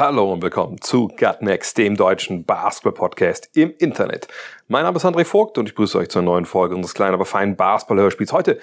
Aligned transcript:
Hallo 0.00 0.32
und 0.32 0.40
willkommen 0.40 0.80
zu 0.80 1.08
Gut 1.08 1.42
Next, 1.42 1.76
dem 1.76 1.94
deutschen 1.94 2.46
Basketball-Podcast 2.46 3.50
im 3.52 3.74
Internet. 3.76 4.28
Mein 4.66 4.84
Name 4.84 4.96
ist 4.96 5.04
André 5.04 5.26
Vogt 5.26 5.58
und 5.58 5.68
ich 5.68 5.74
grüße 5.74 5.98
euch 5.98 6.08
zur 6.08 6.22
neuen 6.22 6.46
Folge 6.46 6.74
unseres 6.74 6.94
kleinen, 6.94 7.12
aber 7.12 7.26
feinen 7.26 7.54
Basketball-Hörspiels. 7.54 8.32
Heute 8.32 8.58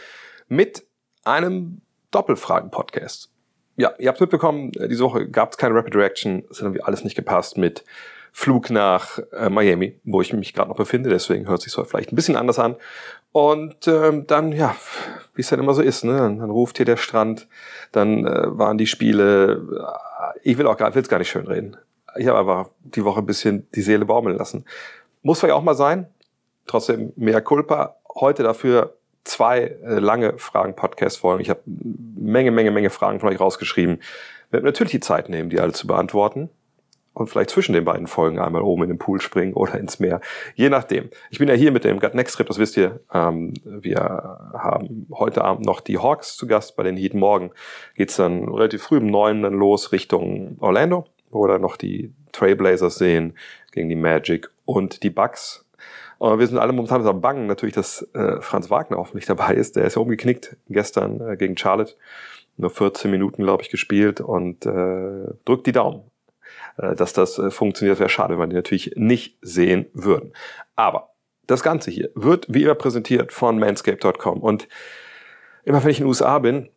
mit 0.48 0.88
einem 1.26 1.84
Doppelfragen-Podcast. 2.10 3.30
Ja, 3.76 3.94
ihr 4.00 4.10
habt 4.10 4.20
mitbekommen, 4.20 4.72
äh, 4.80 4.88
diese 4.88 5.04
Woche 5.04 5.30
gab 5.30 5.52
es 5.52 5.58
keine 5.60 5.76
Rapid 5.76 5.96
Reaction, 5.96 6.44
es 6.50 6.58
hat 6.58 6.64
irgendwie 6.64 6.82
alles 6.82 7.04
nicht 7.04 7.16
gepasst 7.16 7.56
mit 7.56 7.86
Flug 8.32 8.72
nach 8.72 9.20
äh, 9.32 9.52
Miami, 9.52 10.00
wo 10.06 10.22
ich 10.22 10.34
mich 10.34 10.56
gerade 10.56 10.70
noch 10.70 10.78
befinde, 10.78 11.12
deswegen 11.12 11.48
hört 11.48 11.62
sich 11.62 11.72
so 11.72 11.84
vielleicht 11.84 12.12
ein 12.12 12.16
bisschen 12.16 12.36
anders 12.36 12.58
an. 12.58 12.78
Und 13.38 13.88
ähm, 13.88 14.26
dann, 14.26 14.52
ja, 14.52 14.76
wie 15.36 15.42
es 15.42 15.50
dann 15.50 15.60
immer 15.60 15.76
so 15.76 15.84
ist, 15.84 16.04
ne? 16.04 16.18
Dann, 16.18 16.40
dann 16.40 16.50
ruft 16.50 16.78
hier 16.78 16.88
der 16.88 16.98
Strand, 16.98 17.48
dann 17.92 18.26
äh, 18.26 18.58
waren 18.58 18.80
die 18.80 18.88
Spiele, 18.88 19.62
äh, 19.80 20.40
ich 20.42 20.58
will 20.58 20.66
auch 20.66 20.76
gar, 20.76 20.96
will's 20.96 21.08
gar 21.08 21.20
nicht 21.20 21.30
schön 21.30 21.46
reden. 21.46 21.78
Ich 22.16 22.26
habe 22.26 22.40
einfach 22.40 22.72
die 22.80 23.06
Woche 23.06 23.20
ein 23.20 23.28
bisschen 23.28 23.68
die 23.76 23.84
Seele 23.84 24.06
baumeln 24.06 24.36
lassen. 24.36 24.66
Muss 25.22 25.40
vielleicht 25.40 25.54
auch 25.54 25.62
mal 25.62 25.76
sein. 25.76 26.08
Trotzdem 26.66 27.14
mehr 27.16 27.40
Culpa. 27.42 27.98
Heute 28.16 28.42
dafür 28.42 28.96
zwei 29.24 29.78
äh, 29.84 30.00
lange 30.00 30.40
Fragen-Podcast-Folgen. 30.40 31.40
Ich 31.40 31.52
habe 31.52 31.62
Menge, 31.66 32.50
Menge, 32.50 32.72
Menge 32.72 32.90
Fragen 32.90 33.20
von 33.20 33.30
euch 33.30 33.40
rausgeschrieben. 33.40 33.98
Wir 34.50 34.54
werden 34.54 34.66
natürlich 34.66 34.94
die 34.94 35.00
Zeit 35.00 35.30
nehmen, 35.30 35.52
die 35.52 35.60
alle 35.60 35.74
zu 35.74 35.86
beantworten 35.86 36.50
und 37.18 37.32
vielleicht 37.32 37.50
zwischen 37.50 37.74
den 37.74 37.84
beiden 37.84 38.06
Folgen 38.06 38.38
einmal 38.38 38.62
oben 38.62 38.84
in 38.84 38.90
den 38.90 39.00
Pool 39.00 39.20
springen 39.20 39.54
oder 39.54 39.80
ins 39.80 40.00
Meer. 40.00 40.22
Je 40.54 40.70
nachdem. 40.70 41.10
Ich 41.32 41.40
bin 41.40 41.50
ja 41.50 41.56
hier 41.56 41.72
mit 41.72 41.84
dem 41.84 42.00
Gut 42.00 42.14
Next 42.14 42.36
Trip, 42.36 42.46
das 42.46 42.60
wisst 42.60 42.78
ihr. 42.78 43.00
Ähm, 43.12 43.56
wir 43.66 44.00
haben 44.54 45.08
heute 45.12 45.44
Abend 45.44 45.66
noch 45.66 45.82
die 45.82 45.98
Hawks 45.98 46.38
zu 46.38 46.46
Gast 46.46 46.76
bei 46.76 46.84
den 46.84 46.96
Heat. 46.96 47.16
Morgen 47.16 47.50
geht's 47.96 48.18
dann 48.18 48.48
relativ 48.48 48.84
früh 48.84 48.98
um 48.98 49.08
neun 49.08 49.42
dann 49.42 49.54
los 49.54 49.92
Richtung 49.92 50.58
Orlando, 50.60 51.06
wo 51.32 51.44
wir 51.44 51.48
dann 51.48 51.62
noch 51.62 51.76
die 51.76 52.14
Trailblazers 52.34 52.98
sehen 52.98 53.36
gegen 53.72 53.90
die 53.90 53.96
Magic 53.96 54.52
und 54.66 55.02
die 55.02 55.10
Bucks. 55.10 55.66
Und 56.20 56.38
wir 56.38 56.46
sind 56.46 56.60
alle 56.60 56.72
momentan 56.72 57.06
am 57.08 57.22
Bangen 57.22 57.48
natürlich, 57.48 57.74
dass 57.74 58.08
äh, 58.14 58.42
Franz 58.42 58.70
Wagner 58.70 58.98
hoffentlich 58.98 59.26
dabei 59.26 59.56
ist. 59.56 59.76
Der 59.76 59.86
ist 59.86 59.96
ja 59.96 60.04
umgeknickt 60.04 60.56
gestern 60.70 61.20
äh, 61.22 61.36
gegen 61.36 61.58
Charlotte. 61.58 61.96
Nur 62.58 62.70
14 62.70 63.10
Minuten, 63.10 63.42
glaube 63.42 63.64
ich, 63.64 63.70
gespielt 63.70 64.22
und 64.22 64.68
äh, 64.68 65.34
drückt 65.46 65.66
die 65.66 65.72
Daumen 65.72 66.04
dass 66.78 67.14
das 67.14 67.38
äh, 67.40 67.52
funktioniert. 67.52 68.00
Wäre 68.00 68.10
schade, 68.10 68.34
wenn 68.34 68.40
wir 68.40 68.48
die 68.48 68.56
natürlich 68.56 68.94
nicht 68.96 69.38
sehen 69.42 69.88
würden. 69.94 70.34
Aber 70.76 71.10
das 71.48 71.64
Ganze 71.64 71.92
hier 71.92 72.10
wird 72.16 72.46
wie 72.50 72.64
immer 72.64 72.76
präsentiert 72.76 73.32
von 73.32 73.60
manscape.com. 73.60 74.42
Und 74.42 74.68
immer 75.64 75.84
wenn 75.84 75.92
ich 75.92 76.00
in 76.00 76.06
den 76.06 76.10
USA 76.10 76.40
bin, 76.40 76.70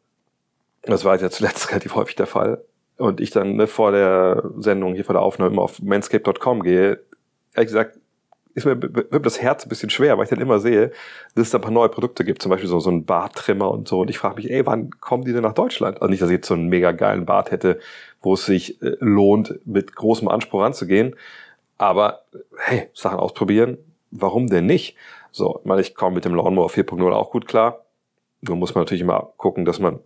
das 0.83 1.05
war 1.05 1.21
ja 1.21 1.31
zuletzt 1.31 1.69
relativ 1.71 1.95
häufig 1.95 2.17
der 2.17 2.27
Fall, 2.27 2.65
und 3.01 3.21
ich 3.21 3.31
dann 3.31 3.57
ne, 3.57 3.67
vor 3.67 3.93
der 3.93 4.43
Sendung 4.59 4.95
hier 4.95 5.05
vor 5.05 5.15
der 5.15 5.23
Aufnahme 5.23 5.51
immer 5.51 5.63
auf 5.63 5.81
manscape.com 5.81 6.63
gehe, 6.63 7.01
ehrlich 7.55 7.69
gesagt, 7.69 7.99
ist 8.55 8.67
mir 8.67 8.81
wird 8.81 9.27
das 9.27 9.41
Herz 9.41 9.65
ein 9.65 9.69
bisschen 9.69 9.91
schwer, 9.91 10.17
weil 10.17 10.25
ich 10.25 10.31
dann 10.31 10.41
immer 10.41 10.59
sehe, 10.59 10.91
dass 11.35 11.47
es 11.47 11.51
da 11.51 11.59
ein 11.59 11.63
paar 11.63 11.71
neue 11.71 11.89
Produkte 11.89 12.25
gibt, 12.25 12.43
zum 12.43 12.51
Beispiel 12.51 12.69
so, 12.69 12.81
so 12.81 12.91
ein 12.91 13.05
Barttrimmer 13.05 13.71
und 13.71 13.89
so. 13.89 14.01
Und 14.01 14.11
ich 14.11 14.19
frage 14.19 14.37
mich, 14.37 14.51
ey, 14.51 14.67
wann 14.67 14.91
kommen 15.01 15.25
die 15.25 15.33
denn 15.33 15.43
nach 15.43 15.55
Deutschland? 15.55 16.01
Also 16.01 16.11
nicht, 16.11 16.23
dass 16.23 16.31
ich 16.31 16.37
jetzt 16.37 16.49
so 16.49 16.55
einen 16.55 16.69
mega 16.69 16.93
geilen 16.93 17.27
Bart 17.27 17.51
hätte, 17.51 17.79
wo 18.21 18.35
es 18.35 18.47
sich 18.47 18.83
äh, 18.83 18.97
lohnt, 19.01 19.61
mit 19.65 19.95
großem 19.95 20.29
Anspruch 20.29 20.63
ranzugehen. 20.63 21.17
Aber 21.79 22.23
hey, 22.59 22.89
Sachen 22.93 23.19
ausprobieren, 23.19 23.79
warum 24.11 24.49
denn 24.49 24.67
nicht? 24.67 24.97
So, 25.33 25.59
ich 25.61 25.65
meine, 25.65 25.81
ich 25.81 25.95
komme 25.95 26.17
mit 26.17 26.25
dem 26.25 26.35
Lawnmower 26.35 26.69
4.0 26.69 27.13
auch 27.13 27.31
gut 27.31 27.47
klar. 27.47 27.85
Nur 28.43 28.57
muss 28.57 28.75
man 28.75 28.83
natürlich 28.83 29.03
immer 29.03 29.33
gucken, 29.37 29.65
dass 29.65 29.79
man 29.79 30.01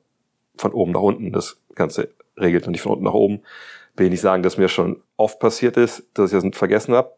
von 0.56 0.72
oben 0.72 0.92
nach 0.92 1.00
unten 1.00 1.32
das 1.32 1.60
Ganze 1.74 2.10
regelt 2.36 2.66
und 2.66 2.72
nicht 2.72 2.82
von 2.82 2.92
unten 2.92 3.04
nach 3.04 3.14
oben. 3.14 3.42
Will 3.96 4.06
ich 4.06 4.12
nicht 4.12 4.20
sagen, 4.20 4.42
dass 4.42 4.58
mir 4.58 4.68
schon 4.68 5.00
oft 5.16 5.38
passiert 5.38 5.76
ist, 5.76 6.04
dass 6.14 6.32
ich 6.32 6.40
das 6.40 6.56
vergessen 6.56 6.94
habe. 6.94 7.12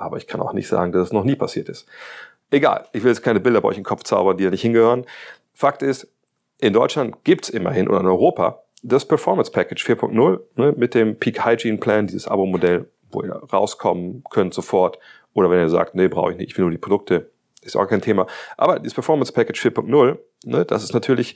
Aber 0.00 0.16
ich 0.16 0.26
kann 0.26 0.40
auch 0.40 0.52
nicht 0.52 0.68
sagen, 0.68 0.92
dass 0.92 1.08
es 1.08 1.12
noch 1.12 1.24
nie 1.24 1.36
passiert 1.36 1.68
ist. 1.68 1.86
Egal, 2.50 2.86
ich 2.92 3.02
will 3.02 3.10
jetzt 3.10 3.22
keine 3.22 3.40
Bilder 3.40 3.60
bei 3.60 3.68
euch 3.68 3.78
im 3.78 3.84
Kopf 3.84 4.02
zaubern, 4.02 4.36
die 4.36 4.44
ja 4.44 4.50
nicht 4.50 4.62
hingehören. 4.62 5.04
Fakt 5.54 5.82
ist, 5.82 6.08
in 6.58 6.72
Deutschland 6.72 7.24
gibt's 7.24 7.48
immerhin 7.48 7.88
oder 7.88 8.00
in 8.00 8.06
Europa 8.06 8.62
das 8.82 9.06
Performance 9.06 9.52
Package 9.52 9.84
4.0 9.86 10.40
ne, 10.56 10.74
mit 10.76 10.94
dem 10.94 11.16
Peak 11.18 11.44
Hygiene 11.44 11.78
Plan, 11.78 12.06
dieses 12.06 12.26
Abo-Modell, 12.26 12.90
wo 13.10 13.22
ihr 13.22 13.34
rauskommen 13.34 14.24
könnt 14.30 14.54
sofort. 14.54 14.98
Oder 15.34 15.50
wenn 15.50 15.60
ihr 15.60 15.68
sagt, 15.68 15.94
nee, 15.94 16.08
brauche 16.08 16.32
ich 16.32 16.38
nicht, 16.38 16.50
ich 16.50 16.56
will 16.56 16.64
nur 16.64 16.70
die 16.72 16.78
Produkte, 16.78 17.30
ist 17.62 17.76
auch 17.76 17.86
kein 17.86 18.00
Thema. 18.00 18.26
Aber 18.56 18.78
dieses 18.78 18.94
Performance 18.94 19.32
Package 19.32 19.66
4.0, 19.66 20.18
ne, 20.44 20.64
das 20.64 20.82
ist 20.82 20.94
natürlich 20.94 21.34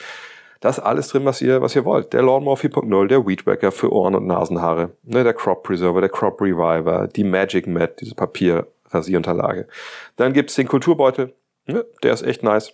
das 0.60 0.78
alles 0.78 1.09
drin, 1.09 1.25
was 1.25 1.42
ihr, 1.42 1.60
was 1.60 1.76
ihr 1.76 1.84
wollt. 1.84 2.12
Der 2.12 2.22
Lawnmower 2.22 2.56
4.0, 2.56 3.06
der 3.09 3.26
Weed 3.26 3.47
Wacker 3.47 3.72
für 3.72 3.92
Ohren 3.92 4.15
und 4.15 4.26
Nasenhaare, 4.26 4.91
ne, 5.03 5.25
der 5.25 5.34
Crop 5.34 5.62
Preserver, 5.62 6.00
der 6.00 6.10
Crop 6.10 6.41
Reviver, 6.41 7.09
die 7.09 7.25
Magic 7.25 7.66
Mat, 7.66 8.00
diese 8.00 8.15
Papierrasierunterlage. 8.15 9.69
Dann 10.16 10.32
gibt's 10.32 10.54
den 10.54 10.69
Kulturbeutel, 10.69 11.34
ne, 11.66 11.84
der 12.03 12.12
ist 12.12 12.22
echt 12.22 12.42
nice. 12.42 12.72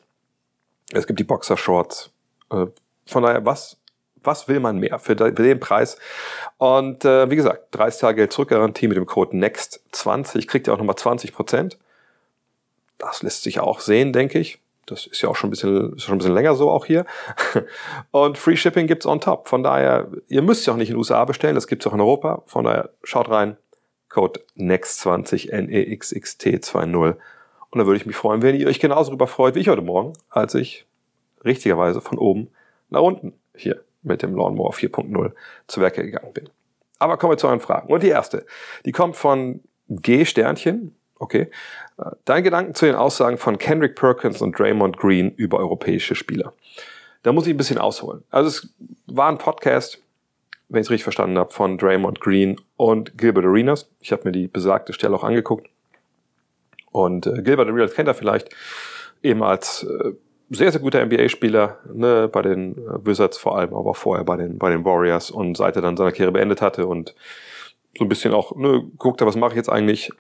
Es 0.93 1.07
gibt 1.07 1.19
die 1.19 1.25
Boxer 1.25 1.57
Shorts. 1.57 2.11
Äh, 2.51 2.67
von 3.07 3.23
daher, 3.23 3.45
was 3.45 3.81
was 4.23 4.49
will 4.49 4.61
man 4.61 4.79
mehr 4.79 4.99
für, 4.99 5.17
den 5.17 5.61
Preis? 5.61 5.99
Und 6.59 7.05
äh, 7.05 7.31
wie 7.31 7.37
gesagt, 7.37 7.69
30 7.73 8.01
Tage 8.01 8.17
Geld 8.17 8.33
zurückgarantie 8.33 8.89
mit 8.89 8.97
dem 8.97 9.07
Code 9.07 9.37
NEXT20 9.37 10.47
kriegt 10.47 10.69
ihr 10.69 10.75
auch 10.75 10.79
nochmal 10.79 10.97
20 10.97 11.33
Prozent. 11.33 11.79
Das 12.99 13.23
lässt 13.23 13.43
sich 13.43 13.61
auch 13.61 13.81
sehen, 13.81 14.13
denke 14.13 14.39
ich. 14.39 14.61
Das 14.91 15.07
ist 15.07 15.23
ja 15.23 15.29
auch 15.29 15.37
schon 15.37 15.49
ein 15.49 15.51
bisschen, 15.51 15.95
ist 15.95 16.03
schon 16.03 16.15
ein 16.15 16.19
bisschen 16.19 16.35
länger 16.35 16.55
so 16.55 16.71
auch 16.71 16.85
hier. 16.85 17.07
Und 18.11 18.39
Free 18.39 18.57
Shipping 18.57 18.87
gibt's 18.87 19.07
on 19.07 19.21
top. 19.21 19.49
Von 19.49 19.63
daher, 19.63 20.09
ihr 20.29 20.43
müsst 20.43 20.67
ja 20.67 20.73
auch 20.73 20.77
nicht 20.77 20.89
in 20.89 20.95
den 20.95 20.99
USA 20.99 21.25
bestellen, 21.25 21.55
das 21.55 21.67
gibt's 21.67 21.87
auch 21.87 21.95
in 21.95 22.01
Europa. 22.01 22.43
Von 22.47 22.65
daher, 22.65 22.91
schaut 23.03 23.31
rein. 23.31 23.57
Code 24.09 24.41
NEXT20, 24.57 25.51
N-E-X-X-T-2-0. 25.51 27.17
Und 27.71 27.79
da 27.79 27.87
würde 27.87 27.97
ich 27.97 28.07
mich 28.07 28.17
freuen, 28.17 28.43
wenn 28.43 28.57
ihr 28.57 28.67
euch 28.67 28.81
genauso 28.81 29.11
darüber 29.11 29.29
freut 29.29 29.55
wie 29.55 29.61
ich 29.61 29.69
heute 29.69 29.83
Morgen, 29.83 30.15
als 30.29 30.55
ich 30.55 30.87
richtigerweise 31.45 32.01
von 32.01 32.19
oben 32.19 32.51
nach 32.89 33.03
unten 33.03 33.35
hier 33.55 33.85
mit 34.03 34.23
dem 34.23 34.35
Lawnmower 34.35 34.73
4.0 34.73 35.33
zu 35.69 35.81
Werke 35.81 36.03
gegangen 36.03 36.33
bin. 36.33 36.49
Aber 36.99 37.17
kommen 37.17 37.33
wir 37.33 37.39
zu 37.39 37.47
euren 37.47 37.61
Fragen. 37.61 37.93
Und 37.93 38.03
die 38.03 38.09
erste, 38.09 38.45
die 38.85 38.93
kommt 38.93 39.17
von 39.17 39.61
G 39.89 40.25
Sternchen. 40.25 40.97
Okay. 41.21 41.51
Dein 42.25 42.43
Gedanken 42.43 42.75
zu 42.75 42.87
den 42.87 42.95
Aussagen 42.95 43.37
von 43.37 43.59
Kendrick 43.59 43.95
Perkins 43.95 44.41
und 44.41 44.59
Draymond 44.59 44.97
Green 44.97 45.33
über 45.37 45.59
europäische 45.59 46.15
Spieler. 46.15 46.55
Da 47.23 47.33
muss 47.33 47.47
ich 47.47 47.53
ein 47.53 47.59
bisschen 47.59 47.79
ausholen. 47.79 48.25
Also 48.31 48.49
es 48.49 48.75
war 49.07 49.29
ein 49.29 49.37
Podcast, 49.37 50.03
wenn 50.71 50.81
ich 50.81 50.87
es 50.87 50.91
richtig 50.91 51.05
verstanden 51.05 51.39
habe, 51.39 51.53
von 51.53 51.77
Draymond 51.77 52.21
Green 52.21 52.59
und 52.77 53.19
Gilbert 53.19 53.45
Arenas. 53.45 53.91
Ich 54.01 54.13
habe 54.13 54.23
mir 54.25 54.33
die 54.33 54.49
besagte 54.49 54.95
Stelle 54.95 55.15
auch 55.15 55.23
angeguckt. 55.23 55.69
Und 56.91 57.27
äh, 57.27 57.43
Gilbert 57.43 57.69
Arenas 57.69 57.93
kennt 57.93 58.09
er 58.09 58.15
vielleicht 58.15 58.49
eben 59.23 59.43
als 59.43 59.83
äh, 59.83 60.13
sehr, 60.49 60.73
sehr 60.73 60.81
guter 60.81 61.05
NBA-Spieler, 61.05 61.81
ne, 61.93 62.29
bei 62.33 62.41
den 62.41 62.79
äh, 62.79 63.07
Wizards 63.07 63.37
vor 63.37 63.59
allem, 63.59 63.75
aber 63.75 63.95
vorher 63.95 64.25
bei 64.25 64.39
den, 64.39 64.59
bei 64.59 64.71
den 64.71 64.87
Warriors 64.87 65.31
und 65.31 65.57
seit 65.57 65.77
er 65.77 65.83
dann 65.83 65.99
seine 65.99 66.13
Karriere 66.13 66.33
beendet 66.33 66.63
hatte 66.63 66.87
und 66.87 67.15
so 67.99 68.05
ein 68.05 68.09
bisschen 68.09 68.33
auch, 68.33 68.57
ne, 68.57 68.83
guckte, 68.97 69.27
was 69.27 69.37
mache 69.37 69.51
ich 69.51 69.57
jetzt 69.57 69.69
eigentlich, 69.69 70.11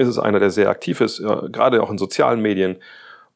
ist 0.00 0.08
es 0.08 0.18
einer, 0.18 0.40
der 0.40 0.50
sehr 0.50 0.70
aktiv 0.70 1.00
ist, 1.00 1.22
gerade 1.52 1.82
auch 1.82 1.90
in 1.90 1.98
sozialen 1.98 2.40
Medien 2.40 2.76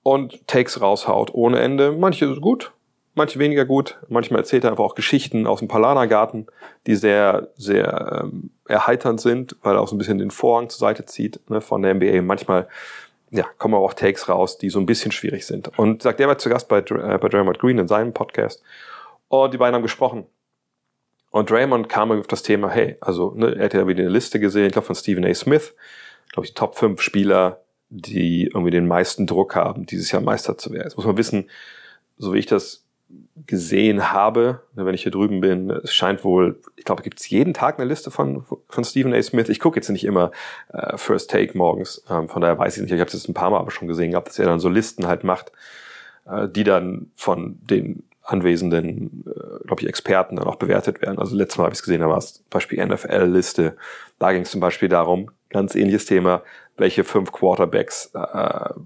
und 0.03 0.47
Takes 0.47 0.81
raushaut 0.81 1.33
ohne 1.35 1.61
Ende. 1.61 1.93
Manche 1.93 2.35
gut, 2.37 2.73
manche 3.15 3.39
weniger 3.39 3.65
gut. 3.65 3.99
Manchmal 4.09 4.41
erzählt 4.41 4.65
er 4.65 4.71
einfach 4.71 4.85
auch 4.85 4.95
Geschichten 4.95 5.47
aus 5.47 5.59
dem 5.59 5.69
Palanergarten, 5.69 6.47
die 6.87 6.95
sehr, 6.95 7.49
sehr 7.57 8.23
ähm, 8.25 8.51
erheiternd 8.67 9.21
sind, 9.21 9.57
weil 9.63 9.77
er 9.77 9.81
auch 9.81 9.89
so 9.89 9.95
ein 9.95 9.99
bisschen 9.99 10.19
den 10.19 10.31
Vorhang 10.31 10.69
zur 10.69 10.79
Seite 10.79 11.05
zieht 11.07 11.41
ne, 11.51 11.61
von 11.61 11.83
der 11.83 11.95
NBA. 11.95 12.23
Manchmal 12.23 12.69
ja, 13.31 13.45
kommen 13.59 13.75
aber 13.75 13.85
auch 13.85 13.95
Takes 13.95 14.29
raus, 14.29 14.59
die 14.59 14.71
so 14.71 14.79
ein 14.79 14.87
bisschen 14.87 15.11
schwierig 15.11 15.47
sind. 15.47 15.77
Und 15.79 16.03
sagt, 16.03 16.21
der 16.21 16.29
war 16.29 16.39
zu 16.39 16.49
Gast 16.49 16.69
bei, 16.69 16.79
äh, 16.79 17.19
bei 17.19 17.29
Draymond 17.29 17.59
Green 17.59 17.79
in 17.79 17.89
seinem 17.89 18.13
Podcast. 18.13 18.63
Und 19.29 19.53
die 19.53 19.59
beiden 19.59 19.75
haben 19.75 19.83
gesprochen. 19.83 20.27
Und 21.31 21.51
Draymond 21.51 21.89
kam 21.89 22.13
auf 22.13 22.29
das 22.29 22.45
Thema, 22.45 22.71
hey, 22.71 22.97
also 23.01 23.33
ne, 23.35 23.57
er 23.57 23.65
hat 23.65 23.75
ja 23.75 23.89
wieder 23.89 24.03
eine 24.03 24.11
Liste 24.11 24.39
gesehen, 24.39 24.67
ich 24.67 24.73
glaube 24.73 24.87
von 24.87 24.95
Stephen 24.95 25.25
A. 25.25 25.35
Smith, 25.35 25.75
glaube 26.35 26.47
ich, 26.47 26.55
Top 26.55 26.77
5 26.77 27.01
Spieler, 27.01 27.61
die 27.91 28.47
irgendwie 28.47 28.73
den 28.73 28.89
meisten 28.89 29.27
Druck 29.27 29.55
haben, 29.55 29.87
dieses 29.87 30.11
Jahr 30.11 30.21
Meister 30.21 30.59
zu 30.59 30.73
werden. 30.73 30.83
Jetzt 30.83 30.97
muss 30.97 31.07
man 31.07 31.17
wissen, 31.17 31.49
so 32.19 32.35
wie 32.35 32.39
ich 32.39 32.47
das 32.47 32.85
gesehen 33.47 34.13
habe, 34.13 34.63
ne, 34.75 34.85
wenn 34.85 34.97
ich 34.97 35.05
hier 35.05 35.13
drüben 35.13 35.41
bin, 35.41 35.71
es 35.71 35.95
scheint 35.95 36.25
wohl, 36.25 36.61
ich 36.75 36.85
glaube, 36.85 37.03
gibt 37.03 37.21
es 37.21 37.29
jeden 37.29 37.55
Tag 37.55 37.79
eine 37.79 37.89
Liste 37.89 38.11
von, 38.11 38.45
von 38.69 38.85
Stephen 38.85 39.15
A. 39.15 39.23
Smith. 39.23 39.49
Ich 39.49 39.61
gucke 39.61 39.77
jetzt 39.77 39.89
nicht 39.91 40.05
immer 40.05 40.33
äh, 40.73 40.97
First 40.97 41.31
Take 41.31 41.57
morgens, 41.57 42.03
ähm, 42.11 42.29
von 42.29 42.43
daher 42.43 42.59
weiß 42.59 42.77
ich 42.77 42.83
nicht, 42.83 42.93
ich 42.93 42.99
habe 42.99 43.07
es 43.07 43.15
jetzt 43.15 43.29
ein 43.29 43.35
paar 43.35 43.51
Mal 43.51 43.61
aber 43.61 43.71
schon 43.71 43.87
gesehen 43.87 44.11
gehabt, 44.11 44.29
dass 44.29 44.39
er 44.41 44.47
dann 44.47 44.59
so 44.59 44.69
Listen 44.69 45.07
halt 45.07 45.23
macht, 45.23 45.53
äh, 46.27 46.49
die 46.49 46.65
dann 46.65 47.13
von 47.15 47.59
den 47.63 48.03
anwesenden, 48.25 49.25
äh, 49.27 49.65
glaube 49.67 49.83
ich, 49.83 49.89
Experten 49.89 50.37
dann 50.37 50.47
auch 50.47 50.57
bewertet 50.57 51.01
werden. 51.01 51.19
Also 51.19 51.37
letztes 51.37 51.59
Mal 51.59 51.65
habe 51.65 51.75
ich 51.75 51.79
es 51.79 51.85
gesehen, 51.85 52.01
da 52.01 52.09
war 52.09 52.19
es 52.19 52.35
zum 52.35 52.45
Beispiel 52.51 52.85
NFL-Liste. 52.85 53.77
Da 54.19 54.33
ging 54.33 54.43
es 54.43 54.51
zum 54.51 54.61
Beispiel 54.61 54.89
darum, 54.89 55.31
ganz 55.55 55.75
ähnliches 55.75 56.05
Thema, 56.05 56.43
welche 56.77 57.05
fünf 57.05 57.33
Quarterbacks 57.33 58.11
äh, 58.15 58.19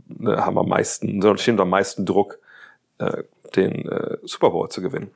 ne, 0.09 0.47
haben 0.47 0.59
am 0.59 0.69
meisten, 0.69 1.21
stehen 1.39 1.59
am 1.59 1.71
meisten 1.71 2.07
Druck, 2.07 2.39
äh, 2.99 3.25
den 3.57 3.89
äh, 3.89 4.19
Super 4.23 4.51
Bowl 4.51 4.69
zu 4.69 4.81
gewinnen. 4.81 5.11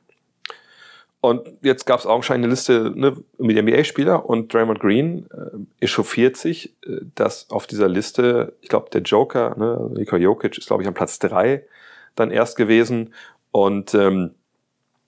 Und 1.21 1.47
jetzt 1.61 1.85
gab 1.85 2.01
es 2.01 2.05
augenscheinlich 2.05 2.43
eine 2.43 2.51
Liste 2.51 2.91
ne, 2.93 3.15
mit 3.37 3.55
NBA-Spieler 3.55 4.25
und 4.25 4.53
Draymond 4.53 4.81
Green 4.81 5.27
äh, 5.31 5.85
echauffiert 5.85 6.35
sich, 6.35 6.75
äh, 6.85 6.97
dass 7.15 7.49
auf 7.49 7.65
dieser 7.65 7.87
Liste, 7.87 8.53
ich 8.59 8.67
glaube, 8.67 8.89
der 8.91 9.03
Joker, 9.03 9.55
ne, 9.57 9.89
Nikola 9.93 10.21
Jokic 10.21 10.57
ist, 10.57 10.67
glaube 10.67 10.83
ich, 10.83 10.87
an 10.87 10.93
Platz 10.93 11.19
drei 11.19 11.63
dann 12.15 12.29
erst 12.29 12.57
gewesen. 12.57 13.13
Und 13.51 13.93
ähm, 13.93 14.31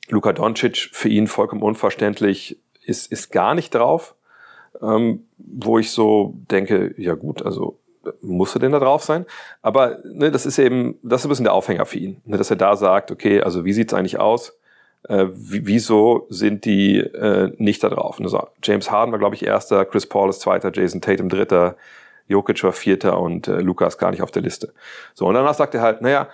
Luka 0.07 0.31
Doncic 0.31 0.89
für 0.93 1.09
ihn 1.09 1.27
vollkommen 1.27 1.63
unverständlich 1.63 2.59
ist, 2.81 3.11
ist 3.11 3.31
gar 3.31 3.53
nicht 3.53 3.75
drauf, 3.75 4.14
ähm, 4.81 5.25
wo 5.37 5.79
ich 5.79 5.91
so 5.91 6.35
denke, 6.49 6.93
ja 6.97 7.13
gut, 7.13 7.43
also 7.43 7.77
musste 8.21 8.59
denn 8.59 8.71
da 8.71 8.79
drauf 8.79 9.03
sein? 9.03 9.25
Aber 9.61 9.99
ne, 10.03 10.31
das 10.31 10.45
ist 10.45 10.59
eben, 10.59 10.97
das 11.01 11.21
ist 11.21 11.25
ein 11.25 11.29
bisschen 11.29 11.45
der 11.45 11.53
Aufhänger 11.53 11.85
für 11.85 11.97
ihn, 11.97 12.21
ne, 12.25 12.37
dass 12.37 12.49
er 12.49 12.55
da 12.55 12.75
sagt, 12.75 13.11
okay, 13.11 13.41
also 13.41 13.65
wie 13.65 13.73
sieht's 13.73 13.93
eigentlich 13.93 14.19
aus? 14.19 14.57
Äh, 15.07 15.27
wieso 15.31 16.25
sind 16.29 16.65
die 16.65 16.97
äh, 16.97 17.51
nicht 17.57 17.83
da 17.83 17.89
drauf? 17.89 18.19
Also 18.19 18.47
James 18.63 18.89
Harden 18.89 19.11
war, 19.11 19.19
glaube 19.19 19.35
ich, 19.35 19.45
erster, 19.45 19.85
Chris 19.85 20.07
Paul 20.07 20.29
ist 20.29 20.41
zweiter, 20.41 20.71
Jason 20.73 21.01
Tatum 21.01 21.29
dritter, 21.29 21.75
Jokic 22.27 22.63
war 22.63 22.73
vierter 22.73 23.19
und 23.19 23.47
äh, 23.47 23.59
Lukas 23.59 23.97
gar 23.97 24.11
nicht 24.11 24.23
auf 24.23 24.31
der 24.31 24.41
Liste. 24.41 24.73
So, 25.13 25.27
und 25.27 25.35
danach 25.35 25.53
sagt 25.53 25.75
er 25.75 25.81
halt, 25.81 26.01
naja, 26.01 26.27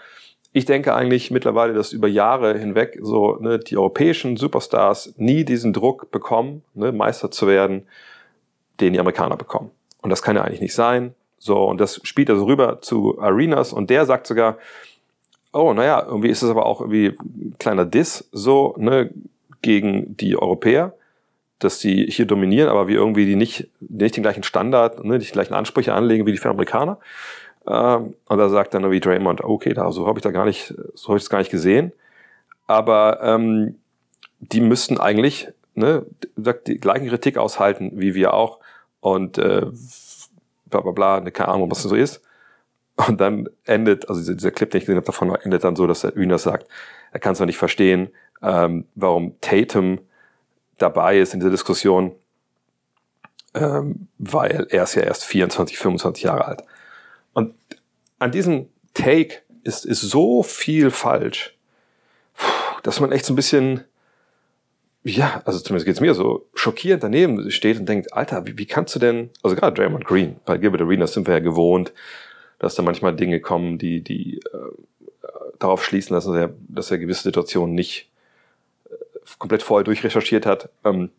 ich 0.53 0.65
denke 0.65 0.93
eigentlich 0.93 1.31
mittlerweile, 1.31 1.73
dass 1.73 1.93
über 1.93 2.07
Jahre 2.07 2.57
hinweg 2.57 2.97
so 3.01 3.37
ne, 3.37 3.59
die 3.59 3.77
europäischen 3.77 4.37
Superstars 4.37 5.13
nie 5.17 5.45
diesen 5.45 5.73
Druck 5.73 6.11
bekommen, 6.11 6.63
ne, 6.73 6.91
Meister 6.91 7.31
zu 7.31 7.47
werden, 7.47 7.87
den 8.81 8.93
die 8.93 8.99
Amerikaner 8.99 9.37
bekommen. 9.37 9.71
Und 10.01 10.09
das 10.09 10.21
kann 10.21 10.35
ja 10.35 10.43
eigentlich 10.43 10.61
nicht 10.61 10.73
sein. 10.73 11.13
So, 11.37 11.65
und 11.65 11.79
das 11.79 11.99
spielt 12.03 12.29
er 12.29 12.35
so 12.35 12.45
rüber 12.45 12.81
zu 12.81 13.19
Arenas 13.19 13.73
und 13.73 13.89
der 13.89 14.05
sagt 14.05 14.27
sogar, 14.27 14.57
oh, 15.53 15.73
naja, 15.73 16.03
irgendwie 16.05 16.29
ist 16.29 16.41
es 16.41 16.49
aber 16.49 16.65
auch 16.65 16.81
irgendwie 16.81 17.17
ein 17.19 17.55
kleiner 17.59 17.85
Diss 17.85 18.29
so, 18.31 18.75
ne, 18.77 19.11
gegen 19.61 20.15
die 20.17 20.37
Europäer, 20.37 20.93
dass 21.59 21.79
die 21.79 22.05
hier 22.07 22.25
dominieren, 22.25 22.69
aber 22.69 22.87
wir 22.87 22.95
irgendwie 22.95 23.25
die 23.25 23.35
nicht, 23.35 23.67
nicht 23.79 24.15
den 24.15 24.23
gleichen 24.23 24.43
Standard, 24.43 25.03
ne, 25.03 25.17
nicht 25.17 25.29
die 25.29 25.33
gleichen 25.33 25.53
Ansprüche 25.53 25.93
anlegen 25.93 26.25
wie 26.25 26.31
die 26.31 26.41
Amerikaner. 26.43 26.99
Ähm, 27.67 28.15
und 28.27 28.37
da 28.37 28.49
sagt 28.49 28.73
dann 28.73 28.83
irgendwie 28.83 28.99
Draymond, 28.99 29.41
okay, 29.41 29.73
da, 29.73 29.91
so 29.91 30.07
habe 30.07 30.19
ich 30.19 30.23
da 30.23 30.31
gar 30.31 30.45
nicht, 30.45 30.73
so 30.95 31.09
habe 31.09 31.17
ich 31.17 31.23
es 31.23 31.29
gar 31.29 31.39
nicht 31.39 31.51
gesehen. 31.51 31.91
Aber 32.67 33.19
ähm, 33.21 33.75
die 34.39 34.61
müssten 34.61 34.97
eigentlich 34.97 35.49
ne, 35.75 36.05
die 36.67 36.77
gleichen 36.77 37.07
Kritik 37.07 37.37
aushalten 37.37 37.91
wie 37.95 38.15
wir 38.15 38.33
auch. 38.33 38.59
Und 39.01 39.37
äh, 39.37 39.65
bla 40.65 40.79
bla 40.81 40.91
bla, 40.91 41.19
ne, 41.19 41.31
keine 41.31 41.49
Ahnung, 41.49 41.69
was 41.69 41.83
das 41.83 41.89
so 41.89 41.95
ist. 41.95 42.21
Und 42.95 43.19
dann 43.19 43.49
endet, 43.65 44.07
also 44.09 44.21
dieser, 44.21 44.35
dieser 44.35 44.51
Clip, 44.51 44.69
den 44.69 44.79
ich 44.79 44.85
gesehen 44.85 44.97
habe, 44.97 45.05
davon 45.05 45.35
endet 45.35 45.63
dann 45.63 45.75
so, 45.75 45.87
dass 45.87 46.01
der 46.01 46.15
Üner 46.15 46.37
sagt, 46.37 46.67
er 47.11 47.19
kann 47.19 47.33
es 47.33 47.39
noch 47.39 47.47
nicht 47.47 47.57
verstehen, 47.57 48.09
ähm, 48.41 48.85
warum 48.95 49.35
Tatum 49.41 49.99
dabei 50.77 51.19
ist 51.19 51.33
in 51.33 51.39
dieser 51.39 51.51
Diskussion, 51.51 52.13
ähm, 53.53 54.07
weil 54.17 54.67
er 54.69 54.83
ist 54.83 54.95
ja 54.95 55.03
erst 55.03 55.25
24, 55.25 55.77
25 55.77 56.23
Jahre 56.23 56.45
alt. 56.45 56.63
Und 57.33 57.53
an 58.19 58.31
diesem 58.31 58.69
Take 58.93 59.39
ist, 59.63 59.85
ist 59.85 60.01
so 60.01 60.43
viel 60.43 60.91
falsch, 60.91 61.57
dass 62.83 62.99
man 62.99 63.11
echt 63.11 63.25
so 63.25 63.33
ein 63.33 63.35
bisschen 63.35 63.83
ja, 65.03 65.41
also 65.45 65.59
zumindest 65.59 65.85
geht's 65.85 65.99
mir 65.99 66.13
so, 66.13 66.47
schockierend 66.53 67.03
daneben 67.03 67.49
steht 67.49 67.79
und 67.79 67.89
denkt, 67.89 68.13
Alter, 68.13 68.45
wie, 68.45 68.57
wie 68.57 68.67
kannst 68.67 68.93
du 68.95 68.99
denn, 68.99 69.31
also 69.41 69.55
gerade 69.55 69.73
Draymond 69.73 70.05
Green, 70.05 70.35
bei 70.45 70.57
Gilbert 70.57 70.81
Arenas 70.81 71.13
sind 71.13 71.27
wir 71.27 71.33
ja 71.33 71.39
gewohnt, 71.39 71.91
dass 72.59 72.75
da 72.75 72.83
manchmal 72.83 73.15
Dinge 73.15 73.39
kommen, 73.39 73.79
die, 73.79 74.01
die 74.01 74.37
äh, 74.37 75.27
darauf 75.57 75.83
schließen 75.83 76.13
lassen, 76.13 76.33
dass 76.33 76.41
er, 76.41 76.53
dass 76.67 76.91
er 76.91 76.99
gewisse 76.99 77.23
Situationen 77.23 77.73
nicht 77.73 78.09
äh, 78.85 78.93
komplett 79.39 79.63
vorher 79.63 79.83
durchrecherchiert 79.83 80.45
hat. 80.45 80.69
Ähm, 80.83 81.09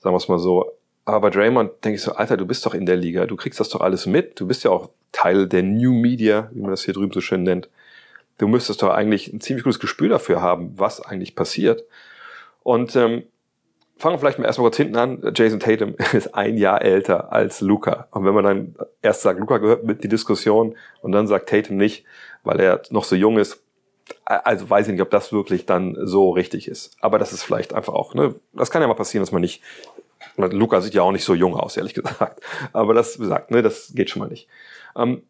sagen 0.00 0.14
wir 0.14 0.18
es 0.18 0.28
mal 0.28 0.38
so. 0.38 0.72
Aber 1.06 1.20
bei 1.20 1.30
Draymond 1.30 1.72
denke 1.84 1.96
ich 1.96 2.02
so, 2.02 2.12
Alter, 2.12 2.36
du 2.36 2.46
bist 2.46 2.64
doch 2.66 2.74
in 2.74 2.86
der 2.86 2.96
Liga, 2.96 3.26
du 3.26 3.36
kriegst 3.36 3.60
das 3.60 3.70
doch 3.70 3.80
alles 3.80 4.06
mit, 4.06 4.38
du 4.40 4.46
bist 4.46 4.64
ja 4.64 4.70
auch 4.70 4.90
Teil 5.12 5.46
der 5.46 5.62
New 5.62 5.92
Media, 5.92 6.50
wie 6.52 6.60
man 6.60 6.70
das 6.70 6.84
hier 6.84 6.94
drüben 6.94 7.12
so 7.12 7.20
schön 7.20 7.42
nennt. 7.42 7.68
Du 8.36 8.48
müsstest 8.48 8.82
doch 8.82 8.90
eigentlich 8.90 9.32
ein 9.32 9.40
ziemlich 9.40 9.64
gutes 9.64 9.80
Gespür 9.80 10.08
dafür 10.08 10.42
haben, 10.42 10.72
was 10.76 11.00
eigentlich 11.00 11.34
passiert. 11.36 11.84
Und 12.64 12.96
ähm, 12.96 13.22
fangen 13.96 14.14
wir 14.14 14.18
vielleicht 14.18 14.38
mal 14.40 14.46
erstmal 14.46 14.64
kurz 14.64 14.78
hinten 14.78 14.96
an. 14.96 15.32
Jason 15.34 15.60
Tatum 15.60 15.94
ist 16.12 16.34
ein 16.34 16.58
Jahr 16.58 16.82
älter 16.82 17.32
als 17.32 17.60
Luca. 17.60 18.08
Und 18.10 18.24
wenn 18.24 18.34
man 18.34 18.44
dann 18.44 18.74
erst 19.02 19.22
sagt, 19.22 19.38
Luca 19.38 19.58
gehört 19.58 19.84
mit 19.84 20.02
die 20.02 20.08
Diskussion 20.08 20.74
und 21.00 21.12
dann 21.12 21.28
sagt 21.28 21.48
Tatum 21.48 21.76
nicht, 21.76 22.04
weil 22.42 22.58
er 22.58 22.82
noch 22.90 23.04
so 23.04 23.14
jung 23.14 23.38
ist, 23.38 23.62
also 24.24 24.68
weiß 24.68 24.86
ich 24.86 24.92
nicht, 24.92 25.02
ob 25.02 25.10
das 25.10 25.32
wirklich 25.32 25.66
dann 25.66 25.96
so 26.00 26.30
richtig 26.30 26.68
ist. 26.68 26.96
Aber 27.00 27.18
das 27.18 27.32
ist 27.32 27.42
vielleicht 27.42 27.72
einfach 27.72 27.94
auch, 27.94 28.14
ne, 28.14 28.34
das 28.52 28.70
kann 28.70 28.82
ja 28.82 28.88
mal 28.88 28.94
passieren, 28.94 29.22
dass 29.22 29.32
man 29.32 29.42
nicht, 29.42 29.62
Luca 30.36 30.80
sieht 30.80 30.94
ja 30.94 31.02
auch 31.02 31.12
nicht 31.12 31.24
so 31.24 31.34
jung 31.34 31.54
aus, 31.54 31.76
ehrlich 31.76 31.94
gesagt. 31.94 32.42
Aber 32.72 32.94
das, 32.94 33.18
gesagt, 33.18 33.50
ne, 33.50 33.62
das 33.62 33.92
geht 33.94 34.10
schon 34.10 34.20
mal 34.20 34.28
nicht. 34.28 34.48
Ähm, 34.96 35.22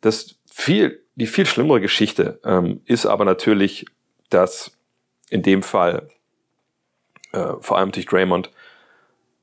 das 0.00 0.36
viel, 0.50 1.02
die 1.14 1.26
viel 1.26 1.46
schlimmere 1.46 1.80
Geschichte 1.80 2.40
ähm, 2.44 2.80
ist 2.86 3.06
aber 3.06 3.24
natürlich, 3.24 3.86
dass 4.30 4.72
in 5.30 5.42
dem 5.42 5.62
Fall 5.62 6.08
äh, 7.32 7.54
vor 7.60 7.78
allem 7.78 7.92
durch 7.92 8.06
Draymond, 8.06 8.50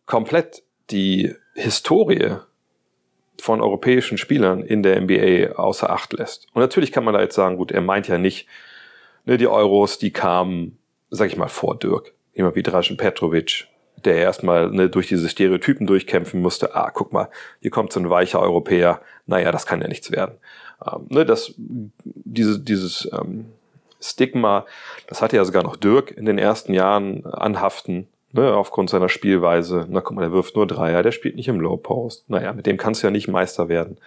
komplett 0.06 0.64
die 0.90 1.36
Historie 1.54 2.38
von 3.42 3.62
europäischen 3.62 4.18
Spielern 4.18 4.62
in 4.64 4.84
der 4.84 5.00
NBA 5.00 5.54
außer 5.56 5.90
Acht 5.90 6.14
lässt. 6.14 6.48
Und 6.54 6.62
natürlich 6.62 6.92
kann 6.92 7.04
man 7.04 7.14
da 7.14 7.22
jetzt 7.22 7.36
sagen, 7.36 7.58
gut, 7.58 7.72
er 7.72 7.82
meint 7.82 8.08
ja 8.08 8.18
nicht, 8.18 8.48
ne, 9.26 9.38
die 9.38 9.48
Euros, 9.48 9.98
die 9.98 10.12
kamen, 10.12 10.78
sag 11.10 11.28
ich 11.28 11.38
mal, 11.38 11.48
vor 11.48 11.78
Dirk. 11.78 12.14
Jemand 12.34 12.56
wie 12.56 12.64
Dražen 12.64 12.98
Petrovic, 12.98 13.68
der 14.06 14.16
erstmal 14.16 14.70
ne, 14.72 14.90
durch 14.90 15.08
diese 15.08 15.30
Stereotypen 15.30 15.88
durchkämpfen 15.88 16.42
musste. 16.42 16.76
Ah, 16.76 16.92
guck 16.92 17.14
mal, 17.14 17.30
hier 17.62 17.72
kommt 17.72 17.94
so 17.94 18.00
ein 18.00 18.10
weicher 18.10 18.42
Europäer. 18.42 19.02
Naja, 19.26 19.52
das 19.52 19.66
kann 19.66 19.82
ja 19.82 19.88
nichts 19.88 20.12
werden. 20.12 20.38
Ähm, 20.86 21.08
ne, 21.10 21.26
das, 21.26 21.54
diese, 21.58 22.60
dieses 22.60 23.10
ähm, 23.12 23.46
Stigma, 24.00 24.66
das 25.08 25.22
hatte 25.22 25.36
ja 25.36 25.46
sogar 25.46 25.64
noch 25.64 25.76
Dirk 25.76 26.12
in 26.12 26.26
den 26.26 26.38
ersten 26.38 26.74
Jahren 26.74 27.26
anhaften, 27.26 28.08
ne, 28.32 28.54
aufgrund 28.56 28.90
seiner 28.90 29.10
Spielweise. 29.10 29.86
Na 29.90 30.02
guck 30.02 30.16
mal, 30.16 30.22
der 30.22 30.32
wirft 30.32 30.56
nur 30.56 30.68
Dreier, 30.68 31.04
der 31.04 31.12
spielt 31.12 31.36
nicht 31.36 31.48
im 31.48 31.60
Low 31.60 31.78
Post. 31.78 32.30
Naja, 32.30 32.54
mit 32.54 32.66
dem 32.66 32.78
kannst 32.78 33.04
du 33.04 33.08
ja 33.08 33.12
nicht 33.12 33.28
Meister 33.28 33.70
werden. 33.70 34.00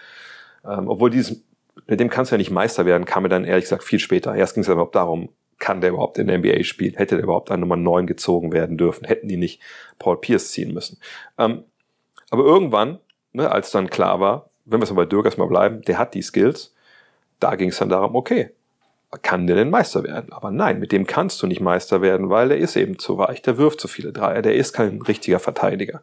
Ähm, 0.65 0.87
obwohl 0.87 1.09
dieses, 1.09 1.43
mit 1.87 1.99
dem 1.99 2.09
kannst 2.09 2.31
du 2.31 2.35
ja 2.35 2.37
nicht 2.37 2.51
Meister 2.51 2.85
werden, 2.85 3.05
kam 3.05 3.23
mir 3.23 3.29
dann 3.29 3.45
ehrlich 3.45 3.65
gesagt 3.65 3.83
viel 3.83 3.99
später. 3.99 4.33
Erst 4.33 4.55
ging 4.55 4.63
es 4.63 4.69
überhaupt 4.69 4.95
darum, 4.95 5.29
kann 5.59 5.81
der 5.81 5.91
überhaupt 5.91 6.17
in 6.17 6.27
der 6.27 6.39
NBA 6.39 6.63
spielen? 6.63 6.95
Hätte 6.95 7.15
der 7.15 7.23
überhaupt 7.23 7.51
an 7.51 7.59
Nummer 7.59 7.75
9 7.75 8.07
gezogen 8.07 8.51
werden 8.51 8.77
dürfen? 8.77 9.05
Hätten 9.05 9.27
die 9.27 9.37
nicht 9.37 9.61
Paul 9.99 10.19
Pierce 10.19 10.51
ziehen 10.51 10.73
müssen? 10.73 10.99
Ähm, 11.37 11.63
aber 12.31 12.43
irgendwann, 12.43 12.99
ne, 13.31 13.51
als 13.51 13.71
dann 13.71 13.89
klar 13.89 14.19
war, 14.19 14.49
wenn 14.65 14.79
wir 14.79 14.83
es 14.83 14.89
mal 14.89 15.03
bei 15.03 15.05
Dirk 15.05 15.25
erstmal 15.25 15.47
bleiben, 15.47 15.81
der 15.83 15.97
hat 15.97 16.13
die 16.13 16.21
Skills, 16.21 16.73
da 17.39 17.55
ging 17.55 17.69
es 17.69 17.77
dann 17.77 17.89
darum, 17.89 18.15
okay, 18.15 18.51
kann 19.21 19.47
der 19.47 19.55
denn 19.55 19.69
Meister 19.69 20.03
werden? 20.03 20.33
Aber 20.33 20.51
nein, 20.51 20.79
mit 20.79 20.91
dem 20.91 21.05
kannst 21.05 21.41
du 21.41 21.47
nicht 21.47 21.61
Meister 21.61 22.01
werden, 22.01 22.29
weil 22.29 22.51
er 22.51 22.57
ist 22.57 22.75
eben 22.75 22.99
zu 22.99 23.17
weich, 23.17 23.41
der 23.41 23.57
wirft 23.57 23.79
zu 23.79 23.87
viele 23.87 24.11
Dreier, 24.11 24.41
der 24.41 24.55
ist 24.55 24.73
kein 24.73 25.01
richtiger 25.01 25.39
Verteidiger. 25.39 26.01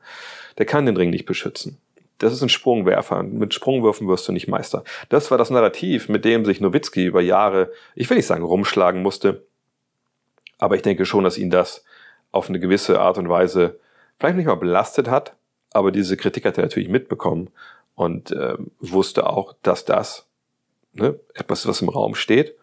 Der 0.58 0.66
kann 0.66 0.86
den 0.86 0.96
Ring 0.96 1.10
nicht 1.10 1.26
beschützen. 1.26 1.78
Das 2.18 2.32
ist 2.32 2.42
ein 2.42 2.48
Sprungwerfer. 2.50 3.22
Mit 3.22 3.54
Sprungwürfen 3.54 4.06
wirst 4.06 4.28
du 4.28 4.32
nicht 4.32 4.46
Meister. 4.46 4.84
Das 5.08 5.30
war 5.30 5.38
das 5.38 5.50
Narrativ, 5.50 6.08
mit 6.08 6.24
dem 6.24 6.44
sich 6.44 6.60
Nowitzki 6.60 7.06
über 7.06 7.22
Jahre, 7.22 7.72
ich 7.94 8.08
will 8.10 8.16
nicht 8.16 8.26
sagen 8.26 8.44
rumschlagen 8.44 9.02
musste, 9.02 9.46
aber 10.58 10.76
ich 10.76 10.82
denke 10.82 11.06
schon, 11.06 11.24
dass 11.24 11.38
ihn 11.38 11.50
das 11.50 11.84
auf 12.30 12.48
eine 12.48 12.60
gewisse 12.60 13.00
Art 13.00 13.16
und 13.16 13.28
Weise 13.28 13.80
vielleicht 14.18 14.36
nicht 14.36 14.46
mal 14.46 14.54
belastet 14.56 15.08
hat, 15.08 15.34
aber 15.72 15.90
diese 15.90 16.16
Kritik 16.16 16.44
hat 16.44 16.58
er 16.58 16.64
natürlich 16.64 16.90
mitbekommen 16.90 17.50
und 17.94 18.32
äh, 18.32 18.56
wusste 18.78 19.28
auch, 19.28 19.54
dass 19.62 19.86
das 19.86 20.26
ne, 20.92 21.18
etwas, 21.34 21.66
was 21.66 21.80
im 21.80 21.88
Raum 21.88 22.14
steht 22.14 22.54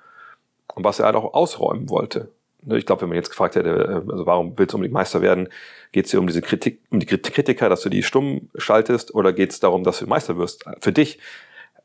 und 0.77 0.84
was 0.84 1.00
er 1.00 1.07
halt 1.07 1.15
auch 1.15 1.34
ausräumen 1.34 1.89
wollte. 1.89 2.31
Ne, 2.63 2.77
ich 2.77 2.86
glaube, 2.86 3.01
wenn 3.01 3.10
man 3.10 3.15
jetzt 3.15 3.29
gefragt 3.29 3.55
hätte, 3.55 3.69
äh, 3.69 4.12
also 4.12 4.25
warum 4.25 4.57
willst 4.57 4.74
du 4.74 4.77
unbedingt 4.77 4.93
Meister 4.93 5.22
werden, 5.22 5.50
geht 5.91 6.05
es 6.05 6.12
dir 6.12 6.19
um 6.19 6.27
diese 6.27 6.41
Kritik, 6.41 6.81
um 6.91 7.00
die 7.00 7.05
Kritiker, 7.05 7.69
dass 7.69 7.81
du 7.81 7.89
die 7.89 8.03
stumm 8.03 8.50
schaltest, 8.55 9.13
oder 9.15 9.34
geht 9.34 9.51
es 9.51 9.60
darum, 9.60 9.84
dass 9.84 10.00
du 10.00 10.07
Meister 10.07 10.38
wirst? 10.38 10.65
Für 10.81 10.91
dich, 10.91 11.19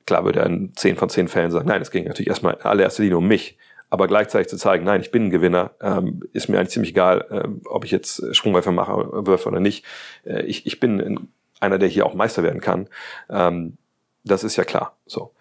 klar 0.07 0.25
würde 0.25 0.41
er 0.41 0.47
in 0.47 0.73
zehn 0.75 0.97
von 0.97 1.09
zehn 1.09 1.29
Fällen 1.29 1.51
sagen, 1.51 1.69
nein, 1.69 1.83
es 1.83 1.91
ging 1.91 2.05
natürlich 2.05 2.29
erstmal 2.29 2.55
in 2.55 2.63
allererster 2.63 3.03
Linie 3.03 3.19
um 3.19 3.27
mich. 3.27 3.59
aber 3.93 4.07
gleichzeitig 4.07 4.49
zu 4.49 4.57
zeigen, 4.57 4.87
nein, 4.87 5.03
ich 5.03 5.11
bin 5.11 5.27
ein 5.27 5.31
Gewinner, 5.31 5.73
ähm, 5.83 6.23
ist 6.33 6.49
mir 6.49 6.59
eigentlich 6.59 6.71
ziemlich 6.71 6.93
egal, 6.93 7.27
ähm, 7.31 7.61
ob 7.67 7.85
ich 7.85 7.91
jetzt 7.91 8.35
Sprungwerfer 8.35 8.73
mache 8.73 9.27
Würfe 9.27 9.51
oder 9.51 9.61
nicht. 9.61 9.85
Äh, 10.25 10.45
ich, 10.45 10.65
ich 10.65 10.81
bin 10.81 11.29
einer, 11.61 11.77
der 11.77 11.91
hier 11.91 12.07
auch 12.07 12.15
Meister 12.15 12.43
werden 12.43 12.63
kann. 12.63 12.89
Ähm, 13.29 13.77
das 14.25 14.45
ist 14.45 14.57
ja 14.57 14.65
klar. 14.65 14.97
So. 15.05 15.33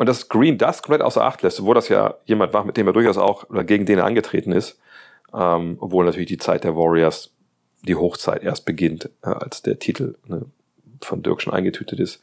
Und 0.00 0.06
dass 0.06 0.30
Green 0.30 0.56
das 0.56 0.82
komplett 0.82 1.02
außer 1.02 1.22
Acht 1.22 1.42
lässt, 1.42 1.60
obwohl 1.60 1.74
das 1.74 1.90
ja 1.90 2.14
jemand 2.24 2.54
war, 2.54 2.64
mit 2.64 2.78
dem 2.78 2.86
er 2.86 2.94
durchaus 2.94 3.18
auch 3.18 3.50
oder 3.50 3.64
gegen 3.64 3.84
den 3.84 3.98
er 3.98 4.06
angetreten 4.06 4.50
ist, 4.50 4.80
ähm, 5.34 5.76
obwohl 5.78 6.06
natürlich 6.06 6.28
die 6.28 6.38
Zeit 6.38 6.64
der 6.64 6.74
Warriors, 6.74 7.34
die 7.82 7.96
Hochzeit 7.96 8.42
erst 8.42 8.64
beginnt, 8.64 9.10
äh, 9.22 9.28
als 9.28 9.60
der 9.60 9.78
Titel 9.78 10.16
ne, 10.24 10.46
von 11.02 11.22
Dirk 11.22 11.42
schon 11.42 11.52
eingetütet 11.52 12.00
ist. 12.00 12.22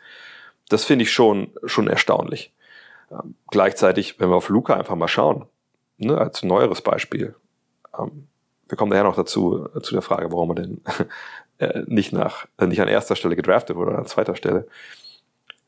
Das 0.69 0.86
finde 0.86 1.03
ich 1.03 1.12
schon, 1.12 1.51
schon 1.65 1.88
erstaunlich. 1.88 2.51
Ähm, 3.12 3.36
gleichzeitig, 3.51 4.19
wenn 4.19 4.29
wir 4.29 4.38
auf 4.38 4.50
Luca 4.50 4.74
einfach 4.74 4.96
mal 4.96 5.07
schauen, 5.07 5.46
ne, 6.00 6.17
als 6.17 6.41
neueres 6.41 6.81
Beispiel, 6.81 7.36
ähm, 7.96 8.27
wir 8.67 8.75
kommen 8.75 8.89
daher 8.89 9.03
noch 9.03 9.15
dazu, 9.15 9.69
äh, 9.75 9.81
zu 9.81 9.93
der 9.93 10.01
Frage, 10.01 10.31
warum 10.31 10.50
er 10.50 10.55
denn 10.55 10.81
äh, 11.60 11.84
nicht 11.86 12.12
nach, 12.12 12.48
äh, 12.57 12.65
nicht 12.65 12.81
an 12.81 12.88
erster 12.88 13.15
Stelle 13.15 13.36
gedraftet 13.36 13.75
wurde 13.75 13.91
oder 13.91 14.00
an 14.00 14.07
zweiter 14.07 14.36
Stelle. 14.36 14.65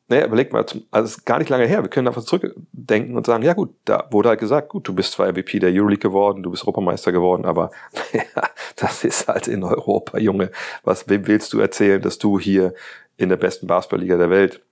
Naja, 0.09 0.25
überleg 0.25 0.51
mal, 0.51 0.65
also 0.89 1.05
ist 1.05 1.25
gar 1.25 1.37
nicht 1.37 1.49
lange 1.49 1.67
her, 1.67 1.83
wir 1.83 1.89
können 1.89 2.07
einfach 2.07 2.23
zurückdenken 2.23 3.15
und 3.15 3.27
sagen, 3.27 3.43
ja 3.43 3.53
gut, 3.53 3.75
da 3.85 4.07
wurde 4.09 4.29
halt 4.29 4.39
gesagt, 4.39 4.69
gut, 4.69 4.87
du 4.87 4.93
bist 4.95 5.11
zwar 5.11 5.31
MVP 5.31 5.59
der 5.59 5.69
Euroleague 5.69 6.01
geworden, 6.01 6.41
du 6.41 6.49
bist 6.49 6.63
Europameister 6.63 7.11
geworden, 7.11 7.45
aber 7.45 7.69
ja, 8.13 8.23
das 8.75 9.03
ist 9.03 9.27
halt 9.27 9.47
in 9.47 9.63
Europa, 9.63 10.17
Junge. 10.17 10.49
Was, 10.83 11.07
wem 11.07 11.27
willst 11.27 11.53
du 11.53 11.59
erzählen, 11.59 12.01
dass 12.01 12.17
du 12.17 12.39
hier 12.39 12.73
in 13.17 13.29
der 13.29 13.37
besten 13.37 13.67
Basketballliga 13.67 14.17
der 14.17 14.31
Welt 14.31 14.63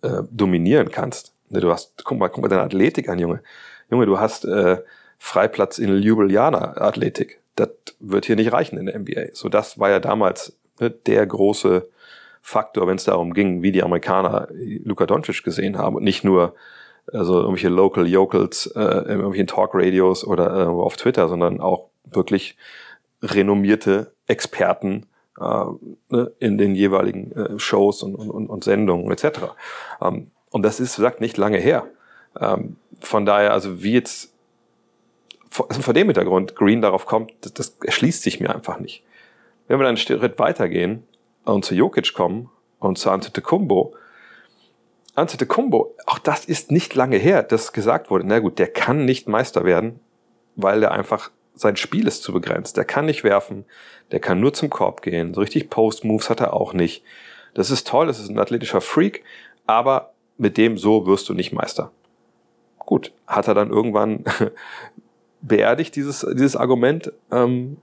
äh, 0.00 0.22
dominieren 0.30 0.90
kannst? 0.90 1.34
Ne, 1.50 1.60
du 1.60 1.70
hast, 1.70 2.02
guck 2.02 2.16
mal, 2.16 2.28
guck 2.28 2.40
mal 2.40 2.48
deine 2.48 2.62
Athletik 2.62 3.10
an, 3.10 3.18
Junge. 3.18 3.42
Junge, 3.90 4.06
du 4.06 4.18
hast 4.18 4.46
äh, 4.46 4.78
Freiplatz 5.18 5.76
in 5.76 5.94
Ljubljana 5.94 6.78
Athletik. 6.78 7.40
Das 7.56 7.68
wird 8.00 8.24
hier 8.24 8.36
nicht 8.36 8.52
reichen 8.52 8.78
in 8.78 8.86
der 8.86 8.98
NBA. 8.98 9.34
So, 9.34 9.50
das 9.50 9.78
war 9.78 9.90
ja 9.90 10.00
damals 10.00 10.56
ne, 10.80 10.90
der 10.90 11.26
große 11.26 11.86
Faktor, 12.46 12.86
wenn 12.86 12.96
es 12.96 13.04
darum 13.04 13.32
ging, 13.32 13.62
wie 13.62 13.72
die 13.72 13.82
Amerikaner 13.82 14.48
Luka 14.52 15.06
Doncic 15.06 15.42
gesehen 15.42 15.78
haben 15.78 15.96
und 15.96 16.04
nicht 16.04 16.24
nur 16.24 16.54
also 17.10 17.40
irgendwelche 17.40 17.70
Local 17.70 18.06
Yokels 18.06 18.66
äh, 18.76 18.80
in 18.80 19.08
irgendwelchen 19.08 19.46
Talkradios 19.46 20.26
oder 20.26 20.54
äh, 20.54 20.66
auf 20.66 20.96
Twitter, 20.96 21.26
sondern 21.28 21.62
auch 21.62 21.88
wirklich 22.04 22.58
renommierte 23.22 24.12
Experten 24.26 25.06
äh, 25.40 25.64
ne, 26.10 26.32
in 26.38 26.58
den 26.58 26.74
jeweiligen 26.74 27.32
äh, 27.32 27.58
Shows 27.58 28.02
und, 28.02 28.14
und, 28.14 28.46
und 28.46 28.62
Sendungen 28.62 29.10
etc. 29.10 29.54
Ähm, 30.02 30.30
und 30.50 30.62
das 30.62 30.80
ist, 30.80 30.98
wie 30.98 31.02
gesagt, 31.02 31.22
nicht 31.22 31.38
lange 31.38 31.58
her. 31.58 31.86
Ähm, 32.38 32.76
von 33.00 33.24
daher, 33.24 33.54
also 33.54 33.82
wie 33.82 33.94
jetzt, 33.94 34.34
also 35.66 35.80
vor 35.80 35.94
dem 35.94 36.08
Hintergrund 36.08 36.56
Green 36.56 36.82
darauf 36.82 37.06
kommt, 37.06 37.32
das, 37.40 37.54
das 37.54 37.76
erschließt 37.82 38.22
sich 38.22 38.38
mir 38.38 38.54
einfach 38.54 38.78
nicht. 38.80 39.02
Wenn 39.66 39.78
wir 39.78 39.84
dann 39.84 39.96
einen 39.96 39.96
Schritt 39.96 40.38
weitergehen 40.38 41.04
und 41.44 41.64
zu 41.64 41.74
Jokic 41.74 42.14
kommen 42.14 42.50
und 42.78 42.98
zu 42.98 43.10
Antetokounmpo, 43.10 43.94
Antetokounmpo, 45.14 45.94
auch 46.06 46.18
das 46.18 46.44
ist 46.44 46.72
nicht 46.72 46.94
lange 46.94 47.16
her, 47.16 47.42
dass 47.42 47.72
gesagt 47.72 48.10
wurde, 48.10 48.26
na 48.26 48.40
gut, 48.40 48.58
der 48.58 48.66
kann 48.66 49.04
nicht 49.04 49.28
Meister 49.28 49.64
werden, 49.64 50.00
weil 50.56 50.82
er 50.82 50.90
einfach 50.90 51.30
sein 51.54 51.76
Spiel 51.76 52.08
ist 52.08 52.24
zu 52.24 52.32
begrenzt. 52.32 52.76
Der 52.76 52.84
kann 52.84 53.06
nicht 53.06 53.22
werfen, 53.22 53.64
der 54.10 54.18
kann 54.18 54.40
nur 54.40 54.52
zum 54.52 54.70
Korb 54.70 55.02
gehen. 55.02 55.32
So 55.32 55.40
richtig 55.40 55.70
Post-Moves 55.70 56.30
hat 56.30 56.40
er 56.40 56.52
auch 56.52 56.72
nicht. 56.72 57.04
Das 57.54 57.70
ist 57.70 57.86
toll, 57.86 58.08
das 58.08 58.18
ist 58.18 58.28
ein 58.28 58.38
athletischer 58.38 58.80
Freak, 58.80 59.22
aber 59.66 60.12
mit 60.36 60.56
dem 60.56 60.76
so 60.76 61.06
wirst 61.06 61.28
du 61.28 61.34
nicht 61.34 61.52
Meister. 61.52 61.92
Gut, 62.80 63.12
hat 63.28 63.46
er 63.46 63.54
dann 63.54 63.70
irgendwann 63.70 64.24
beerdigt, 65.42 65.94
dieses, 65.94 66.26
dieses 66.32 66.56
Argument. 66.56 67.12
Ähm, 67.30 67.76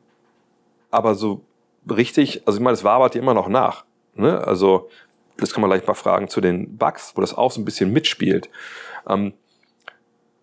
aber 0.92 1.16
so 1.16 1.42
richtig, 1.90 2.44
also 2.46 2.58
ich 2.58 2.64
meine, 2.64 2.74
es 2.74 2.84
wabert 2.84 3.16
immer 3.16 3.34
noch 3.34 3.50
nach. 3.50 3.86
Ne? 4.16 4.46
Also, 4.46 4.90
das 5.38 5.54
kann 5.54 5.62
man 5.62 5.70
gleich 5.70 5.86
mal 5.88 5.94
fragen 5.94 6.28
zu 6.28 6.42
den 6.42 6.78
Bugs, 6.78 7.14
wo 7.16 7.22
das 7.22 7.34
auch 7.34 7.52
so 7.52 7.62
ein 7.62 7.66
bisschen 7.66 7.92
mitspielt. 7.92 8.50
Ähm, 9.08 9.34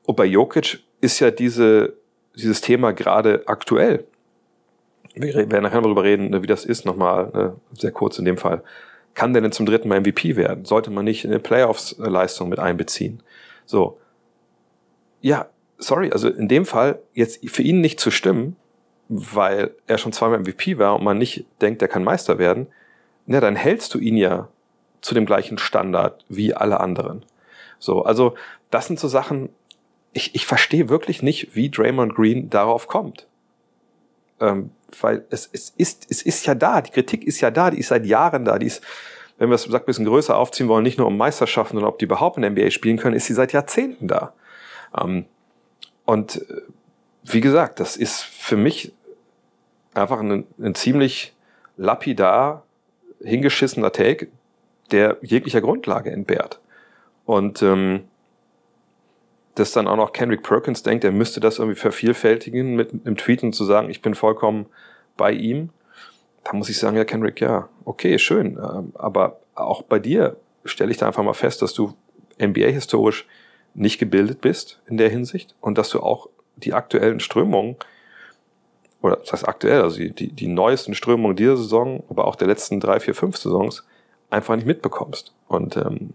und 0.04 0.16
bei 0.16 0.24
Jokic 0.24 0.80
ist 1.00 1.20
ja 1.20 1.30
diese, 1.30 1.94
dieses 2.34 2.60
Thema 2.60 2.92
gerade 2.92 3.42
aktuell. 3.46 4.06
Wir 5.14 5.34
werden 5.34 5.62
nachher 5.62 5.82
darüber 5.82 6.04
reden, 6.04 6.30
ne, 6.30 6.42
wie 6.42 6.46
das 6.46 6.64
ist, 6.64 6.84
nochmal, 6.84 7.30
ne, 7.34 7.56
sehr 7.72 7.92
kurz 7.92 8.18
in 8.18 8.24
dem 8.24 8.38
Fall 8.38 8.62
kann 9.18 9.32
der 9.32 9.42
denn 9.42 9.50
zum 9.50 9.66
dritten 9.66 9.88
Mal 9.88 10.00
MVP 10.00 10.36
werden? 10.36 10.64
Sollte 10.64 10.92
man 10.92 11.04
nicht 11.04 11.26
eine 11.26 11.40
Playoffs-Leistung 11.40 12.48
mit 12.48 12.60
einbeziehen? 12.60 13.20
So. 13.66 13.98
Ja, 15.20 15.48
sorry, 15.76 16.12
also 16.12 16.28
in 16.28 16.46
dem 16.46 16.64
Fall 16.64 17.00
jetzt 17.14 17.44
für 17.50 17.62
ihn 17.62 17.80
nicht 17.80 17.98
zu 17.98 18.12
stimmen, 18.12 18.54
weil 19.08 19.74
er 19.86 19.98
schon 19.98 20.12
zweimal 20.12 20.40
MVP 20.40 20.78
war 20.78 20.96
und 20.96 21.04
man 21.04 21.18
nicht 21.18 21.46
denkt, 21.60 21.82
er 21.82 21.88
kann 21.88 22.04
Meister 22.04 22.38
werden, 22.38 22.68
na, 23.26 23.40
dann 23.40 23.56
hältst 23.56 23.94
du 23.94 23.98
ihn 23.98 24.16
ja 24.16 24.48
zu 25.00 25.14
dem 25.14 25.26
gleichen 25.26 25.58
Standard 25.58 26.24
wie 26.28 26.54
alle 26.54 26.80
anderen. 26.80 27.24
So, 27.78 28.02
also 28.02 28.34
das 28.70 28.86
sind 28.86 28.98
so 28.98 29.08
Sachen, 29.08 29.50
ich, 30.12 30.34
ich 30.34 30.46
verstehe 30.46 30.88
wirklich 30.88 31.22
nicht, 31.22 31.54
wie 31.54 31.70
Draymond 31.70 32.14
Green 32.14 32.50
darauf 32.50 32.86
kommt. 32.86 33.26
Ähm, 34.40 34.70
weil 35.00 35.24
es, 35.30 35.48
es, 35.52 35.70
ist, 35.76 36.06
es 36.10 36.22
ist 36.22 36.46
ja 36.46 36.54
da, 36.54 36.80
die 36.80 36.90
Kritik 36.90 37.24
ist 37.24 37.40
ja 37.40 37.50
da, 37.50 37.70
die 37.70 37.78
ist 37.78 37.88
seit 37.88 38.06
Jahren 38.06 38.44
da, 38.44 38.58
die 38.58 38.66
ist, 38.66 38.82
wenn 39.36 39.50
wir 39.50 39.54
es 39.54 39.72
ein 39.72 39.84
bisschen 39.84 40.06
größer 40.06 40.36
aufziehen 40.36 40.68
wollen, 40.68 40.82
nicht 40.82 40.98
nur 40.98 41.06
um 41.06 41.16
Meisterschaften, 41.16 41.76
sondern 41.76 41.92
ob 41.92 41.98
die 41.98 42.06
überhaupt 42.06 42.36
in 42.36 42.42
der 42.42 42.50
NBA 42.50 42.70
spielen 42.70 42.96
können, 42.96 43.14
ist 43.14 43.26
sie 43.26 43.34
seit 43.34 43.52
Jahrzehnten 43.52 44.08
da. 44.08 44.32
Ähm, 44.98 45.26
und 46.04 46.36
äh, 46.36 46.62
wie 47.22 47.40
gesagt, 47.40 47.80
das 47.80 47.96
ist 47.96 48.22
für 48.22 48.56
mich 48.56 48.92
einfach 49.94 50.20
ein, 50.20 50.46
ein 50.58 50.74
ziemlich 50.74 51.34
lapidar 51.76 52.64
hingeschissener 53.20 53.92
Take, 53.92 54.28
der 54.90 55.18
jeglicher 55.22 55.60
Grundlage 55.60 56.10
entbehrt. 56.10 56.60
Und 57.24 57.62
ähm, 57.62 58.04
dass 59.54 59.72
dann 59.72 59.88
auch 59.88 59.96
noch 59.96 60.12
Kendrick 60.12 60.42
Perkins 60.42 60.82
denkt, 60.82 61.04
er 61.04 61.12
müsste 61.12 61.40
das 61.40 61.58
irgendwie 61.58 61.78
vervielfältigen 61.78 62.76
mit 62.76 62.92
einem 62.92 63.16
Tweet 63.16 63.42
und 63.42 63.54
zu 63.54 63.64
sagen, 63.64 63.90
ich 63.90 64.02
bin 64.02 64.14
vollkommen 64.14 64.66
bei 65.16 65.32
ihm. 65.32 65.70
Da 66.44 66.52
muss 66.52 66.68
ich 66.68 66.78
sagen, 66.78 66.96
ja, 66.96 67.04
Kendrick, 67.04 67.40
ja, 67.40 67.68
okay, 67.84 68.18
schön. 68.18 68.56
Ähm, 68.56 68.92
aber 68.94 69.40
auch 69.54 69.82
bei 69.82 69.98
dir 69.98 70.36
stelle 70.64 70.90
ich 70.90 70.96
da 70.96 71.06
einfach 71.06 71.24
mal 71.24 71.34
fest, 71.34 71.60
dass 71.60 71.74
du 71.74 71.94
NBA-historisch 72.40 73.26
nicht 73.74 73.98
gebildet 73.98 74.40
bist 74.40 74.80
in 74.86 74.96
der 74.96 75.08
Hinsicht 75.08 75.54
und 75.60 75.76
dass 75.76 75.90
du 75.90 76.00
auch 76.00 76.28
die 76.56 76.72
aktuellen 76.72 77.20
Strömungen, 77.20 77.76
oder 79.02 79.16
das 79.16 79.32
heißt 79.32 79.48
aktuell, 79.48 79.82
also 79.82 79.98
die, 79.98 80.10
die, 80.10 80.32
die 80.32 80.48
neuesten 80.48 80.94
Strömungen 80.94 81.36
dieser 81.36 81.56
Saison, 81.56 82.02
aber 82.08 82.26
auch 82.26 82.36
der 82.36 82.48
letzten 82.48 82.80
drei, 82.80 83.00
vier, 83.00 83.14
fünf 83.14 83.36
Saisons 83.36 83.84
einfach 84.30 84.56
nicht 84.56 84.66
mitbekommst. 84.66 85.32
Und 85.46 85.76
ähm, 85.76 86.14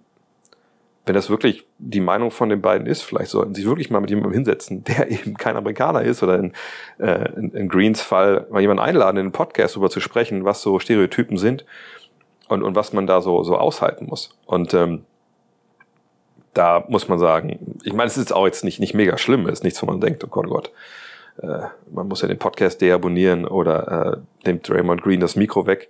wenn 1.05 1.15
das 1.15 1.29
wirklich 1.29 1.65
die 1.79 1.99
Meinung 1.99 2.31
von 2.31 2.49
den 2.49 2.61
beiden 2.61 2.87
ist, 2.87 3.01
vielleicht 3.01 3.31
sollten 3.31 3.55
sie 3.55 3.65
wirklich 3.65 3.89
mal 3.89 3.99
mit 3.99 4.09
jemandem 4.09 4.33
hinsetzen, 4.33 4.83
der 4.85 5.11
eben 5.11 5.35
kein 5.35 5.57
Amerikaner 5.57 6.01
ist 6.01 6.23
oder 6.23 6.37
in, 6.39 6.53
äh, 6.99 7.29
in, 7.35 7.51
in 7.51 7.69
Greens 7.69 8.01
Fall 8.01 8.47
mal 8.49 8.61
jemanden 8.61 8.83
einladen, 8.83 9.17
in 9.17 9.25
einen 9.25 9.31
Podcast 9.31 9.75
darüber 9.75 9.89
zu 9.89 9.99
sprechen, 9.99 10.45
was 10.45 10.61
so 10.61 10.79
Stereotypen 10.79 11.37
sind 11.37 11.65
und, 12.47 12.63
und 12.63 12.75
was 12.75 12.93
man 12.93 13.07
da 13.07 13.21
so, 13.21 13.43
so 13.43 13.57
aushalten 13.57 14.05
muss. 14.05 14.37
Und 14.45 14.73
ähm, 14.73 15.05
da 16.53 16.85
muss 16.87 17.07
man 17.07 17.17
sagen, 17.17 17.77
ich 17.83 17.93
meine, 17.93 18.07
es 18.07 18.17
ist 18.17 18.31
auch 18.31 18.45
jetzt 18.45 18.63
nicht, 18.63 18.79
nicht 18.79 18.93
mega 18.93 19.17
schlimm, 19.17 19.47
es 19.47 19.53
ist 19.53 19.63
nichts, 19.63 19.81
wo 19.81 19.87
man 19.87 19.99
denkt, 19.99 20.23
oh 20.23 20.27
Gott, 20.27 20.45
oh 20.47 20.53
Gott, 20.53 20.71
äh, 21.41 21.67
man 21.91 22.07
muss 22.07 22.21
ja 22.21 22.27
den 22.27 22.39
Podcast 22.39 22.81
deabonnieren 22.81 23.45
oder 23.45 24.23
äh, 24.43 24.47
nimmt 24.47 24.69
Raymond 24.69 25.01
Green 25.01 25.19
das 25.19 25.35
Mikro 25.35 25.65
weg. 25.65 25.89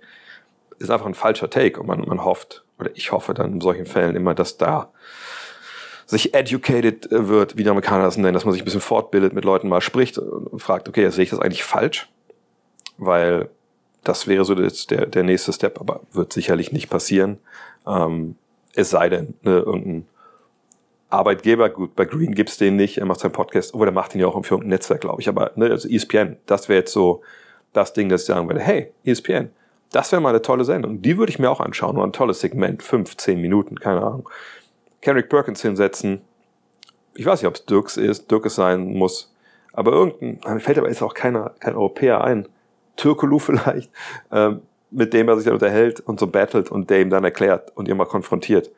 Ist 0.78 0.90
einfach 0.90 1.06
ein 1.06 1.14
falscher 1.14 1.50
Take 1.50 1.80
und 1.80 1.86
man, 1.86 2.00
man 2.00 2.24
hofft, 2.24 2.64
oder 2.78 2.90
ich 2.94 3.12
hoffe 3.12 3.34
dann 3.34 3.54
in 3.54 3.60
solchen 3.60 3.86
Fällen 3.86 4.16
immer, 4.16 4.34
dass 4.34 4.56
da 4.56 4.90
sich 6.06 6.34
educated 6.34 7.08
wird, 7.10 7.56
wie 7.56 7.64
die 7.64 7.70
Amerikaner 7.70 8.04
das 8.04 8.16
nennen, 8.16 8.34
dass 8.34 8.44
man 8.44 8.52
sich 8.52 8.62
ein 8.62 8.66
bisschen 8.66 8.80
fortbildet, 8.80 9.32
mit 9.32 9.44
Leuten 9.44 9.68
mal 9.68 9.80
spricht 9.80 10.18
und 10.18 10.60
fragt, 10.60 10.88
okay, 10.88 11.08
sehe 11.10 11.24
ich 11.24 11.30
das 11.30 11.38
eigentlich 11.38 11.64
falsch? 11.64 12.10
Weil 12.98 13.48
das 14.02 14.26
wäre 14.26 14.44
so 14.44 14.54
der, 14.54 15.06
der 15.06 15.22
nächste 15.22 15.52
Step, 15.52 15.80
aber 15.80 16.00
wird 16.12 16.32
sicherlich 16.32 16.72
nicht 16.72 16.90
passieren. 16.90 17.38
Ähm, 17.86 18.36
es 18.74 18.90
sei 18.90 19.08
denn, 19.08 19.34
ne, 19.42 19.60
irgendein 19.60 20.06
Arbeitgeber, 21.10 21.70
gut, 21.70 21.94
bei 21.94 22.04
Green 22.04 22.34
gibt's 22.34 22.56
den 22.56 22.76
nicht, 22.76 22.98
er 22.98 23.06
macht 23.06 23.20
seinen 23.20 23.32
Podcast, 23.32 23.74
obwohl 23.74 23.88
er 23.88 23.92
macht 23.92 24.14
ihn 24.14 24.20
ja 24.20 24.26
auch 24.26 24.32
für 24.44 24.54
irgendein 24.54 24.70
Netzwerk, 24.70 25.02
glaube 25.02 25.20
ich, 25.20 25.28
aber 25.28 25.52
ne, 25.54 25.70
also 25.70 25.88
ESPN, 25.88 26.36
das 26.46 26.68
wäre 26.68 26.80
jetzt 26.80 26.92
so 26.92 27.22
das 27.72 27.92
Ding, 27.92 28.08
das 28.08 28.22
ich 28.22 28.26
sagen 28.26 28.48
würde, 28.48 28.60
hey, 28.60 28.92
ESPN, 29.04 29.50
das 29.94 30.10
wäre 30.10 30.20
mal 30.20 30.30
eine 30.30 30.42
tolle 30.42 30.64
Sendung. 30.64 31.02
Die 31.02 31.18
würde 31.18 31.30
ich 31.30 31.38
mir 31.38 31.48
auch 31.48 31.60
anschauen. 31.60 31.94
Nur 31.94 32.04
ein 32.04 32.12
tolles 32.12 32.40
Segment. 32.40 32.82
Fünf, 32.82 33.16
zehn 33.16 33.40
Minuten, 33.40 33.78
keine 33.78 34.02
Ahnung. 34.02 34.28
Kendrick 35.00 35.28
Perkins 35.28 35.62
hinsetzen. 35.62 36.22
Ich 37.14 37.24
weiß 37.24 37.40
nicht, 37.40 37.48
ob 37.48 37.54
es 37.54 37.64
Dirks 37.64 37.96
ist, 37.96 38.28
Dirks 38.28 38.56
sein 38.56 38.94
muss. 38.94 39.32
Aber 39.72 39.92
irgendein, 39.92 40.54
mir 40.54 40.60
fällt 40.60 40.78
aber 40.78 40.88
jetzt 40.88 41.00
auch 41.00 41.14
keiner, 41.14 41.54
kein 41.60 41.76
Europäer 41.76 42.24
ein. 42.24 42.48
Türkulu 42.96 43.38
vielleicht, 43.40 43.90
ähm, 44.32 44.62
mit 44.90 45.12
dem 45.12 45.28
er 45.28 45.36
sich 45.36 45.44
dann 45.44 45.54
unterhält 45.54 46.00
und 46.00 46.18
so 46.18 46.26
battelt 46.26 46.72
und 46.72 46.90
der 46.90 47.00
ihm 47.00 47.10
dann 47.10 47.22
erklärt 47.22 47.70
und 47.76 47.86
ihn 47.86 47.96
mal 47.96 48.04
konfrontiert. 48.04 48.72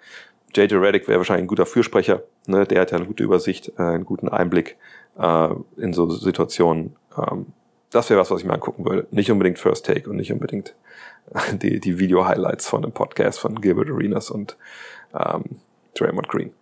JJ 0.56 0.74
Reddick 0.76 1.08
wäre 1.08 1.18
wahrscheinlich 1.18 1.44
ein 1.44 1.48
guter 1.48 1.66
Fürsprecher. 1.66 2.22
Ne? 2.46 2.64
Der 2.64 2.80
hat 2.80 2.90
ja 2.90 2.96
eine 2.96 3.06
gute 3.06 3.22
Übersicht, 3.22 3.72
äh, 3.78 3.82
einen 3.82 4.04
guten 4.04 4.28
Einblick 4.28 4.76
äh, 5.18 5.48
in 5.76 5.92
so 5.92 6.08
Situationen. 6.08 6.96
Ähm, 7.16 7.46
das 7.90 8.10
wäre 8.10 8.20
was, 8.20 8.30
was 8.30 8.40
ich 8.40 8.46
mir 8.46 8.54
angucken 8.54 8.84
würde. 8.84 9.06
Nicht 9.10 9.30
unbedingt 9.30 9.58
First 9.58 9.86
Take 9.86 10.08
und 10.08 10.16
nicht 10.16 10.32
unbedingt 10.32 10.74
die, 11.52 11.80
die 11.80 11.98
Video-Highlights 11.98 12.68
von 12.68 12.82
dem 12.82 12.92
Podcast 12.92 13.38
von 13.38 13.60
Gilbert 13.60 13.88
Arenas 13.88 14.30
und 14.30 14.56
ähm, 15.14 15.44
Draymond 15.94 16.28
Green. 16.28 16.52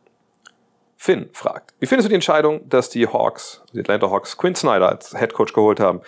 Finn 0.96 1.28
fragt, 1.32 1.74
wie 1.80 1.86
findest 1.86 2.06
du 2.06 2.08
die 2.08 2.14
Entscheidung, 2.14 2.66
dass 2.68 2.88
die 2.88 3.06
Hawks, 3.06 3.62
die 3.74 3.80
Atlanta 3.80 4.10
Hawks, 4.10 4.38
Quinn 4.38 4.54
Snyder 4.54 4.88
als 4.88 5.16
Head 5.16 5.34
Coach 5.34 5.52
geholt 5.52 5.78
haben? 5.78 6.00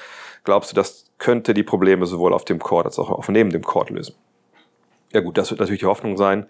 Glaubst 0.44 0.70
du, 0.70 0.74
das 0.74 1.10
könnte 1.18 1.52
die 1.52 1.64
Probleme 1.64 2.06
sowohl 2.06 2.32
auf 2.32 2.44
dem 2.44 2.58
Court 2.58 2.86
als 2.86 2.98
auch 2.98 3.28
neben 3.28 3.50
dem 3.50 3.62
Court 3.62 3.90
lösen? 3.90 4.14
Ja 5.12 5.20
gut, 5.20 5.36
das 5.36 5.50
wird 5.50 5.60
natürlich 5.60 5.80
die 5.80 5.86
Hoffnung 5.86 6.16
sein, 6.16 6.46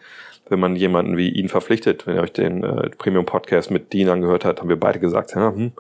wenn 0.49 0.61
man 0.61 0.77
jemanden 0.77 1.17
wie 1.17 1.29
ihn 1.29 1.49
verpflichtet. 1.49 2.07
Wenn 2.07 2.17
ihr 2.17 2.23
euch 2.23 2.33
den 2.33 2.63
äh, 2.63 2.91
Premium-Podcast 2.91 3.71
mit 3.71 3.93
Dean 3.93 4.09
angehört 4.09 4.45
habt, 4.45 4.61
haben 4.61 4.69
wir 4.69 4.79
beide 4.79 5.01
gesagt, 5.01 5.35
ja, 5.35 5.53
hm. 5.53 5.73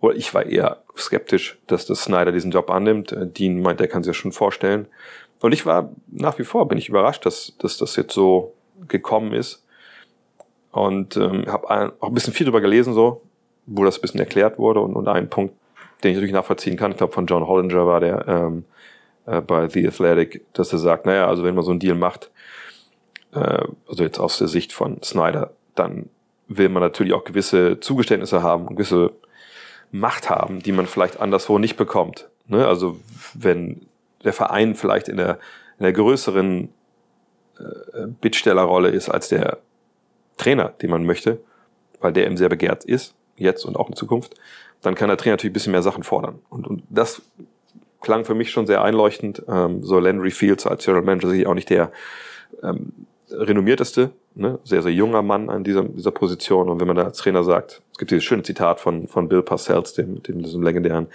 oder 0.00 0.16
ich 0.16 0.32
war 0.34 0.46
eher 0.46 0.82
skeptisch, 0.96 1.58
dass 1.66 1.86
das 1.86 2.04
Snyder 2.04 2.32
diesen 2.32 2.50
Job 2.50 2.70
annimmt. 2.70 3.12
Äh, 3.12 3.26
Dean 3.26 3.60
meint, 3.60 3.80
er 3.80 3.88
kann 3.88 4.02
sich 4.02 4.10
das 4.10 4.16
schon 4.16 4.32
vorstellen. 4.32 4.86
Und 5.40 5.52
ich 5.52 5.66
war 5.66 5.92
nach 6.10 6.38
wie 6.38 6.44
vor, 6.44 6.68
bin 6.68 6.78
ich 6.78 6.88
überrascht, 6.88 7.26
dass, 7.26 7.54
dass 7.58 7.76
das 7.76 7.96
jetzt 7.96 8.14
so 8.14 8.54
gekommen 8.88 9.32
ist. 9.32 9.64
Und 10.70 11.16
ähm, 11.16 11.44
habe 11.46 11.92
auch 12.00 12.08
ein 12.08 12.14
bisschen 12.14 12.32
viel 12.32 12.46
drüber 12.46 12.60
gelesen, 12.60 12.94
so, 12.94 13.22
wo 13.66 13.84
das 13.84 13.98
ein 13.98 14.02
bisschen 14.02 14.20
erklärt 14.20 14.58
wurde. 14.58 14.80
Und, 14.80 14.94
und 14.94 15.08
ein 15.08 15.28
Punkt, 15.28 15.54
den 16.02 16.12
ich 16.12 16.16
natürlich 16.16 16.34
nachvollziehen 16.34 16.76
kann, 16.76 16.92
ich 16.92 16.96
glaube 16.96 17.12
von 17.12 17.26
John 17.26 17.46
Hollinger 17.46 17.86
war 17.86 18.00
der 18.00 18.26
ähm, 18.26 18.64
äh, 19.26 19.40
bei 19.40 19.68
The 19.68 19.86
Athletic, 19.86 20.46
dass 20.54 20.72
er 20.72 20.78
sagt, 20.78 21.06
naja, 21.06 21.26
also 21.26 21.44
wenn 21.44 21.54
man 21.54 21.64
so 21.64 21.70
einen 21.70 21.80
Deal 21.80 21.94
macht, 21.94 22.30
äh, 23.32 23.66
also 23.88 24.02
jetzt 24.02 24.18
aus 24.18 24.38
der 24.38 24.48
Sicht 24.48 24.72
von 24.72 25.02
Snyder, 25.02 25.52
dann 25.74 26.08
will 26.48 26.68
man 26.68 26.82
natürlich 26.82 27.12
auch 27.12 27.24
gewisse 27.24 27.80
Zugeständnisse 27.80 28.42
haben, 28.42 28.66
gewisse 28.66 29.12
Macht 29.90 30.30
haben, 30.30 30.62
die 30.62 30.72
man 30.72 30.86
vielleicht 30.86 31.20
anderswo 31.20 31.58
nicht 31.58 31.76
bekommt. 31.76 32.28
Ne? 32.46 32.66
Also 32.66 32.98
wenn 33.34 33.86
der 34.24 34.32
Verein 34.32 34.74
vielleicht 34.74 35.08
in 35.08 35.16
der, 35.16 35.38
in 35.78 35.84
der 35.84 35.92
größeren 35.92 36.68
äh, 37.58 38.06
Bittstellerrolle 38.20 38.88
ist 38.88 39.08
als 39.08 39.28
der 39.28 39.58
Trainer, 40.36 40.70
den 40.80 40.90
man 40.90 41.04
möchte, 41.04 41.40
weil 42.00 42.12
der 42.12 42.26
eben 42.26 42.36
sehr 42.36 42.48
begehrt 42.48 42.84
ist, 42.84 43.14
jetzt 43.36 43.64
und 43.64 43.76
auch 43.76 43.88
in 43.88 43.96
Zukunft, 43.96 44.34
dann 44.80 44.94
kann 44.94 45.08
der 45.08 45.16
Trainer 45.16 45.34
natürlich 45.34 45.52
ein 45.52 45.54
bisschen 45.54 45.72
mehr 45.72 45.82
Sachen 45.82 46.02
fordern. 46.02 46.40
Und, 46.48 46.66
und 46.66 46.82
das 46.90 47.22
klang 48.00 48.24
für 48.24 48.34
mich 48.34 48.50
schon 48.50 48.66
sehr 48.66 48.82
einleuchtend. 48.82 49.42
Ähm, 49.48 49.82
so 49.84 49.98
Landry 49.98 50.30
Fields 50.30 50.66
als 50.66 50.84
General 50.84 51.04
Manager 51.04 51.28
sicher 51.28 51.48
auch 51.48 51.54
nicht 51.54 51.70
der 51.70 51.92
ähm, 52.62 53.06
renommierteste, 53.32 54.10
ne? 54.34 54.58
sehr, 54.64 54.82
sehr 54.82 54.92
junger 54.92 55.22
Mann 55.22 55.50
an 55.50 55.64
dieser, 55.64 55.84
dieser 55.84 56.10
Position. 56.10 56.68
Und 56.68 56.80
wenn 56.80 56.86
man 56.86 56.96
da 56.96 57.04
als 57.04 57.18
Trainer 57.18 57.44
sagt, 57.44 57.82
es 57.92 57.98
gibt 57.98 58.10
dieses 58.10 58.24
schöne 58.24 58.42
Zitat 58.42 58.80
von, 58.80 59.08
von 59.08 59.28
Bill 59.28 59.42
Parcells, 59.42 59.94
dem, 59.94 60.22
dem 60.22 60.42
diesem 60.42 60.62
legendären 60.62 61.08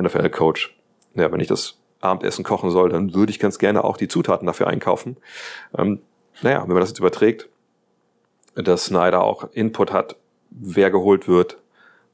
NFL-Coach, 0.00 0.76
ja, 1.14 1.32
wenn 1.32 1.40
ich 1.40 1.48
das 1.48 1.78
Abendessen 2.00 2.44
kochen 2.44 2.70
soll, 2.70 2.90
dann 2.90 3.14
würde 3.14 3.30
ich 3.30 3.38
ganz 3.38 3.58
gerne 3.58 3.84
auch 3.84 3.96
die 3.96 4.08
Zutaten 4.08 4.46
dafür 4.46 4.66
einkaufen. 4.66 5.16
Ähm, 5.76 6.00
naja, 6.42 6.62
wenn 6.62 6.68
man 6.68 6.80
das 6.80 6.90
jetzt 6.90 6.98
überträgt, 6.98 7.48
dass 8.54 8.86
Snyder 8.86 9.22
auch 9.22 9.48
Input 9.52 9.92
hat, 9.92 10.16
wer 10.50 10.90
geholt 10.90 11.28
wird, 11.28 11.58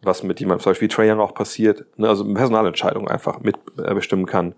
was 0.02 0.22
mit 0.22 0.40
jemandem, 0.40 0.62
zum 0.62 0.70
Beispiel 0.70 0.88
wie 0.88 0.92
Trae 0.92 1.12
Young 1.12 1.20
auch 1.20 1.34
passiert, 1.34 1.84
ne, 1.96 2.08
also 2.08 2.24
Personalentscheidung 2.32 3.08
einfach 3.08 3.40
mitbestimmen 3.40 4.26
äh, 4.26 4.30
kann. 4.30 4.54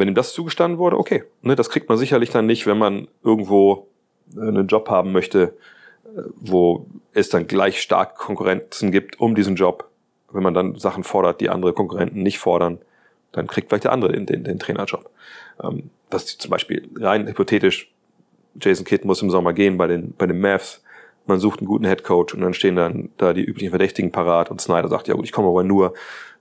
Wenn 0.00 0.08
ihm 0.08 0.14
das 0.14 0.32
zugestanden 0.32 0.78
wurde, 0.78 0.98
okay, 0.98 1.24
ne, 1.42 1.56
das 1.56 1.68
kriegt 1.68 1.90
man 1.90 1.98
sicherlich 1.98 2.30
dann 2.30 2.46
nicht, 2.46 2.66
wenn 2.66 2.78
man 2.78 3.08
irgendwo 3.22 3.86
äh, 4.34 4.40
einen 4.40 4.66
Job 4.66 4.88
haben 4.88 5.12
möchte, 5.12 5.54
äh, 6.06 6.22
wo 6.36 6.86
es 7.12 7.28
dann 7.28 7.46
gleich 7.46 7.82
stark 7.82 8.16
Konkurrenzen 8.16 8.92
gibt 8.92 9.20
um 9.20 9.34
diesen 9.34 9.56
Job. 9.56 9.90
Wenn 10.32 10.42
man 10.42 10.54
dann 10.54 10.78
Sachen 10.78 11.04
fordert, 11.04 11.42
die 11.42 11.50
andere 11.50 11.74
Konkurrenten 11.74 12.22
nicht 12.22 12.38
fordern, 12.38 12.78
dann 13.32 13.46
kriegt 13.46 13.68
vielleicht 13.68 13.84
der 13.84 13.92
andere 13.92 14.12
den, 14.12 14.24
den, 14.24 14.42
den 14.42 14.58
Trainerjob. 14.58 15.10
Ähm, 15.62 15.90
das 16.08 16.38
zum 16.38 16.50
Beispiel 16.50 16.88
rein 16.96 17.26
hypothetisch, 17.26 17.92
Jason 18.58 18.86
Kidd 18.86 19.06
muss 19.06 19.20
im 19.20 19.28
Sommer 19.28 19.52
gehen 19.52 19.76
bei 19.76 19.86
den, 19.86 20.14
bei 20.16 20.26
den 20.26 20.40
Mavs. 20.40 20.82
Man 21.26 21.40
sucht 21.40 21.60
einen 21.60 21.68
guten 21.68 21.84
Headcoach 21.84 22.32
und 22.32 22.40
dann 22.40 22.54
stehen 22.54 22.76
dann 22.76 23.10
da 23.18 23.34
die 23.34 23.44
üblichen 23.44 23.68
Verdächtigen 23.68 24.12
parat 24.12 24.50
und 24.50 24.62
Snyder 24.62 24.88
sagt, 24.88 25.08
ja 25.08 25.14
gut, 25.14 25.26
ich 25.26 25.32
komme 25.32 25.48
aber 25.48 25.62
nur, 25.62 25.92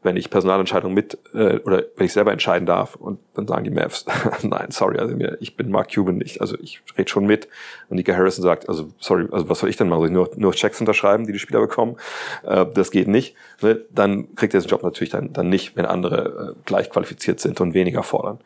wenn 0.02 0.16
ich 0.16 0.30
Personalentscheidungen 0.30 0.96
mit 0.96 1.18
äh, 1.34 1.58
oder 1.60 1.84
wenn 1.98 2.06
ich 2.06 2.14
selber 2.14 2.32
entscheiden 2.32 2.66
darf. 2.66 2.96
Und 2.96 3.20
dann 3.34 3.48
sagen 3.48 3.66
die 3.66 3.70
Mavs, 3.70 4.06
nein, 4.44 4.72
sorry, 4.72 4.98
also 4.98 5.16
mir, 5.16 5.38
ich 5.42 5.58
bin 5.58 5.70
Mark 5.72 5.94
Cuban 5.94 6.18
nicht, 6.18 6.40
also 6.40 6.58
ich 6.60 6.82
rede 6.98 7.10
schon 7.10 7.26
mit. 7.26 7.50
Und 7.90 7.98
Nika 7.98 8.14
Harrison 8.14 8.44
sagt, 8.44 8.70
also 8.70 8.90
sorry, 9.00 9.28
also 9.32 9.50
was 9.50 9.60
soll 9.60 9.70
ich 9.70 9.76
denn 9.76 9.90
machen? 9.90 10.00
Soll 10.00 10.08
ich 10.08 10.14
nur, 10.14 10.32
nur 10.36 10.54
Checks 10.54 10.80
unterschreiben, 10.80 11.26
die 11.26 11.34
die 11.34 11.40
Spieler 11.40 11.60
bekommen? 11.60 11.98
Äh, 12.44 12.66
das 12.74 12.92
geht 12.92 13.08
nicht. 13.08 13.36
Ne? 13.62 13.82
Dann 13.92 14.34
kriegt 14.36 14.54
er 14.54 14.62
den 14.62 14.70
Job 14.70 14.84
natürlich 14.84 15.10
dann, 15.10 15.34
dann 15.34 15.50
nicht, 15.50 15.76
wenn 15.76 15.86
andere 15.86 16.56
äh, 16.56 16.62
gleich 16.66 16.90
qualifiziert 16.90 17.42
sind 17.42 17.60
und 17.60 17.74
weniger 17.74 18.04
fordern. 18.04 18.40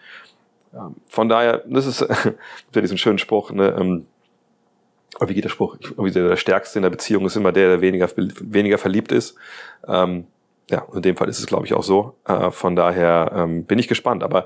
Ähm, 0.74 0.96
von 1.08 1.30
daher, 1.30 1.64
das 1.68 1.86
ist 1.86 2.02
ja 2.74 2.82
diesen 2.82 2.98
schönen 2.98 3.20
Spruch, 3.20 3.52
ne, 3.52 3.76
ähm, 3.80 4.08
wie 5.22 5.36
geht 5.36 5.44
der 5.44 5.50
Spruch? 5.50 5.78
Irgendwie 5.80 6.12
der 6.12 6.36
stärkste 6.38 6.80
in 6.80 6.84
der 6.84 6.90
Beziehung 6.90 7.26
ist 7.28 7.36
immer 7.36 7.52
der, 7.52 7.70
der 7.70 7.82
weniger, 7.82 8.10
weniger 8.16 8.80
verliebt 8.80 9.12
ist. 9.12 9.36
Ähm, 9.88 10.26
ja, 10.70 10.86
in 10.94 11.02
dem 11.02 11.16
Fall 11.16 11.30
ist 11.30 11.40
es, 11.40 11.46
glaube 11.46 11.66
ich, 11.66 11.74
auch 11.74 11.84
so. 11.84 12.16
Äh, 12.26 12.52
von 12.52 12.76
daher 12.76 13.32
ähm, 13.36 13.66
bin 13.66 13.80
ich 13.80 13.88
gespannt. 13.88 14.24
Aber 14.24 14.46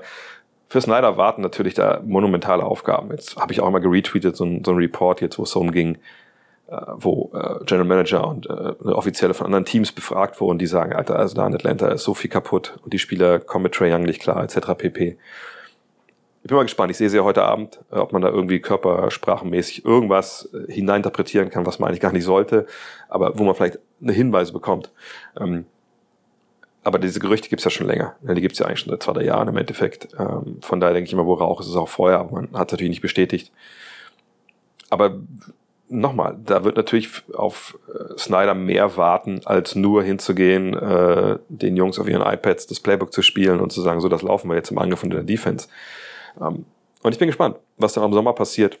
für 0.68 0.80
Snyder 0.80 1.16
warten 1.16 1.42
natürlich 1.42 1.74
da 1.74 2.00
monumentale 2.04 2.64
Aufgaben. 2.64 3.10
Jetzt 3.10 3.36
habe 3.36 3.52
ich 3.52 3.60
auch 3.60 3.70
mal 3.70 3.78
geretweetet, 3.78 4.36
so 4.36 4.44
ein, 4.44 4.64
so 4.64 4.72
ein 4.72 4.76
Report 4.76 5.20
jetzt, 5.20 5.38
wo 5.38 5.44
es 5.44 5.52
darum 5.52 5.72
ging, 5.72 5.96
äh, 6.68 6.76
wo 6.96 7.30
äh, 7.34 7.64
General 7.64 7.86
Manager 7.86 8.26
und 8.26 8.46
äh, 8.46 8.74
Offizielle 8.90 9.34
von 9.34 9.46
anderen 9.46 9.64
Teams 9.64 9.92
befragt 9.92 10.40
wurden, 10.40 10.58
die 10.58 10.66
sagen, 10.66 10.92
Alter, 10.92 11.16
also 11.16 11.34
da 11.34 11.46
in 11.46 11.54
Atlanta 11.54 11.88
ist 11.88 12.04
so 12.04 12.14
viel 12.14 12.30
kaputt 12.30 12.78
und 12.82 12.92
die 12.92 12.98
Spieler 12.98 13.38
kommen 13.38 13.62
mit 13.62 13.74
Trae 13.74 13.92
Young 13.92 14.02
nicht 14.02 14.20
klar, 14.20 14.42
etc. 14.42 14.74
pp. 14.76 15.16
Ich 16.42 16.48
bin 16.48 16.56
mal 16.56 16.62
gespannt. 16.62 16.90
Ich 16.90 16.96
sehe 16.96 17.10
sie 17.10 17.16
ja 17.16 17.24
heute 17.24 17.42
Abend, 17.42 17.80
äh, 17.90 17.96
ob 17.96 18.12
man 18.12 18.22
da 18.22 18.28
irgendwie 18.28 18.60
körpersprachenmäßig 18.60 19.84
irgendwas 19.84 20.50
äh, 20.52 20.72
hineininterpretieren 20.72 21.50
kann, 21.50 21.64
was 21.64 21.78
man 21.78 21.88
eigentlich 21.88 22.00
gar 22.00 22.12
nicht 22.12 22.24
sollte, 22.24 22.66
aber 23.08 23.38
wo 23.38 23.44
man 23.44 23.54
vielleicht 23.54 23.78
eine 24.02 24.12
Hinweise 24.12 24.52
bekommt. 24.52 24.92
Ähm, 25.40 25.64
aber 26.88 26.98
diese 26.98 27.20
Gerüchte 27.20 27.50
gibt's 27.50 27.64
ja 27.64 27.70
schon 27.70 27.86
länger. 27.86 28.16
Die 28.22 28.40
gibt's 28.40 28.58
ja 28.58 28.66
eigentlich 28.66 28.80
schon 28.80 28.90
seit 28.90 29.02
zwei, 29.02 29.12
drei 29.12 29.24
Jahren 29.24 29.46
im 29.46 29.56
Endeffekt. 29.58 30.08
Ähm, 30.18 30.56
von 30.62 30.80
daher 30.80 30.94
denke 30.94 31.06
ich 31.06 31.12
immer, 31.12 31.26
wo 31.26 31.34
Rauch 31.34 31.60
ist, 31.60 31.68
ist 31.68 31.76
auch 31.76 31.88
Feuer, 31.88 32.18
aber 32.18 32.32
man 32.32 32.44
hat 32.54 32.68
es 32.68 32.72
natürlich 32.72 32.88
nicht 32.88 33.02
bestätigt. 33.02 33.52
Aber 34.88 35.18
nochmal, 35.90 36.38
da 36.42 36.64
wird 36.64 36.78
natürlich 36.78 37.10
auf 37.34 37.78
äh, 37.88 38.18
Snyder 38.18 38.54
mehr 38.54 38.96
warten, 38.96 39.42
als 39.44 39.74
nur 39.74 40.02
hinzugehen, 40.02 40.72
äh, 40.72 41.38
den 41.50 41.76
Jungs 41.76 41.98
auf 41.98 42.08
ihren 42.08 42.22
iPads 42.22 42.66
das 42.68 42.80
Playbook 42.80 43.12
zu 43.12 43.20
spielen 43.20 43.60
und 43.60 43.70
zu 43.70 43.82
sagen, 43.82 44.00
so, 44.00 44.08
das 44.08 44.22
laufen 44.22 44.48
wir 44.48 44.56
jetzt 44.56 44.70
im 44.70 44.78
Angriff 44.78 45.02
und 45.02 45.10
in 45.10 45.16
der 45.16 45.24
Defense. 45.24 45.68
Ähm, 46.40 46.64
und 47.02 47.12
ich 47.12 47.18
bin 47.18 47.28
gespannt, 47.28 47.58
was 47.76 47.92
dann 47.92 48.04
im 48.04 48.14
Sommer 48.14 48.32
passiert. 48.32 48.78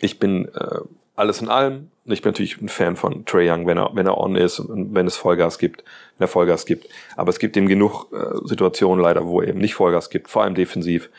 Ich 0.00 0.18
bin 0.18 0.46
äh, 0.54 0.80
alles 1.14 1.40
in 1.40 1.48
allem, 1.48 1.92
ich 2.08 2.22
bin 2.22 2.30
natürlich 2.30 2.60
ein 2.60 2.68
Fan 2.68 2.96
von 2.96 3.24
Trey 3.24 3.50
Young, 3.50 3.66
wenn 3.66 3.78
er, 3.78 3.90
wenn 3.94 4.06
er 4.06 4.18
on 4.18 4.36
ist 4.36 4.60
und 4.60 4.94
wenn 4.94 5.06
es 5.06 5.16
Vollgas 5.16 5.58
gibt, 5.58 5.82
wenn 6.18 6.26
er 6.26 6.28
Vollgas 6.28 6.66
gibt. 6.66 6.88
Aber 7.16 7.30
es 7.30 7.38
gibt 7.38 7.56
eben 7.56 7.66
genug 7.66 8.06
äh, 8.12 8.46
Situationen 8.46 9.02
leider, 9.02 9.26
wo 9.26 9.40
er 9.40 9.48
eben 9.48 9.58
nicht 9.58 9.74
Vollgas 9.74 10.10
gibt, 10.10 10.30
vor 10.30 10.42
allem 10.42 10.54
defensiv, 10.54 11.10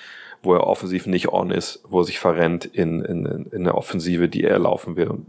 wo 0.44 0.54
er 0.54 0.66
offensiv 0.66 1.06
nicht 1.06 1.30
on 1.30 1.52
ist, 1.52 1.84
wo 1.88 2.00
er 2.00 2.06
sich 2.06 2.20
verrennt 2.20 2.66
in, 2.66 3.04
in, 3.04 3.48
in 3.52 3.64
der 3.64 3.76
Offensive, 3.76 4.30
die 4.30 4.44
er 4.44 4.60
laufen 4.60 4.96
will 4.96 5.08
und 5.08 5.26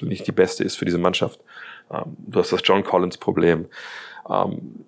die 0.00 0.04
nicht 0.04 0.26
die 0.26 0.32
beste 0.32 0.62
ist 0.62 0.76
für 0.76 0.84
diese 0.84 0.98
Mannschaft. 0.98 1.40
Ähm, 1.90 2.16
du 2.18 2.38
hast 2.38 2.52
das 2.52 2.62
John 2.64 2.84
Collins 2.84 3.18
Problem. 3.18 3.66
Ähm, 4.28 4.84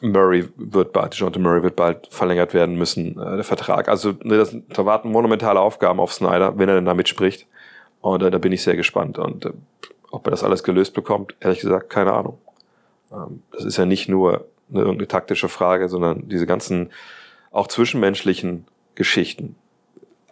Murray 0.00 0.48
wird 0.56 0.92
bald, 0.92 1.14
Jonathan 1.14 1.42
Murray 1.42 1.62
wird 1.62 1.76
bald 1.76 2.08
verlängert 2.10 2.52
werden 2.54 2.76
müssen, 2.76 3.18
äh, 3.18 3.36
der 3.36 3.44
Vertrag. 3.44 3.88
Also 3.88 4.14
ne, 4.22 4.36
das, 4.36 4.56
da 4.68 4.84
warten 4.84 5.10
monumentale 5.10 5.60
Aufgaben 5.60 6.00
auf 6.00 6.12
Snyder, 6.12 6.58
wenn 6.58 6.68
er 6.68 6.74
denn 6.74 6.84
da 6.84 6.94
mitspricht. 6.94 7.46
Und 8.04 8.22
äh, 8.22 8.30
da 8.30 8.36
bin 8.36 8.52
ich 8.52 8.62
sehr 8.62 8.76
gespannt. 8.76 9.18
Und 9.18 9.46
äh, 9.46 9.52
ob 10.10 10.26
er 10.26 10.30
das 10.30 10.44
alles 10.44 10.62
gelöst 10.62 10.92
bekommt, 10.92 11.34
ehrlich 11.40 11.60
gesagt, 11.60 11.88
keine 11.88 12.12
Ahnung. 12.12 12.36
Ähm, 13.10 13.42
das 13.50 13.64
ist 13.64 13.78
ja 13.78 13.86
nicht 13.86 14.10
nur 14.10 14.46
eine 14.68 14.80
irgendeine 14.80 15.08
taktische 15.08 15.48
Frage, 15.48 15.88
sondern 15.88 16.28
diese 16.28 16.46
ganzen 16.46 16.90
auch 17.50 17.66
zwischenmenschlichen 17.66 18.66
Geschichten. 18.94 19.56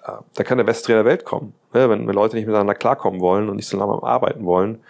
Äh, 0.04 0.12
da 0.34 0.44
kann 0.44 0.58
der 0.58 0.64
beste 0.64 0.84
Trainer 0.84 1.02
der 1.02 1.10
Welt 1.12 1.24
kommen. 1.24 1.54
Ja, 1.72 1.88
wenn, 1.88 2.06
wenn 2.06 2.14
Leute 2.14 2.36
nicht 2.36 2.44
miteinander 2.44 2.74
klarkommen 2.74 3.22
wollen 3.22 3.48
und 3.48 3.56
nicht 3.56 3.68
so 3.68 3.78
lange 3.78 4.02
arbeiten 4.02 4.44
wollen, 4.44 4.80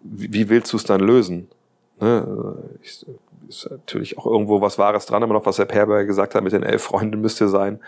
wie, 0.00 0.32
wie 0.32 0.48
willst 0.48 0.72
du 0.72 0.78
es 0.78 0.84
dann 0.84 1.00
lösen? 1.00 1.48
Ne? 2.00 2.56
Ich, 2.82 3.06
ist 3.48 3.70
natürlich 3.70 4.18
auch 4.18 4.26
irgendwo 4.26 4.60
was 4.60 4.78
Wahres 4.78 5.06
dran, 5.06 5.22
immer 5.22 5.34
noch, 5.34 5.46
was 5.46 5.58
Herr 5.58 5.64
Perber 5.64 6.04
gesagt 6.04 6.34
hat, 6.34 6.42
mit 6.42 6.52
den 6.52 6.62
elf 6.62 6.82
Freunden 6.82 7.20
müsste 7.20 7.48
sein. 7.48 7.80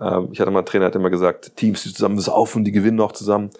Ähm, 0.00 0.28
ich 0.32 0.40
hatte 0.40 0.50
mal 0.50 0.60
einen 0.60 0.66
Trainer, 0.66 0.86
hat 0.86 0.96
immer 0.96 1.10
gesagt, 1.10 1.56
Teams, 1.56 1.82
die 1.82 1.92
zusammen 1.92 2.18
saufen, 2.18 2.64
die 2.64 2.72
gewinnen 2.72 3.00
auch 3.00 3.12
zusammen. 3.12 3.50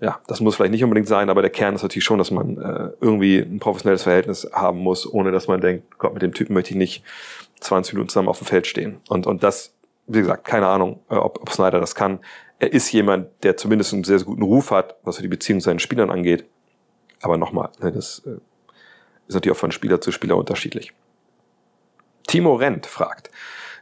Ja, 0.00 0.20
das 0.26 0.40
muss 0.40 0.56
vielleicht 0.56 0.72
nicht 0.72 0.84
unbedingt 0.84 1.08
sein, 1.08 1.30
aber 1.30 1.40
der 1.40 1.50
Kern 1.50 1.74
ist 1.74 1.82
natürlich 1.82 2.04
schon, 2.04 2.18
dass 2.18 2.30
man 2.30 2.58
äh, 2.58 2.90
irgendwie 3.00 3.38
ein 3.38 3.60
professionelles 3.60 4.02
Verhältnis 4.02 4.48
haben 4.52 4.78
muss, 4.78 5.10
ohne 5.10 5.32
dass 5.32 5.48
man 5.48 5.60
denkt, 5.60 5.98
Gott, 5.98 6.12
mit 6.12 6.22
dem 6.22 6.34
Typen 6.34 6.52
möchte 6.52 6.70
ich 6.70 6.76
nicht 6.76 7.04
20 7.60 7.94
Minuten 7.94 8.10
zusammen 8.10 8.28
auf 8.28 8.38
dem 8.38 8.46
Feld 8.46 8.66
stehen. 8.66 9.00
Und, 9.08 9.26
und 9.26 9.42
das 9.42 9.74
wie 10.06 10.20
gesagt, 10.20 10.44
keine 10.44 10.66
Ahnung, 10.66 11.00
äh, 11.08 11.14
ob, 11.14 11.40
ob 11.40 11.50
Snyder 11.50 11.80
das 11.80 11.94
kann. 11.94 12.20
Er 12.58 12.72
ist 12.72 12.92
jemand, 12.92 13.28
der 13.42 13.56
zumindest 13.56 13.92
einen 13.92 14.04
sehr, 14.04 14.18
sehr 14.18 14.26
guten 14.26 14.42
Ruf 14.42 14.70
hat, 14.70 14.96
was 15.02 15.16
die 15.16 15.28
Beziehung 15.28 15.60
zu 15.60 15.66
seinen 15.66 15.78
Spielern 15.78 16.10
angeht. 16.10 16.44
Aber 17.20 17.38
nochmal, 17.38 17.70
ne, 17.80 17.92
das 17.92 18.22
äh, 18.26 18.38
ist 19.28 19.34
natürlich 19.34 19.56
auch 19.56 19.60
von 19.60 19.72
Spieler 19.72 20.00
zu 20.00 20.12
Spieler 20.12 20.36
unterschiedlich. 20.36 20.92
Timo 22.26 22.54
Rent 22.54 22.86
fragt, 22.86 23.30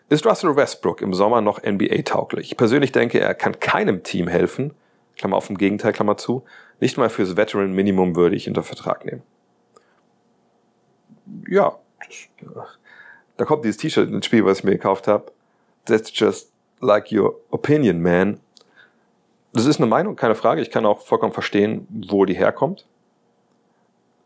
ist 0.08 0.26
Russell 0.26 0.56
Westbrook 0.56 1.00
im 1.00 1.14
Sommer 1.14 1.40
noch 1.40 1.62
NBA-tauglich? 1.62 2.50
Ich 2.50 2.56
persönlich 2.56 2.92
denke, 2.92 3.20
er 3.20 3.34
kann 3.34 3.58
keinem 3.60 4.02
Team 4.02 4.28
helfen, 4.28 4.74
Klammer 5.16 5.36
auf 5.36 5.48
im 5.48 5.56
Gegenteil, 5.56 5.92
Klammer 5.92 6.16
zu, 6.16 6.44
nicht 6.80 6.98
mal 6.98 7.08
fürs 7.08 7.36
Veteran-Minimum 7.36 8.16
würde 8.16 8.36
ich 8.36 8.48
unter 8.48 8.62
Vertrag 8.62 9.04
nehmen. 9.04 9.22
Ja, 11.48 11.78
da 13.36 13.44
kommt 13.44 13.64
dieses 13.64 13.78
T-Shirt 13.78 14.10
ins 14.10 14.26
Spiel, 14.26 14.44
was 14.44 14.58
ich 14.58 14.64
mir 14.64 14.72
gekauft 14.72 15.08
habe. 15.08 15.32
That's 15.86 16.10
just 16.12 16.52
like 16.80 17.10
your 17.10 17.40
opinion, 17.50 18.02
man. 18.02 18.40
Das 19.52 19.66
ist 19.66 19.78
eine 19.78 19.86
Meinung, 19.86 20.16
keine 20.16 20.34
Frage. 20.34 20.60
Ich 20.60 20.70
kann 20.70 20.86
auch 20.86 21.00
vollkommen 21.00 21.32
verstehen, 21.32 21.86
wo 22.08 22.24
die 22.24 22.34
herkommt. 22.34 22.86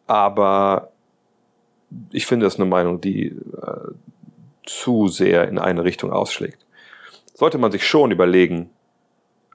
Aber 0.06 0.92
ich 2.12 2.26
finde, 2.26 2.46
das 2.46 2.54
ist 2.54 2.60
eine 2.60 2.68
Meinung, 2.68 3.00
die 3.00 3.26
äh, 3.26 3.90
zu 4.64 5.08
sehr 5.08 5.48
in 5.48 5.58
eine 5.58 5.84
Richtung 5.84 6.12
ausschlägt. 6.12 6.64
Sollte 7.34 7.58
man 7.58 7.72
sich 7.72 7.86
schon 7.86 8.10
überlegen, 8.10 8.70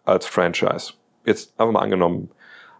als 0.03 0.25
Franchise. 0.25 0.93
Jetzt 1.25 1.59
einfach 1.59 1.73
mal 1.73 1.81
angenommen, 1.81 2.31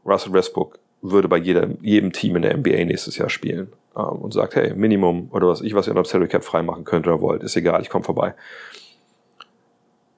Russell 0.06 0.34
Westbrook 0.34 0.80
würde 1.02 1.28
bei 1.28 1.38
jedem, 1.38 1.78
jedem 1.82 2.12
Team 2.12 2.36
in 2.36 2.42
der 2.44 2.58
NBA 2.58 2.86
nächstes 2.86 3.18
Jahr 3.18 3.30
spielen 3.30 3.74
ähm, 3.96 4.20
und 4.20 4.34
sagt, 4.34 4.56
hey, 4.56 4.74
Minimum 4.74 5.30
oder 5.32 5.48
was 5.48 5.62
ich, 5.62 5.74
was 5.74 5.88
ihr 5.88 5.96
unter 5.96 6.08
Salary 6.08 6.30
Cap 6.30 6.44
freimachen 6.44 6.84
könnt 6.84 7.08
oder 7.08 7.22
wollt, 7.22 7.44
ist 7.44 7.56
egal, 7.56 7.82
ich 7.82 7.90
komme 7.90 8.04
vorbei. 8.04 8.36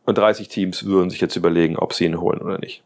Und 0.06 0.18
30 0.18 0.50
Teams 0.50 0.86
würden 0.86 1.10
sich 1.10 1.22
jetzt 1.22 1.36
überlegen, 1.36 1.78
ob 1.78 1.94
sie 1.94 2.06
ihn 2.06 2.20
holen 2.20 2.42
oder 2.42 2.60
nicht. 2.60 2.84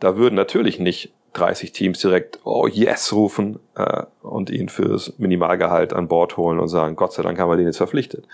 Da 0.00 0.16
würden 0.16 0.34
natürlich 0.34 0.78
nicht 0.78 1.12
30 1.34 1.72
Teams 1.72 2.00
direkt 2.00 2.40
oh 2.44 2.66
yes 2.66 3.12
rufen 3.12 3.58
äh, 3.74 4.04
und 4.22 4.50
ihn 4.50 4.68
fürs 4.68 5.18
Minimalgehalt 5.18 5.92
an 5.92 6.08
Bord 6.08 6.36
holen 6.36 6.58
und 6.58 6.68
sagen, 6.68 6.96
Gott 6.96 7.12
sei 7.12 7.22
Dank 7.22 7.38
haben 7.38 7.50
wir 7.50 7.56
den 7.56 7.66
jetzt 7.66 7.76
verpflichtet. 7.76 8.26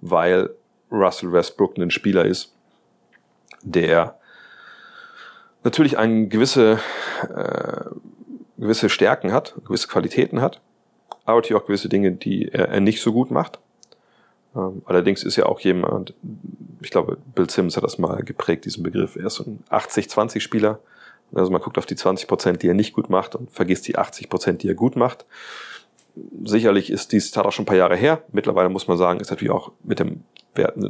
Weil 0.00 0.50
Russell 0.90 1.32
Westbrook 1.32 1.76
ein 1.78 1.90
Spieler 1.90 2.24
ist, 2.24 2.52
der 3.62 4.18
natürlich 5.62 5.98
ein 5.98 6.28
gewisse, 6.28 6.80
äh, 7.34 7.84
gewisse 8.58 8.88
Stärken 8.88 9.32
hat, 9.32 9.54
gewisse 9.66 9.88
Qualitäten 9.88 10.40
hat, 10.40 10.60
aber 11.24 11.38
natürlich 11.38 11.60
auch 11.60 11.66
gewisse 11.66 11.88
Dinge, 11.88 12.12
die 12.12 12.48
er, 12.48 12.68
er 12.68 12.80
nicht 12.80 13.02
so 13.02 13.12
gut 13.12 13.30
macht. 13.30 13.58
Ähm, 14.56 14.82
allerdings 14.84 15.22
ist 15.22 15.36
ja 15.36 15.46
auch 15.46 15.60
jemand, 15.60 16.14
ich 16.80 16.90
glaube, 16.90 17.18
Bill 17.34 17.48
Simmons 17.48 17.76
hat 17.76 17.84
das 17.84 17.98
mal 17.98 18.22
geprägt, 18.22 18.64
diesen 18.64 18.82
Begriff. 18.82 19.16
Er 19.16 19.26
ist 19.26 19.34
so 19.34 19.44
ein 19.44 19.62
80-20-Spieler. 19.70 20.80
Also 21.34 21.50
man 21.50 21.60
guckt 21.60 21.78
auf 21.78 21.86
die 21.86 21.96
20 21.96 22.28
Prozent, 22.28 22.62
die 22.62 22.68
er 22.68 22.74
nicht 22.74 22.92
gut 22.92 23.10
macht 23.10 23.34
und 23.34 23.50
vergisst 23.50 23.86
die 23.88 23.96
80 23.96 24.28
Prozent, 24.28 24.62
die 24.62 24.68
er 24.68 24.74
gut 24.74 24.96
macht. 24.96 25.26
Sicherlich 26.44 26.90
ist 26.90 27.12
dies 27.12 27.30
Tat 27.30 27.46
auch 27.46 27.52
schon 27.52 27.64
ein 27.64 27.66
paar 27.66 27.76
Jahre 27.76 27.96
her. 27.96 28.22
Mittlerweile 28.32 28.68
muss 28.68 28.88
man 28.88 28.98
sagen, 28.98 29.20
ist 29.20 29.30
natürlich 29.30 29.52
auch 29.52 29.72
mit 29.84 29.98
dem 30.00 30.24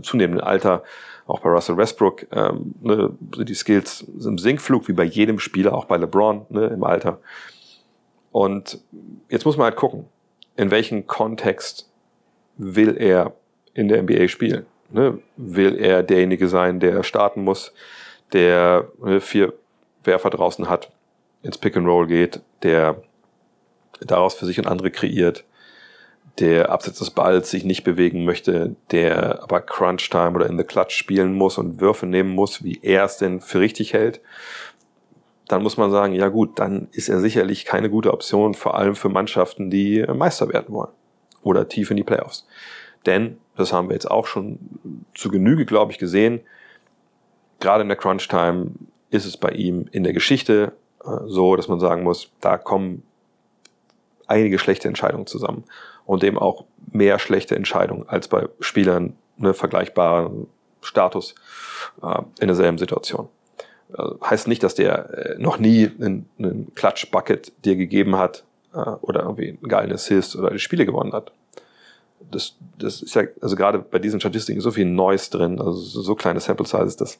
zunehmenden 0.02 0.40
Alter, 0.40 0.82
auch 1.26 1.40
bei 1.40 1.50
Russell 1.50 1.76
Westbrook, 1.76 2.26
ähm, 2.32 2.74
ne, 2.80 3.12
die 3.20 3.54
Skills 3.54 4.04
im 4.24 4.38
Sinkflug, 4.38 4.88
wie 4.88 4.92
bei 4.94 5.04
jedem 5.04 5.38
Spieler, 5.38 5.74
auch 5.74 5.84
bei 5.84 5.96
LeBron 5.96 6.46
ne, 6.48 6.66
im 6.68 6.82
Alter. 6.82 7.20
Und 8.32 8.80
jetzt 9.28 9.44
muss 9.44 9.56
man 9.56 9.64
halt 9.64 9.76
gucken, 9.76 10.06
in 10.56 10.70
welchem 10.70 11.06
Kontext 11.06 11.88
will 12.56 12.96
er 12.96 13.34
in 13.74 13.88
der 13.88 14.02
NBA 14.02 14.28
spielen. 14.28 14.66
Ne? 14.90 15.18
Will 15.36 15.76
er 15.76 16.02
derjenige 16.02 16.48
sein, 16.48 16.80
der 16.80 17.02
starten 17.02 17.44
muss, 17.44 17.72
der 18.32 18.88
ne, 19.02 19.20
vier 19.20 19.52
Werfer 20.04 20.30
draußen 20.30 20.68
hat, 20.68 20.90
ins 21.42 21.58
Pick 21.58 21.76
and 21.76 21.86
Roll 21.86 22.06
geht, 22.06 22.40
der 22.62 23.02
daraus 24.00 24.34
für 24.34 24.46
sich 24.46 24.58
und 24.58 24.66
andere 24.66 24.90
kreiert, 24.90 25.44
der 26.38 26.70
abseits 26.70 26.98
des 26.98 27.10
Balls 27.10 27.50
sich 27.50 27.64
nicht 27.64 27.84
bewegen 27.84 28.24
möchte, 28.24 28.76
der 28.90 29.42
aber 29.42 29.60
Crunch 29.60 30.08
Time 30.08 30.32
oder 30.32 30.46
in 30.46 30.56
the 30.56 30.64
Clutch 30.64 30.94
spielen 30.94 31.34
muss 31.34 31.58
und 31.58 31.80
Würfe 31.80 32.06
nehmen 32.06 32.30
muss, 32.30 32.64
wie 32.64 32.78
er 32.82 33.04
es 33.04 33.18
denn 33.18 33.40
für 33.40 33.60
richtig 33.60 33.92
hält, 33.92 34.20
dann 35.48 35.62
muss 35.62 35.76
man 35.76 35.90
sagen, 35.90 36.14
ja 36.14 36.28
gut, 36.28 36.58
dann 36.58 36.88
ist 36.92 37.08
er 37.08 37.18
sicherlich 37.18 37.64
keine 37.64 37.90
gute 37.90 38.12
Option, 38.12 38.54
vor 38.54 38.76
allem 38.76 38.94
für 38.94 39.08
Mannschaften, 39.08 39.68
die 39.68 40.04
Meister 40.14 40.48
werden 40.48 40.72
wollen 40.72 40.92
oder 41.42 41.68
tief 41.68 41.90
in 41.90 41.96
die 41.96 42.04
Playoffs. 42.04 42.46
Denn, 43.04 43.38
das 43.56 43.72
haben 43.72 43.88
wir 43.88 43.94
jetzt 43.94 44.10
auch 44.10 44.26
schon 44.26 44.58
zu 45.14 45.30
Genüge, 45.30 45.66
glaube 45.66 45.92
ich, 45.92 45.98
gesehen, 45.98 46.40
gerade 47.58 47.82
in 47.82 47.88
der 47.88 47.96
Crunch 47.96 48.28
Time 48.28 48.70
ist 49.10 49.26
es 49.26 49.36
bei 49.36 49.50
ihm 49.50 49.86
in 49.90 50.04
der 50.04 50.12
Geschichte 50.12 50.72
äh, 51.04 51.10
so, 51.26 51.56
dass 51.56 51.68
man 51.68 51.80
sagen 51.80 52.02
muss, 52.02 52.30
da 52.40 52.58
kommen 52.58 53.02
einige 54.26 54.58
schlechte 54.58 54.88
Entscheidungen 54.88 55.26
zusammen 55.26 55.64
und 56.06 56.24
eben 56.24 56.38
auch 56.38 56.64
mehr 56.92 57.18
schlechte 57.18 57.56
Entscheidungen 57.56 58.08
als 58.08 58.28
bei 58.28 58.48
Spielern 58.60 59.14
ne, 59.36 59.54
vergleichbaren 59.54 60.46
Status 60.80 61.34
äh, 62.02 62.22
in 62.40 62.46
derselben 62.46 62.78
Situation. 62.78 63.28
Also 63.92 64.18
heißt 64.22 64.46
nicht, 64.48 64.62
dass 64.62 64.74
der 64.74 65.10
äh, 65.10 65.38
noch 65.38 65.58
nie 65.58 65.90
einen, 66.00 66.28
einen 66.38 66.74
Klatsch-Bucket 66.74 67.52
dir 67.64 67.76
gegeben 67.76 68.16
hat 68.16 68.44
äh, 68.72 68.78
oder 68.78 69.22
irgendwie 69.22 69.48
einen 69.48 69.68
geilen 69.68 69.92
Assist 69.92 70.36
oder 70.36 70.50
die 70.50 70.58
Spiele 70.58 70.86
gewonnen 70.86 71.12
hat. 71.12 71.32
Das, 72.30 72.54
das 72.78 73.02
ist 73.02 73.14
ja, 73.14 73.22
also 73.40 73.56
gerade 73.56 73.78
bei 73.78 73.98
diesen 73.98 74.20
Statistiken 74.20 74.60
so 74.60 74.70
viel 74.70 74.84
Neues 74.84 75.30
drin, 75.30 75.58
also 75.58 75.72
so 75.72 76.14
kleine 76.14 76.38
Sample 76.38 76.66
Sizes, 76.66 76.96
dass 76.96 77.18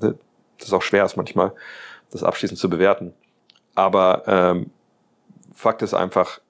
ne, 0.00 0.14
das 0.62 0.72
auch 0.72 0.82
schwer 0.82 1.04
ist 1.04 1.16
manchmal, 1.16 1.52
das 2.10 2.22
abschließend 2.22 2.58
zu 2.58 2.68
bewerten. 2.70 3.14
Aber 3.74 4.22
ähm, 4.26 4.70
Fakt 5.54 5.82
ist 5.82 5.94
einfach, 5.94 6.40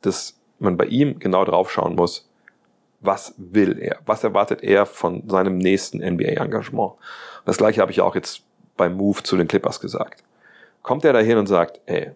dass 0.00 0.38
man 0.58 0.76
bei 0.76 0.86
ihm 0.86 1.18
genau 1.18 1.44
drauf 1.44 1.70
schauen 1.70 1.94
muss, 1.94 2.28
was 3.00 3.34
will 3.36 3.78
er? 3.78 3.98
Was 4.06 4.22
erwartet 4.22 4.62
er 4.62 4.86
von 4.86 5.28
seinem 5.28 5.58
nächsten 5.58 5.98
NBA-Engagement? 5.98 6.94
Das 7.44 7.56
gleiche 7.56 7.80
habe 7.80 7.90
ich 7.90 8.00
auch 8.00 8.14
jetzt 8.14 8.42
beim 8.76 8.96
Move 8.96 9.22
zu 9.22 9.36
den 9.36 9.48
Clippers 9.48 9.80
gesagt. 9.80 10.22
Kommt 10.82 11.04
er 11.04 11.12
dahin 11.12 11.38
und 11.38 11.46
sagt, 11.46 11.80
ey, 11.86 12.12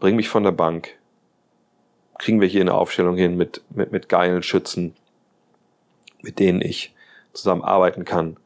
bring 0.00 0.16
mich 0.16 0.28
von 0.28 0.42
der 0.42 0.52
Bank, 0.52 0.98
kriegen 2.18 2.40
wir 2.40 2.48
hier 2.48 2.60
eine 2.60 2.74
Aufstellung 2.74 3.16
hin 3.16 3.36
mit, 3.36 3.62
mit, 3.70 3.92
mit 3.92 4.08
geilen 4.08 4.42
Schützen, 4.42 4.94
mit 6.20 6.38
denen 6.40 6.60
ich 6.60 6.94
zusammen 7.32 7.62
arbeiten 7.62 8.04
kann, 8.04 8.36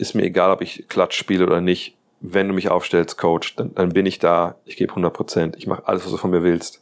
ist 0.00 0.14
mir 0.14 0.22
egal, 0.22 0.50
ob 0.50 0.62
ich 0.62 0.88
Klatsch 0.88 1.16
spiele 1.16 1.44
oder 1.44 1.60
nicht. 1.60 1.96
Wenn 2.20 2.48
du 2.48 2.54
mich 2.54 2.70
aufstellst, 2.70 3.18
Coach, 3.18 3.54
dann, 3.56 3.74
dann 3.74 3.90
bin 3.90 4.06
ich 4.06 4.18
da. 4.18 4.56
Ich 4.64 4.76
gebe 4.76 4.92
100 4.92 5.12
Prozent. 5.12 5.56
Ich 5.56 5.66
mache 5.66 5.86
alles, 5.86 6.04
was 6.04 6.10
du 6.10 6.16
von 6.16 6.30
mir 6.30 6.42
willst. 6.42 6.80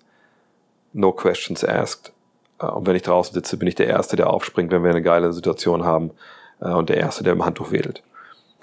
No 0.93 1.13
questions 1.13 1.65
asked. 1.65 2.13
Äh, 2.61 2.67
und 2.67 2.87
wenn 2.87 2.97
ich 2.97 3.03
draußen 3.03 3.35
sitze, 3.35 3.57
bin 3.57 3.67
ich 3.67 3.75
der 3.75 3.89
Erste, 3.89 4.17
der 4.17 4.31
aufspringt, 4.31 4.71
wenn 4.71 4.85
wir 4.85 4.91
eine 4.91 5.03
geile 5.03 5.33
Situation 5.33 5.85
haben. 5.85 6.13
Äh, 6.61 6.71
und 6.71 6.89
der 6.89 6.97
Erste, 6.97 7.25
der 7.25 7.33
im 7.33 7.45
Handtuch 7.45 7.73
wedelt. 7.73 8.03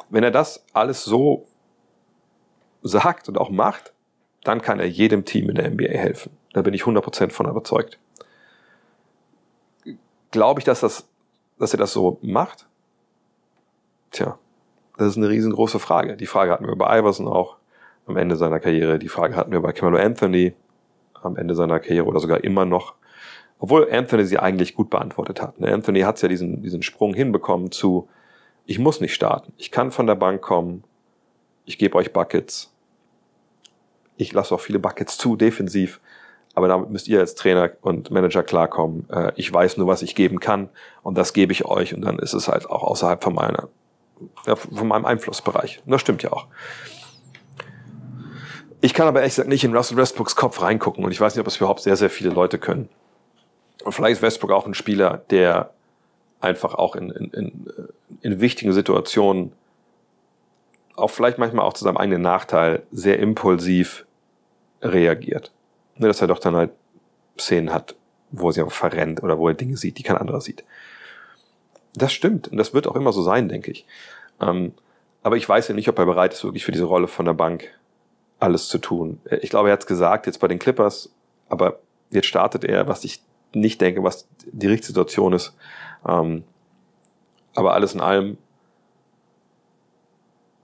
Wenn 0.10 0.24
er 0.24 0.32
das 0.32 0.64
alles 0.74 1.04
so 1.04 1.48
sagt 2.82 3.28
und 3.28 3.38
auch 3.38 3.50
macht, 3.50 3.92
dann 4.44 4.62
kann 4.62 4.80
er 4.80 4.88
jedem 4.88 5.26
Team 5.26 5.50
in 5.50 5.56
der 5.56 5.70
NBA 5.70 5.90
helfen. 5.90 6.32
Da 6.54 6.62
bin 6.62 6.74
ich 6.74 6.84
100% 6.84 7.32
von 7.32 7.50
überzeugt. 7.50 8.00
Glaube 10.32 10.62
ich, 10.62 10.66
dass, 10.66 10.80
das, 10.80 11.08
dass 11.60 11.74
er 11.74 11.80
das 11.80 11.92
so 11.92 12.20
macht? 12.22 12.68
Tja, 14.12 14.38
das 14.98 15.10
ist 15.10 15.18
eine 15.18 15.30
riesengroße 15.30 15.80
Frage. 15.80 16.16
Die 16.16 16.26
Frage 16.26 16.52
hatten 16.52 16.68
wir 16.68 16.76
bei 16.76 17.00
Iverson 17.00 17.28
auch 17.28 17.58
am 18.08 18.18
Ende 18.18 18.36
seiner 18.36 18.60
Karriere. 18.60 19.00
Die 19.00 19.10
Frage 19.10 19.36
hatten 19.36 19.52
wir 19.52 19.62
bei 19.62 19.72
Camelo 19.72 19.98
Anthony 19.98 20.54
am 21.22 21.36
Ende 21.38 21.56
seiner 21.56 21.80
Karriere 21.80 22.06
oder 22.06 22.20
sogar 22.20 22.44
immer 22.44 22.66
noch. 22.66 22.96
Obwohl 23.60 23.92
Anthony 23.92 24.26
sie 24.26 24.38
eigentlich 24.38 24.76
gut 24.76 24.90
beantwortet 24.90 25.42
hat. 25.42 25.60
Ne? 25.60 25.74
Anthony 25.74 26.02
hat 26.02 26.22
ja 26.22 26.28
diesen, 26.28 26.62
diesen 26.62 26.82
Sprung 26.82 27.14
hinbekommen 27.14 27.72
zu, 27.72 28.08
ich 28.66 28.80
muss 28.80 29.02
nicht 29.02 29.14
starten. 29.14 29.54
Ich 29.58 29.72
kann 29.72 29.92
von 29.92 30.08
der 30.08 30.16
Bank 30.16 30.42
kommen. 30.42 30.84
Ich 31.66 31.78
gebe 31.78 31.98
euch 31.98 32.14
Buckets. 32.14 32.74
Ich 34.18 34.34
lasse 34.34 34.54
auch 34.54 34.60
viele 34.60 34.80
Buckets 34.80 35.18
zu, 35.18 35.36
defensiv. 35.36 36.00
Aber 36.54 36.68
damit 36.68 36.90
müsst 36.90 37.08
ihr 37.08 37.20
als 37.20 37.36
Trainer 37.36 37.72
und 37.82 38.12
Manager 38.12 38.44
klarkommen. 38.44 39.10
Äh, 39.10 39.34
ich 39.36 39.52
weiß 39.52 39.78
nur, 39.78 39.88
was 39.88 40.02
ich 40.02 40.16
geben 40.16 40.40
kann. 40.40 40.70
Und 41.04 41.18
das 41.18 41.34
gebe 41.34 41.52
ich 41.52 41.66
euch. 41.66 41.94
Und 41.94 42.02
dann 42.02 42.20
ist 42.20 42.34
es 42.34 42.48
halt 42.48 42.70
auch 42.70 42.84
außerhalb 42.84 43.24
von 43.24 43.36
meiner 43.36 43.70
ja, 44.46 44.56
von 44.56 44.88
meinem 44.88 45.06
Einflussbereich. 45.06 45.82
das 45.86 46.02
stimmt 46.02 46.24
ja 46.24 46.32
auch. 46.32 46.48
Ich 48.82 48.94
kann 48.94 49.08
aber 49.08 49.20
ehrlich 49.20 49.34
gesagt 49.34 49.50
nicht 49.50 49.64
in 49.64 49.76
Russell 49.76 49.98
Westbrooks 49.98 50.36
Kopf 50.36 50.62
reingucken 50.62 51.04
und 51.04 51.12
ich 51.12 51.20
weiß 51.20 51.36
nicht, 51.36 51.42
ob 51.42 51.48
es 51.48 51.58
überhaupt 51.58 51.82
sehr, 51.82 51.96
sehr 51.96 52.10
viele 52.10 52.30
Leute 52.30 52.60
können. 52.60 52.90
Und 53.84 53.94
vielleicht 53.94 54.18
ist 54.18 54.22
Westbrook 54.22 54.52
auch 54.52 54.66
ein 54.66 54.74
Spieler, 54.74 55.24
der 55.30 55.72
einfach 56.40 56.76
auch 56.76 56.96
in, 56.96 57.10
in, 57.10 57.32
in, 57.32 57.66
in 58.22 58.40
wichtigen 58.42 58.74
Situationen, 58.74 59.54
auch 60.96 61.10
vielleicht 61.10 61.38
manchmal 61.38 61.66
auch 61.66 61.74
zu 61.74 61.84
seinem 61.84 61.98
eigenen 61.98 62.22
Nachteil, 62.22 62.84
sehr 62.92 63.20
impulsiv 63.20 64.06
reagiert. 64.82 65.52
Ne, 65.98 66.08
dass 66.08 66.22
er 66.22 66.28
doch 66.28 66.40
dann 66.40 66.56
halt 66.56 66.72
Szenen 67.40 67.74
hat, 67.74 67.96
wo 68.32 68.50
er 68.50 68.54
sich 68.54 68.64
einfach 68.64 68.76
verrennt 68.76 69.24
oder 69.24 69.38
wo 69.38 69.48
er 69.48 69.54
Dinge 69.54 69.78
sieht, 69.78 69.98
die 69.98 70.04
kein 70.04 70.18
anderer 70.18 70.42
sieht. 70.42 70.64
Das 71.96 72.14
stimmt 72.14 72.48
und 72.48 72.58
das 72.58 72.74
wird 72.74 72.88
auch 72.88 72.96
immer 72.96 73.14
so 73.14 73.22
sein, 73.22 73.50
denke 73.50 73.72
ich. 73.72 73.86
Ähm, 74.42 74.74
aber 75.24 75.38
ich 75.38 75.48
weiß 75.48 75.68
ja 75.68 75.76
nicht, 75.76 75.90
ob 75.90 75.98
er 75.98 76.06
bereit 76.06 76.34
ist, 76.34 76.44
wirklich 76.44 76.66
für 76.66 76.72
diese 76.72 76.86
Rolle 76.86 77.08
von 77.08 77.26
der 77.26 77.34
Bank 77.34 77.72
alles 78.40 78.68
zu 78.68 78.78
tun. 78.78 79.20
Ich 79.42 79.50
glaube, 79.50 79.70
er 79.70 79.74
hat 79.74 79.82
es 79.82 79.88
gesagt, 79.88 80.28
jetzt 80.28 80.40
bei 80.40 80.48
den 80.48 80.60
Clippers, 80.60 81.12
aber 81.50 81.80
jetzt 82.12 82.28
startet 82.28 82.64
er, 82.64 82.88
was 82.88 83.04
ich 83.04 83.22
nicht 83.54 83.82
denke, 83.82 84.04
was 84.04 84.28
die 84.46 84.68
richtige 84.68 84.88
Situation 84.88 85.34
ist. 85.34 85.56
Ähm, 86.08 86.44
aber 87.56 87.74
alles 87.74 87.94
in 87.94 88.02
allem, 88.02 88.38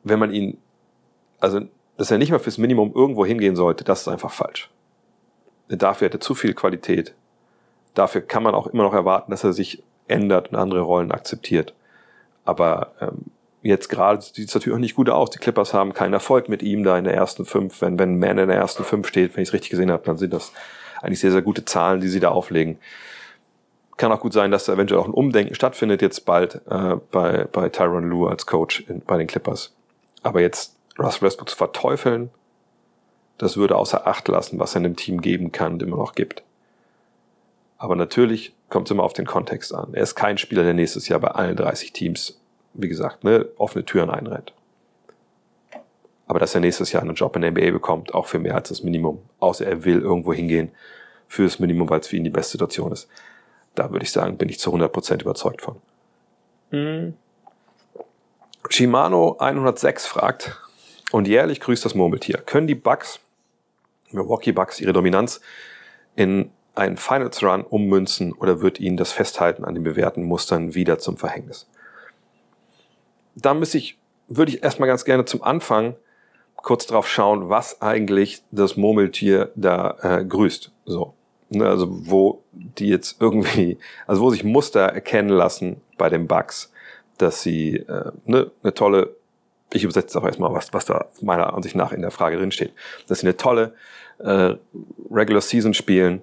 wenn 0.04 0.20
man 0.20 0.34
ihn, 0.34 0.58
also, 1.40 1.62
dass 1.98 2.12
er 2.12 2.18
nicht 2.18 2.32
mal 2.32 2.40
fürs 2.40 2.58
Minimum 2.58 2.94
irgendwo 2.94 3.26
hingehen 3.26 3.56
sollte, 3.56 3.84
das 3.84 4.02
ist 4.02 4.08
einfach 4.08 4.32
falsch. 4.32 4.70
Dafür 5.70 6.08
hätte 6.08 6.20
zu 6.20 6.36
viel 6.36 6.54
Qualität. 6.54 7.16
Dafür 7.94 8.22
kann 8.22 8.44
man 8.44 8.56
auch 8.56 8.68
immer 8.68 8.84
noch 8.84 8.94
erwarten, 8.94 9.32
dass 9.32 9.44
er 9.44 9.54
sich 9.54 9.84
ändert 10.12 10.50
und 10.50 10.58
andere 10.58 10.82
Rollen 10.82 11.12
akzeptiert. 11.12 11.74
Aber 12.46 12.92
ähm, 13.02 13.26
jetzt 13.62 13.90
gerade 13.90 14.22
sieht 14.22 14.50
es 14.50 14.54
natürlich 14.54 14.76
auch 14.76 14.80
nicht 14.80 14.96
gut 14.96 15.10
aus. 15.10 15.30
Die 15.30 15.40
Clippers 15.40 15.74
haben 15.74 15.94
keinen 15.94 16.14
Erfolg 16.14 16.50
mit 16.50 16.64
ihm 16.64 16.84
da 16.84 16.98
in 16.98 17.04
der 17.04 17.14
ersten 17.14 17.46
fünf. 17.46 17.82
Wenn, 17.82 18.00
wenn 18.00 18.20
Man 18.20 18.38
in 18.38 18.48
der 18.48 18.58
ersten 18.58 18.84
fünf 18.84 19.08
steht, 19.08 19.36
wenn 19.36 19.44
ich 19.44 19.50
es 19.50 19.54
richtig 19.54 19.72
gesehen 19.72 19.92
habe, 19.92 20.04
dann 20.06 20.18
sind 20.18 20.34
das 20.34 20.52
eigentlich 21.02 21.20
sehr, 21.20 21.32
sehr 21.32 21.42
gute 21.42 21.66
Zahlen, 21.66 22.02
die 22.02 22.08
sie 22.08 22.20
da 22.20 22.30
auflegen. 22.30 22.78
Kann 23.98 24.12
auch 24.12 24.20
gut 24.20 24.34
sein, 24.34 24.52
dass 24.52 24.66
da 24.66 24.74
eventuell 24.74 25.00
auch 25.00 25.08
ein 25.08 25.14
Umdenken 25.14 25.54
stattfindet 25.54 26.02
jetzt 26.02 26.26
bald 26.26 26.62
äh, 26.70 26.96
bei, 27.12 27.46
bei 27.52 27.70
Tyron 27.70 28.10
Lue 28.10 28.30
als 28.30 28.46
Coach 28.46 28.82
in, 28.88 29.02
bei 29.02 29.18
den 29.18 29.28
Clippers. 29.28 29.74
Aber 30.24 30.42
jetzt 30.42 30.76
Russ 30.98 31.22
Westbrook 31.22 31.50
zu 31.50 31.56
verteufeln, 31.56 32.32
das 33.38 33.58
würde 33.58 33.76
außer 33.76 34.08
Acht 34.08 34.28
lassen, 34.28 34.60
was 34.60 34.76
er 34.76 34.80
einem 34.80 34.96
Team 34.96 35.22
geben 35.22 35.52
kann 35.52 35.74
und 35.74 35.84
immer 35.84 35.98
noch 35.98 36.14
gibt. 36.14 36.44
Aber 37.78 37.96
natürlich 37.96 38.54
kommt 38.72 38.88
es 38.88 38.92
immer 38.92 39.04
auf 39.04 39.14
den 39.14 39.26
Kontext 39.26 39.74
an. 39.74 39.94
Er 39.94 40.02
ist 40.02 40.16
kein 40.16 40.38
Spieler, 40.40 40.64
der 40.64 40.74
nächstes 40.74 41.08
Jahr 41.08 41.20
bei 41.20 41.28
allen 41.30 41.56
30 41.56 41.94
Teams, 41.94 42.40
wie 42.74 42.88
gesagt, 42.88 43.24
ne, 43.24 43.48
offene 43.58 43.86
Türen 43.86 44.10
einrennt. 44.10 44.54
Aber 46.26 46.40
dass 46.40 46.56
er 46.56 46.62
nächstes 46.62 46.92
Jahr 46.92 47.04
einen 47.04 47.14
Job 47.14 47.36
in 47.36 47.44
der 47.44 47.52
NBA 47.52 47.72
bekommt, 47.72 48.14
auch 48.14 48.26
für 48.26 48.40
mehr 48.40 48.56
als 48.56 48.70
das 48.70 48.84
Minimum. 48.84 49.22
Außer 49.40 49.66
er 49.68 49.84
will 49.84 50.02
irgendwo 50.02 50.34
hingehen 50.34 50.72
für 51.28 51.44
das 51.44 51.60
Minimum, 51.60 51.90
weil 51.90 52.00
es 52.00 52.08
für 52.08 52.16
ihn 52.16 52.24
die 52.24 52.30
beste 52.30 52.54
Situation 52.54 52.92
ist. 52.92 53.08
Da 53.76 53.92
würde 53.92 54.04
ich 54.04 54.12
sagen, 54.12 54.38
bin 54.38 54.50
ich 54.50 54.60
zu 54.60 54.74
100% 54.74 55.22
überzeugt 55.22 55.62
von. 55.62 55.76
Mhm. 56.72 57.14
Shimano 58.70 59.38
106 59.40 60.06
fragt, 60.06 60.58
und 61.12 61.28
jährlich 61.28 61.60
grüßt 61.60 61.84
das 61.84 61.94
Murmeltier. 61.94 62.38
Können 62.38 62.68
die 62.68 62.76
Bucks, 62.76 63.20
Milwaukee 64.12 64.54
Bucks, 64.54 64.80
ihre 64.80 64.94
Dominanz 64.94 65.42
in 66.16 66.52
einen 66.76 66.98
Finals 66.98 67.44
Run 67.44 67.64
ummünzen 67.64 68.34
oder 68.34 68.62
wird 68.62 68.80
ihnen 68.80 68.98
das 68.98 69.12
Festhalten 69.12 69.66
an 69.66 69.74
den 69.74 69.84
bewährten 69.84 70.24
Mustern 70.24 70.74
wieder 70.74 71.00
zum 71.00 71.18
Verhängnis? 71.18 71.68
Da 73.36 73.54
müsste 73.54 73.78
ich, 73.78 73.98
würde 74.28 74.52
ich 74.52 74.64
erstmal 74.64 74.88
ganz 74.88 75.06
gerne 75.06 75.26
zum 75.26 75.44
Anfang 75.44 75.96
kurz 76.56 76.86
drauf 76.86 77.08
schauen, 77.08 77.50
was 77.50 77.82
eigentlich 77.82 78.44
das 78.52 78.78
Murmeltier 78.78 79.52
da 79.56 79.98
äh, 80.02 80.26
grüßt. 80.26 80.72
So. 80.86 81.14
Ne, 81.50 81.68
also 81.68 81.88
wo 81.90 82.44
die 82.54 82.88
jetzt 82.88 83.20
irgendwie, 83.20 83.78
also 84.08 84.22
wo 84.22 84.30
sich 84.30 84.46
Muster 84.46 84.82
erkennen 84.82 85.30
lassen 85.30 85.82
bei 85.98 86.08
den 86.08 86.26
Bugs, 86.26 86.72
dass 87.18 87.42
sie 87.42 87.76
äh, 87.76 88.12
ne, 88.26 88.52
eine 88.64 88.74
tolle, 88.74 89.16
ich 89.74 89.84
übersetze 89.84 90.18
auch 90.18 90.24
erstmal, 90.24 90.54
was, 90.54 90.72
was 90.72 90.86
da 90.86 91.08
meiner 91.22 91.54
Ansicht 91.54 91.76
nach 91.76 91.92
in 91.92 92.02
der 92.02 92.12
Frage 92.12 92.38
drin 92.38 92.52
steht, 92.52 92.72
dass 93.08 93.20
sie 93.20 93.28
eine 93.28 93.36
tolle 93.36 93.74
äh, 94.20 94.56
Regular 95.10 95.42
Season 95.42 95.74
spielen 95.74 96.22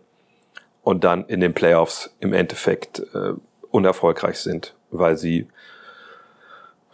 und 0.88 1.04
dann 1.04 1.26
in 1.26 1.40
den 1.40 1.52
Playoffs 1.52 2.16
im 2.18 2.32
Endeffekt 2.32 3.00
äh, 3.12 3.34
unerfolgreich 3.70 4.38
sind, 4.38 4.74
weil 4.90 5.18
sie, 5.18 5.46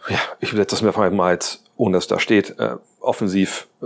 ja, 0.09 0.17
ich 0.41 0.51
übersetze 0.51 0.75
das 0.75 0.81
mir 0.81 0.89
einfach 0.89 1.09
mal 1.11 1.31
jetzt, 1.31 1.63
ohne 1.77 1.95
dass 1.95 2.05
da 2.05 2.19
steht, 2.19 2.59
äh, 2.59 2.75
offensiv 2.99 3.69
äh, 3.81 3.85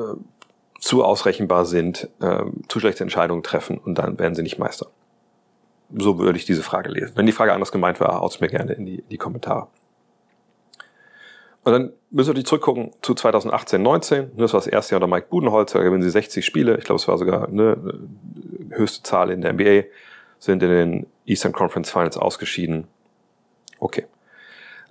zu 0.79 1.05
ausrechenbar 1.05 1.63
sind, 1.65 2.09
äh, 2.21 2.43
zu 2.69 2.79
schlechte 2.79 3.03
Entscheidungen 3.03 3.43
treffen 3.43 3.77
und 3.77 3.99
dann 3.99 4.17
werden 4.17 4.33
sie 4.33 4.41
nicht 4.41 4.57
Meister. 4.57 4.87
So 5.95 6.17
würde 6.17 6.39
ich 6.39 6.45
diese 6.45 6.63
Frage 6.63 6.89
lesen. 6.89 7.11
Wenn 7.13 7.27
die 7.27 7.31
Frage 7.31 7.53
anders 7.53 7.71
gemeint 7.71 7.99
war, 7.99 8.19
haut 8.19 8.31
es 8.31 8.39
mir 8.39 8.47
gerne 8.47 8.73
in 8.73 8.87
die, 8.87 8.95
in 9.01 9.09
die 9.09 9.17
Kommentare. 9.19 9.67
Und 11.69 11.73
dann 11.73 11.93
müssen 12.09 12.29
wir 12.29 12.33
natürlich 12.33 12.47
zurückgucken 12.47 12.93
zu 13.03 13.13
2018, 13.13 13.79
19. 13.79 14.31
Das 14.37 14.53
war 14.53 14.59
das 14.59 14.65
erste 14.65 14.95
Jahr 14.95 15.03
unter 15.03 15.15
Mike 15.15 15.27
Budenholzer. 15.29 15.77
Da 15.77 15.83
gewinnen 15.83 16.01
sie 16.01 16.09
60 16.09 16.43
Spiele. 16.43 16.75
Ich 16.79 16.83
glaube, 16.83 16.99
es 16.99 17.07
war 17.07 17.15
sogar 17.19 17.47
eine 17.47 17.77
höchste 18.71 19.03
Zahl 19.03 19.29
in 19.29 19.41
der 19.41 19.53
NBA. 19.53 19.83
Sind 20.39 20.63
in 20.63 20.69
den 20.69 21.07
Eastern 21.27 21.51
Conference 21.51 21.91
Finals 21.91 22.17
ausgeschieden. 22.17 22.87
Okay. 23.77 24.07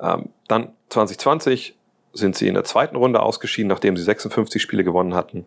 Ähm, 0.01 0.29
dann 0.47 0.71
2020 0.91 1.77
sind 2.13 2.37
sie 2.37 2.47
in 2.47 2.55
der 2.55 2.63
zweiten 2.63 2.95
Runde 2.95 3.23
ausgeschieden, 3.23 3.69
nachdem 3.69 3.97
sie 3.97 4.05
56 4.05 4.63
Spiele 4.63 4.85
gewonnen 4.85 5.15
hatten. 5.15 5.47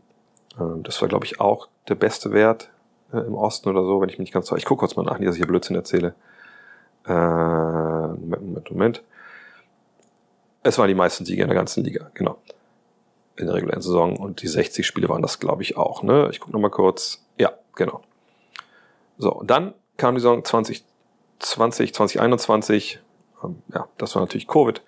Ähm, 0.59 0.83
das 0.83 1.01
war, 1.01 1.07
glaube 1.07 1.23
ich, 1.23 1.39
auch 1.39 1.69
der 1.87 1.95
beste 1.95 2.33
Wert 2.33 2.71
äh, 3.13 3.19
im 3.19 3.35
Osten 3.35 3.69
oder 3.69 3.85
so, 3.85 4.01
wenn 4.01 4.09
ich 4.09 4.15
mich 4.19 4.25
nicht 4.25 4.33
ganz. 4.33 4.51
Ich 4.51 4.65
gucke 4.65 4.81
kurz 4.81 4.97
mal 4.97 5.03
nach, 5.03 5.17
nicht, 5.17 5.29
dass 5.29 5.35
ich 5.35 5.39
hier 5.39 5.47
Blödsinn 5.47 5.77
erzähle. 5.77 6.13
Äh, 7.07 7.13
Moment, 7.13 8.69
Moment. 8.69 9.03
Es 10.63 10.77
waren 10.77 10.87
die 10.87 10.95
meisten 10.95 11.25
Siege 11.25 11.41
in 11.41 11.47
der 11.47 11.57
ganzen 11.57 11.83
Liga, 11.83 12.11
genau. 12.13 12.37
In 13.35 13.47
der 13.47 13.55
regulären 13.55 13.81
Saison. 13.81 14.17
Und 14.17 14.41
die 14.41 14.47
60 14.47 14.85
Spiele 14.85 15.09
waren 15.09 15.21
das, 15.21 15.39
glaube 15.39 15.63
ich, 15.63 15.77
auch. 15.77 16.03
Ne? 16.03 16.29
Ich 16.31 16.39
gucke 16.39 16.51
nochmal 16.51 16.69
kurz. 16.69 17.25
Ja, 17.37 17.53
genau. 17.75 18.01
So, 19.17 19.31
und 19.31 19.49
dann 19.49 19.73
kam 19.97 20.15
die 20.15 20.21
Saison 20.21 20.43
2020, 20.43 21.93
2021. 21.93 22.99
Ähm, 23.43 23.61
ja, 23.73 23.87
das 23.97 24.15
war 24.15 24.21
natürlich 24.21 24.47
Covid. 24.47 24.81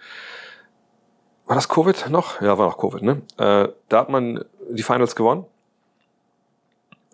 War 1.46 1.56
das 1.56 1.70
Covid 1.70 2.10
noch? 2.10 2.42
Ja, 2.42 2.58
war 2.58 2.68
noch 2.68 2.78
Covid, 2.78 3.02
ne? 3.02 3.22
Äh, 3.38 3.70
da 3.90 4.00
hat 4.00 4.10
man 4.10 4.46
die 4.70 4.84
Finals 4.84 5.16
gewonnen. 5.16 5.46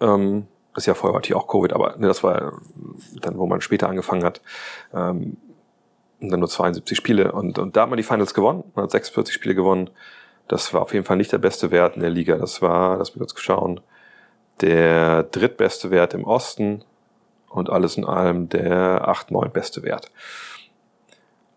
Ähm, 0.02 0.48
das 0.76 0.86
Jahr 0.86 0.96
vorher 0.96 1.14
war 1.14 1.20
natürlich 1.20 1.42
auch 1.42 1.48
Covid, 1.48 1.74
aber 1.74 1.98
ne, 1.98 2.08
das 2.08 2.24
war 2.24 2.54
dann, 3.22 3.38
wo 3.38 3.48
man 3.48 3.62
später 3.62 3.90
angefangen 3.90 4.24
hat. 4.24 4.42
Ähm, 4.94 5.38
und 6.22 6.30
dann 6.30 6.40
nur 6.40 6.50
72 6.50 6.98
Spiele. 6.98 7.32
Und, 7.32 7.60
und 7.60 7.76
da 7.76 7.84
hat 7.84 7.90
man 7.90 7.98
die 7.98 8.04
Finals 8.04 8.34
gewonnen. 8.34 8.64
Man 8.76 8.84
hat 8.84 8.92
46 8.92 9.34
Spiele 9.34 9.56
gewonnen. 9.56 9.90
Das 10.48 10.74
war 10.74 10.82
auf 10.82 10.94
jeden 10.94 11.06
Fall 11.06 11.18
nicht 11.18 11.32
der 11.32 11.38
beste 11.38 11.72
Wert 11.72 11.96
in 11.96 12.02
der 12.02 12.10
Liga. 12.10 12.38
Das 12.38 12.62
war, 12.62 12.98
lass 12.98 13.16
mich 13.16 13.20
kurz 13.20 13.40
schauen, 13.40 13.80
der 14.62 15.24
drittbeste 15.24 15.92
Wert 15.92 16.14
im 16.14 16.26
Osten 16.26 16.84
und 17.50 17.70
alles 17.70 17.98
in 17.98 18.06
allem 18.06 18.50
der 18.50 19.08
8, 19.08 19.32
9 19.32 19.52
beste 19.52 19.84
Wert. 19.84 20.12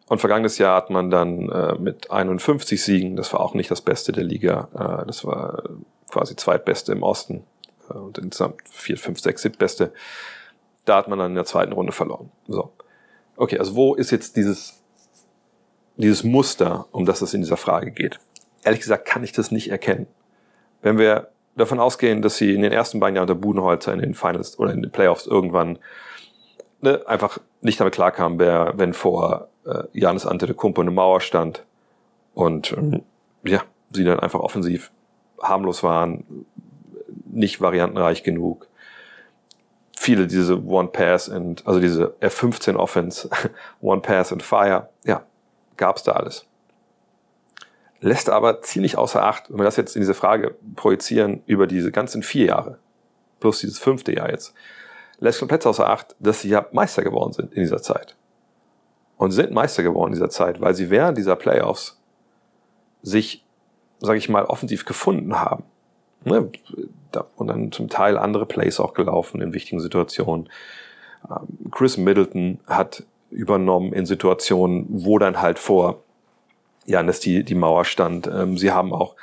Und 0.08 0.18
vergangenes 0.18 0.58
Jahr 0.58 0.76
hat 0.76 0.90
man 0.90 1.10
dann 1.10 1.48
äh, 1.48 1.74
mit 1.78 2.10
51 2.10 2.82
Siegen, 2.82 3.16
das 3.16 3.32
war 3.32 3.40
auch 3.40 3.54
nicht 3.54 3.70
das 3.70 3.80
Beste 3.80 4.12
der 4.12 4.24
Liga, 4.24 4.68
äh, 4.74 5.06
das 5.06 5.24
war 5.24 5.62
quasi 6.10 6.36
zweitbeste 6.36 6.92
im 6.92 7.02
Osten 7.02 7.44
äh, 7.88 7.94
und 7.94 8.18
insgesamt 8.18 8.60
4, 8.70 8.98
5, 8.98 9.20
6, 9.20 9.42
7 9.42 9.56
beste. 9.56 9.92
Da 10.84 10.96
hat 10.96 11.08
man 11.08 11.18
dann 11.18 11.30
in 11.30 11.36
der 11.36 11.44
zweiten 11.44 11.72
Runde 11.72 11.92
verloren. 11.92 12.30
So. 12.46 12.72
Okay, 13.42 13.58
also 13.58 13.74
wo 13.74 13.96
ist 13.96 14.12
jetzt 14.12 14.36
dieses, 14.36 14.80
dieses 15.96 16.22
Muster, 16.22 16.86
um 16.92 17.04
das 17.04 17.22
es 17.22 17.34
in 17.34 17.40
dieser 17.40 17.56
Frage 17.56 17.90
geht? 17.90 18.20
Ehrlich 18.62 18.82
gesagt 18.82 19.04
kann 19.04 19.24
ich 19.24 19.32
das 19.32 19.50
nicht 19.50 19.68
erkennen. 19.68 20.06
Wenn 20.80 20.96
wir 20.96 21.32
davon 21.56 21.80
ausgehen, 21.80 22.22
dass 22.22 22.36
sie 22.36 22.54
in 22.54 22.62
den 22.62 22.70
ersten 22.70 23.00
beiden 23.00 23.16
Jahren 23.16 23.26
der 23.26 23.34
Budenholzer 23.34 23.92
in 23.92 23.98
den 23.98 24.14
Finals 24.14 24.60
oder 24.60 24.72
in 24.72 24.80
den 24.80 24.92
Playoffs 24.92 25.26
irgendwann 25.26 25.80
ne, 26.82 27.02
einfach 27.08 27.38
nicht 27.62 27.80
damit 27.80 27.94
klarkam, 27.94 28.38
wer, 28.38 28.74
wenn 28.76 28.92
vor 28.92 29.48
äh, 29.66 29.82
Janis 29.92 30.24
Antetokounmpo 30.24 30.80
eine 30.80 30.92
Mauer 30.92 31.20
stand 31.20 31.64
und 32.34 32.70
ähm, 32.70 33.02
ja, 33.42 33.64
sie 33.90 34.04
dann 34.04 34.20
einfach 34.20 34.38
offensiv 34.38 34.92
harmlos 35.42 35.82
waren, 35.82 36.46
nicht 37.26 37.60
variantenreich 37.60 38.22
genug. 38.22 38.68
Viele 40.02 40.26
diese 40.26 40.60
One 40.64 40.88
Pass 40.88 41.28
und 41.28 41.64
also 41.64 41.78
diese 41.78 42.16
F15 42.20 42.74
Offense, 42.74 43.30
One 43.80 44.00
Pass 44.00 44.32
and 44.32 44.42
Fire, 44.42 44.88
ja, 45.04 45.22
gab's 45.76 46.02
da 46.02 46.10
alles. 46.10 46.44
Lässt 48.00 48.28
aber 48.28 48.62
ziemlich 48.62 48.98
außer 48.98 49.22
Acht, 49.22 49.48
wenn 49.48 49.58
wir 49.58 49.64
das 49.64 49.76
jetzt 49.76 49.94
in 49.94 50.02
diese 50.02 50.14
Frage 50.14 50.56
projizieren 50.74 51.44
über 51.46 51.68
diese 51.68 51.92
ganzen 51.92 52.24
vier 52.24 52.46
Jahre, 52.46 52.78
plus 53.38 53.60
dieses 53.60 53.78
fünfte 53.78 54.12
Jahr 54.12 54.28
jetzt, 54.28 54.54
lässt 55.20 55.38
komplett 55.38 55.64
außer 55.64 55.88
Acht, 55.88 56.16
dass 56.18 56.40
sie 56.40 56.48
ja 56.48 56.66
Meister 56.72 57.04
geworden 57.04 57.32
sind 57.32 57.52
in 57.52 57.62
dieser 57.62 57.80
Zeit. 57.80 58.16
Und 59.18 59.30
sind 59.30 59.52
Meister 59.52 59.84
geworden 59.84 60.08
in 60.08 60.14
dieser 60.14 60.30
Zeit, 60.30 60.60
weil 60.60 60.74
sie 60.74 60.90
während 60.90 61.16
dieser 61.16 61.36
Playoffs 61.36 62.02
sich, 63.02 63.46
sage 64.00 64.18
ich 64.18 64.28
mal, 64.28 64.46
offensiv 64.46 64.84
gefunden 64.84 65.38
haben. 65.38 65.62
Ne? 66.24 66.50
Da 67.10 67.26
wurden 67.36 67.48
dann 67.48 67.72
zum 67.72 67.88
Teil 67.88 68.16
andere 68.16 68.46
Plays 68.46 68.80
auch 68.80 68.94
gelaufen 68.94 69.40
in 69.40 69.52
wichtigen 69.52 69.80
Situationen. 69.80 70.48
Ähm, 71.28 71.70
Chris 71.70 71.96
Middleton 71.96 72.60
hat 72.66 73.04
übernommen 73.30 73.92
in 73.92 74.06
Situationen, 74.06 74.86
wo 74.88 75.18
dann 75.18 75.40
halt 75.40 75.58
vor 75.58 76.02
Janis 76.86 77.20
die, 77.20 77.44
die 77.44 77.54
Mauer 77.54 77.84
stand. 77.84 78.26
Ähm, 78.26 78.58
sie 78.58 78.72
haben 78.72 78.92
auch 78.92 79.14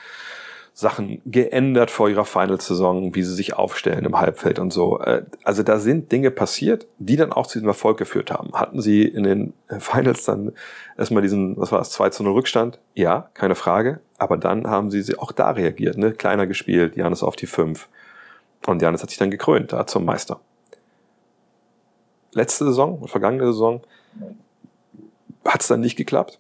Sachen 0.79 1.21
geändert 1.25 1.91
vor 1.91 2.07
ihrer 2.07 2.23
Final-Saison, 2.23 3.13
wie 3.13 3.21
sie 3.23 3.33
sich 3.33 3.53
aufstellen 3.53 4.05
im 4.05 4.17
Halbfeld 4.17 4.59
und 4.59 4.71
so. 4.71 5.01
Äh, 5.01 5.25
Also 5.43 5.61
da 5.61 5.77
sind 5.77 6.09
Dinge 6.13 6.31
passiert, 6.31 6.87
die 6.99 7.17
dann 7.17 7.33
auch 7.33 7.47
zu 7.47 7.59
diesem 7.59 7.67
Erfolg 7.67 7.97
geführt 7.97 8.31
haben. 8.31 8.53
Hatten 8.53 8.79
sie 8.79 9.03
in 9.03 9.23
den 9.23 9.53
Finals 9.77 10.23
dann 10.23 10.53
erstmal 10.97 11.21
diesen, 11.21 11.57
was 11.57 11.73
war 11.73 11.79
das, 11.79 11.91
2 11.91 12.11
zu 12.11 12.23
0 12.23 12.31
Rückstand? 12.31 12.79
Ja, 12.93 13.29
keine 13.33 13.55
Frage. 13.55 13.99
Aber 14.17 14.37
dann 14.37 14.67
haben 14.67 14.89
sie, 14.89 15.01
sie 15.01 15.19
auch 15.19 15.33
da 15.33 15.51
reagiert, 15.51 15.97
ne? 15.97 16.13
Kleiner 16.13 16.47
gespielt, 16.47 16.95
Janis 16.95 17.23
auf 17.23 17.35
die 17.35 17.47
5. 17.47 17.89
Und 18.65 18.81
Janis 18.81 19.01
hat 19.01 19.09
sich 19.09 19.19
dann 19.19 19.31
gekrönt, 19.31 19.73
da 19.73 19.85
zum 19.85 20.05
Meister. 20.05 20.39
Letzte 22.31 22.63
Saison, 22.63 23.05
vergangene 23.05 23.47
Saison, 23.47 23.81
hat 25.43 25.59
es 25.59 25.67
dann 25.67 25.81
nicht 25.81 25.97
geklappt. 25.97 26.39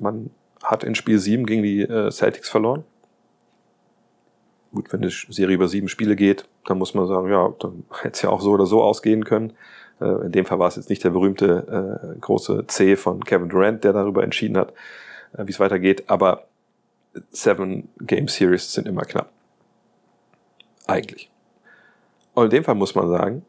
Man 0.00 0.30
hat 0.64 0.82
in 0.82 0.96
Spiel 0.96 1.20
7 1.20 1.46
gegen 1.46 1.62
die 1.62 1.82
äh, 1.82 2.10
Celtics 2.10 2.48
verloren. 2.48 2.82
Gut, 4.72 4.92
wenn 4.92 5.00
die 5.00 5.08
Serie 5.08 5.54
über 5.54 5.68
sieben 5.68 5.88
Spiele 5.88 6.14
geht, 6.14 6.46
dann 6.66 6.78
muss 6.78 6.94
man 6.94 7.06
sagen, 7.06 7.30
ja, 7.30 7.52
dann 7.58 7.84
hätte 8.02 8.14
es 8.14 8.22
ja 8.22 8.30
auch 8.30 8.40
so 8.40 8.52
oder 8.52 8.66
so 8.66 8.82
ausgehen 8.82 9.24
können. 9.24 9.54
Äh, 10.00 10.26
in 10.26 10.32
dem 10.32 10.44
Fall 10.44 10.58
war 10.58 10.68
es 10.68 10.76
jetzt 10.76 10.90
nicht 10.90 11.04
der 11.04 11.10
berühmte 11.10 12.14
äh, 12.14 12.18
große 12.18 12.66
C 12.66 12.96
von 12.96 13.24
Kevin 13.24 13.48
Durant, 13.48 13.84
der 13.84 13.92
darüber 13.92 14.22
entschieden 14.22 14.56
hat, 14.56 14.72
äh, 15.32 15.46
wie 15.46 15.50
es 15.50 15.60
weitergeht. 15.60 16.04
Aber 16.08 16.44
Seven 17.30 17.88
Game 18.00 18.28
Series 18.28 18.72
sind 18.72 18.86
immer 18.86 19.02
knapp. 19.02 19.30
Eigentlich. 20.86 21.30
Und 22.34 22.44
in 22.44 22.50
dem 22.50 22.64
Fall 22.64 22.74
muss 22.74 22.94
man 22.94 23.08
sagen, 23.08 23.44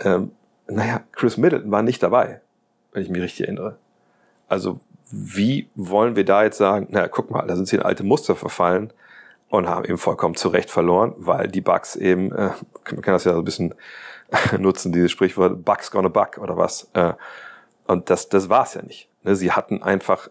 ähm, 0.00 0.32
naja, 0.66 1.02
Chris 1.12 1.36
Middleton 1.36 1.70
war 1.70 1.82
nicht 1.82 2.02
dabei, 2.02 2.40
wenn 2.92 3.02
ich 3.02 3.10
mich 3.10 3.22
richtig 3.22 3.42
erinnere. 3.46 3.76
Also 4.48 4.80
wie 5.10 5.68
wollen 5.74 6.16
wir 6.16 6.24
da 6.24 6.42
jetzt 6.42 6.58
sagen, 6.58 6.88
naja, 6.90 7.08
guck 7.08 7.30
mal, 7.30 7.46
da 7.46 7.54
sind 7.54 7.68
sie 7.68 7.76
in 7.76 7.82
alte 7.82 8.02
Muster 8.02 8.34
verfallen 8.34 8.92
und 9.56 9.68
haben 9.68 9.84
eben 9.84 9.98
vollkommen 9.98 10.34
zu 10.34 10.48
Recht 10.48 10.70
verloren, 10.70 11.14
weil 11.16 11.48
die 11.48 11.60
Bugs 11.60 11.96
eben, 11.96 12.32
äh, 12.32 12.50
man 12.90 13.02
kann 13.02 13.14
das 13.14 13.24
ja 13.24 13.32
so 13.32 13.38
ein 13.38 13.44
bisschen 13.44 13.74
nutzen, 14.58 14.92
dieses 14.92 15.10
Sprichwort, 15.10 15.64
Bugs 15.64 15.90
gonna 15.90 16.08
bug 16.08 16.38
oder 16.38 16.56
was. 16.56 16.88
Äh, 16.94 17.14
und 17.86 18.10
das, 18.10 18.28
das 18.28 18.48
war's 18.48 18.74
ja 18.74 18.82
nicht. 18.82 19.08
Ne? 19.22 19.36
Sie 19.36 19.52
hatten 19.52 19.82
einfach 19.82 20.28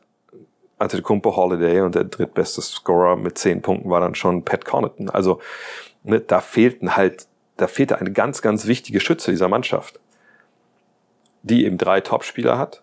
Antetokounmpo 0.80 1.36
Holiday 1.36 1.82
und 1.82 1.96
der 1.96 2.04
drittbeste 2.04 2.62
Scorer 2.62 3.16
mit 3.16 3.38
zehn 3.38 3.62
Punkten 3.62 3.90
war 3.90 4.02
dann 4.02 4.16
schon 4.16 4.44
Pat 4.44 4.66
Connaughton. 4.66 5.10
Also 5.10 5.40
ne, 6.04 6.20
da 6.20 6.42
fehlten 6.42 6.96
halt, 6.96 7.28
da 7.58 7.68
fehlte 7.68 8.00
eine 8.00 8.12
ganz, 8.12 8.42
ganz 8.42 8.68
wichtige 8.68 9.00
Schütze 9.00 9.32
dieser 9.32 9.48
Mannschaft, 9.48 10.00
die 11.44 11.66
eben 11.66 11.78
drei 11.78 12.02
Topspieler 12.02 12.58
hat. 12.58 12.82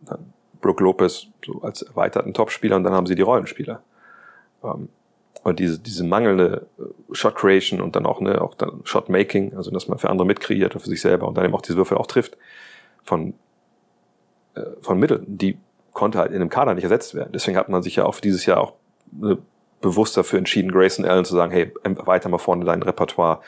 Dann 0.00 0.32
Brook 0.60 0.80
Lopez 0.80 1.26
so 1.44 1.60
als 1.62 1.82
erweiterten 1.82 2.34
Topspieler 2.34 2.76
und 2.76 2.84
dann 2.84 2.94
haben 2.94 3.06
sie 3.06 3.14
die 3.14 3.22
Rollenspieler. 3.22 3.82
Ähm, 4.62 4.88
und 5.44 5.58
diese, 5.58 5.78
diese 5.78 6.04
mangelnde 6.04 6.66
äh, 6.78 6.82
Shot 7.14 7.36
Creation 7.36 7.80
und 7.80 7.94
dann 7.94 8.06
auch, 8.06 8.20
ne, 8.20 8.40
auch 8.40 8.54
dann 8.54 8.80
Shot 8.84 9.08
Making, 9.08 9.54
also 9.56 9.70
dass 9.70 9.86
man 9.86 9.98
für 9.98 10.10
andere 10.10 10.26
mitkreiert 10.26 10.74
und 10.74 10.80
für 10.80 10.88
sich 10.88 11.00
selber 11.00 11.28
und 11.28 11.36
dann 11.36 11.44
eben 11.44 11.54
auch 11.54 11.62
diese 11.62 11.76
Würfel 11.76 11.96
auch 11.98 12.06
trifft 12.06 12.36
von, 13.04 13.34
äh, 14.54 14.62
von 14.80 14.98
Mitteln, 14.98 15.24
die 15.26 15.58
konnte 15.92 16.18
halt 16.18 16.32
in 16.32 16.36
einem 16.36 16.50
Kader 16.50 16.74
nicht 16.74 16.84
ersetzt 16.84 17.14
werden. 17.14 17.30
Deswegen 17.32 17.56
hat 17.56 17.68
man 17.68 17.82
sich 17.82 17.96
ja 17.96 18.06
auch 18.06 18.18
dieses 18.18 18.46
Jahr 18.46 18.60
auch 18.60 18.72
äh, 19.22 19.36
bewusst 19.80 20.16
dafür 20.16 20.38
entschieden, 20.38 20.72
Grayson 20.72 21.04
Allen 21.04 21.26
zu 21.26 21.34
sagen, 21.34 21.52
hey, 21.52 21.72
weiter 21.84 22.30
mal 22.30 22.38
vorne 22.38 22.64
dein 22.64 22.82
Repertoire, 22.82 23.40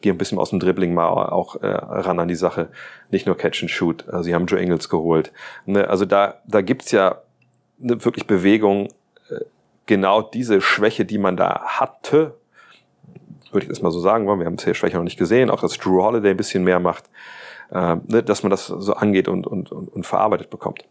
geh 0.00 0.10
ein 0.10 0.18
bisschen 0.18 0.38
aus 0.38 0.50
dem 0.50 0.60
Dribbling 0.60 0.94
mal 0.94 1.08
auch 1.08 1.56
äh, 1.56 1.66
ran 1.66 2.20
an 2.20 2.28
die 2.28 2.36
Sache, 2.36 2.68
nicht 3.10 3.26
nur 3.26 3.36
Catch 3.36 3.62
and 3.62 3.70
Shoot. 3.70 4.08
Also 4.08 4.22
sie 4.22 4.34
haben 4.34 4.46
Joe 4.46 4.60
Ingles 4.60 4.88
geholt. 4.88 5.32
Ne, 5.66 5.88
also 5.88 6.04
da, 6.04 6.40
da 6.46 6.62
gibt's 6.62 6.92
ja 6.92 7.22
eine 7.82 8.04
wirklich 8.04 8.28
Bewegung, 8.28 8.86
äh, 9.30 9.40
genau 9.90 10.22
diese 10.22 10.60
Schwäche, 10.60 11.04
die 11.04 11.18
man 11.18 11.36
da 11.36 11.62
hatte, 11.64 12.36
würde 13.50 13.64
ich 13.64 13.68
das 13.68 13.82
mal 13.82 13.90
so 13.90 13.98
sagen 13.98 14.24
wollen, 14.28 14.38
wir 14.38 14.46
haben 14.46 14.54
es 14.54 14.62
hier 14.62 14.74
Schwäche 14.74 14.96
noch 14.96 15.02
nicht 15.02 15.18
gesehen, 15.18 15.50
auch 15.50 15.60
dass 15.60 15.78
Drew 15.78 16.00
Holiday 16.00 16.30
ein 16.30 16.36
bisschen 16.36 16.62
mehr 16.62 16.78
macht, 16.78 17.10
äh, 17.72 17.96
ne, 18.06 18.22
dass 18.22 18.44
man 18.44 18.50
das 18.50 18.68
so 18.68 18.94
angeht 18.94 19.26
und, 19.26 19.48
und, 19.48 19.72
und, 19.72 19.88
und 19.88 20.06
verarbeitet 20.06 20.48
bekommt. 20.48 20.84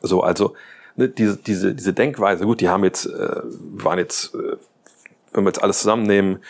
So, 0.00 0.20
also 0.20 0.54
ne, 0.96 1.08
diese, 1.08 1.36
diese, 1.36 1.76
diese 1.76 1.92
Denkweise, 1.92 2.44
gut, 2.44 2.60
die 2.60 2.68
haben 2.68 2.82
jetzt, 2.82 3.06
äh, 3.06 3.40
waren 3.44 4.00
jetzt, 4.00 4.34
äh, 4.34 4.56
wenn 5.32 5.44
wir 5.44 5.50
jetzt 5.50 5.62
alles 5.62 5.78
zusammennehmen, 5.78 6.40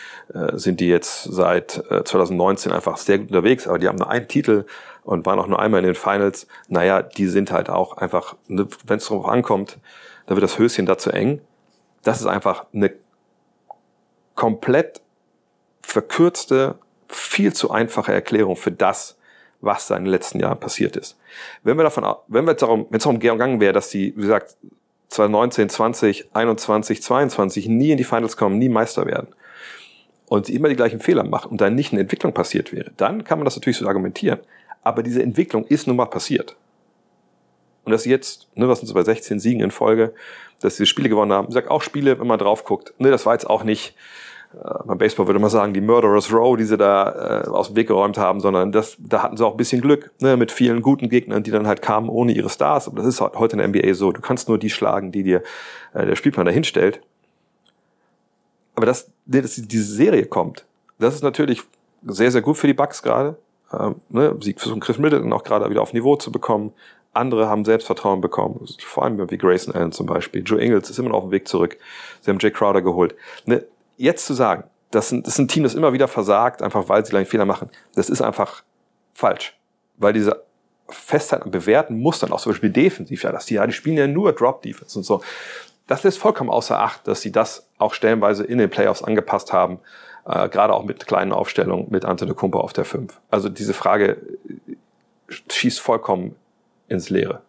sind 0.53 0.81
die 0.81 0.89
jetzt 0.89 1.23
seit 1.23 1.89
äh, 1.89 2.03
2019 2.03 2.73
einfach 2.73 2.97
sehr 2.97 3.19
gut 3.19 3.29
unterwegs, 3.29 3.65
aber 3.65 3.79
die 3.79 3.87
haben 3.87 3.97
nur 3.97 4.09
einen 4.09 4.27
Titel 4.27 4.65
und 5.03 5.25
waren 5.25 5.39
auch 5.39 5.47
nur 5.47 5.59
einmal 5.59 5.79
in 5.81 5.85
den 5.85 5.95
Finals. 5.95 6.47
Naja, 6.67 7.01
die 7.01 7.27
sind 7.27 7.51
halt 7.51 7.69
auch 7.69 7.95
einfach, 7.95 8.35
ne, 8.47 8.67
wenn 8.85 8.97
es 8.97 9.07
darauf 9.07 9.25
ankommt, 9.25 9.77
dann 10.25 10.37
wird 10.37 10.43
das 10.43 10.57
Höschen 10.57 10.85
dazu 10.85 11.09
eng. 11.09 11.41
Das 12.03 12.19
ist 12.19 12.27
einfach 12.27 12.65
eine 12.73 12.93
komplett 14.35 15.01
verkürzte, 15.81 16.75
viel 17.07 17.53
zu 17.53 17.71
einfache 17.71 18.13
Erklärung 18.13 18.55
für 18.55 18.71
das, 18.71 19.17
was 19.61 19.87
da 19.87 19.95
in 19.95 20.05
den 20.05 20.11
letzten 20.11 20.39
Jahren 20.39 20.59
passiert 20.59 20.95
ist. 20.95 21.17
Wenn 21.63 21.77
wir 21.77 21.83
davon, 21.83 22.03
wenn 22.27 22.45
wir 22.45 22.51
jetzt 22.51 22.61
darum, 22.61 22.87
wenn 22.89 22.97
es 22.97 23.03
darum 23.03 23.19
gegangen 23.19 23.61
wäre, 23.61 23.73
dass 23.73 23.89
die, 23.89 24.13
wie 24.17 24.21
gesagt, 24.21 24.57
2019, 25.09 25.69
20, 25.69 26.29
21, 26.33 27.03
22 27.03 27.67
nie 27.67 27.91
in 27.91 27.97
die 27.97 28.03
Finals 28.03 28.35
kommen, 28.35 28.57
nie 28.57 28.69
Meister 28.69 29.05
werden 29.05 29.27
und 30.27 30.47
sie 30.47 30.55
immer 30.55 30.69
die 30.69 30.75
gleichen 30.75 30.99
Fehler 30.99 31.23
machen 31.23 31.51
und 31.51 31.61
dann 31.61 31.75
nicht 31.75 31.91
eine 31.91 32.01
Entwicklung 32.01 32.33
passiert 32.33 32.73
wäre, 32.73 32.91
dann 32.97 33.23
kann 33.23 33.37
man 33.37 33.45
das 33.45 33.55
natürlich 33.55 33.77
so 33.77 33.87
argumentieren. 33.87 34.39
Aber 34.81 35.03
diese 35.03 35.21
Entwicklung 35.21 35.65
ist 35.67 35.87
nun 35.87 35.95
mal 35.95 36.07
passiert. 36.07 36.55
Und 37.85 37.91
dass 37.91 38.03
sie 38.03 38.09
jetzt, 38.09 38.47
ne, 38.55 38.67
was 38.67 38.79
sind 38.79 38.87
sie 38.87 38.93
bei 38.93 39.03
16 39.03 39.39
Siegen 39.39 39.61
in 39.61 39.71
Folge, 39.71 40.13
dass 40.61 40.77
sie 40.77 40.85
Spiele 40.85 41.09
gewonnen 41.09 41.33
haben. 41.33 41.47
Ich 41.49 41.53
sag 41.53 41.69
auch 41.69 41.81
Spiele, 41.81 42.19
wenn 42.19 42.27
man 42.27 42.39
drauf 42.39 42.63
guckt, 42.63 42.93
ne, 42.97 43.11
das 43.11 43.25
war 43.25 43.33
jetzt 43.33 43.49
auch 43.49 43.63
nicht, 43.63 43.95
äh, 44.53 44.83
beim 44.85 44.97
Baseball 44.97 45.27
würde 45.27 45.39
man 45.39 45.49
sagen, 45.49 45.73
die 45.73 45.81
Murderers 45.81 46.31
Row, 46.31 46.55
die 46.55 46.63
sie 46.63 46.77
da 46.77 47.43
äh, 47.43 47.47
aus 47.49 47.67
dem 47.67 47.75
Weg 47.75 47.87
geräumt 47.87 48.17
haben, 48.17 48.39
sondern 48.39 48.71
das, 48.71 48.95
da 48.99 49.23
hatten 49.23 49.35
sie 49.35 49.45
auch 49.45 49.51
ein 49.51 49.57
bisschen 49.57 49.81
Glück, 49.81 50.11
ne, 50.21 50.37
mit 50.37 50.51
vielen 50.51 50.81
guten 50.81 51.09
Gegnern, 51.09 51.43
die 51.43 51.51
dann 51.51 51.67
halt 51.67 51.81
kamen 51.81 52.09
ohne 52.09 52.31
ihre 52.31 52.49
Stars. 52.49 52.87
Aber 52.87 52.97
das 52.97 53.07
ist 53.07 53.21
heute 53.21 53.57
in 53.57 53.59
der 53.59 53.67
NBA 53.67 53.93
so. 53.93 54.11
Du 54.11 54.21
kannst 54.21 54.47
nur 54.47 54.57
die 54.57 54.69
schlagen, 54.69 55.11
die 55.11 55.23
dir 55.23 55.43
äh, 55.93 56.05
der 56.05 56.15
Spielplan 56.15 56.45
dahin 56.45 56.63
stellt. 56.63 57.01
Aber 58.75 58.85
dass, 58.85 59.11
dass 59.25 59.55
diese 59.55 59.93
Serie 59.93 60.25
kommt, 60.25 60.65
das 60.99 61.15
ist 61.15 61.23
natürlich 61.23 61.61
sehr, 62.05 62.31
sehr 62.31 62.41
gut 62.41 62.57
für 62.57 62.67
die 62.67 62.73
Bucks 62.73 63.03
gerade. 63.03 63.37
Ähm, 63.71 63.95
ne, 64.09 64.35
Sieg 64.39 64.59
für 64.59 64.67
so 64.67 64.73
einen 64.73 64.81
Chris 64.81 64.97
Middleton 64.97 65.33
auch 65.33 65.43
gerade 65.43 65.69
wieder 65.69 65.81
auf 65.81 65.93
Niveau 65.93 66.15
zu 66.15 66.31
bekommen. 66.31 66.73
Andere 67.13 67.47
haben 67.47 67.63
Selbstvertrauen 67.63 68.21
bekommen, 68.21 68.65
vor 68.79 69.03
allem 69.03 69.29
wie 69.29 69.37
Grayson 69.37 69.73
Allen 69.73 69.91
zum 69.91 70.07
Beispiel. 70.07 70.43
Joe 70.43 70.59
Ingles 70.59 70.89
ist 70.89 70.99
immer 70.99 71.09
noch 71.09 71.17
auf 71.17 71.23
dem 71.25 71.31
Weg 71.31 71.47
zurück. 71.47 71.77
Sie 72.21 72.31
haben 72.31 72.39
Jay 72.39 72.51
Crowder 72.51 72.81
geholt. 72.81 73.15
Ne, 73.45 73.63
jetzt 73.97 74.25
zu 74.25 74.33
sagen, 74.33 74.63
das 74.91 75.11
ist, 75.11 75.37
ein, 75.39 75.47
Team, 75.47 75.63
das 75.63 75.75
immer 75.75 75.93
wieder 75.93 76.07
versagt, 76.07 76.61
einfach 76.61 76.89
weil 76.89 77.05
sie 77.05 77.11
gleich 77.11 77.27
Fehler 77.27 77.45
machen, 77.45 77.69
das 77.95 78.09
ist 78.09 78.21
einfach 78.21 78.63
falsch. 79.13 79.57
Weil 79.97 80.13
diese 80.13 80.43
Festheit 80.89 81.43
an 81.43 81.51
bewährten 81.51 81.99
Mustern, 81.99 82.31
auch 82.31 82.41
zum 82.41 82.51
Beispiel 82.51 82.69
defensiv, 82.69 83.23
ja, 83.23 83.31
dass 83.31 83.45
die, 83.45 83.55
ja, 83.55 83.65
die 83.65 83.73
spielen 83.73 83.97
ja 83.97 84.07
nur 84.07 84.33
Drop-Defense 84.33 84.97
und 84.97 85.03
so. 85.03 85.21
Das 85.87 86.03
lässt 86.03 86.17
vollkommen 86.17 86.49
außer 86.49 86.79
Acht, 86.79 87.07
dass 87.07 87.21
sie 87.21 87.31
das 87.31 87.67
auch 87.77 87.93
stellenweise 87.93 88.43
in 88.43 88.57
den 88.57 88.69
Playoffs 88.69 89.03
angepasst 89.03 89.51
haben, 89.51 89.79
äh, 90.25 90.47
gerade 90.49 90.73
auch 90.73 90.83
mit 90.83 91.05
kleinen 91.07 91.31
Aufstellungen 91.31 91.87
mit 91.89 92.05
Antetokounmpo 92.05 92.59
auf 92.59 92.73
der 92.73 92.85
5. 92.85 93.19
Also 93.29 93.49
diese 93.49 93.73
Frage 93.73 94.17
schießt 95.49 95.79
vollkommen 95.79 96.35
ins 96.87 97.09
Leere. 97.09 97.41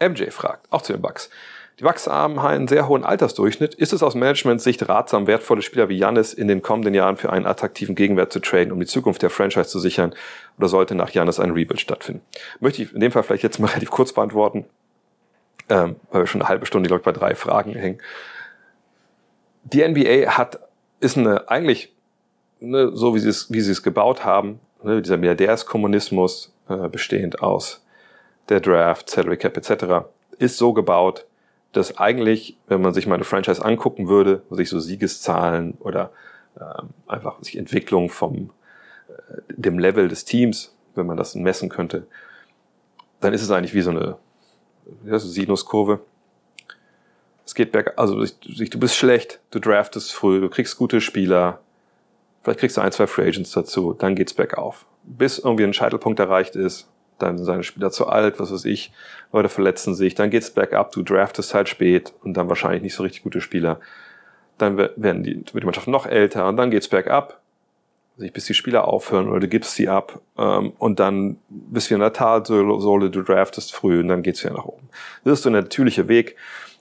MJ 0.00 0.30
fragt, 0.30 0.66
auch 0.70 0.82
zu 0.82 0.92
den 0.92 1.02
Bucks. 1.02 1.30
Die 1.80 1.84
Bucks 1.84 2.06
haben 2.06 2.38
einen 2.38 2.68
sehr 2.68 2.88
hohen 2.88 3.04
Altersdurchschnitt. 3.04 3.74
Ist 3.74 3.94
es 3.94 4.02
aus 4.02 4.14
Management-Sicht 4.14 4.86
ratsam, 4.86 5.26
wertvolle 5.26 5.62
Spieler 5.62 5.88
wie 5.88 5.96
Janis 5.96 6.34
in 6.34 6.46
den 6.46 6.60
kommenden 6.60 6.92
Jahren 6.92 7.16
für 7.16 7.32
einen 7.32 7.46
attraktiven 7.46 7.94
Gegenwert 7.94 8.34
zu 8.34 8.40
traden, 8.40 8.70
um 8.70 8.80
die 8.80 8.86
Zukunft 8.86 9.22
der 9.22 9.30
Franchise 9.30 9.70
zu 9.70 9.78
sichern? 9.78 10.14
Oder 10.58 10.68
sollte 10.68 10.94
nach 10.94 11.08
Janis 11.08 11.40
ein 11.40 11.52
Rebuild 11.52 11.80
stattfinden? 11.80 12.20
Möchte 12.60 12.82
ich 12.82 12.92
in 12.92 13.00
dem 13.00 13.12
Fall 13.12 13.22
vielleicht 13.22 13.44
jetzt 13.44 13.58
mal 13.60 13.66
relativ 13.70 13.90
kurz 13.90 14.12
beantworten, 14.12 14.66
ähm, 15.70 15.96
weil 16.10 16.22
wir 16.22 16.26
schon 16.26 16.42
eine 16.42 16.50
halbe 16.50 16.66
Stunde, 16.66 16.88
glaube 16.88 17.00
ich, 17.00 17.04
bei 17.04 17.12
drei 17.12 17.34
Fragen 17.34 17.72
hängen. 17.72 17.98
Die 19.64 19.86
NBA 19.86 20.36
hat, 20.36 20.60
ist 21.00 21.16
eine, 21.16 21.48
eigentlich, 21.48 21.94
ne, 22.60 22.90
so 22.92 23.14
wie 23.14 23.20
sie 23.20 23.30
es, 23.30 23.50
wie 23.50 23.62
sie 23.62 23.72
es 23.72 23.82
gebaut 23.82 24.22
haben, 24.22 24.60
ne, 24.82 25.00
dieser 25.00 25.16
Milliardärskommunismus, 25.16 26.52
äh, 26.70 26.88
bestehend 26.88 27.42
aus 27.42 27.84
der 28.48 28.60
Draft, 28.60 29.10
Salary 29.10 29.36
Cap 29.36 29.56
etc., 29.56 30.06
ist 30.38 30.56
so 30.56 30.72
gebaut, 30.72 31.26
dass 31.72 31.98
eigentlich, 31.98 32.56
wenn 32.66 32.80
man 32.80 32.94
sich 32.94 33.06
mal 33.06 33.16
eine 33.16 33.24
Franchise 33.24 33.64
angucken 33.64 34.08
würde, 34.08 34.42
sich 34.50 34.68
so 34.68 34.80
Siegeszahlen 34.80 35.74
oder 35.80 36.10
ähm, 36.58 36.90
einfach 37.06 37.42
sich 37.42 37.56
Entwicklung 37.56 38.08
vom 38.08 38.50
äh, 39.08 39.40
dem 39.48 39.78
Level 39.78 40.08
des 40.08 40.24
Teams, 40.24 40.74
wenn 40.94 41.06
man 41.06 41.16
das 41.16 41.34
messen 41.34 41.68
könnte, 41.68 42.06
dann 43.20 43.32
ist 43.32 43.42
es 43.42 43.50
eigentlich 43.50 43.74
wie 43.74 43.82
so 43.82 43.90
eine 43.90 44.16
ja, 45.04 45.18
so 45.18 45.28
Sinuskurve. 45.28 46.00
Es 47.44 47.54
geht 47.54 47.72
berg, 47.72 47.94
also 47.96 48.24
du 48.24 48.78
bist 48.78 48.96
schlecht, 48.96 49.40
du 49.50 49.58
draftest 49.58 50.12
früh, 50.12 50.40
du 50.40 50.48
kriegst 50.48 50.76
gute 50.76 51.00
Spieler, 51.00 51.60
vielleicht 52.42 52.60
kriegst 52.60 52.76
du 52.76 52.80
ein, 52.80 52.92
zwei 52.92 53.06
Free 53.06 53.26
Agents 53.26 53.52
dazu, 53.52 53.92
dann 53.92 54.14
geht's 54.14 54.34
bergauf. 54.34 54.86
Bis 55.02 55.38
irgendwie 55.38 55.64
ein 55.64 55.72
Scheitelpunkt 55.72 56.18
erreicht 56.20 56.56
ist, 56.56 56.88
dann 57.18 57.36
sind 57.36 57.46
seine 57.46 57.62
Spieler 57.62 57.90
zu 57.90 58.06
alt, 58.06 58.40
was 58.40 58.52
weiß 58.52 58.64
ich, 58.64 58.92
Leute 59.32 59.48
verletzen 59.48 59.94
sich, 59.94 60.14
dann 60.14 60.30
geht's 60.30 60.50
bergab, 60.50 60.92
du 60.92 61.02
draftest 61.02 61.54
halt 61.54 61.68
spät 61.68 62.12
und 62.22 62.34
dann 62.36 62.48
wahrscheinlich 62.48 62.82
nicht 62.82 62.94
so 62.94 63.02
richtig 63.02 63.22
gute 63.22 63.40
Spieler. 63.40 63.80
Dann 64.58 64.76
werden 64.76 65.22
die, 65.22 65.36
wird 65.36 65.62
die 65.62 65.64
Mannschaft 65.64 65.88
noch 65.88 66.06
älter 66.06 66.48
und 66.48 66.56
dann 66.56 66.70
geht's 66.70 66.88
bergab, 66.88 67.40
bis 68.16 68.44
die 68.44 68.54
Spieler 68.54 68.86
aufhören 68.86 69.28
oder 69.28 69.40
du 69.40 69.48
gibst 69.48 69.74
sie 69.74 69.88
ab 69.88 70.20
ähm, 70.36 70.72
und 70.78 71.00
dann 71.00 71.38
bist 71.48 71.90
du 71.90 71.94
in 71.94 72.00
der 72.00 72.12
Talsohle, 72.12 73.10
du 73.10 73.22
draftest 73.22 73.74
früh 73.74 74.00
und 74.00 74.08
dann 74.08 74.22
geht's 74.22 74.44
wieder 74.44 74.54
nach 74.54 74.66
oben. 74.66 74.88
Das 75.24 75.34
ist 75.34 75.42
so 75.42 75.48
ein 75.48 75.54
natürlicher 75.54 76.08
Weg. 76.08 76.36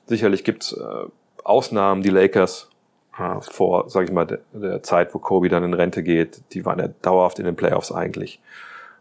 Sicherlich 0.07 0.43
gibt's 0.43 0.74
äh, 0.74 1.05
Ausnahmen, 1.43 2.01
die 2.01 2.09
Lakers 2.09 2.70
äh, 3.20 3.41
vor, 3.41 3.89
sage 3.89 4.05
ich 4.05 4.11
mal, 4.11 4.26
der, 4.53 4.84
Zeit, 4.84 5.13
wo 5.13 5.20
Kobe 5.20 5.49
dann 5.49 5.63
in 5.63 5.74
Rente 5.74 6.03
geht, 6.03 6.41
die 6.53 6.65
waren 6.65 6.80
ja 6.80 6.89
dauerhaft 7.01 7.39
in 7.39 7.45
den 7.45 7.55
Playoffs 7.55 7.91
eigentlich. 7.91 8.39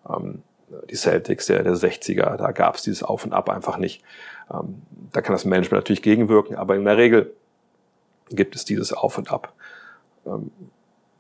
Ähm, 0.09 0.43
die 0.91 0.97
Celtics 0.97 1.47
der, 1.47 1.63
der 1.63 1.75
60er, 1.75 2.37
da 2.37 2.51
gab's 2.51 2.83
dieses 2.83 3.03
Auf 3.03 3.25
und 3.25 3.33
Ab 3.33 3.49
einfach 3.49 3.79
nicht. 3.79 4.03
Ähm, 4.53 4.83
da 5.13 5.21
kann 5.23 5.35
das 5.35 5.45
Management 5.45 5.83
natürlich 5.83 6.03
gegenwirken, 6.03 6.57
aber 6.57 6.77
in 6.77 6.85
der 6.85 6.97
Regel 6.97 7.33
gibt 8.31 8.55
es 8.55 8.65
dieses 8.65 8.93
Auf 8.93 9.17
und 9.17 9.31
Ab. 9.31 9.53
Ähm, 10.27 10.51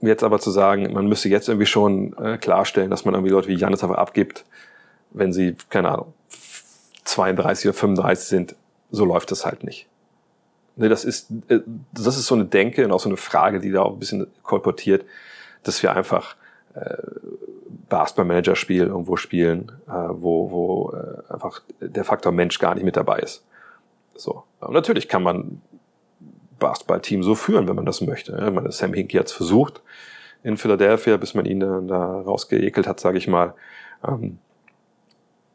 Jetzt 0.00 0.22
aber 0.22 0.38
zu 0.38 0.50
sagen, 0.50 0.92
man 0.92 1.08
müsste 1.08 1.28
jetzt 1.28 1.48
irgendwie 1.48 1.66
schon 1.66 2.16
äh, 2.18 2.38
klarstellen, 2.38 2.90
dass 2.90 3.04
man 3.04 3.14
irgendwie 3.14 3.32
Leute 3.32 3.48
wie 3.48 3.56
Janis 3.56 3.82
einfach 3.82 3.98
abgibt, 3.98 4.44
wenn 5.10 5.32
sie, 5.32 5.56
keine 5.70 5.90
Ahnung, 5.90 6.14
32 7.04 7.66
oder 7.66 7.74
35 7.74 8.28
sind, 8.28 8.56
so 8.90 9.04
läuft 9.04 9.32
das 9.32 9.44
halt 9.44 9.64
nicht. 9.64 9.88
Ne, 10.78 10.88
das 10.88 11.04
ist, 11.04 11.30
äh, 11.48 11.58
das 11.92 12.16
ist 12.16 12.26
so 12.26 12.36
eine 12.36 12.44
Denke 12.44 12.84
und 12.84 12.92
auch 12.92 13.00
so 13.00 13.08
eine 13.08 13.16
Frage, 13.16 13.58
die 13.58 13.72
da 13.72 13.82
auch 13.82 13.92
ein 13.92 13.98
bisschen 13.98 14.28
kolportiert, 14.44 15.04
dass 15.64 15.82
wir 15.82 15.94
einfach 15.94 16.36
äh, 16.74 16.96
Basketball-Manager-Spiel 17.88 18.86
irgendwo 18.86 19.16
spielen, 19.16 19.72
äh, 19.88 19.92
wo, 19.92 20.50
wo 20.52 20.92
äh, 20.92 21.32
einfach 21.32 21.62
der 21.80 22.04
Faktor 22.04 22.30
Mensch 22.30 22.60
gar 22.60 22.76
nicht 22.76 22.84
mit 22.84 22.96
dabei 22.96 23.18
ist. 23.18 23.44
So. 24.14 24.44
Und 24.60 24.72
natürlich 24.72 25.08
kann 25.08 25.24
man 25.24 25.60
Basketballteam 26.60 27.24
so 27.24 27.34
führen, 27.34 27.66
wenn 27.66 27.76
man 27.76 27.86
das 27.86 28.00
möchte. 28.00 28.32
Ja, 28.32 28.48
meine, 28.52 28.70
Sam 28.70 28.94
Hinkie 28.94 29.18
hat 29.18 29.26
es 29.26 29.32
versucht 29.32 29.82
in 30.44 30.56
Philadelphia, 30.56 31.16
bis 31.16 31.34
man 31.34 31.44
ihn 31.44 31.58
da, 31.58 31.80
da 31.80 32.20
rausgeekelt 32.20 32.86
hat, 32.86 33.00
sage 33.00 33.18
ich 33.18 33.26
mal. 33.26 33.54
Ähm, 34.06 34.38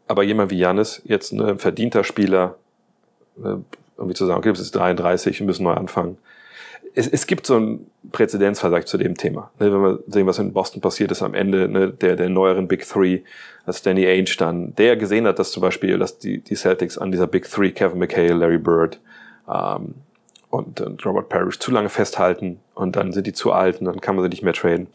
aber 0.05 0.23
jemand 0.23 0.51
wie 0.51 0.59
Janis, 0.59 1.01
jetzt 1.05 1.31
ein 1.31 1.59
verdienter 1.59 2.03
Spieler, 2.03 2.57
äh, 3.41 3.55
irgendwie 4.03 4.17
zu 4.17 4.25
sagen, 4.25 4.39
okay, 4.39 4.49
es 4.49 4.59
ist 4.59 4.75
33, 4.75 5.39
wir 5.39 5.45
müssen 5.45 5.63
neu 5.63 5.73
anfangen. 5.73 6.17
Es, 6.95 7.07
es 7.07 7.25
gibt 7.25 7.47
so 7.47 7.55
einen 7.55 7.89
ich, 8.17 8.85
zu 8.85 8.97
dem 8.97 9.17
Thema. 9.17 9.49
Ne, 9.59 9.73
wenn 9.73 9.81
wir 9.81 9.99
sehen, 10.07 10.27
was 10.27 10.37
in 10.37 10.53
Boston 10.53 10.81
passiert 10.81 11.11
ist 11.11 11.23
am 11.23 11.33
Ende 11.33 11.67
ne, 11.67 11.89
der, 11.89 12.15
der 12.15 12.29
neueren 12.29 12.67
Big 12.67 12.87
Three, 12.87 13.21
als 13.65 13.81
Danny 13.81 14.05
Ainge 14.05 14.35
dann, 14.37 14.75
der 14.75 14.95
gesehen 14.95 15.25
hat, 15.25 15.39
dass 15.39 15.51
zum 15.51 15.61
Beispiel, 15.61 15.97
dass 15.97 16.19
die, 16.19 16.39
die 16.39 16.55
Celtics 16.55 16.97
an 16.97 17.11
dieser 17.11 17.27
Big 17.27 17.49
Three, 17.49 17.71
Kevin 17.71 17.99
McHale, 17.99 18.33
Larry 18.33 18.59
Bird, 18.59 18.99
ähm, 19.49 19.95
und, 20.53 20.79
und 20.81 21.03
Robert 21.03 21.29
Parrish 21.29 21.57
zu 21.57 21.71
lange 21.71 21.89
festhalten 21.89 22.59
und 22.75 22.95
dann 22.95 23.11
sind 23.11 23.25
die 23.25 23.33
zu 23.33 23.51
alt 23.51 23.79
und 23.79 23.85
dann 23.85 23.99
kann 24.01 24.15
man 24.15 24.23
sie 24.23 24.29
nicht 24.29 24.43
mehr 24.43 24.53
traden. 24.53 24.87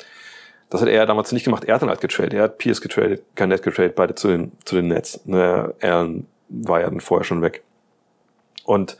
Das 0.71 0.81
hat 0.81 0.89
er 0.89 1.05
damals 1.05 1.33
nicht 1.33 1.45
gemacht. 1.45 1.65
Er 1.65 1.75
hat 1.75 1.83
dann 1.83 1.89
halt 1.89 2.01
getradet. 2.01 2.35
Er 2.35 2.45
hat 2.45 2.59
Pierce 2.59 2.81
getradet, 2.81 3.23
Garnett 3.35 3.63
getradet, 3.63 3.97
beide 3.97 4.15
zu 4.15 4.29
den, 4.29 4.53
zu 4.65 4.77
den 4.77 4.87
Nets. 4.87 5.21
Ne, 5.25 5.75
Allen 5.81 6.29
war 6.49 6.81
ja 6.81 6.89
dann 6.89 7.01
vorher 7.01 7.25
schon 7.25 7.43
weg. 7.43 7.65
Und 8.69 8.99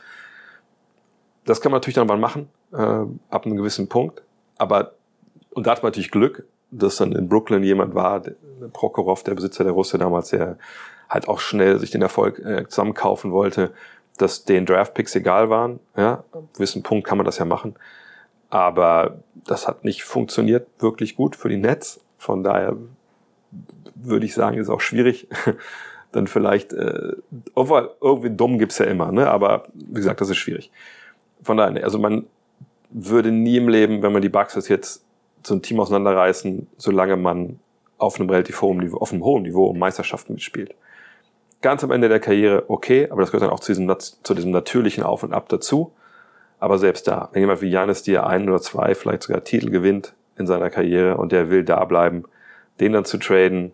das 1.45 1.61
kann 1.61 1.71
man 1.71 1.77
natürlich 1.77 1.95
dann 1.95 2.07
mal 2.07 2.17
machen, 2.17 2.49
äh, 2.73 2.77
ab 3.29 3.45
einem 3.45 3.55
gewissen 3.55 3.87
Punkt. 3.87 4.21
Aber, 4.57 4.93
und 5.51 5.67
da 5.67 5.71
hat 5.71 5.83
man 5.83 5.91
natürlich 5.91 6.11
Glück, 6.11 6.45
dass 6.71 6.97
dann 6.97 7.11
in 7.11 7.29
Brooklyn 7.29 7.63
jemand 7.63 7.95
war, 7.95 8.19
der, 8.19 8.35
Prokhorov, 8.73 9.23
der 9.23 9.35
Besitzer 9.35 9.63
der 9.63 9.73
Russe 9.73 9.97
damals, 9.97 10.29
der 10.29 10.57
halt 11.07 11.27
auch 11.27 11.39
schnell 11.39 11.79
sich 11.79 11.91
den 11.91 12.01
Erfolg 12.01 12.39
äh, 12.39 12.67
zusammenkaufen 12.67 13.31
wollte 13.31 13.71
dass 14.21 14.43
den 14.43 14.65
Draftpicks 14.65 15.15
egal 15.15 15.49
waren. 15.49 15.79
Ja, 15.95 16.23
gewissen 16.53 16.83
Punkt 16.83 17.07
kann 17.07 17.17
man 17.17 17.25
das 17.25 17.37
ja 17.37 17.45
machen. 17.45 17.75
Aber 18.49 19.19
das 19.45 19.67
hat 19.67 19.83
nicht 19.83 20.03
funktioniert 20.03 20.67
wirklich 20.79 21.15
gut 21.15 21.35
für 21.35 21.49
die 21.49 21.57
Nets. 21.57 22.01
Von 22.17 22.43
daher 22.43 22.75
würde 23.95 24.25
ich 24.25 24.33
sagen, 24.33 24.57
ist 24.57 24.69
auch 24.69 24.81
schwierig. 24.81 25.27
Dann 26.11 26.27
vielleicht, 26.27 26.73
äh, 26.73 27.13
irgendwie 28.01 28.31
dumm 28.31 28.57
gibt's 28.57 28.79
ja 28.79 28.85
immer, 28.85 29.11
ne? 29.11 29.29
aber 29.29 29.65
wie 29.73 29.95
gesagt, 29.95 30.21
das 30.21 30.29
ist 30.29 30.37
schwierig. 30.37 30.71
Von 31.43 31.57
daher, 31.57 31.83
also 31.83 31.99
man 31.99 32.25
würde 32.89 33.31
nie 33.31 33.57
im 33.57 33.69
Leben, 33.69 34.01
wenn 34.01 34.11
man 34.11 34.21
die 34.21 34.29
Bugs 34.29 34.55
jetzt 34.67 35.03
so 35.43 35.53
ein 35.53 35.61
Team 35.61 35.79
auseinanderreißen, 35.79 36.67
solange 36.77 37.15
man 37.15 37.59
auf 37.97 38.19
einem 38.19 38.29
relativ 38.29 38.61
hohen 38.61 38.79
Niveau, 38.79 38.97
auf 38.97 39.13
einem 39.13 39.23
hohen 39.23 39.43
Niveau 39.43 39.73
Meisterschaften 39.73 40.33
mitspielt 40.33 40.73
ganz 41.61 41.83
am 41.83 41.91
Ende 41.91 42.09
der 42.09 42.19
Karriere 42.19 42.65
okay, 42.67 43.07
aber 43.09 43.21
das 43.21 43.31
gehört 43.31 43.43
dann 43.43 43.53
auch 43.53 43.59
zu 43.59 43.71
diesem, 43.71 43.93
zu 43.99 44.33
diesem 44.33 44.51
natürlichen 44.51 45.03
Auf 45.03 45.23
und 45.23 45.33
Ab 45.33 45.49
dazu. 45.49 45.91
Aber 46.59 46.77
selbst 46.77 47.07
da, 47.07 47.29
wenn 47.31 47.41
jemand 47.41 47.61
wie 47.61 47.69
Janis 47.69 48.03
dir 48.03 48.27
ein 48.27 48.49
oder 48.49 48.61
zwei, 48.61 48.95
vielleicht 48.95 49.23
sogar 49.23 49.43
Titel 49.43 49.69
gewinnt 49.69 50.13
in 50.37 50.45
seiner 50.45 50.69
Karriere 50.69 51.17
und 51.17 51.31
der 51.31 51.49
will 51.49 51.63
da 51.63 51.83
bleiben, 51.85 52.25
den 52.79 52.93
dann 52.93 53.05
zu 53.05 53.17
traden, 53.17 53.71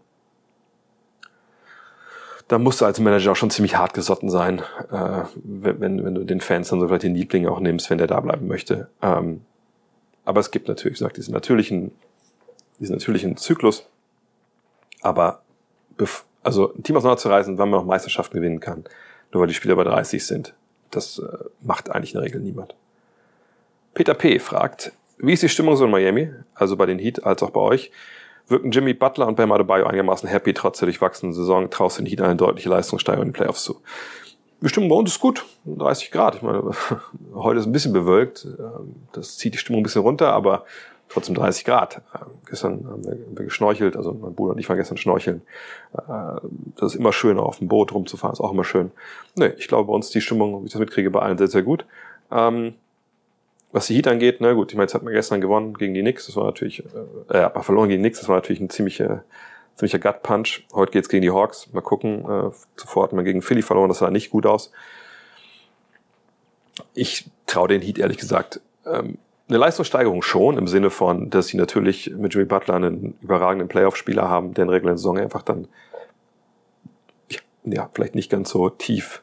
da 2.47 2.59
musst 2.59 2.81
du 2.81 2.85
als 2.85 2.99
Manager 2.99 3.31
auch 3.31 3.35
schon 3.35 3.49
ziemlich 3.49 3.75
hart 3.75 3.93
gesotten 3.93 4.29
sein, 4.29 4.59
äh, 4.91 5.23
wenn, 5.43 6.03
wenn 6.03 6.15
du 6.15 6.23
den 6.23 6.41
Fans 6.41 6.69
dann 6.69 6.79
so 6.79 6.87
vielleicht 6.87 7.03
den 7.03 7.15
Liebling 7.15 7.47
auch 7.47 7.59
nimmst, 7.59 7.89
wenn 7.89 7.97
der 7.97 8.07
da 8.07 8.19
bleiben 8.19 8.47
möchte. 8.47 8.89
Ähm, 9.01 9.41
aber 10.25 10.39
es 10.39 10.51
gibt 10.51 10.67
natürlich, 10.67 10.99
gesagt, 10.99 11.17
diesen 11.17 11.33
natürlichen, 11.33 11.91
diesen 12.79 12.95
natürlichen 12.95 13.37
Zyklus. 13.37 13.87
Aber 15.01 15.41
also 16.43 16.73
ein 16.73 16.83
Team 16.83 16.97
auseinanderzureißen, 16.97 17.57
wann 17.57 17.69
man 17.69 17.79
noch 17.79 17.85
Meisterschaften 17.87 18.37
gewinnen 18.37 18.59
kann, 18.59 18.85
nur 19.31 19.41
weil 19.41 19.47
die 19.47 19.53
Spieler 19.53 19.75
bei 19.75 19.83
30 19.83 20.25
sind, 20.25 20.53
das 20.91 21.19
äh, 21.19 21.45
macht 21.61 21.89
eigentlich 21.89 22.13
in 22.13 22.19
der 22.19 22.25
Regel 22.25 22.41
niemand. 22.41 22.75
Peter 23.93 24.13
P. 24.13 24.39
fragt, 24.39 24.91
wie 25.17 25.33
ist 25.33 25.41
die 25.41 25.49
Stimmung 25.49 25.75
so 25.77 25.85
in 25.85 25.91
Miami, 25.91 26.31
also 26.53 26.75
bei 26.75 26.85
den 26.85 26.99
Heat 26.99 27.23
als 27.23 27.41
auch 27.41 27.51
bei 27.51 27.61
euch? 27.61 27.91
Wirken 28.47 28.71
Jimmy 28.71 28.93
Butler 28.93 29.27
und 29.27 29.35
Bam 29.35 29.51
Adebayo 29.51 29.85
einigermaßen 29.85 30.29
happy, 30.29 30.53
trotz 30.53 30.79
der 30.79 30.87
durchwachsenen 30.87 31.33
Saison, 31.33 31.69
traust 31.69 31.97
den 31.97 32.05
Heat 32.05 32.21
eine 32.21 32.35
deutliche 32.35 32.69
Leistungssteigerung 32.69 33.27
in 33.27 33.29
den 33.29 33.33
Playoffs 33.33 33.63
zu? 33.63 33.81
Die 34.61 34.69
Stimmung 34.69 34.89
bei 34.89 34.95
uns 34.95 35.11
ist 35.11 35.19
gut, 35.19 35.45
30 35.65 36.11
Grad. 36.11 36.35
Ich 36.35 36.41
meine, 36.41 36.71
heute 37.33 37.59
ist 37.59 37.65
ein 37.65 37.71
bisschen 37.71 37.93
bewölkt, 37.93 38.45
ähm, 38.45 38.95
das 39.13 39.37
zieht 39.37 39.53
die 39.53 39.57
Stimmung 39.57 39.81
ein 39.81 39.83
bisschen 39.83 40.01
runter, 40.01 40.31
aber 40.31 40.65
trotzdem 41.09 41.35
30 41.35 41.65
Grad. 41.65 41.97
Äh, 42.13 42.19
gestern 42.47 42.85
haben 42.87 43.03
wir, 43.05 43.45
geschnorchelt, 43.45 43.95
also 43.95 44.13
mein 44.13 44.33
Bruder 44.35 44.53
und 44.53 44.59
ich 44.59 44.69
waren 44.69 44.77
gestern 44.77 44.97
schnorcheln. 44.97 45.41
Äh, 45.93 46.39
das 46.77 46.93
ist 46.93 46.99
immer 46.99 47.13
schön, 47.13 47.37
auf 47.39 47.59
dem 47.59 47.67
Boot 47.67 47.93
rumzufahren, 47.93 48.33
ist 48.33 48.41
auch 48.41 48.51
immer 48.51 48.63
schön. 48.63 48.91
Nee, 49.35 49.53
ich 49.57 49.67
glaube, 49.67 49.87
bei 49.87 49.93
uns 49.93 50.09
die 50.09 50.21
Stimmung, 50.21 50.61
wie 50.61 50.67
ich 50.67 50.71
das 50.71 50.79
mitkriege, 50.79 51.09
bei 51.09 51.21
allen 51.21 51.37
sehr, 51.37 51.47
sehr 51.47 51.63
gut. 51.63 51.85
Ähm, 52.31 52.75
was 53.76 53.88
die 53.88 53.95
Heat 53.95 54.07
angeht, 54.07 54.38
na 54.39 54.53
gut, 54.53 54.71
ich 54.71 54.78
meine, 54.78 54.86
jetzt 54.86 54.93
hat 54.93 55.03
man 55.03 55.11
gestern 55.11 55.41
gewonnen 55.41 55.73
gegen 55.73 55.93
die 55.93 55.99
Knicks, 55.99 56.28
das 56.28 56.38
war 56.38 56.45
natürlich, 56.45 56.82
äh, 57.30 57.38
äh 57.38 57.61
verloren 57.61 57.89
gegen 57.89 58.01
die 58.01 58.07
Knicks, 58.07 58.19
das 58.19 58.30
war 58.30 58.38
natürlich 58.38 58.61
ein 58.61 58.69
ziemlicher, 58.69 59.26
ziemlicher 59.76 59.99
Gut-Punch. 59.99 60.65
Heute 60.73 60.93
geht's 60.93 61.09
gegen 61.09 61.23
die 61.23 61.32
Hawks, 61.32 61.67
mal 61.73 61.82
gucken. 61.82 62.21
Äh, 62.21 62.51
zuvor 62.78 63.03
hat 63.03 63.11
man 63.11 63.26
gegen 63.26 63.41
Philly 63.41 63.61
verloren, 63.61 63.89
das 63.89 63.97
sah 63.97 64.09
nicht 64.11 64.30
gut 64.30 64.45
aus. 64.45 64.71
Ich 66.93 67.30
traue 67.47 67.67
den 67.67 67.82
Heat 67.82 67.99
ehrlich 67.99 68.17
gesagt 68.17 68.61
ähm, 68.86 69.17
eine 69.49 69.57
Leistungssteigerung 69.57 70.21
schon, 70.21 70.57
im 70.57 70.67
Sinne 70.67 70.89
von, 70.89 71.30
dass 71.30 71.47
sie 71.47 71.57
natürlich 71.57 72.11
mit 72.15 72.34
Jimmy 72.34 72.45
Butler 72.45 72.76
einen 72.76 73.17
überragenden 73.21 73.67
Playoff-Spieler 73.67 74.30
haben, 74.30 74.53
der 74.53 74.63
in 74.63 74.69
der 74.69 74.76
regulären 74.78 74.97
Saison 74.97 75.17
einfach 75.17 75.41
dann 75.41 75.67
ja, 77.65 77.89
vielleicht 77.93 78.15
nicht 78.15 78.32
ganz 78.32 78.51
so 78.51 78.69
tief 78.69 79.21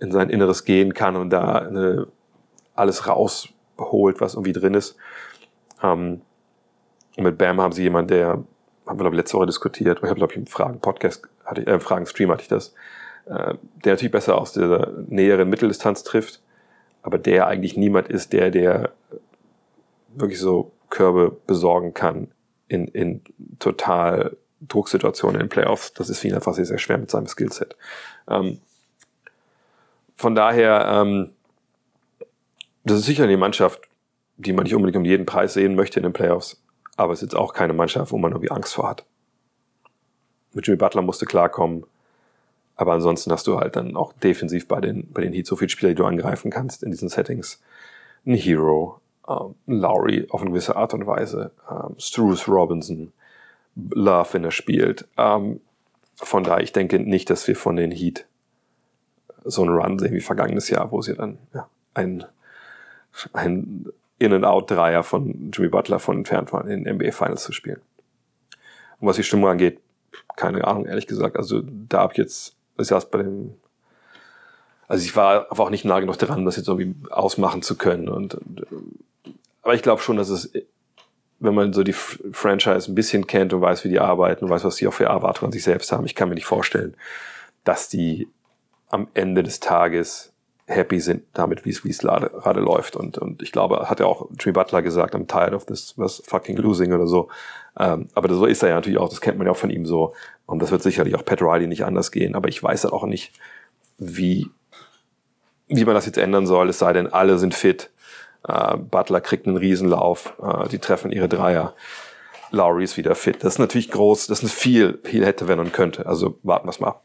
in 0.00 0.12
sein 0.12 0.28
Inneres 0.28 0.66
gehen 0.66 0.92
kann 0.92 1.16
und 1.16 1.30
da 1.30 1.54
eine, 1.54 2.08
alles 2.74 3.06
rausholt, 3.78 4.20
was 4.20 4.34
irgendwie 4.34 4.52
drin 4.52 4.74
ist. 4.74 4.96
Ähm, 5.82 6.22
und 7.16 7.24
mit 7.24 7.38
Bam 7.38 7.60
haben 7.60 7.72
sie 7.72 7.82
jemanden, 7.82 8.08
der, 8.08 8.28
haben 8.28 8.46
wir 8.86 8.96
glaube 8.96 9.16
ich 9.16 9.20
letzte 9.20 9.36
Woche 9.36 9.46
diskutiert, 9.46 10.00
ich 10.02 10.08
habe 10.08 10.16
glaube 10.16 10.32
ich 10.32 10.38
im 10.38 10.46
Fragen-Podcast, 10.46 11.28
hatte 11.44 11.62
ich, 11.62 11.66
äh, 11.66 11.78
Fragen-Stream 11.78 12.30
hatte 12.30 12.42
ich 12.42 12.48
das, 12.48 12.74
äh, 13.26 13.54
der 13.84 13.92
natürlich 13.92 14.12
besser 14.12 14.38
aus 14.38 14.52
der 14.52 14.92
näheren 15.06 15.48
Mitteldistanz 15.48 16.02
trifft, 16.02 16.42
aber 17.02 17.18
der 17.18 17.46
eigentlich 17.46 17.76
niemand 17.76 18.08
ist, 18.08 18.32
der, 18.32 18.50
der 18.50 18.92
wirklich 20.14 20.40
so 20.40 20.72
Körbe 20.90 21.36
besorgen 21.46 21.94
kann 21.94 22.28
in, 22.68 22.88
in 22.88 23.22
total 23.58 24.36
Drucksituationen 24.60 25.40
in 25.40 25.48
Playoffs. 25.48 25.92
Das 25.92 26.08
ist 26.08 26.20
für 26.20 26.28
ihn 26.28 26.34
einfach 26.34 26.54
sehr, 26.54 26.64
sehr 26.64 26.78
schwer 26.78 26.98
mit 26.98 27.10
seinem 27.10 27.26
Skillset. 27.26 27.76
Ähm, 28.28 28.60
von 30.16 30.34
daher, 30.34 30.86
ähm, 30.88 31.33
das 32.84 32.98
ist 32.98 33.06
sicher 33.06 33.24
eine 33.24 33.36
Mannschaft, 33.36 33.88
die 34.36 34.52
man 34.52 34.64
nicht 34.64 34.74
unbedingt 34.74 34.96
um 34.96 35.04
jeden 35.04 35.26
Preis 35.26 35.54
sehen 35.54 35.74
möchte 35.74 35.98
in 35.98 36.04
den 36.04 36.12
Playoffs, 36.12 36.62
aber 36.96 37.12
es 37.12 37.20
ist 37.20 37.32
jetzt 37.32 37.36
auch 37.36 37.54
keine 37.54 37.72
Mannschaft, 37.72 38.12
wo 38.12 38.18
man 38.18 38.32
irgendwie 38.32 38.50
Angst 38.50 38.74
vor 38.74 38.88
hat. 38.88 39.04
Mit 40.52 40.66
Jimmy 40.66 40.76
Butler 40.76 41.02
musste 41.02 41.26
klarkommen, 41.26 41.84
aber 42.76 42.92
ansonsten 42.92 43.30
hast 43.32 43.46
du 43.46 43.58
halt 43.58 43.76
dann 43.76 43.96
auch 43.96 44.12
defensiv 44.12 44.68
bei 44.68 44.80
den, 44.80 45.10
bei 45.12 45.22
den 45.22 45.32
Heat 45.32 45.46
so 45.46 45.56
viele 45.56 45.68
Spieler, 45.68 45.90
die 45.90 45.96
du 45.96 46.04
angreifen 46.04 46.50
kannst 46.50 46.82
in 46.82 46.90
diesen 46.90 47.08
Settings. 47.08 47.60
Ein 48.26 48.34
Hero, 48.34 49.00
ähm, 49.28 49.54
Lowry 49.66 50.26
auf 50.30 50.40
eine 50.40 50.50
gewisse 50.50 50.76
Art 50.76 50.94
und 50.94 51.06
Weise, 51.06 51.52
ähm, 51.70 51.94
Struce 51.98 52.48
Robinson, 52.48 53.12
Love, 53.76 54.28
wenn 54.32 54.44
er 54.44 54.50
spielt. 54.50 55.06
Ähm, 55.16 55.60
von 56.16 56.44
daher, 56.44 56.62
ich 56.62 56.72
denke 56.72 56.98
nicht, 56.98 57.30
dass 57.30 57.46
wir 57.48 57.56
von 57.56 57.76
den 57.76 57.90
Heat 57.90 58.26
so 59.44 59.62
einen 59.62 59.76
Run 59.76 59.98
sehen 59.98 60.14
wie 60.14 60.20
vergangenes 60.20 60.70
Jahr, 60.70 60.90
wo 60.90 61.02
sie 61.02 61.14
dann 61.14 61.38
ja, 61.52 61.68
ein, 61.92 62.24
ein 63.32 63.86
In-and-Out-Dreier 64.18 65.02
von 65.02 65.50
Jimmy 65.52 65.68
Butler 65.68 65.98
von 65.98 66.18
entfernt 66.18 66.52
waren, 66.52 66.68
in 66.68 66.84
den 66.84 66.96
NBA 66.96 67.12
Finals 67.12 67.42
zu 67.42 67.52
spielen. 67.52 67.80
Und 69.00 69.08
was 69.08 69.16
die 69.16 69.24
Stimmung 69.24 69.50
angeht, 69.50 69.80
keine 70.36 70.64
Ahnung, 70.66 70.86
ehrlich 70.86 71.06
gesagt. 71.06 71.36
Also 71.36 71.62
da 71.64 72.00
habe 72.00 72.12
ich 72.12 72.18
jetzt, 72.18 72.56
ist 72.76 72.90
erst 72.90 73.10
bei 73.10 73.18
dem, 73.18 73.54
also 74.88 75.04
ich 75.04 75.16
war 75.16 75.46
auch 75.50 75.70
nicht 75.70 75.84
nah 75.84 76.00
genug 76.00 76.18
dran, 76.18 76.44
das 76.44 76.56
jetzt 76.56 76.68
irgendwie 76.68 76.94
ausmachen 77.10 77.62
zu 77.62 77.76
können. 77.76 78.08
Und, 78.08 78.34
und 78.34 78.66
aber 79.62 79.74
ich 79.74 79.82
glaube 79.82 80.02
schon, 80.02 80.16
dass 80.16 80.28
es, 80.28 80.52
wenn 81.38 81.54
man 81.54 81.72
so 81.72 81.82
die 81.82 81.92
Franchise 81.92 82.90
ein 82.90 82.94
bisschen 82.94 83.26
kennt 83.26 83.52
und 83.52 83.60
weiß, 83.60 83.84
wie 83.84 83.88
die 83.88 84.00
arbeiten 84.00 84.44
und 84.44 84.50
weiß, 84.50 84.64
was 84.64 84.76
die 84.76 84.86
auch 84.86 84.92
für 84.92 85.06
Erwartungen 85.06 85.48
an 85.48 85.52
sich 85.52 85.64
selbst 85.64 85.90
haben, 85.90 86.06
ich 86.06 86.14
kann 86.14 86.28
mir 86.28 86.34
nicht 86.34 86.46
vorstellen, 86.46 86.96
dass 87.64 87.88
die 87.88 88.28
am 88.88 89.08
Ende 89.14 89.42
des 89.42 89.60
Tages 89.60 90.33
happy 90.66 91.00
sind 91.00 91.24
damit, 91.34 91.64
wie 91.64 91.70
es 91.70 91.98
gerade 91.98 92.60
läuft. 92.60 92.96
Und, 92.96 93.18
und 93.18 93.42
ich 93.42 93.52
glaube, 93.52 93.90
hat 93.90 94.00
ja 94.00 94.06
auch 94.06 94.28
Jimmy 94.38 94.54
Butler 94.54 94.82
gesagt, 94.82 95.14
I'm 95.14 95.26
tired 95.26 95.52
of 95.52 95.66
this 95.66 95.94
was 95.96 96.22
fucking 96.26 96.56
losing 96.56 96.92
oder 96.92 97.06
so. 97.06 97.28
Ähm, 97.78 98.08
aber 98.14 98.32
so 98.34 98.46
ist 98.46 98.62
er 98.62 98.70
ja 98.70 98.74
natürlich 98.76 98.98
auch, 98.98 99.08
das 99.08 99.20
kennt 99.20 99.36
man 99.36 99.46
ja 99.46 99.52
auch 99.52 99.58
von 99.58 99.70
ihm 99.70 99.84
so. 99.84 100.14
Und 100.46 100.62
das 100.62 100.70
wird 100.70 100.82
sicherlich 100.82 101.14
auch 101.14 101.24
Pat 101.24 101.42
Riley 101.42 101.66
nicht 101.66 101.84
anders 101.84 102.10
gehen. 102.10 102.34
Aber 102.34 102.48
ich 102.48 102.62
weiß 102.62 102.84
halt 102.84 102.94
auch 102.94 103.04
nicht, 103.04 103.32
wie, 103.98 104.50
wie 105.68 105.84
man 105.84 105.94
das 105.94 106.06
jetzt 106.06 106.18
ändern 106.18 106.46
soll, 106.46 106.70
es 106.70 106.78
sei 106.78 106.92
denn, 106.92 107.12
alle 107.12 107.38
sind 107.38 107.54
fit. 107.54 107.90
Äh, 108.48 108.76
Butler 108.78 109.20
kriegt 109.20 109.46
einen 109.46 109.56
Riesenlauf, 109.56 110.34
äh, 110.42 110.68
die 110.68 110.78
treffen 110.78 111.12
ihre 111.12 111.28
Dreier. 111.28 111.74
Lowry 112.50 112.84
ist 112.84 112.96
wieder 112.96 113.14
fit. 113.14 113.42
Das 113.42 113.54
ist 113.54 113.58
natürlich 113.58 113.90
groß, 113.90 114.28
das 114.28 114.42
ist 114.42 114.54
viel, 114.54 115.00
viel 115.02 115.26
hätte, 115.26 115.48
wenn 115.48 115.58
und 115.58 115.72
könnte. 115.72 116.06
Also 116.06 116.38
warten 116.42 116.66
wir 116.66 116.70
es 116.70 116.80
mal 116.80 116.88
ab. 116.88 117.02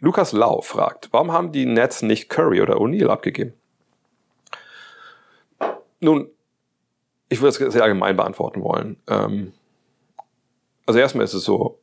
Lukas 0.00 0.32
Lau 0.32 0.60
fragt, 0.60 1.08
warum 1.12 1.32
haben 1.32 1.52
die 1.52 1.66
Nets 1.66 2.02
nicht 2.02 2.28
Curry 2.28 2.60
oder 2.60 2.76
O'Neal 2.76 3.10
abgegeben? 3.10 3.52
Nun, 6.00 6.28
ich 7.28 7.40
würde 7.40 7.64
es 7.64 7.72
sehr 7.72 7.82
allgemein 7.82 8.16
beantworten 8.16 8.62
wollen. 8.62 8.96
Ähm, 9.08 9.52
also 10.86 11.00
erstmal 11.00 11.24
ist 11.24 11.34
es 11.34 11.44
so, 11.44 11.80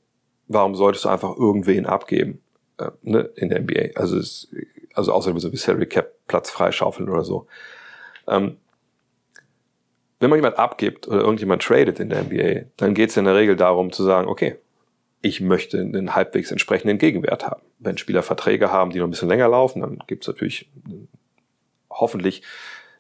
warum 0.47 0.75
solltest 0.75 1.05
du 1.05 1.09
einfach 1.09 1.35
irgendwen 1.35 1.85
abgeben 1.85 2.41
äh, 2.79 2.91
ne, 3.01 3.29
in 3.35 3.49
der 3.49 3.61
NBA? 3.61 3.99
Also, 3.99 4.17
es, 4.17 4.49
also 4.93 5.13
außer 5.13 5.33
du 5.33 5.41
willst 5.41 5.57
Salary 5.57 5.87
Cap 5.87 6.11
Platz 6.27 6.49
freischaufeln 6.49 7.09
oder 7.09 7.23
so. 7.23 7.47
Ähm, 8.27 8.57
wenn 10.19 10.29
man 10.29 10.37
jemand 10.37 10.57
abgibt 10.57 11.07
oder 11.07 11.19
irgendjemand 11.19 11.61
tradet 11.61 11.99
in 11.99 12.09
der 12.09 12.23
NBA, 12.23 12.69
dann 12.77 12.93
geht 12.93 13.09
es 13.09 13.17
in 13.17 13.25
der 13.25 13.35
Regel 13.35 13.55
darum 13.55 13.91
zu 13.91 14.03
sagen, 14.03 14.27
okay, 14.27 14.55
ich 15.25 15.41
möchte 15.41 15.79
einen 15.79 16.13
halbwegs 16.13 16.51
entsprechenden 16.51 16.99
Gegenwert 16.99 17.47
haben. 17.47 17.63
Wenn 17.79 17.97
Spieler 17.97 18.21
Verträge 18.21 18.71
haben, 18.71 18.91
die 18.91 18.99
noch 18.99 19.07
ein 19.07 19.09
bisschen 19.09 19.27
länger 19.27 19.47
laufen, 19.47 19.81
dann 19.81 19.97
gibt 20.05 20.23
es 20.23 20.27
natürlich 20.27 20.69
hoffentlich 21.89 22.43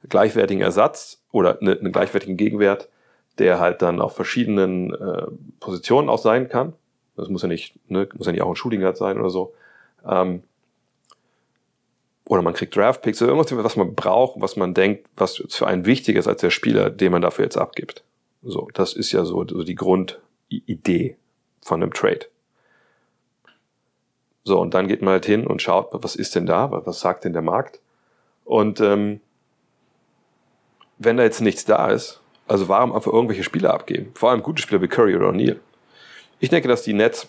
gleichwertigen 0.09 0.63
Ersatz 0.63 1.23
oder 1.31 1.61
eine, 1.61 1.77
einen 1.77 1.91
gleichwertigen 1.91 2.35
Gegenwert, 2.35 2.89
der 3.37 3.59
halt 3.59 3.83
dann 3.83 4.01
auf 4.01 4.15
verschiedenen 4.15 4.91
äh, 4.95 5.27
Positionen 5.59 6.09
auch 6.09 6.17
sein 6.17 6.49
kann. 6.49 6.73
Das 7.15 7.29
muss 7.29 7.43
ja 7.43 7.47
nicht, 7.47 7.75
ne, 7.91 8.09
muss 8.15 8.25
ja 8.25 8.31
nicht 8.31 8.41
auch 8.41 8.49
ein 8.49 8.55
Shooting 8.55 8.81
Guard 8.81 8.97
sein 8.97 9.19
oder 9.19 9.29
so. 9.29 9.53
Ähm, 10.03 10.41
oder 12.27 12.41
man 12.41 12.55
kriegt 12.55 12.75
Draftpicks 12.75 13.21
oder 13.21 13.33
irgendwas, 13.33 13.55
was 13.55 13.75
man 13.75 13.93
braucht, 13.93 14.41
was 14.41 14.55
man 14.55 14.73
denkt, 14.73 15.07
was 15.15 15.43
für 15.47 15.67
einen 15.67 15.85
wichtiger 15.85 16.19
ist 16.19 16.27
als 16.27 16.41
der 16.41 16.49
Spieler, 16.49 16.89
den 16.89 17.11
man 17.11 17.21
dafür 17.21 17.45
jetzt 17.45 17.57
abgibt. 17.57 18.03
So, 18.41 18.67
das 18.73 18.93
ist 18.93 19.11
ja 19.11 19.25
so, 19.25 19.45
so 19.47 19.63
die 19.63 19.75
Grundidee 19.75 21.17
von 21.65 21.81
einem 21.81 21.91
Trade. 21.91 22.27
So, 24.43 24.59
und 24.61 24.75
dann 24.75 24.87
geht 24.87 25.01
man 25.01 25.13
halt 25.13 25.25
hin 25.25 25.47
und 25.47 25.63
schaut, 25.63 25.89
was 25.91 26.15
ist 26.15 26.35
denn 26.35 26.45
da, 26.45 26.69
was 26.71 26.99
sagt 26.99 27.25
denn 27.25 27.33
der 27.33 27.41
Markt? 27.41 27.79
Und 28.43 28.79
ähm, 28.79 29.19
wenn 30.99 31.17
da 31.17 31.23
jetzt 31.23 31.41
nichts 31.41 31.65
da 31.65 31.87
ist, 31.87 32.21
also 32.47 32.69
warum 32.69 32.93
einfach 32.93 33.11
irgendwelche 33.11 33.43
Spieler 33.43 33.73
abgeben? 33.73 34.11
Vor 34.13 34.29
allem 34.29 34.43
gute 34.43 34.61
Spieler 34.61 34.81
wie 34.83 34.87
Curry 34.87 35.15
oder 35.15 35.29
O'Neal. 35.29 35.57
Ich 36.39 36.49
denke, 36.49 36.67
dass 36.67 36.83
die 36.83 36.93
Nets 36.93 37.27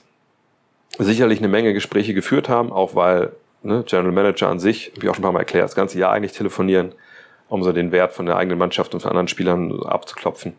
sicherlich 0.99 1.39
eine 1.39 1.49
Menge 1.49 1.73
Gespräche 1.73 2.13
geführt 2.13 2.51
haben, 2.51 2.71
auch 2.71 2.95
weil 2.95 3.33
ne, 3.63 3.85
General 3.87 4.13
Manager 4.13 4.49
an 4.49 4.61
sich, 4.61 4.93
ich 4.95 5.09
auch 5.09 5.15
schon 5.15 5.23
ein 5.23 5.23
paar 5.23 5.33
Mal 5.33 5.41
erklärt, 5.41 5.65
das 5.65 5.75
ganze 5.75 5.99
Jahr 5.99 6.13
eigentlich 6.13 6.33
telefonieren, 6.33 6.93
um 7.49 7.63
so 7.63 7.73
den 7.73 7.91
Wert 7.91 8.13
von 8.13 8.27
der 8.27 8.37
eigenen 8.37 8.59
Mannschaft 8.59 8.93
und 8.93 9.01
von 9.01 9.11
anderen 9.11 9.29
Spielern 9.29 9.83
abzuklopfen. 9.83 10.55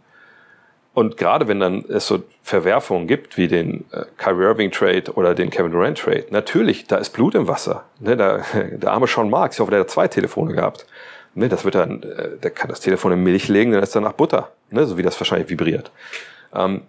Und 0.98 1.16
gerade 1.16 1.48
wenn 1.48 1.60
dann 1.60 1.86
es 1.90 2.08
so 2.08 2.24
Verwerfungen 2.42 3.06
gibt, 3.06 3.38
wie 3.38 3.48
den 3.48 3.86
äh, 3.92 4.06
Kyrie 4.18 4.46
Irving 4.46 4.72
Trade 4.72 5.12
oder 5.14 5.36
den 5.36 5.52
Kevin 5.52 5.72
Durant 5.72 6.00
Trade, 6.00 6.26
natürlich, 6.32 6.88
da 6.88 6.98
ist 6.98 7.12
Blut 7.12 7.36
im 7.36 7.48
Wasser. 7.48 7.84
Ne, 8.00 8.18
da, 8.18 8.42
der 8.72 8.92
arme 8.94 9.06
Sean 9.06 9.30
Marks, 9.30 9.58
ich 9.58 9.60
hoffe, 9.60 9.70
der 9.70 9.82
hat 9.82 9.92
zwei 9.92 10.08
Telefone 10.08 10.56
gehabt. 10.56 10.88
Ne, 11.36 11.50
das 11.50 11.66
wird 11.66 11.76
dann, 11.76 12.02
äh, 12.02 12.38
der 12.42 12.50
kann 12.50 12.70
das 12.70 12.80
Telefon 12.80 13.12
in 13.12 13.22
Milch 13.22 13.48
legen, 13.48 13.74
dann 13.74 13.84
ist 13.84 13.96
danach 13.96 14.14
Butter. 14.14 14.50
Ne, 14.72 14.88
so 14.88 14.98
wie 14.98 15.04
das 15.04 15.20
wahrscheinlich 15.20 15.52
vibriert. 15.52 15.92
Ähm, 16.52 16.82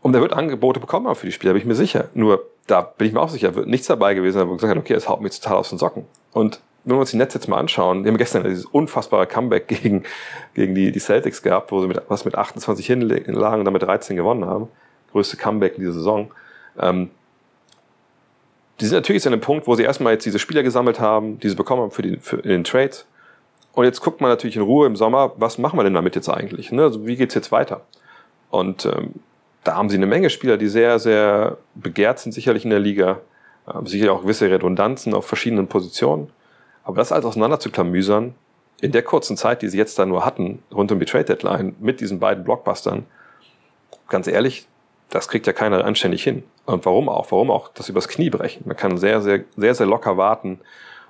und 0.00 0.14
der 0.14 0.22
wird 0.22 0.32
Angebote 0.32 0.80
bekommen 0.80 1.06
haben 1.06 1.16
für 1.16 1.26
die 1.26 1.32
Spieler, 1.32 1.52
bin 1.52 1.60
ich 1.60 1.68
mir 1.68 1.74
sicher. 1.74 2.08
Nur, 2.14 2.46
da 2.66 2.80
bin 2.80 3.08
ich 3.08 3.12
mir 3.12 3.20
auch 3.20 3.28
sicher, 3.28 3.56
wird 3.56 3.66
nichts 3.66 3.88
dabei 3.88 4.14
gewesen, 4.14 4.48
wo 4.48 4.54
gesagt 4.54 4.70
hat, 4.70 4.78
okay, 4.78 4.94
das 4.94 5.06
haut 5.06 5.20
mir 5.20 5.28
total 5.28 5.58
aus 5.58 5.68
den 5.68 5.76
Socken. 5.76 6.06
Und 6.32 6.62
wenn 6.88 6.96
wir 6.96 7.00
uns 7.00 7.10
die 7.10 7.18
Nets 7.18 7.34
jetzt 7.34 7.48
mal 7.48 7.58
anschauen, 7.58 8.02
die 8.02 8.08
haben 8.08 8.16
gestern 8.16 8.44
dieses 8.44 8.64
unfassbare 8.64 9.26
Comeback 9.26 9.68
gegen, 9.68 10.04
gegen 10.54 10.74
die, 10.74 10.90
die 10.90 10.98
Celtics 10.98 11.42
gehabt, 11.42 11.70
wo 11.70 11.82
sie 11.82 11.86
mit, 11.86 12.00
was 12.08 12.24
mit 12.24 12.34
28 12.34 12.86
hinlagen 12.86 13.60
und 13.60 13.64
damit 13.64 13.82
13 13.82 14.16
gewonnen 14.16 14.46
haben. 14.46 14.68
Größte 15.12 15.36
Comeback 15.36 15.74
in 15.74 15.80
dieser 15.80 15.92
Saison. 15.92 16.32
Ähm, 16.78 17.10
die 18.80 18.86
sind 18.86 18.94
natürlich 18.94 19.26
an 19.26 19.32
einem 19.32 19.42
Punkt, 19.42 19.66
wo 19.66 19.74
sie 19.74 19.82
erstmal 19.82 20.14
jetzt 20.14 20.24
diese 20.24 20.38
Spieler 20.38 20.62
gesammelt 20.62 20.98
haben, 20.98 21.38
die 21.40 21.48
sie 21.48 21.56
bekommen 21.56 21.82
haben 21.82 21.90
für, 21.90 22.02
die, 22.02 22.16
für 22.18 22.38
den 22.38 22.64
Trade. 22.64 22.96
Und 23.72 23.84
jetzt 23.84 24.00
guckt 24.00 24.20
man 24.20 24.30
natürlich 24.30 24.56
in 24.56 24.62
Ruhe 24.62 24.86
im 24.86 24.96
Sommer, 24.96 25.32
was 25.36 25.58
machen 25.58 25.78
wir 25.78 25.84
denn 25.84 25.94
damit 25.94 26.14
jetzt 26.14 26.28
eigentlich? 26.28 26.72
Ne? 26.72 26.82
Also 26.82 27.06
wie 27.06 27.16
geht's 27.16 27.34
jetzt 27.34 27.52
weiter? 27.52 27.82
Und 28.50 28.86
ähm, 28.86 29.14
da 29.64 29.76
haben 29.76 29.90
sie 29.90 29.96
eine 29.96 30.06
Menge 30.06 30.30
Spieler, 30.30 30.56
die 30.56 30.68
sehr, 30.68 30.98
sehr 30.98 31.58
begehrt 31.74 32.18
sind, 32.20 32.32
sicherlich 32.32 32.64
in 32.64 32.70
der 32.70 32.80
Liga. 32.80 33.20
Ähm, 33.72 33.86
sicher 33.86 34.12
auch 34.12 34.22
gewisse 34.22 34.50
Redundanzen 34.50 35.12
auf 35.12 35.26
verschiedenen 35.26 35.66
Positionen. 35.66 36.30
Aber 36.88 36.96
das 36.96 37.12
alles 37.12 37.26
auseinander 37.26 37.60
zu 37.60 37.70
klamüsern, 37.70 38.34
in 38.80 38.92
der 38.92 39.02
kurzen 39.02 39.36
Zeit, 39.36 39.60
die 39.60 39.68
sie 39.68 39.76
jetzt 39.76 39.98
da 39.98 40.06
nur 40.06 40.24
hatten, 40.24 40.62
rund 40.72 40.90
um 40.90 40.98
die 40.98 41.04
Trade 41.04 41.26
Deadline, 41.26 41.76
mit 41.80 42.00
diesen 42.00 42.18
beiden 42.18 42.44
Blockbustern, 42.44 43.04
ganz 44.08 44.26
ehrlich, 44.26 44.66
das 45.10 45.28
kriegt 45.28 45.46
ja 45.46 45.52
keiner 45.52 45.84
anständig 45.84 46.22
hin. 46.22 46.44
Und 46.64 46.86
warum 46.86 47.10
auch? 47.10 47.30
Warum 47.30 47.50
auch 47.50 47.68
das 47.68 47.90
übers 47.90 48.08
Knie 48.08 48.30
brechen? 48.30 48.62
Man 48.64 48.74
kann 48.74 48.96
sehr, 48.96 49.20
sehr, 49.20 49.44
sehr, 49.54 49.74
sehr 49.74 49.84
locker 49.84 50.16
warten 50.16 50.60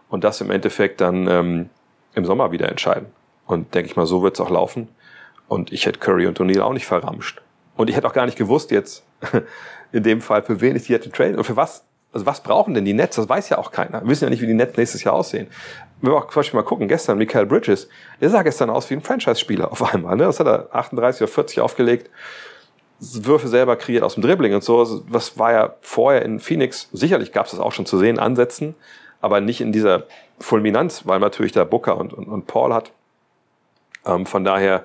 und 0.09 0.25
das 0.25 0.41
im 0.41 0.51
Endeffekt 0.51 1.01
dann 1.01 1.29
ähm, 1.29 1.71
im 2.15 2.25
Sommer 2.25 2.51
wieder 2.51 2.69
entscheiden. 2.69 3.07
Und 3.47 3.73
denke 3.73 3.89
ich 3.89 3.95
mal, 3.95 4.07
so 4.07 4.25
wird 4.25 4.35
es 4.35 4.41
auch 4.41 4.51
laufen. 4.51 4.89
Und 5.47 5.73
ich 5.73 5.87
hätte 5.87 6.01
Curry 6.01 6.27
und 6.27 6.41
O'Neill 6.41 6.63
auch 6.63 6.73
nicht 6.73 6.87
verramscht. 6.87 7.41
Und 7.77 7.89
ich 7.89 7.95
hätte 7.95 8.09
auch 8.09 8.13
gar 8.13 8.27
nicht 8.27 8.37
gewusst 8.37 8.73
jetzt, 8.73 9.05
in 9.93 10.03
dem 10.03 10.23
Fall, 10.23 10.43
für 10.43 10.61
wen 10.61 10.75
ich 10.75 10.87
die 10.87 10.95
hätte 10.95 11.13
traden 11.13 11.37
und 11.37 11.45
für 11.45 11.55
was 11.55 11.85
also 12.13 12.27
was 12.27 12.43
brauchen 12.43 12.75
denn 12.75 12.85
die 12.85 12.95
Nets? 12.95 13.17
Das 13.17 13.29
weiß 13.29 13.51
ja 13.51 13.59
auch 13.59 13.71
keiner. 13.71 14.01
Wir 14.03 14.09
wissen 14.09 14.25
ja 14.25 14.31
nicht, 14.31 14.41
wie 14.41 14.47
die 14.47 14.55
Nets 14.55 14.77
nächstes 14.77 15.05
Jahr 15.05 15.15
aussehen. 15.15 15.49
Wenn 16.01 16.13
wir 16.13 16.17
auch 16.17 16.29
zum 16.29 16.41
Beispiel 16.41 16.59
mal 16.59 16.65
gucken, 16.65 16.89
gestern 16.89 17.19
Michael 17.19 17.47
Bridges, 17.47 17.89
der 18.21 18.31
sah 18.31 18.43
gestern 18.43 18.71
aus 18.71 18.89
wie 18.89 18.95
ein 18.95 19.03
Franchise-Spieler 19.03 19.71
auf 19.71 19.95
einmal. 19.95 20.17
Ne? 20.17 20.25
Das 20.25 20.41
hat 20.41 20.47
er 20.47 20.69
38 20.75 21.23
oder 21.23 21.31
40 21.31 21.61
aufgelegt. 21.61 22.11
Würfe 23.01 23.47
selber 23.47 23.77
kreiert 23.77 24.03
aus 24.03 24.15
dem 24.15 24.23
Dribbling 24.23 24.55
und 24.55 24.65
so. 24.65 24.79
Also, 24.79 25.05
was 25.09 25.39
war 25.39 25.53
ja 25.53 25.75
vorher 25.83 26.23
in 26.23 26.41
Phoenix, 26.41 26.89
sicherlich 26.93 27.33
gab 27.33 27.47
es 27.47 27.53
das 27.53 27.61
auch 27.61 27.73
schon 27.73 27.87
zu 27.87 27.99
sehen, 27.99 28.19
Ansätzen, 28.19 28.75
aber 29.21 29.41
nicht 29.41 29.61
in 29.61 29.71
dieser 29.71 30.05
Fulminanz, 30.41 31.07
weil 31.07 31.21
natürlich 31.21 31.53
da 31.53 31.65
Booker 31.65 31.97
und, 31.97 32.13
und, 32.13 32.27
und 32.27 32.47
Paul 32.47 32.73
hat. 32.73 32.91
Ähm, 34.07 34.27
von 34.27 34.45
daher, 34.45 34.85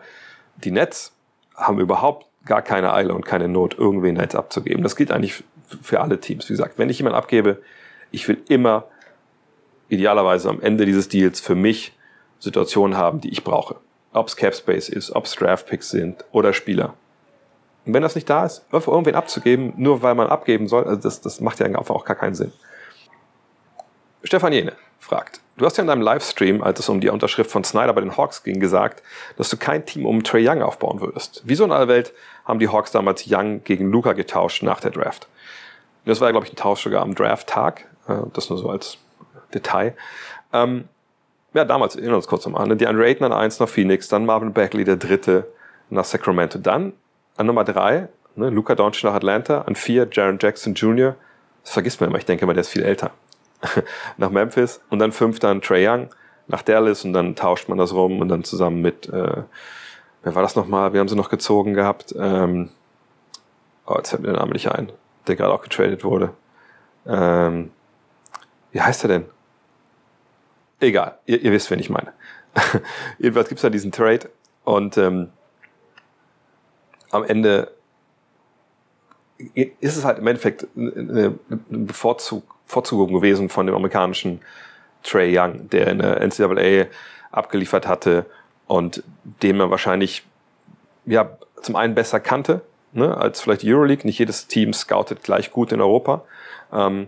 die 0.57 0.71
Nets 0.71 1.13
haben 1.55 1.79
überhaupt 1.79 2.27
gar 2.45 2.61
keine 2.61 2.93
Eile 2.93 3.13
und 3.13 3.25
keine 3.25 3.47
Not, 3.47 3.77
irgendwen 3.77 4.17
jetzt 4.17 4.35
abzugeben. 4.35 4.83
Das 4.83 4.95
gilt 4.95 5.11
eigentlich 5.11 5.43
für 5.81 6.01
alle 6.01 6.19
Teams. 6.19 6.47
Wie 6.49 6.53
gesagt, 6.53 6.77
wenn 6.77 6.89
ich 6.89 6.99
jemanden 6.99 7.17
abgebe, 7.17 7.61
ich 8.11 8.27
will 8.27 8.41
immer 8.47 8.85
idealerweise 9.89 10.49
am 10.49 10.61
Ende 10.61 10.85
dieses 10.85 11.09
Deals 11.09 11.39
für 11.39 11.55
mich 11.55 11.93
Situationen 12.39 12.97
haben, 12.97 13.21
die 13.21 13.29
ich 13.29 13.43
brauche. 13.43 13.75
Ob 14.11 14.27
es 14.27 14.35
Capspace 14.35 14.89
ist, 14.89 15.11
ob 15.11 15.25
es 15.25 15.35
Draftpicks 15.35 15.89
sind 15.89 16.25
oder 16.31 16.53
Spieler. 16.53 16.93
Und 17.85 17.93
wenn 17.93 18.03
das 18.03 18.15
nicht 18.15 18.29
da 18.29 18.45
ist, 18.45 18.65
irgendwen 18.71 19.15
abzugeben, 19.15 19.73
nur 19.77 20.01
weil 20.01 20.15
man 20.15 20.27
abgeben 20.27 20.67
soll, 20.67 20.83
also 20.83 21.01
das, 21.01 21.21
das 21.21 21.41
macht 21.41 21.59
ja 21.59 21.65
einfach 21.65 21.89
auch 21.89 22.05
gar 22.05 22.15
keinen 22.15 22.35
Sinn. 22.35 22.53
Stefan 24.23 24.53
Jene 24.53 24.73
fragt, 24.99 25.41
du 25.57 25.65
hast 25.65 25.77
ja 25.77 25.81
in 25.81 25.87
deinem 25.87 26.01
Livestream, 26.01 26.63
als 26.63 26.79
es 26.79 26.87
um 26.87 27.01
die 27.01 27.09
Unterschrift 27.09 27.51
von 27.51 27.63
Snyder 27.63 27.91
bei 27.91 28.01
den 28.01 28.15
Hawks 28.15 28.43
ging, 28.43 28.59
gesagt, 28.59 29.03
dass 29.37 29.49
du 29.49 29.57
kein 29.57 29.85
Team 29.85 30.05
um 30.05 30.23
Trey 30.23 30.47
Young 30.47 30.61
aufbauen 30.61 31.01
würdest. 31.01 31.41
Wieso 31.45 31.65
in 31.65 31.71
aller 31.71 31.89
Welt 31.89 32.13
haben 32.45 32.59
die 32.59 32.69
Hawks 32.69 32.91
damals 32.91 33.25
Young 33.27 33.63
gegen 33.63 33.91
Luca 33.91 34.13
getauscht 34.13 34.63
nach 34.63 34.79
der 34.79 34.91
Draft? 34.91 35.27
Das 36.05 36.21
war, 36.21 36.31
glaube 36.31 36.45
ich, 36.45 36.53
ein 36.53 36.55
Tausch 36.55 36.83
sogar 36.83 37.01
am 37.01 37.15
Draft-Tag. 37.15 37.85
Äh, 38.07 38.15
das 38.33 38.49
nur 38.49 38.59
so 38.59 38.69
als 38.69 38.97
Detail. 39.53 39.95
Ähm, 40.51 40.85
ja, 41.53 41.65
damals, 41.65 41.95
erinnern 41.95 42.15
uns 42.15 42.27
kurz 42.27 42.45
nochmal, 42.45 42.67
ne? 42.67 42.75
die 42.75 42.85
Ayton 42.85 43.25
an 43.25 43.33
eins 43.33 43.59
nach 43.59 43.69
Phoenix, 43.69 44.07
dann 44.07 44.25
Marvin 44.25 44.53
Bagley, 44.53 44.83
der 44.83 44.95
dritte 44.95 45.47
nach 45.89 46.05
Sacramento. 46.05 46.57
Dann 46.57 46.93
an 47.37 47.45
Nummer 47.45 47.63
drei 47.63 48.09
Ne? 48.35 48.49
Luca 48.49 48.75
Doncic 48.75 49.03
nach 49.03 49.13
Atlanta, 49.13 49.61
an 49.61 49.75
vier 49.75 50.07
Jaron 50.11 50.37
Jackson 50.41 50.73
Jr., 50.73 51.15
das 51.63 51.71
vergisst 51.71 52.01
man 52.01 52.09
immer, 52.09 52.19
ich 52.19 52.25
denke 52.25 52.45
mal, 52.45 52.53
der 52.53 52.61
ist 52.61 52.69
viel 52.69 52.83
älter, 52.83 53.11
nach 54.17 54.29
Memphis 54.29 54.81
und 54.89 54.99
dann 54.99 55.11
fünf 55.11 55.39
dann 55.39 55.61
Trey 55.61 55.87
Young 55.87 56.09
nach 56.47 56.61
Dallas 56.61 57.05
und 57.05 57.13
dann 57.13 57.35
tauscht 57.35 57.69
man 57.69 57.77
das 57.77 57.93
rum 57.93 58.19
und 58.19 58.27
dann 58.27 58.43
zusammen 58.43 58.81
mit, 58.81 59.07
äh, 59.07 59.43
wer 60.23 60.35
war 60.35 60.41
das 60.41 60.55
nochmal, 60.55 60.93
wir 60.93 60.99
haben 60.99 61.07
sie 61.07 61.15
noch 61.15 61.29
gezogen 61.29 61.73
gehabt, 61.73 62.13
ähm, 62.17 62.69
oh, 63.85 63.95
jetzt 63.97 64.09
fällt 64.09 64.23
mir 64.23 64.29
der 64.29 64.39
Name 64.39 64.53
nicht 64.53 64.69
ein, 64.71 64.91
der 65.27 65.35
gerade 65.35 65.53
auch 65.53 65.61
getradet 65.61 66.03
wurde. 66.03 66.33
Ähm, 67.05 67.71
wie 68.71 68.81
heißt 68.81 69.03
er 69.05 69.07
denn? 69.07 69.25
Egal, 70.79 71.17
ihr, 71.25 71.41
ihr 71.41 71.51
wisst, 71.51 71.71
wen 71.71 71.79
ich 71.79 71.89
meine. 71.89 72.13
Jedenfalls 73.17 73.49
gibt's 73.49 73.61
da 73.61 73.69
diesen 73.69 73.91
Trade 73.91 74.29
und 74.63 74.97
ähm, 74.97 75.29
am 77.11 77.23
Ende 77.23 77.71
ist 79.55 79.97
es 79.97 80.05
halt 80.05 80.19
im 80.19 80.27
Endeffekt 80.27 80.67
eine 80.75 81.37
Bevorzug, 81.69 82.43
Bevorzugung 82.65 83.13
gewesen 83.13 83.49
von 83.49 83.65
dem 83.65 83.75
amerikanischen 83.75 84.41
Trey 85.03 85.37
Young, 85.37 85.69
der 85.69 85.87
in 85.87 85.99
der 85.99 86.21
NCAA 86.21 86.87
abgeliefert 87.31 87.87
hatte 87.87 88.25
und 88.67 89.03
den 89.23 89.57
man 89.57 89.69
wahrscheinlich 89.69 90.25
ja 91.05 91.37
zum 91.61 91.75
einen 91.75 91.93
besser 91.93 92.19
kannte 92.19 92.61
ne, 92.93 93.17
als 93.17 93.41
vielleicht 93.41 93.63
Euroleague. 93.63 94.05
Nicht 94.05 94.19
jedes 94.19 94.47
Team 94.47 94.73
scoutet 94.73 95.23
gleich 95.23 95.51
gut 95.51 95.71
in 95.71 95.81
Europa. 95.81 96.23
Ähm, 96.71 97.07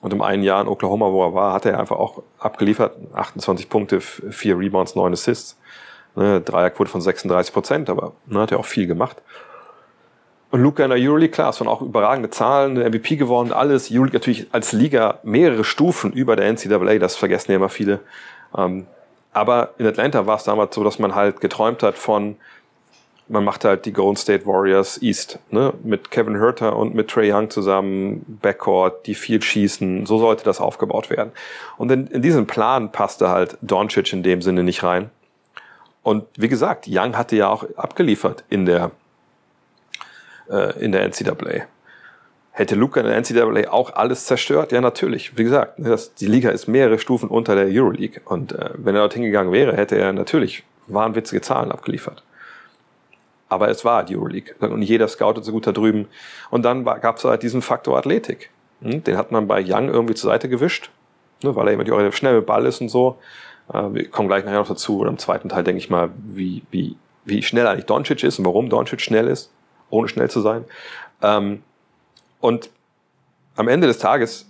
und 0.00 0.12
im 0.12 0.20
einen 0.20 0.42
Jahr 0.42 0.60
in 0.60 0.68
Oklahoma, 0.68 1.10
wo 1.12 1.24
er 1.24 1.34
war, 1.34 1.54
hat 1.54 1.64
er 1.64 1.80
einfach 1.80 1.96
auch 1.96 2.22
abgeliefert. 2.38 2.96
28 3.14 3.68
Punkte, 3.68 4.00
vier 4.00 4.58
Rebounds, 4.58 4.94
neun 4.94 5.12
Assists. 5.12 5.58
Ne, 6.14 6.40
Dreierquote 6.40 6.90
von 6.90 7.00
36 7.00 7.52
Prozent, 7.52 7.90
aber 7.90 8.12
ne, 8.26 8.40
hat 8.40 8.52
er 8.52 8.60
auch 8.60 8.66
viel 8.66 8.86
gemacht. 8.86 9.22
Und 10.50 10.60
Luca 10.60 10.84
in 10.84 10.90
der 10.90 11.00
Euroleague, 11.00 11.32
klar, 11.32 11.50
es 11.50 11.58
waren 11.58 11.66
auch 11.66 11.82
überragende 11.82 12.30
Zahlen, 12.30 12.74
MVP 12.74 13.16
gewonnen, 13.16 13.52
alles. 13.52 13.90
Euroleague 13.90 14.12
natürlich 14.12 14.46
als 14.52 14.72
Liga 14.72 15.18
mehrere 15.24 15.64
Stufen 15.64 16.12
über 16.12 16.36
der 16.36 16.52
NCAA, 16.52 16.98
das 16.98 17.16
vergessen 17.16 17.50
ja 17.50 17.56
immer 17.56 17.68
viele. 17.68 18.00
Ähm, 18.56 18.86
aber 19.32 19.70
in 19.78 19.86
Atlanta 19.86 20.26
war 20.26 20.36
es 20.36 20.44
damals 20.44 20.74
so, 20.74 20.84
dass 20.84 21.00
man 21.00 21.16
halt 21.16 21.40
geträumt 21.40 21.82
hat 21.82 21.98
von, 21.98 22.36
man 23.28 23.44
macht 23.44 23.64
halt 23.64 23.86
die 23.86 23.92
Golden 23.92 24.16
State 24.16 24.46
Warriors 24.46 25.00
East, 25.00 25.38
ne, 25.50 25.72
mit 25.82 26.10
Kevin 26.10 26.36
Herter 26.36 26.76
und 26.76 26.94
mit 26.94 27.08
Trey 27.08 27.32
Young 27.32 27.50
zusammen, 27.50 28.38
Backcourt, 28.42 29.06
die 29.06 29.14
viel 29.14 29.40
schießen, 29.40 30.06
so 30.06 30.18
sollte 30.18 30.44
das 30.44 30.60
aufgebaut 30.60 31.10
werden. 31.10 31.32
Und 31.78 31.90
in, 31.90 32.06
in 32.08 32.22
diesen 32.22 32.46
Plan 32.46 32.92
passte 32.92 33.30
halt 33.30 33.56
Doncic 33.62 34.12
in 34.12 34.22
dem 34.22 34.42
Sinne 34.42 34.62
nicht 34.62 34.82
rein. 34.82 35.10
Und 36.02 36.24
wie 36.36 36.48
gesagt, 36.48 36.86
Young 36.88 37.16
hatte 37.16 37.36
ja 37.36 37.48
auch 37.48 37.64
abgeliefert 37.76 38.44
in 38.50 38.66
der 38.66 38.90
äh, 40.50 40.78
in 40.78 40.92
der 40.92 41.08
NCAA. 41.08 41.66
Hätte 42.52 42.76
Luca 42.76 43.00
in 43.00 43.06
der 43.06 43.16
NCAA 43.20 43.72
auch 43.72 43.94
alles 43.94 44.26
zerstört? 44.26 44.70
Ja, 44.70 44.80
natürlich. 44.80 45.36
Wie 45.36 45.44
gesagt, 45.44 45.78
ne, 45.78 45.88
das, 45.88 46.14
die 46.14 46.26
Liga 46.26 46.50
ist 46.50 46.68
mehrere 46.68 46.98
Stufen 46.98 47.28
unter 47.28 47.54
der 47.56 47.66
Euroleague. 47.66 48.20
Und 48.26 48.52
äh, 48.52 48.70
wenn 48.74 48.94
er 48.94 49.00
dort 49.00 49.14
hingegangen 49.14 49.52
wäre, 49.52 49.76
hätte 49.76 49.96
er 49.96 50.12
natürlich 50.12 50.62
wahnwitzige 50.86 51.40
Zahlen 51.40 51.72
abgeliefert. 51.72 52.22
Aber 53.54 53.68
es 53.68 53.84
war 53.84 54.04
die 54.04 54.16
Euroleague. 54.16 54.54
Und 54.58 54.82
jeder 54.82 55.06
scoutet 55.06 55.44
so 55.44 55.52
gut 55.52 55.66
da 55.66 55.70
drüben. 55.70 56.08
Und 56.50 56.64
dann 56.64 56.84
gab 56.84 57.18
es 57.18 57.24
halt 57.24 57.44
diesen 57.44 57.62
Faktor 57.62 57.96
Athletik. 57.96 58.50
Hm, 58.82 59.04
den 59.04 59.16
hat 59.16 59.30
man 59.30 59.46
bei 59.46 59.62
Young 59.64 59.88
irgendwie 59.88 60.14
zur 60.14 60.32
Seite 60.32 60.48
gewischt, 60.48 60.90
ne, 61.42 61.54
weil 61.54 61.68
er 61.68 61.74
immer 61.74 61.84
die 61.84 62.12
schnell 62.12 62.34
mit 62.34 62.46
Ball 62.46 62.66
ist 62.66 62.80
und 62.80 62.88
so. 62.88 63.16
Äh, 63.72 63.82
wir 63.92 64.10
kommen 64.10 64.26
gleich 64.26 64.44
nachher 64.44 64.58
noch 64.58 64.66
dazu. 64.66 65.02
Und 65.02 65.06
im 65.06 65.18
zweiten 65.18 65.48
Teil 65.48 65.62
denke 65.62 65.78
ich 65.78 65.88
mal, 65.88 66.10
wie, 66.16 66.64
wie, 66.72 66.96
wie 67.24 67.42
schnell 67.44 67.68
eigentlich 67.68 67.86
Doncic 67.86 68.24
ist 68.24 68.40
und 68.40 68.44
warum 68.44 68.68
Doncic 68.68 69.00
schnell 69.00 69.28
ist 69.28 69.52
ohne 69.94 70.08
schnell 70.08 70.28
zu 70.28 70.40
sein. 70.40 70.64
Ähm, 71.22 71.62
und 72.40 72.70
am 73.56 73.68
Ende 73.68 73.86
des 73.86 73.98
Tages 73.98 74.46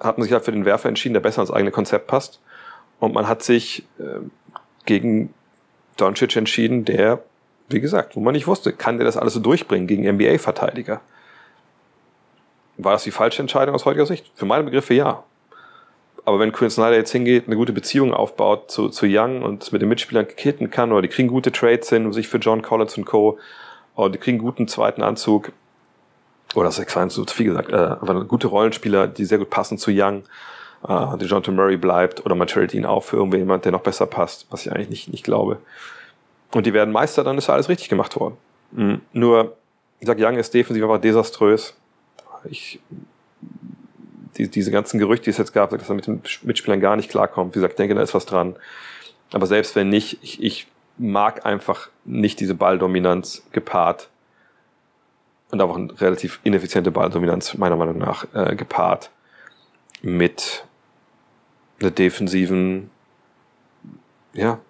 hat 0.00 0.16
man 0.16 0.24
sich 0.24 0.32
halt 0.32 0.44
für 0.44 0.52
den 0.52 0.64
Werfer 0.64 0.88
entschieden, 0.88 1.12
der 1.12 1.20
besser 1.20 1.42
ins 1.42 1.50
eigene 1.50 1.70
Konzept 1.70 2.06
passt. 2.06 2.40
Und 2.98 3.14
man 3.14 3.28
hat 3.28 3.42
sich 3.42 3.86
äh, 3.98 4.20
gegen 4.86 5.34
Doncic 5.96 6.36
entschieden, 6.36 6.84
der, 6.84 7.22
wie 7.68 7.80
gesagt, 7.80 8.16
wo 8.16 8.20
man 8.20 8.32
nicht 8.32 8.46
wusste, 8.46 8.72
kann 8.72 8.96
der 8.98 9.04
das 9.04 9.16
alles 9.16 9.34
so 9.34 9.40
durchbringen 9.40 9.86
gegen 9.86 10.08
NBA-Verteidiger? 10.08 11.00
War 12.76 12.92
das 12.92 13.02
die 13.02 13.10
falsche 13.10 13.42
Entscheidung 13.42 13.74
aus 13.74 13.84
heutiger 13.84 14.06
Sicht? 14.06 14.30
Für 14.34 14.46
meine 14.46 14.64
Begriffe 14.64 14.94
ja. 14.94 15.24
Aber 16.24 16.38
wenn 16.38 16.52
Quinn 16.52 16.70
Snyder 16.70 16.96
jetzt 16.96 17.10
hingeht, 17.10 17.46
eine 17.46 17.56
gute 17.56 17.72
Beziehung 17.72 18.12
aufbaut 18.12 18.70
zu, 18.70 18.88
zu 18.88 19.06
Young 19.08 19.42
und 19.42 19.72
mit 19.72 19.82
den 19.82 19.88
Mitspielern 19.88 20.28
kitten 20.28 20.70
kann, 20.70 20.92
oder 20.92 21.02
die 21.02 21.08
kriegen 21.08 21.28
gute 21.28 21.52
Trades 21.52 21.88
hin, 21.88 22.12
sich 22.12 22.28
für 22.28 22.38
John 22.38 22.62
Collins 22.62 22.96
und 22.96 23.04
Co. 23.04 23.38
Und 23.94 24.14
die 24.14 24.18
kriegen 24.18 24.36
einen 24.36 24.44
guten 24.44 24.68
zweiten 24.68 25.02
Anzug. 25.02 25.52
Oder 26.54 26.66
das 26.66 26.78
ist 26.78 26.90
zu 27.10 27.24
viel 27.26 27.46
gesagt, 27.46 27.72
äh, 27.72 27.76
aber 27.76 28.24
gute 28.24 28.46
Rollenspieler, 28.46 29.06
die 29.06 29.24
sehr 29.24 29.38
gut 29.38 29.50
passen 29.50 29.76
zu 29.76 29.90
Young. 29.92 30.22
Äh, 30.86 31.18
DeJounte 31.18 31.50
Murray 31.50 31.76
bleibt 31.76 32.24
oder 32.24 32.34
man 32.34 32.46
tradet 32.46 32.74
ihn 32.74 32.86
auch 32.86 33.02
für 33.02 33.16
irgendjemand, 33.16 33.64
der 33.64 33.72
noch 33.72 33.80
besser 33.80 34.06
passt, 34.06 34.46
was 34.50 34.64
ich 34.64 34.72
eigentlich 34.72 34.90
nicht, 34.90 35.08
nicht 35.08 35.24
glaube. 35.24 35.58
Und 36.52 36.66
die 36.66 36.72
werden 36.72 36.92
Meister, 36.92 37.24
dann 37.24 37.38
ist 37.38 37.50
alles 37.50 37.68
richtig 37.68 37.88
gemacht 37.88 38.18
worden. 38.18 38.36
Mhm. 38.72 39.00
Nur, 39.12 39.56
ich 40.00 40.06
sag, 40.06 40.18
Young 40.18 40.36
ist 40.36 40.54
defensiv 40.54 40.82
aber 40.84 40.98
desaströs. 40.98 41.74
Ich, 42.44 42.80
die, 44.36 44.48
diese 44.48 44.70
ganzen 44.70 44.98
Gerüchte, 44.98 45.24
die 45.24 45.30
es 45.30 45.38
jetzt 45.38 45.52
gab, 45.52 45.70
dass 45.70 45.88
er 45.88 45.94
mit 45.94 46.06
den 46.06 46.22
Mitspielern 46.42 46.80
gar 46.80 46.96
nicht 46.96 47.10
klarkommt. 47.10 47.54
Wie 47.54 47.58
gesagt, 47.58 47.72
ich 47.74 47.76
denke, 47.76 47.94
da 47.94 48.02
ist 48.02 48.14
was 48.14 48.26
dran. 48.26 48.56
Aber 49.32 49.46
selbst 49.46 49.76
wenn 49.76 49.88
nicht, 49.88 50.18
ich, 50.22 50.42
ich 50.42 50.66
mag 50.96 51.44
einfach 51.44 51.88
nicht 52.04 52.40
diese 52.40 52.54
Balldominanz 52.54 53.42
gepaart 53.52 54.08
und 55.50 55.60
auch 55.60 55.76
eine 55.76 56.00
relativ 56.00 56.40
ineffiziente 56.44 56.90
Balldominanz 56.90 57.56
meiner 57.56 57.76
Meinung 57.76 57.98
nach 57.98 58.26
äh, 58.34 58.56
gepaart 58.56 59.10
mit 60.02 60.64
einer 61.80 61.90
defensiven 61.90 62.90
ja, 64.34 64.60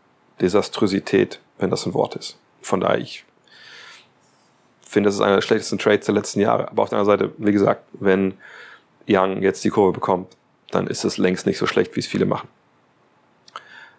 Desastrosität, 0.40 1.40
wenn 1.58 1.70
das 1.70 1.86
ein 1.86 1.94
Wort 1.94 2.16
ist. 2.16 2.38
Von 2.62 2.80
daher, 2.80 2.98
ich 2.98 3.24
finde, 4.82 5.08
das 5.08 5.16
ist 5.16 5.20
einer 5.20 5.36
der 5.36 5.42
schlechtesten 5.42 5.78
Trades 5.78 6.06
der 6.06 6.14
letzten 6.14 6.40
Jahre. 6.40 6.68
Aber 6.68 6.82
auf 6.82 6.88
der 6.88 6.98
anderen 6.98 7.18
Seite, 7.18 7.34
wie 7.38 7.52
gesagt, 7.52 7.84
wenn 7.92 8.34
Young 9.08 9.42
jetzt 9.42 9.64
die 9.64 9.70
Kurve 9.70 9.92
bekommt, 9.92 10.36
dann 10.70 10.86
ist 10.86 11.04
es 11.04 11.18
längst 11.18 11.46
nicht 11.46 11.58
so 11.58 11.66
schlecht, 11.66 11.96
wie 11.96 12.00
es 12.00 12.06
viele 12.06 12.26
machen. 12.26 12.48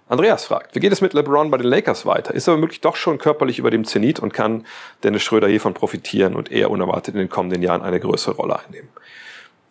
Andreas 0.08 0.46
fragt, 0.46 0.74
wie 0.74 0.80
geht 0.80 0.92
es 0.92 1.02
mit 1.02 1.14
LeBron 1.14 1.52
bei 1.52 1.58
den 1.58 1.68
Lakers 1.68 2.08
weiter? 2.08 2.34
Ist 2.34 2.48
er 2.48 2.56
womöglich 2.56 2.82
doch 2.82 2.96
schon 2.96 3.20
körperlich 3.20 3.60
über 3.60 3.70
dem 3.70 3.86
Zenit 3.86 4.20
und 4.20 4.34
kann 4.34 4.66
Dennis 5.04 5.22
Schröder 5.22 5.48
hiervon 5.48 5.76
profitieren 5.76 6.36
und 6.36 6.52
eher 6.52 6.72
unerwartet 6.72 7.14
in 7.14 7.20
den 7.20 7.30
kommenden 7.30 7.62
Jahren 7.62 7.84
eine 7.84 8.00
größere 8.00 8.36
Rolle 8.36 8.60
einnehmen? 8.60 8.90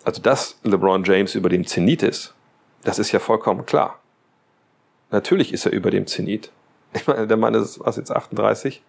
Also, 0.04 0.22
dass 0.22 0.60
LeBron 0.62 1.02
James 1.02 1.34
über 1.34 1.48
dem 1.48 1.66
Zenit 1.66 2.04
ist, 2.04 2.34
das 2.84 3.00
ist 3.00 3.10
ja 3.10 3.18
vollkommen 3.18 3.66
klar. 3.66 3.98
Natürlich 5.10 5.52
ist 5.52 5.66
er 5.66 5.72
über 5.72 5.90
dem 5.90 6.06
Zenit. 6.06 6.52
Ich 6.94 7.06
meine, 7.06 7.26
der 7.26 7.36
Mann 7.36 7.54
ist, 7.54 7.80
was 7.80 7.96
jetzt 7.96 8.10
38? 8.10 8.82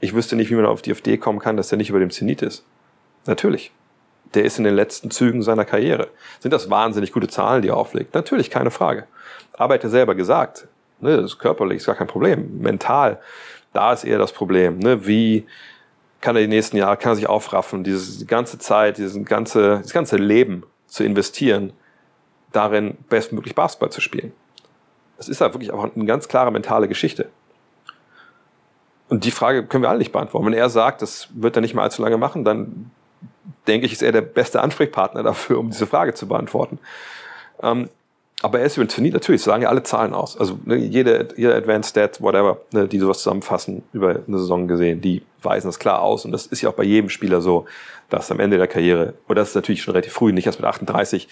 Ich 0.00 0.14
wüsste 0.14 0.36
nicht, 0.36 0.50
wie 0.50 0.54
man 0.54 0.66
auf 0.66 0.82
die 0.82 0.90
Idee 0.90 1.18
kommen 1.18 1.38
kann, 1.38 1.56
dass 1.56 1.70
er 1.70 1.78
nicht 1.78 1.90
über 1.90 2.00
dem 2.00 2.10
Zenit 2.10 2.42
ist. 2.42 2.64
Natürlich. 3.26 3.72
Der 4.34 4.44
ist 4.44 4.58
in 4.58 4.64
den 4.64 4.74
letzten 4.74 5.10
Zügen 5.10 5.42
seiner 5.42 5.64
Karriere. 5.64 6.08
Sind 6.40 6.52
das 6.52 6.70
wahnsinnig 6.70 7.12
gute 7.12 7.28
Zahlen, 7.28 7.62
die 7.62 7.68
er 7.68 7.76
auflegt? 7.76 8.14
Natürlich, 8.14 8.50
keine 8.50 8.70
Frage. 8.70 9.06
Aber 9.52 9.74
er 9.74 9.78
hat 9.78 9.84
ja 9.84 9.90
selber 9.90 10.14
gesagt, 10.14 10.66
ne, 11.00 11.16
das 11.16 11.32
ist 11.32 11.38
körperlich, 11.38 11.78
ist 11.78 11.86
gar 11.86 11.94
kein 11.94 12.06
Problem. 12.06 12.60
Mental, 12.60 13.20
da 13.72 13.92
ist 13.92 14.04
eher 14.04 14.18
das 14.18 14.32
Problem. 14.32 14.78
Ne? 14.78 15.06
Wie 15.06 15.46
kann 16.20 16.36
er 16.36 16.42
die 16.42 16.48
nächsten 16.48 16.76
Jahre, 16.76 16.96
kann 16.96 17.12
er 17.12 17.16
sich 17.16 17.28
aufraffen, 17.28 17.84
diese 17.84 18.24
ganze 18.26 18.58
Zeit, 18.58 18.96
dieses 18.96 19.22
ganze, 19.24 19.80
das 19.82 19.92
ganze 19.92 20.16
Leben 20.16 20.64
zu 20.86 21.04
investieren, 21.04 21.72
darin 22.52 22.96
bestmöglich 23.08 23.54
Basketball 23.54 23.90
zu 23.90 24.00
spielen. 24.00 24.32
Das 25.22 25.28
ist 25.28 25.40
halt 25.40 25.54
wirklich 25.54 25.70
auch 25.70 25.94
eine 25.94 26.04
ganz 26.04 26.26
klare 26.26 26.50
mentale 26.50 26.88
Geschichte. 26.88 27.28
Und 29.08 29.24
die 29.24 29.30
Frage 29.30 29.64
können 29.64 29.84
wir 29.84 29.88
alle 29.88 30.00
nicht 30.00 30.10
beantworten. 30.10 30.46
Wenn 30.46 30.52
er 30.52 30.68
sagt, 30.68 31.00
das 31.00 31.28
wird 31.32 31.54
er 31.54 31.62
nicht 31.62 31.74
mehr 31.74 31.84
allzu 31.84 32.02
lange 32.02 32.16
machen, 32.16 32.44
dann 32.44 32.90
denke 33.68 33.86
ich, 33.86 33.92
ist 33.92 34.02
er 34.02 34.10
der 34.10 34.22
beste 34.22 34.60
Ansprechpartner 34.60 35.22
dafür, 35.22 35.60
um 35.60 35.70
diese 35.70 35.86
Frage 35.86 36.14
zu 36.14 36.26
beantworten. 36.26 36.80
Ähm, 37.62 37.88
aber 38.42 38.58
er 38.58 38.66
ist 38.66 38.76
über 38.76 38.86
den 38.86 39.12
natürlich, 39.12 39.42
sagen 39.42 39.62
ja 39.62 39.68
alle 39.68 39.84
Zahlen 39.84 40.12
aus. 40.12 40.36
Also 40.36 40.58
ne, 40.64 40.74
jede, 40.74 41.28
jede 41.36 41.54
Advanced 41.54 41.90
Stat, 41.90 42.20
whatever, 42.20 42.58
ne, 42.72 42.88
die 42.88 42.98
sowas 42.98 43.18
zusammenfassen, 43.18 43.84
über 43.92 44.22
eine 44.26 44.38
Saison 44.38 44.66
gesehen, 44.66 45.00
die 45.00 45.22
weisen 45.40 45.68
das 45.68 45.78
klar 45.78 46.02
aus. 46.02 46.24
Und 46.24 46.32
das 46.32 46.46
ist 46.46 46.60
ja 46.60 46.68
auch 46.68 46.74
bei 46.74 46.82
jedem 46.82 47.08
Spieler 47.08 47.40
so, 47.40 47.66
dass 48.10 48.32
am 48.32 48.40
Ende 48.40 48.58
der 48.58 48.66
Karriere, 48.66 49.14
oder 49.28 49.42
das 49.42 49.50
ist 49.50 49.54
natürlich 49.54 49.82
schon 49.82 49.92
relativ 49.92 50.12
früh, 50.12 50.32
nicht 50.32 50.46
erst 50.46 50.58
mit 50.58 50.66
38, 50.66 51.28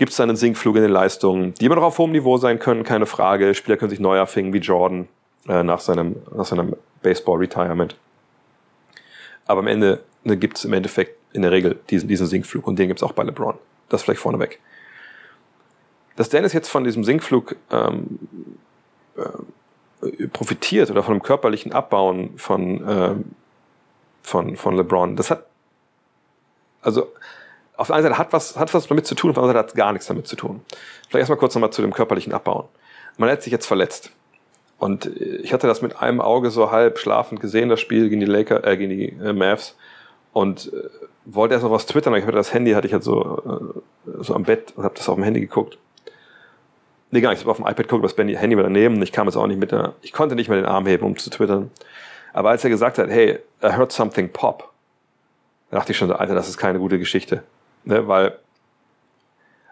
gibt 0.00 0.10
es 0.10 0.16
dann 0.16 0.30
einen 0.30 0.36
Sinkflug 0.36 0.76
in 0.76 0.82
den 0.82 0.90
Leistungen, 0.90 1.54
die 1.54 1.66
immer 1.66 1.76
noch 1.76 1.84
auf 1.84 1.98
hohem 1.98 2.12
Niveau 2.12 2.38
sein 2.38 2.58
können, 2.58 2.82
keine 2.82 3.06
Frage. 3.06 3.54
Spieler 3.54 3.76
können 3.76 3.90
sich 3.90 4.00
neu 4.00 4.16
erfingen, 4.16 4.52
wie 4.52 4.58
Jordan 4.58 5.06
äh, 5.46 5.62
nach 5.62 5.80
seinem, 5.80 6.16
nach 6.34 6.46
seinem 6.46 6.74
Baseball-Retirement. 7.02 7.94
Aber 9.46 9.60
am 9.60 9.66
Ende 9.66 10.02
ne, 10.24 10.36
gibt 10.36 10.56
es 10.56 10.64
im 10.64 10.72
Endeffekt 10.72 11.18
in 11.32 11.42
der 11.42 11.52
Regel 11.52 11.78
diesen, 11.90 12.08
diesen 12.08 12.26
Sinkflug 12.26 12.66
und 12.66 12.78
den 12.78 12.88
gibt 12.88 12.98
es 13.00 13.02
auch 13.02 13.12
bei 13.12 13.22
LeBron. 13.22 13.54
Das 13.88 14.02
vielleicht 14.02 14.20
vorneweg 14.20 14.58
dass 16.20 16.28
Dennis 16.28 16.52
jetzt 16.52 16.68
von 16.68 16.84
diesem 16.84 17.02
Sinkflug 17.02 17.56
ähm, 17.70 18.18
äh, 19.16 20.26
profitiert 20.28 20.90
oder 20.90 21.02
von 21.02 21.12
einem 21.12 21.22
körperlichen 21.22 21.72
Abbauen 21.72 22.36
von, 22.36 22.84
ähm, 22.86 23.24
von, 24.22 24.54
von 24.56 24.76
LeBron. 24.76 25.16
Das 25.16 25.30
hat, 25.30 25.46
also 26.82 27.10
auf 27.80 27.86
der 27.86 27.96
einen 27.96 28.02
Seite 28.02 28.18
hat 28.18 28.32
was, 28.34 28.58
hat 28.58 28.74
was 28.74 28.86
damit 28.86 29.06
zu 29.06 29.14
tun, 29.14 29.30
auf 29.30 29.34
der 29.34 29.42
anderen 29.42 29.56
Seite 29.58 29.70
hat 29.70 29.74
gar 29.74 29.92
nichts 29.92 30.06
damit 30.06 30.26
zu 30.26 30.36
tun. 30.36 30.60
Vielleicht 31.08 31.22
erstmal 31.22 31.38
kurz 31.38 31.54
nochmal 31.54 31.70
zu 31.70 31.80
dem 31.80 31.94
körperlichen 31.94 32.34
Abbauen. 32.34 32.66
Man 33.16 33.30
hat 33.30 33.42
sich 33.42 33.52
jetzt 33.52 33.66
verletzt. 33.66 34.10
Und 34.78 35.06
ich 35.06 35.52
hatte 35.54 35.66
das 35.66 35.80
mit 35.80 36.00
einem 36.00 36.20
Auge 36.20 36.50
so 36.50 36.70
halb 36.70 36.98
schlafend 36.98 37.40
gesehen, 37.40 37.70
das 37.70 37.80
Spiel 37.80 38.10
gegen 38.10 38.20
die 38.20 38.26
Laker, 38.26 38.66
äh, 38.66 38.76
gegen 38.76 38.90
die 38.90 39.08
äh, 39.08 39.32
Mavs. 39.32 39.76
Und 40.34 40.72
äh, 40.72 40.88
wollte 41.24 41.54
erst 41.54 41.64
noch 41.64 41.70
was 41.70 41.86
twittern, 41.86 42.12
aber 42.12 42.18
ich 42.18 42.26
hatte 42.26 42.36
das 42.36 42.52
Handy, 42.52 42.72
hatte 42.72 42.86
ich 42.86 42.92
halt 42.92 43.02
so, 43.02 43.42
äh, 44.06 44.10
so 44.22 44.34
am 44.34 44.42
Bett 44.42 44.74
und 44.76 44.84
habe 44.84 44.94
das 44.94 45.08
auf 45.08 45.14
dem 45.14 45.24
Handy 45.24 45.40
geguckt. 45.40 45.78
Nee, 47.10 47.22
gar 47.22 47.30
nicht. 47.30 47.40
Ich 47.40 47.44
habe 47.44 47.50
auf 47.50 47.56
dem 47.56 47.66
iPad 47.66 47.88
geguckt, 47.88 48.04
das 48.04 48.16
Handy 48.16 48.56
war 48.56 48.62
daneben 48.62 48.96
und 48.96 49.02
ich 49.02 49.12
kam 49.12 49.26
jetzt 49.26 49.36
auch 49.36 49.46
nicht 49.46 49.58
mit 49.58 49.72
der, 49.72 49.94
ich 50.02 50.12
konnte 50.12 50.34
nicht 50.34 50.48
mehr 50.48 50.58
den 50.58 50.66
Arm 50.66 50.86
heben, 50.86 51.04
um 51.06 51.16
zu 51.16 51.30
twittern. 51.30 51.70
Aber 52.34 52.50
als 52.50 52.62
er 52.62 52.70
gesagt 52.70 52.98
hat, 52.98 53.08
hey, 53.08 53.38
I 53.62 53.72
heard 53.72 53.90
something 53.90 54.30
pop, 54.30 54.70
da 55.70 55.78
dachte 55.78 55.92
ich 55.92 55.98
schon, 55.98 56.12
Alter, 56.12 56.34
das 56.34 56.48
ist 56.48 56.58
keine 56.58 56.78
gute 56.78 56.98
Geschichte. 56.98 57.42
Ne, 57.84 58.06
weil 58.06 58.38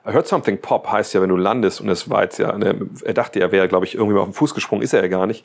I 0.06 0.12
heard 0.12 0.26
something 0.26 0.58
pop 0.58 0.90
heißt 0.90 1.12
ja, 1.14 1.20
wenn 1.20 1.28
du 1.28 1.36
landest 1.36 1.80
und 1.80 1.88
es 1.88 2.08
war 2.08 2.22
jetzt 2.22 2.38
ja, 2.38 2.56
ne, 2.56 2.88
er 3.04 3.14
dachte, 3.14 3.40
er 3.40 3.52
wäre, 3.52 3.68
glaube 3.68 3.84
ich, 3.84 3.94
irgendwie 3.94 4.14
mal 4.14 4.20
auf 4.20 4.28
den 4.28 4.34
Fuß 4.34 4.54
gesprungen, 4.54 4.82
ist 4.82 4.94
er 4.94 5.02
ja 5.02 5.08
gar 5.08 5.26
nicht. 5.26 5.44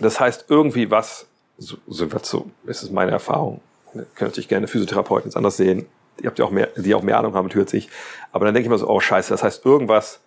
Das 0.00 0.20
heißt, 0.20 0.46
irgendwie 0.48 0.90
was, 0.90 1.26
so, 1.58 1.76
so, 1.88 2.06
so 2.22 2.50
ist 2.64 2.82
es 2.82 2.90
meine 2.90 3.10
Erfahrung. 3.10 3.60
Ne, 3.92 4.06
könnt 4.14 4.30
natürlich 4.30 4.48
gerne 4.48 4.68
Physiotherapeuten 4.68 5.30
jetzt 5.30 5.36
anders 5.36 5.56
sehen. 5.56 5.86
Die 6.20 6.26
habt 6.26 6.38
ja 6.38 6.44
auch 6.44 6.50
mehr, 6.50 6.68
die 6.76 6.94
auch 6.94 7.02
mehr 7.02 7.18
Ahnung 7.18 7.34
haben, 7.34 7.48
natürlich 7.48 7.74
ich. 7.74 7.88
Aber 8.30 8.44
dann 8.44 8.54
denke 8.54 8.66
ich 8.66 8.70
mir 8.70 8.78
so, 8.78 8.88
oh 8.88 9.00
scheiße, 9.00 9.30
das 9.30 9.42
heißt, 9.42 9.64
irgendwas 9.64 10.20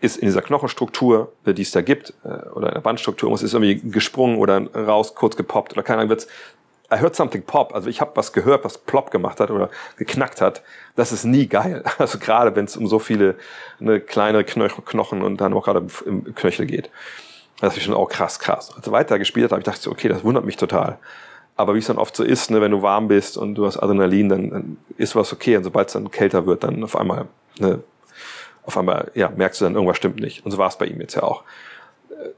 ist 0.00 0.16
in 0.16 0.26
dieser 0.26 0.42
Knochenstruktur, 0.42 1.32
äh, 1.44 1.54
die 1.54 1.62
es 1.62 1.72
da 1.72 1.82
gibt, 1.82 2.14
äh, 2.24 2.28
oder 2.50 2.68
in 2.68 2.74
der 2.74 2.80
Bandstruktur, 2.80 3.30
muss 3.30 3.42
ist 3.42 3.54
irgendwie 3.54 3.80
gesprungen 3.90 4.38
oder 4.38 4.72
raus, 4.74 5.14
kurz 5.14 5.36
gepoppt 5.36 5.72
oder 5.72 5.82
keine 5.82 6.00
Ahnung, 6.00 6.10
wird's 6.10 6.28
I 6.90 6.96
heard 6.96 7.14
something 7.14 7.42
pop, 7.42 7.74
also 7.74 7.90
ich 7.90 8.00
habe 8.00 8.12
was 8.14 8.32
gehört, 8.32 8.64
was 8.64 8.78
plop 8.78 9.10
gemacht 9.10 9.40
hat 9.40 9.50
oder 9.50 9.68
geknackt 9.96 10.40
hat. 10.40 10.62
Das 10.96 11.12
ist 11.12 11.24
nie 11.24 11.46
geil. 11.46 11.84
Also 11.98 12.18
gerade 12.18 12.56
wenn 12.56 12.64
es 12.64 12.76
um 12.76 12.86
so 12.86 12.98
viele 12.98 13.36
ne, 13.78 14.00
kleine 14.00 14.44
Knochen 14.44 15.22
und 15.22 15.40
dann 15.40 15.52
auch 15.52 15.64
gerade 15.64 15.86
im 16.06 16.34
Knöchel 16.34 16.66
geht. 16.66 16.90
Das 17.60 17.76
ist 17.76 17.82
schon 17.82 17.94
auch 17.94 18.08
krass, 18.08 18.38
krass. 18.38 18.72
Als 18.74 18.86
ich 18.86 19.18
gespielt 19.18 19.50
habe, 19.50 19.60
ich 19.60 19.66
dachte 19.66 19.90
okay, 19.90 20.08
das 20.08 20.24
wundert 20.24 20.44
mich 20.44 20.56
total. 20.56 20.98
Aber 21.56 21.74
wie 21.74 21.78
es 21.78 21.86
dann 21.88 21.98
oft 21.98 22.16
so 22.16 22.22
ist, 22.22 22.50
ne, 22.50 22.60
wenn 22.60 22.70
du 22.70 22.82
warm 22.82 23.08
bist 23.08 23.36
und 23.36 23.56
du 23.56 23.66
hast 23.66 23.76
Adrenalin, 23.78 24.28
dann, 24.28 24.50
dann 24.50 24.76
ist 24.96 25.16
was 25.16 25.32
okay. 25.32 25.56
Und 25.56 25.64
sobald 25.64 25.88
es 25.88 25.92
dann 25.94 26.10
kälter 26.10 26.46
wird, 26.46 26.62
dann 26.62 26.84
auf 26.84 26.96
einmal 26.96 27.26
ne, 27.58 27.82
auf 28.68 28.78
einmal 28.78 29.10
ja, 29.14 29.30
merkst 29.30 29.60
du 29.60 29.64
dann, 29.64 29.74
irgendwas 29.74 29.96
stimmt 29.96 30.20
nicht. 30.20 30.44
Und 30.44 30.52
so 30.52 30.58
war 30.58 30.68
es 30.68 30.78
bei 30.78 30.86
ihm 30.86 31.00
jetzt 31.00 31.16
ja 31.16 31.22
auch. 31.22 31.42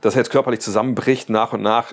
Dass 0.00 0.14
er 0.14 0.20
jetzt 0.20 0.30
körperlich 0.30 0.60
zusammenbricht 0.60 1.28
nach 1.28 1.52
und 1.52 1.60
nach, 1.60 1.92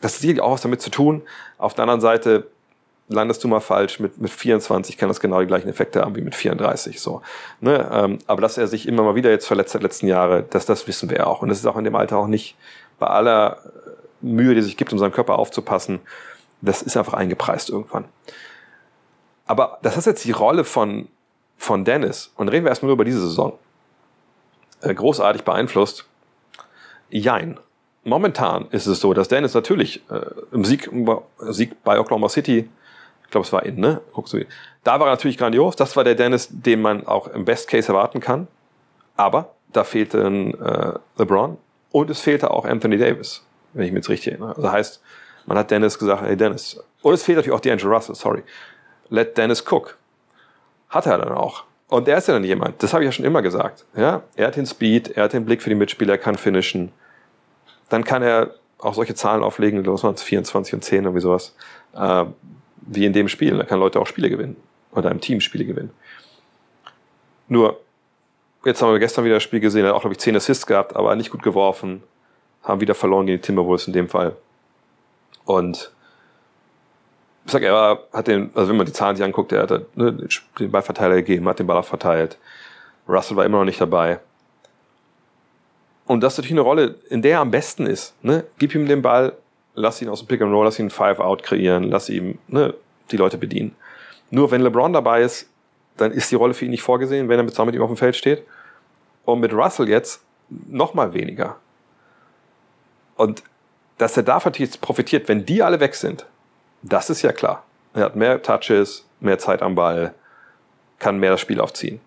das 0.00 0.14
hat 0.14 0.20
sicherlich 0.20 0.42
auch 0.42 0.52
was 0.52 0.62
damit 0.62 0.80
zu 0.80 0.90
tun. 0.90 1.22
Auf 1.58 1.74
der 1.74 1.82
anderen 1.82 2.00
Seite 2.00 2.46
landest 3.08 3.42
du 3.42 3.48
mal 3.48 3.60
falsch. 3.60 4.00
Mit, 4.00 4.18
mit 4.18 4.30
24 4.30 4.96
kann 4.96 5.08
das 5.08 5.20
genau 5.20 5.40
die 5.40 5.46
gleichen 5.46 5.68
Effekte 5.68 6.02
haben 6.02 6.14
wie 6.16 6.20
mit 6.20 6.34
34. 6.34 7.00
So, 7.00 7.22
ne? 7.60 7.88
Ähm, 7.92 8.18
aber 8.26 8.40
dass 8.40 8.58
er 8.58 8.66
sich 8.66 8.86
immer 8.86 9.02
mal 9.02 9.14
wieder 9.14 9.30
jetzt 9.30 9.46
verletzt 9.46 9.74
hat 9.74 9.82
letzten 9.82 10.06
Jahre, 10.06 10.44
das, 10.48 10.66
das 10.66 10.86
wissen 10.86 11.10
wir 11.10 11.26
auch. 11.26 11.42
Und 11.42 11.48
das 11.48 11.58
ist 11.58 11.66
auch 11.66 11.76
in 11.76 11.84
dem 11.84 11.96
Alter 11.96 12.18
auch 12.18 12.26
nicht 12.26 12.56
bei 12.98 13.06
aller 13.06 13.58
Mühe, 14.20 14.54
die 14.54 14.62
sich 14.62 14.76
gibt, 14.76 14.92
um 14.92 14.98
seinen 14.98 15.12
Körper 15.12 15.38
aufzupassen. 15.38 16.00
Das 16.60 16.82
ist 16.82 16.96
einfach 16.96 17.14
eingepreist 17.14 17.70
irgendwann. 17.70 18.04
Aber 19.46 19.78
das 19.82 19.96
ist 19.96 20.06
jetzt 20.06 20.24
die 20.24 20.32
Rolle 20.32 20.64
von 20.64 21.08
von 21.58 21.84
Dennis, 21.84 22.32
und 22.36 22.48
reden 22.48 22.64
wir 22.64 22.70
erstmal 22.70 22.86
nur 22.86 22.94
über 22.94 23.04
diese 23.04 23.20
Saison, 23.20 23.58
äh, 24.80 24.94
großartig 24.94 25.42
beeinflusst. 25.42 26.06
Jein. 27.10 27.58
Momentan 28.08 28.66
ist 28.70 28.86
es 28.86 29.00
so, 29.00 29.12
dass 29.12 29.28
Dennis 29.28 29.54
natürlich 29.54 30.02
äh, 30.10 30.20
im 30.52 30.64
Sieg, 30.64 30.90
Sieg 31.40 31.82
bei 31.84 32.00
Oklahoma 32.00 32.28
City, 32.28 32.68
ich 33.24 33.30
glaube 33.30 33.46
es 33.46 33.52
war 33.52 33.64
in, 33.64 33.78
ne? 33.78 34.00
Da 34.82 34.98
war 34.98 35.08
er 35.08 35.10
natürlich 35.10 35.36
grandios. 35.36 35.76
Das 35.76 35.94
war 35.96 36.04
der 36.04 36.14
Dennis, 36.14 36.48
den 36.50 36.80
man 36.80 37.06
auch 37.06 37.28
im 37.28 37.44
Best 37.44 37.68
Case 37.68 37.88
erwarten 37.88 38.20
kann. 38.20 38.48
Aber 39.16 39.54
da 39.72 39.84
fehlte 39.84 40.26
ein 40.26 40.58
äh, 40.58 40.94
LeBron 41.18 41.58
und 41.90 42.08
es 42.08 42.20
fehlte 42.20 42.50
auch 42.50 42.64
Anthony 42.64 42.96
Davis, 42.96 43.44
wenn 43.74 43.84
ich 43.84 43.92
mich 43.92 43.98
jetzt 43.98 44.08
richtig 44.08 44.32
erinnere. 44.32 44.56
Also 44.56 44.72
heißt, 44.72 45.02
man 45.44 45.58
hat 45.58 45.70
Dennis 45.70 45.98
gesagt, 45.98 46.22
hey 46.22 46.36
Dennis. 46.36 46.82
Und 47.02 47.12
es 47.12 47.22
fehlt 47.22 47.36
natürlich 47.36 47.58
auch 47.58 47.62
D'Angelo 47.62 47.94
Russell, 47.94 48.14
sorry. 48.14 48.42
Let 49.10 49.36
Dennis 49.36 49.64
cook. 49.70 49.98
Hat 50.88 51.06
er 51.06 51.18
dann 51.18 51.32
auch. 51.32 51.64
Und 51.88 52.08
er 52.08 52.18
ist 52.18 52.28
ja 52.28 52.34
dann 52.34 52.44
jemand, 52.44 52.82
das 52.82 52.92
habe 52.92 53.04
ich 53.04 53.08
ja 53.08 53.12
schon 53.12 53.24
immer 53.24 53.42
gesagt. 53.42 53.84
Ja? 53.94 54.22
Er 54.36 54.46
hat 54.46 54.56
den 54.56 54.66
Speed, 54.66 55.16
er 55.16 55.24
hat 55.24 55.32
den 55.32 55.44
Blick 55.44 55.62
für 55.62 55.70
die 55.70 55.76
Mitspieler, 55.76 56.14
er 56.14 56.18
kann 56.18 56.36
finishen. 56.36 56.92
Dann 57.88 58.04
kann 58.04 58.22
er 58.22 58.54
auch 58.78 58.94
solche 58.94 59.14
Zahlen 59.14 59.42
auflegen, 59.42 59.82
los 59.84 60.04
waren 60.04 60.14
es 60.14 60.22
24 60.22 60.74
und 60.74 60.84
10 60.84 61.04
irgendwie 61.04 61.20
sowas, 61.20 61.54
äh, 61.94 62.24
wie 62.76 63.04
in 63.04 63.12
dem 63.12 63.28
Spiel. 63.28 63.58
Er 63.58 63.66
kann 63.66 63.80
Leute 63.80 64.00
auch 64.00 64.06
Spiele 64.06 64.30
gewinnen 64.30 64.56
oder 64.92 65.10
im 65.10 65.20
Team 65.20 65.40
Spiele 65.40 65.64
gewinnen. 65.64 65.90
Nur, 67.48 67.80
jetzt 68.64 68.82
haben 68.82 68.92
wir 68.92 68.98
gestern 68.98 69.24
wieder 69.24 69.36
ein 69.36 69.40
Spiel 69.40 69.60
gesehen, 69.60 69.84
er 69.84 69.88
hat 69.88 69.96
auch, 69.96 70.02
glaube 70.02 70.14
ich, 70.14 70.20
10 70.20 70.36
Assists 70.36 70.66
gehabt, 70.66 70.94
aber 70.94 71.16
nicht 71.16 71.30
gut 71.30 71.42
geworfen, 71.42 72.02
haben 72.62 72.80
wieder 72.80 72.94
verloren 72.94 73.26
gegen 73.26 73.38
die 73.38 73.46
Timberwolves 73.46 73.86
in 73.86 73.92
dem 73.92 74.08
Fall. 74.08 74.36
Und 75.44 75.92
ich 77.46 77.52
sag, 77.52 77.62
er 77.62 78.00
hat 78.12 78.26
den, 78.26 78.50
also 78.54 78.68
wenn 78.68 78.76
man 78.76 78.84
die 78.84 78.92
Zahlen 78.92 79.16
sich 79.16 79.24
anguckt, 79.24 79.52
er 79.52 79.62
hat 79.62 79.96
ne, 79.96 80.28
den 80.58 80.70
Ballverteiler 80.70 81.16
gegeben, 81.16 81.48
hat 81.48 81.58
den 81.58 81.66
Ball 81.66 81.78
auch 81.78 81.84
verteilt. 81.84 82.36
Russell 83.08 83.38
war 83.38 83.46
immer 83.46 83.58
noch 83.58 83.64
nicht 83.64 83.80
dabei. 83.80 84.20
Und 86.08 86.22
das 86.22 86.32
ist 86.32 86.38
natürlich 86.38 86.54
eine 86.54 86.62
Rolle, 86.62 86.94
in 87.10 87.20
der 87.20 87.32
er 87.32 87.40
am 87.40 87.50
besten 87.50 87.86
ist. 87.86 88.14
Ne? 88.22 88.44
Gib 88.58 88.74
ihm 88.74 88.86
den 88.86 89.02
Ball, 89.02 89.34
lass 89.74 90.00
ihn 90.00 90.08
aus 90.08 90.20
dem 90.20 90.26
Pick 90.26 90.40
and 90.40 90.50
Roll, 90.50 90.64
lass 90.64 90.78
ihn 90.78 90.88
Five-Out 90.88 91.42
kreieren, 91.42 91.84
lass 91.84 92.08
ihm 92.08 92.38
ne, 92.48 92.72
die 93.10 93.18
Leute 93.18 93.36
bedienen. 93.36 93.76
Nur 94.30 94.50
wenn 94.50 94.62
LeBron 94.62 94.94
dabei 94.94 95.20
ist, 95.20 95.50
dann 95.98 96.10
ist 96.10 96.30
die 96.30 96.34
Rolle 96.34 96.54
für 96.54 96.64
ihn 96.64 96.70
nicht 96.70 96.82
vorgesehen, 96.82 97.28
wenn 97.28 97.38
er 97.38 97.46
zusammen 97.48 97.66
mit 97.66 97.74
ihm 97.74 97.82
auf 97.82 97.90
dem 97.90 97.98
Feld 97.98 98.16
steht. 98.16 98.42
Und 99.26 99.40
mit 99.40 99.52
Russell 99.52 99.86
jetzt 99.86 100.22
noch 100.48 100.94
mal 100.94 101.12
weniger. 101.12 101.56
Und 103.16 103.42
dass 103.98 104.16
er 104.16 104.22
davon 104.22 104.52
profitiert, 104.80 105.28
wenn 105.28 105.44
die 105.44 105.62
alle 105.62 105.78
weg 105.78 105.94
sind, 105.94 106.24
das 106.80 107.10
ist 107.10 107.20
ja 107.20 107.32
klar. 107.32 107.64
Er 107.92 108.04
hat 108.04 108.16
mehr 108.16 108.40
Touches, 108.40 109.04
mehr 109.20 109.38
Zeit 109.38 109.60
am 109.60 109.74
Ball, 109.74 110.14
kann 110.98 111.18
mehr 111.18 111.32
das 111.32 111.42
Spiel 111.42 111.60
aufziehen. 111.60 112.00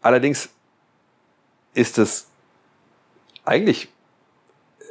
Allerdings 0.00 0.48
ist 1.74 1.98
es 1.98 2.28
eigentlich, 3.48 3.88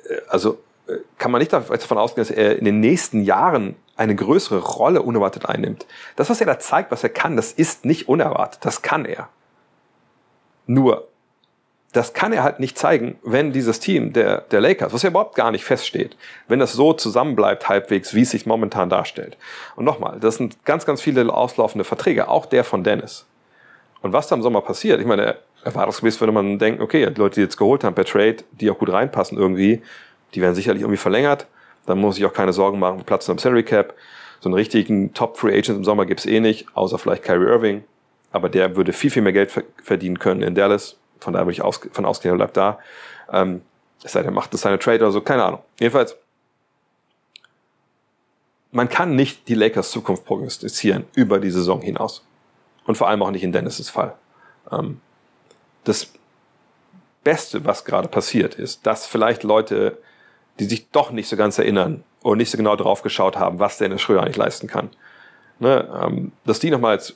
äh, 0.10 0.18
also 0.28 0.60
äh, 0.88 0.98
kann 1.18 1.32
man 1.32 1.40
nicht 1.40 1.54
davon 1.54 1.98
ausgehen, 1.98 2.28
dass 2.28 2.36
er 2.36 2.58
in 2.58 2.66
den 2.66 2.80
nächsten 2.80 3.22
Jahren 3.22 3.76
eine 3.96 4.16
größere 4.16 4.60
Rolle 4.60 5.02
unerwartet 5.02 5.48
einnimmt. 5.48 5.86
Das, 6.16 6.30
was 6.30 6.40
er 6.40 6.48
da 6.48 6.60
zeigt, 6.60 6.92
was 6.92 7.04
er 7.04 7.10
kann, 7.10 7.36
das 7.36 7.52
ist 7.52 7.86
nicht 7.86 8.08
unerwartet. 8.08 8.64
Das 8.64 8.82
kann 8.82 9.06
er. 9.06 9.30
Nur, 10.68 11.08
das 11.94 12.14
kann 12.14 12.34
er 12.34 12.44
halt 12.44 12.60
nicht 12.60 12.78
zeigen, 12.78 13.18
wenn 13.24 13.54
dieses 13.54 13.80
Team 13.80 14.14
der, 14.14 14.42
der 14.42 14.62
Lakers, 14.62 14.94
was 14.94 15.02
ja 15.02 15.10
überhaupt 15.10 15.36
gar 15.36 15.52
nicht 15.52 15.66
feststeht, 15.66 16.16
wenn 16.48 16.60
das 16.60 16.74
so 16.74 16.94
zusammenbleibt 16.94 17.70
halbwegs, 17.70 18.14
wie 18.14 18.22
es 18.22 18.32
sich 18.32 18.46
momentan 18.46 18.90
darstellt. 18.90 19.38
Und 19.76 19.86
nochmal, 19.86 20.20
das 20.20 20.36
sind 20.36 20.64
ganz, 20.66 20.86
ganz 20.86 21.02
viele 21.02 21.34
auslaufende 21.34 21.86
Verträge, 21.86 22.28
auch 22.28 22.46
der 22.46 22.64
von 22.64 22.84
Dennis. 22.84 23.26
Und 24.02 24.14
was 24.14 24.28
da 24.28 24.36
im 24.36 24.44
Sommer 24.44 24.62
passiert, 24.62 25.00
ich 25.00 25.08
meine, 25.08 25.38
erwartungsgemäß 25.68 26.20
würde 26.20 26.32
man 26.32 26.60
denken, 26.60 26.82
okay, 26.82 27.10
die 27.10 27.20
Leute, 27.20 27.36
die 27.36 27.42
jetzt 27.42 27.58
geholt 27.58 27.84
haben 27.84 27.96
per 27.96 28.06
Trade, 28.06 28.38
die 28.52 28.70
auch 28.70 28.78
gut 28.78 28.92
reinpassen 28.92 29.38
irgendwie, 29.38 29.82
die 30.34 30.42
werden 30.42 30.56
sicherlich 30.56 30.82
irgendwie 30.82 30.98
verlängert. 30.98 31.48
Dann 31.86 32.00
muss 32.00 32.18
ich 32.18 32.26
auch 32.26 32.34
keine 32.34 32.54
Sorgen 32.54 32.80
machen, 32.80 33.04
Platz 33.06 33.28
im 33.30 33.38
Salary 33.38 33.64
Cap. 33.64 33.94
So 34.40 34.50
einen 34.50 34.56
richtigen 34.56 35.14
Top 35.14 35.38
Free 35.38 35.58
Agent 35.58 35.78
im 35.78 35.84
Sommer 35.84 36.06
gibt's 36.06 36.26
eh 36.26 36.40
nicht, 36.40 36.68
außer 36.76 36.98
vielleicht 37.00 37.24
Kyrie 37.24 37.48
Irving. 37.48 37.84
Aber 38.32 38.50
der 38.50 38.76
würde 38.76 38.94
viel, 38.94 39.10
viel 39.10 39.22
mehr 39.22 39.34
Geld 39.34 39.52
verdienen 39.84 40.20
können 40.20 40.44
in 40.44 40.54
Dallas 40.54 40.98
von 41.20 41.34
daher 41.34 41.46
würde 41.46 41.54
ich 41.54 41.62
aus, 41.62 41.80
von 41.92 42.06
ausgehen, 42.06 42.34
er 42.34 42.38
bleibt 42.38 42.58
da. 42.58 42.80
Ähm, 43.32 43.62
es 44.04 44.12
sei 44.12 44.24
denn, 44.24 44.34
macht 44.34 44.54
das 44.54 44.62
seine 44.62 44.80
Trade 44.80 45.04
oder 45.04 45.12
so, 45.12 45.22
keine 45.22 45.44
Ahnung. 45.44 45.62
Jedenfalls, 45.80 46.16
man 48.72 48.90
kann 48.90 49.16
nicht 49.16 49.48
die 49.48 49.56
Lakers 49.56 49.92
Zukunft 49.92 50.26
prognostizieren 50.26 51.06
über 51.16 51.40
die 51.40 51.52
Saison 51.52 51.82
hinaus. 51.82 52.26
Und 52.86 52.96
vor 52.96 53.08
allem 53.08 53.22
auch 53.22 53.32
nicht 53.32 53.44
in 53.44 53.52
Dennis' 53.52 53.90
Fall. 53.90 54.16
Ähm, 54.72 55.02
das 55.88 56.12
Beste, 57.24 57.66
was 57.66 57.86
gerade 57.86 58.08
passiert, 58.08 58.56
ist, 58.56 58.86
dass 58.86 59.06
vielleicht 59.06 59.44
Leute, 59.44 59.98
die 60.60 60.66
sich 60.66 60.90
doch 60.92 61.12
nicht 61.12 61.28
so 61.28 61.36
ganz 61.36 61.58
erinnern 61.58 62.04
und 62.22 62.38
nicht 62.38 62.50
so 62.50 62.58
genau 62.58 62.76
drauf 62.76 63.04
geschaut 63.04 63.38
haben, 63.38 63.60
was 63.60 63.78
Dennis 63.78 64.02
Schröder 64.02 64.22
eigentlich 64.24 64.38
leisten 64.38 64.68
kann, 64.68 64.90
ne, 65.60 65.88
ähm, 66.04 66.32
dass 66.46 66.60
die 66.60 66.72
nochmal 66.72 66.96
jetzt 66.96 67.16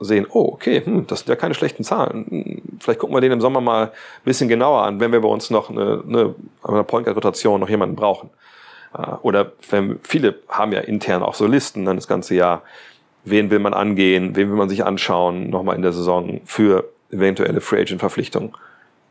sehen, 0.00 0.26
oh, 0.30 0.50
okay, 0.52 0.82
hm, 0.84 1.06
das 1.06 1.20
sind 1.20 1.28
ja 1.28 1.36
keine 1.36 1.54
schlechten 1.54 1.84
Zahlen. 1.84 2.26
Hm, 2.28 2.62
vielleicht 2.80 3.00
gucken 3.00 3.16
wir 3.16 3.20
den 3.20 3.32
im 3.32 3.40
Sommer 3.40 3.60
mal 3.60 3.86
ein 3.86 3.90
bisschen 4.24 4.48
genauer 4.48 4.82
an, 4.82 5.00
wenn 5.00 5.12
wir 5.12 5.20
bei 5.20 5.28
uns 5.28 5.50
noch 5.50 5.70
eine, 5.70 6.02
eine, 6.06 6.34
eine 6.62 6.84
Point 6.84 7.04
Guard 7.04 7.16
Rotation 7.16 7.60
noch 7.60 7.68
jemanden 7.68 7.96
brauchen. 7.96 8.30
Äh, 8.96 9.12
oder 9.22 9.52
wenn 9.70 9.98
viele 10.02 10.36
haben 10.48 10.72
ja 10.72 10.80
intern 10.80 11.22
auch 11.22 11.34
so 11.34 11.46
Listen 11.46 11.84
dann 11.84 11.96
das 11.96 12.08
ganze 12.08 12.34
Jahr. 12.34 12.62
Wen 13.24 13.50
will 13.50 13.58
man 13.58 13.74
angehen? 13.74 14.36
Wen 14.36 14.48
will 14.48 14.56
man 14.56 14.68
sich 14.68 14.84
anschauen? 14.84 15.50
Nochmal 15.50 15.76
in 15.76 15.82
der 15.82 15.92
Saison 15.92 16.40
für 16.44 16.88
eventuelle 17.10 17.60
Free 17.60 17.80
Agent 17.80 18.00
Verpflichtungen. 18.00 18.52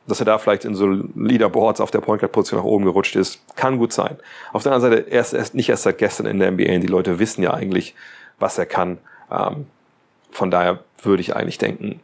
dass 0.07 0.21
er 0.21 0.25
da 0.25 0.37
vielleicht 0.37 0.63
in 0.63 0.73
so 0.73 0.87
Leaderboards 0.87 1.81
auf 1.81 1.91
der 1.91 1.99
Point 1.99 2.21
Guard 2.21 2.31
Position 2.31 2.61
nach 2.61 2.65
oben 2.65 2.85
gerutscht 2.85 3.17
ist, 3.17 3.41
kann 3.57 3.77
gut 3.77 3.91
sein. 3.91 4.17
Auf 4.53 4.63
der 4.63 4.71
anderen 4.71 4.93
Seite, 4.93 5.11
er 5.11 5.19
ist 5.19 5.33
erst, 5.33 5.53
nicht 5.53 5.67
erst 5.67 5.83
seit 5.83 5.97
gestern 5.97 6.27
in 6.27 6.39
der 6.39 6.49
NBA 6.49 6.75
und 6.75 6.81
die 6.81 6.87
Leute 6.87 7.19
wissen 7.19 7.43
ja 7.43 7.53
eigentlich, 7.53 7.93
was 8.39 8.57
er 8.57 8.65
kann. 8.65 8.99
Ähm, 9.29 9.67
von 10.31 10.49
daher 10.49 10.79
würde 11.01 11.19
ich 11.19 11.35
eigentlich 11.35 11.57
denken, 11.57 11.99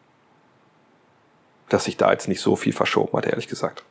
dass 1.70 1.86
sich 1.86 1.96
da 1.96 2.12
jetzt 2.12 2.28
nicht 2.28 2.42
so 2.42 2.58
viel 2.58 2.74
verschoben 2.74 3.18
hat, 3.18 3.26
ehrlich 3.26 3.48
gesagt. 3.48 3.84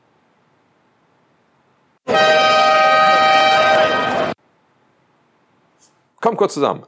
Kommt 6.21 6.39
kurz 6.39 6.55
zusammen. 6.55 6.85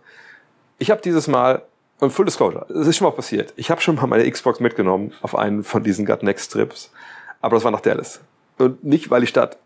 Ich 0.78 0.90
habe 0.90 1.00
dieses 1.00 1.26
Mal, 1.26 1.62
und 2.04 2.10
Full 2.10 2.26
Disclosure, 2.26 2.66
es 2.68 2.86
ist 2.86 2.96
schon 2.96 3.06
mal 3.06 3.14
passiert, 3.14 3.52
ich 3.56 3.70
habe 3.70 3.80
schon 3.80 3.96
mal 3.96 4.06
meine 4.06 4.30
Xbox 4.30 4.60
mitgenommen 4.60 5.12
auf 5.22 5.36
einen 5.36 5.64
von 5.64 5.82
diesen 5.82 6.06
Gut 6.06 6.22
Next 6.22 6.52
Trips, 6.52 6.92
aber 7.40 7.56
das 7.56 7.64
war 7.64 7.70
nach 7.70 7.80
Dallas. 7.80 8.20
Und 8.58 8.84
nicht, 8.84 9.10
weil 9.10 9.22
die 9.22 9.26
Stadt 9.26 9.58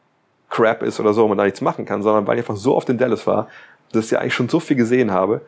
crap 0.49 0.82
ist 0.82 0.99
oder 0.99 1.12
so 1.12 1.24
und 1.24 1.30
man 1.30 1.39
da 1.39 1.45
nichts 1.45 1.61
machen 1.61 1.84
kann, 1.84 2.03
sondern 2.03 2.26
weil 2.26 2.39
ich 2.39 2.45
einfach 2.45 2.57
so 2.57 2.74
oft 2.74 2.89
in 2.89 2.97
Dallas 2.97 3.26
war, 3.26 3.49
dass 3.93 4.07
ich 4.07 4.11
ja 4.12 4.20
eigentlich 4.20 4.34
schon 4.34 4.49
so 4.49 4.61
viel 4.61 4.76
gesehen 4.76 5.11
habe, 5.12 5.43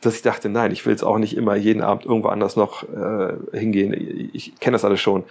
dass 0.00 0.16
ich 0.16 0.22
dachte, 0.22 0.48
nein, 0.48 0.72
ich 0.72 0.84
will 0.84 0.92
jetzt 0.92 1.04
auch 1.04 1.18
nicht 1.18 1.36
immer 1.36 1.54
jeden 1.54 1.80
Abend 1.80 2.04
irgendwo 2.04 2.28
anders 2.28 2.56
noch 2.56 2.82
äh, 2.82 3.34
hingehen. 3.52 3.94
Ich, 3.94 4.34
ich 4.34 4.58
kenne 4.58 4.74
das 4.74 4.84
alles 4.84 5.00
schon 5.00 5.24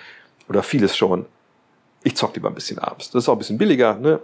oder 0.48 0.64
vieles 0.64 0.96
schon. 0.96 1.26
Ich 2.04 2.16
zock 2.16 2.36
lieber 2.36 2.48
ein 2.48 2.56
bisschen 2.56 2.80
abends. 2.80 3.12
Das 3.12 3.24
ist 3.24 3.30
auch 3.30 3.34
ein 3.34 3.40
bisschen 3.40 3.58
billiger, 3.58 3.96
ne? 3.96 4.20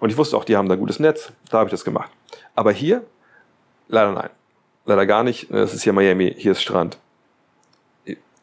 Und 0.00 0.10
ich 0.10 0.16
wusste 0.16 0.36
auch, 0.36 0.44
die 0.44 0.56
haben 0.56 0.68
da 0.68 0.76
gutes 0.76 0.98
Netz. 0.98 1.32
Da 1.50 1.58
habe 1.58 1.68
ich 1.68 1.70
das 1.70 1.84
gemacht. 1.84 2.10
Aber 2.54 2.72
hier, 2.72 3.04
leider 3.88 4.12
nein. 4.12 4.30
Leider 4.86 5.04
gar 5.04 5.24
nicht. 5.24 5.50
Es 5.50 5.74
ist 5.74 5.82
hier 5.82 5.92
Miami, 5.92 6.34
hier 6.36 6.52
ist 6.52 6.62
Strand. 6.62 6.98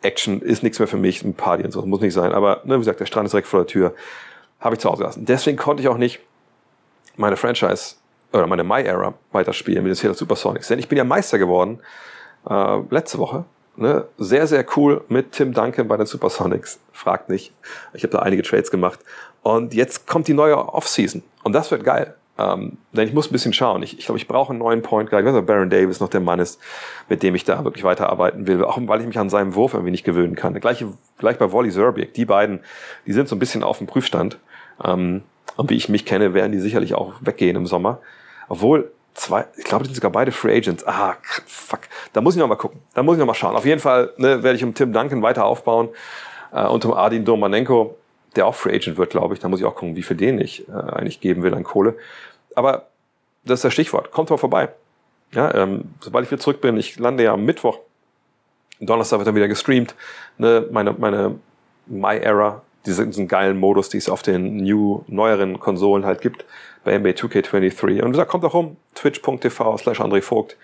Action 0.01 0.41
ist 0.41 0.63
nichts 0.63 0.79
mehr 0.79 0.87
für 0.87 0.97
mich, 0.97 1.23
ein 1.23 1.33
Party 1.33 1.63
und 1.63 1.71
so, 1.71 1.81
muss 1.85 2.01
nicht 2.01 2.13
sein. 2.13 2.33
Aber 2.33 2.61
ne, 2.65 2.75
wie 2.75 2.79
gesagt, 2.79 2.99
der 2.99 3.05
Strand 3.05 3.25
ist 3.25 3.31
direkt 3.31 3.47
vor 3.47 3.61
der 3.61 3.67
Tür. 3.67 3.95
Habe 4.59 4.75
ich 4.75 4.81
zu 4.81 4.89
Hause 4.89 4.99
gelassen. 4.99 5.25
Deswegen 5.25 5.57
konnte 5.57 5.81
ich 5.81 5.87
auch 5.87 5.97
nicht 5.97 6.19
meine 7.15 7.37
Franchise 7.37 7.95
oder 8.33 8.47
meine 8.47 8.63
My 8.63 8.81
Era 8.81 9.13
weiterspielen 9.31 9.83
mit 9.83 9.91
den 9.91 9.95
Seattle 9.95 10.17
Supersonics. 10.17 10.67
Denn 10.67 10.79
ich 10.79 10.89
bin 10.89 10.97
ja 10.97 11.03
Meister 11.05 11.37
geworden 11.37 11.79
äh, 12.49 12.79
letzte 12.89 13.17
Woche. 13.17 13.45
Ne? 13.75 14.05
Sehr, 14.17 14.45
sehr 14.47 14.65
cool 14.75 15.03
mit 15.07 15.31
Tim 15.31 15.53
Duncan 15.53 15.87
bei 15.87 15.97
den 15.97 16.05
Supersonics. 16.05 16.79
Fragt 16.91 17.29
nicht. 17.29 17.53
Ich 17.93 18.03
habe 18.03 18.11
da 18.11 18.19
einige 18.19 18.43
Trades 18.43 18.71
gemacht. 18.71 18.99
Und 19.41 19.73
jetzt 19.73 20.07
kommt 20.07 20.27
die 20.27 20.33
neue 20.33 20.57
Offseason. 20.57 21.23
Und 21.43 21.53
das 21.53 21.71
wird 21.71 21.83
geil. 21.83 22.15
Ähm, 22.37 22.77
denn 22.93 23.07
ich 23.07 23.13
muss 23.13 23.29
ein 23.29 23.31
bisschen 23.31 23.53
schauen. 23.53 23.83
Ich, 23.83 23.97
ich 23.97 24.05
glaube, 24.05 24.17
ich 24.17 24.27
brauche 24.27 24.49
einen 24.49 24.59
neuen 24.59 24.81
Point 24.81 25.09
Guard. 25.09 25.21
Ich 25.21 25.27
weiß 25.27 25.33
nicht, 25.33 25.41
ob 25.41 25.47
Baron 25.47 25.69
Davis 25.69 25.99
noch 25.99 26.09
der 26.09 26.19
Mann 26.19 26.39
ist, 26.39 26.59
mit 27.07 27.21
dem 27.21 27.35
ich 27.35 27.43
da 27.43 27.63
wirklich 27.63 27.83
weiterarbeiten 27.83 28.47
will. 28.47 28.63
Auch 28.63 28.79
weil 28.81 29.01
ich 29.01 29.07
mich 29.07 29.19
an 29.19 29.29
seinem 29.29 29.53
Wurf 29.55 29.73
irgendwie 29.73 29.91
nicht 29.91 30.03
gewöhnen 30.03 30.35
kann. 30.35 30.59
Gleich, 30.59 30.83
gleich 31.19 31.37
bei 31.37 31.51
Wally 31.51 31.69
Zerbiak. 31.69 32.13
Die 32.13 32.25
beiden, 32.25 32.61
die 33.05 33.13
sind 33.13 33.29
so 33.29 33.35
ein 33.35 33.39
bisschen 33.39 33.63
auf 33.63 33.77
dem 33.77 33.87
Prüfstand. 33.87 34.39
Ähm, 34.83 35.21
und 35.57 35.69
wie 35.69 35.75
ich 35.75 35.89
mich 35.89 36.05
kenne, 36.05 36.33
werden 36.33 36.51
die 36.51 36.59
sicherlich 36.59 36.95
auch 36.95 37.13
weggehen 37.21 37.55
im 37.55 37.67
Sommer. 37.67 37.99
Obwohl, 38.49 38.91
zwei, 39.13 39.45
ich 39.55 39.65
glaube, 39.65 39.83
die 39.83 39.89
sind 39.89 39.95
sogar 39.95 40.11
beide 40.11 40.31
Free 40.31 40.57
Agents. 40.57 40.85
Ah, 40.87 41.15
fuck. 41.45 41.81
Da 42.13 42.21
muss 42.21 42.33
ich 42.33 42.39
noch 42.39 42.47
mal 42.47 42.55
gucken. 42.55 42.79
Da 42.95 43.03
muss 43.03 43.15
ich 43.15 43.19
noch 43.19 43.27
mal 43.27 43.35
schauen. 43.35 43.55
Auf 43.55 43.65
jeden 43.65 43.79
Fall 43.79 44.11
ne, 44.17 44.41
werde 44.41 44.55
ich 44.55 44.63
um 44.63 44.73
Tim 44.73 44.91
Duncan 44.91 45.21
weiter 45.21 45.45
aufbauen. 45.45 45.89
Äh, 46.51 46.65
und 46.65 46.83
um 46.85 46.93
Adin 46.93 47.25
Domanenko 47.25 47.95
der 48.35 48.47
auch 48.47 48.55
Free 48.55 48.75
Agent 48.75 48.97
wird, 48.97 49.11
glaube 49.11 49.33
ich. 49.33 49.39
Da 49.39 49.47
muss 49.47 49.59
ich 49.59 49.65
auch 49.65 49.75
gucken, 49.75 49.95
wie 49.95 50.03
viel 50.03 50.17
den 50.17 50.39
ich 50.39 50.67
äh, 50.67 50.71
eigentlich 50.71 51.19
geben 51.19 51.43
will 51.43 51.53
an 51.53 51.63
Kohle. 51.63 51.95
Aber 52.55 52.87
das 53.45 53.59
ist 53.59 53.65
das 53.65 53.73
Stichwort. 53.73 54.11
Kommt 54.11 54.29
mal 54.29 54.37
vorbei. 54.37 54.69
Ja, 55.33 55.53
ähm, 55.55 55.85
sobald 55.99 56.25
ich 56.25 56.31
wieder 56.31 56.41
zurück 56.41 56.61
bin, 56.61 56.77
ich 56.77 56.99
lande 56.99 57.23
ja 57.23 57.33
am 57.33 57.45
Mittwoch. 57.45 57.79
Donnerstag 58.79 59.19
wird 59.19 59.27
dann 59.27 59.35
wieder 59.35 59.47
gestreamt. 59.47 59.95
Ne, 60.37 60.67
meine, 60.71 60.93
meine 60.93 61.39
My 61.87 62.17
Era, 62.17 62.61
diesen, 62.85 63.11
diesen 63.11 63.27
geilen 63.27 63.57
Modus, 63.57 63.89
die 63.89 63.97
es 63.97 64.09
auf 64.09 64.21
den 64.21 64.57
new, 64.57 65.03
neueren 65.07 65.59
Konsolen 65.59 66.05
halt 66.05 66.21
gibt, 66.21 66.45
bei 66.83 66.97
NBA 66.97 67.11
2K23. 67.11 68.01
Und 68.01 68.07
wie 68.07 68.11
gesagt, 68.11 68.29
kommt 68.29 68.45
auch 68.45 68.53
rum, 68.53 68.77
twitch.tv 68.95 69.77
slash 69.77 69.99
André 69.99 70.21
Vogt. 70.21 70.57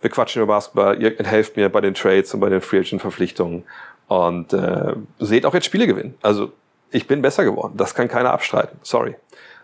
Wir 0.00 0.10
quatschen 0.10 0.42
über 0.42 0.54
Basketball, 0.54 1.00
ihr 1.00 1.16
helft 1.24 1.56
mir 1.56 1.68
bei 1.68 1.80
den 1.80 1.94
Trades 1.94 2.34
und 2.34 2.40
bei 2.40 2.48
den 2.48 2.60
Free 2.60 2.80
Agent 2.80 3.00
Verpflichtungen. 3.00 3.64
Und 4.08 4.52
äh, 4.52 4.94
seht 5.20 5.46
auch 5.46 5.54
jetzt 5.54 5.66
Spiele 5.66 5.86
gewinnen. 5.86 6.14
Also 6.22 6.52
ich 6.92 7.06
bin 7.06 7.22
besser 7.22 7.44
geworden. 7.44 7.74
Das 7.76 7.94
kann 7.94 8.08
keiner 8.08 8.32
abstreiten. 8.32 8.78
Sorry. 8.82 9.16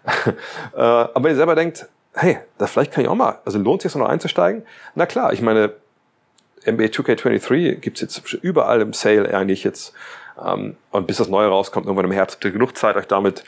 äh, 0.26 0.81
aber 0.81 1.24
wenn 1.24 1.33
ihr 1.33 1.37
selber 1.37 1.55
denkt, 1.55 1.87
hey, 2.14 2.39
da 2.59 2.66
vielleicht 2.66 2.93
kann 2.93 3.05
ich 3.05 3.09
auch 3.09 3.14
mal, 3.14 3.39
also 3.45 3.59
lohnt 3.59 3.83
sich 3.83 3.93
so 3.93 3.99
noch 3.99 4.09
einzusteigen? 4.09 4.64
Na 4.95 5.07
klar, 5.07 5.33
ich 5.33 5.43
meine, 5.43 5.72
NBA 6.66 6.87
2K23 6.87 7.76
gibt's 7.76 8.01
jetzt 8.01 8.33
überall 8.35 8.81
im 8.81 8.93
Sale 8.93 9.33
eigentlich 9.33 9.64
jetzt. 9.64 9.93
Ähm, 10.45 10.76
und 10.91 11.07
bis 11.07 11.18
das 11.18 11.29
Neue 11.29 11.49
rauskommt, 11.49 11.87
irgendwann 11.87 12.07
im 12.07 12.12
Herbst, 12.12 12.37
habt 12.37 12.45
ihr 12.45 12.51
genug 12.51 12.76
Zeit, 12.76 12.97
euch 12.97 13.07
damit 13.07 13.45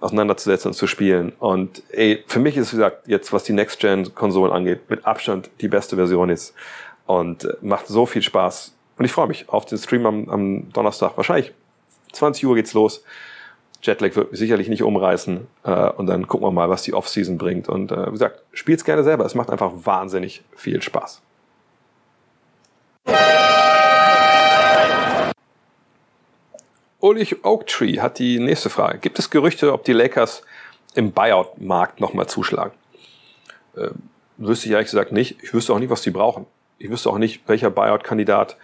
auseinanderzusetzen 0.00 0.70
und 0.70 0.74
zu 0.74 0.86
spielen. 0.86 1.32
Und 1.38 1.82
ey, 1.90 2.24
für 2.26 2.40
mich 2.40 2.56
ist, 2.56 2.72
wie 2.72 2.76
gesagt, 2.76 3.06
jetzt, 3.06 3.32
was 3.32 3.44
die 3.44 3.52
Next-Gen-Konsolen 3.52 4.52
angeht, 4.52 4.90
mit 4.90 5.06
Abstand 5.06 5.50
die 5.60 5.68
beste 5.68 5.96
Version 5.96 6.28
ist. 6.28 6.54
Und 7.06 7.44
äh, 7.44 7.54
macht 7.60 7.86
so 7.86 8.06
viel 8.06 8.22
Spaß. 8.22 8.74
Und 8.98 9.04
ich 9.04 9.12
freue 9.12 9.28
mich 9.28 9.48
auf 9.48 9.64
den 9.64 9.78
Stream 9.78 10.06
am, 10.06 10.28
am 10.28 10.72
Donnerstag. 10.72 11.16
Wahrscheinlich 11.16 11.52
20 12.12 12.46
Uhr 12.46 12.54
geht's 12.54 12.72
los. 12.72 13.04
Jetlag 13.82 14.14
wird 14.14 14.30
mich 14.30 14.38
sicherlich 14.38 14.68
nicht 14.68 14.82
umreißen. 14.82 15.46
Äh, 15.64 15.90
und 15.90 16.06
dann 16.06 16.28
gucken 16.28 16.46
wir 16.46 16.52
mal, 16.52 16.68
was 16.68 16.82
die 16.82 16.94
Offseason 16.94 17.36
bringt. 17.36 17.68
Und 17.68 17.90
äh, 17.90 18.06
wie 18.06 18.12
gesagt, 18.12 18.42
spielt's 18.52 18.84
gerne 18.84 19.02
selber. 19.02 19.24
Es 19.24 19.34
macht 19.34 19.50
einfach 19.50 19.72
wahnsinnig 19.74 20.42
viel 20.54 20.80
Spaß. 20.80 21.22
Ulrich 27.00 27.44
Oaktree 27.44 27.98
hat 27.98 28.20
die 28.20 28.38
nächste 28.38 28.70
Frage. 28.70 28.98
Gibt 28.98 29.18
es 29.18 29.30
Gerüchte, 29.30 29.72
ob 29.72 29.82
die 29.82 29.92
Lakers 29.92 30.42
im 30.94 31.10
Buyout-Markt 31.10 32.00
nochmal 32.00 32.28
zuschlagen? 32.28 32.72
Äh, 33.76 33.88
wüsste 34.36 34.66
ich 34.66 34.72
ehrlich 34.72 34.86
gesagt 34.86 35.10
nicht. 35.10 35.42
Ich 35.42 35.52
wüsste 35.52 35.72
auch 35.72 35.80
nicht, 35.80 35.90
was 35.90 36.02
die 36.02 36.12
brauchen. 36.12 36.46
Ich 36.78 36.90
wüsste 36.90 37.10
auch 37.10 37.18
nicht, 37.18 37.48
welcher 37.48 37.70
Buyout-Kandidat 37.70 38.56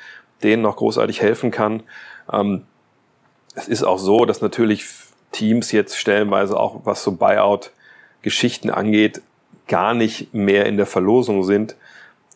denen 0.44 0.62
noch 0.62 0.76
großartig 0.76 1.20
helfen 1.20 1.50
kann. 1.50 1.82
Ähm, 2.32 2.64
es 3.58 3.68
ist 3.68 3.82
auch 3.82 3.98
so, 3.98 4.24
dass 4.24 4.40
natürlich 4.40 4.86
Teams 5.32 5.72
jetzt 5.72 5.96
stellenweise 5.96 6.58
auch, 6.58 6.80
was 6.84 7.02
so 7.02 7.12
Buyout-Geschichten 7.12 8.70
angeht, 8.70 9.20
gar 9.66 9.94
nicht 9.94 10.32
mehr 10.32 10.66
in 10.66 10.76
der 10.76 10.86
Verlosung 10.86 11.44
sind, 11.44 11.76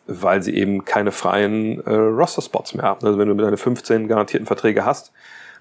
weil 0.06 0.42
sie 0.42 0.54
eben 0.54 0.84
keine 0.84 1.12
freien 1.12 1.80
äh, 1.86 1.94
Roster-Spots 1.94 2.74
mehr 2.74 2.84
haben. 2.84 3.06
Also 3.06 3.18
wenn 3.18 3.28
du 3.28 3.34
mit 3.34 3.44
deine 3.44 3.56
15 3.56 4.08
garantierten 4.08 4.46
Verträge 4.46 4.84
hast, 4.84 5.12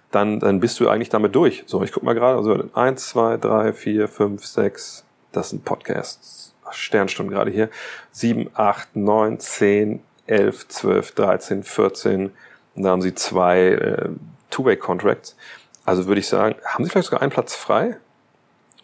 dann, 0.09 0.39
dann 0.39 0.59
bist 0.59 0.79
du 0.79 0.89
eigentlich 0.89 1.09
damit 1.09 1.35
durch. 1.35 1.63
So, 1.67 1.83
ich 1.83 1.91
guck 1.91 2.03
mal 2.03 2.13
gerade, 2.13 2.37
also 2.37 2.63
eins, 2.73 3.09
zwei, 3.09 3.37
drei, 3.37 3.71
vier, 3.71 4.07
fünf, 4.07 4.45
sechs, 4.45 5.05
das 5.31 5.51
sind 5.51 5.63
Podcasts, 5.63 6.53
Sternstunden 6.71 7.33
gerade 7.33 7.51
hier, 7.51 7.69
sieben, 8.11 8.49
acht, 8.53 8.95
neun, 8.95 9.39
zehn, 9.39 10.01
elf, 10.27 10.67
zwölf, 10.67 11.11
dreizehn, 11.11 11.63
vierzehn, 11.63 12.31
da 12.75 12.89
haben 12.89 13.01
sie 13.01 13.13
zwei 13.13 13.59
äh, 13.59 14.09
Two-Way-Contracts. 14.51 15.35
Also 15.83 16.05
würde 16.05 16.19
ich 16.19 16.27
sagen, 16.27 16.55
haben 16.63 16.83
Sie 16.83 16.91
vielleicht 16.91 17.07
sogar 17.07 17.21
einen 17.21 17.31
Platz 17.31 17.55
frei, 17.55 17.97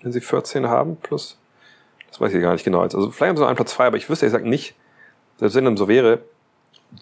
wenn 0.02 0.12
Sie 0.12 0.22
14 0.22 0.68
haben 0.68 0.96
plus? 0.98 1.38
Das 2.10 2.20
weiß 2.20 2.34
ich 2.34 2.42
gar 2.42 2.54
nicht 2.54 2.66
genau. 2.66 2.82
Also 2.82 3.12
vielleicht 3.12 3.30
haben 3.30 3.38
Sie 3.38 3.42
noch 3.42 3.50
einen 3.50 3.56
Platz 3.56 3.74
frei, 3.74 3.88
aber 3.88 3.98
ich 3.98 4.10
wüsste, 4.10 4.26
ich 4.26 4.32
sage 4.32 4.50
nicht, 4.50 4.76
selbst 5.38 5.56
wenn 5.56 5.66
dem 5.66 5.78
so 5.78 5.88
wäre, 5.88 6.22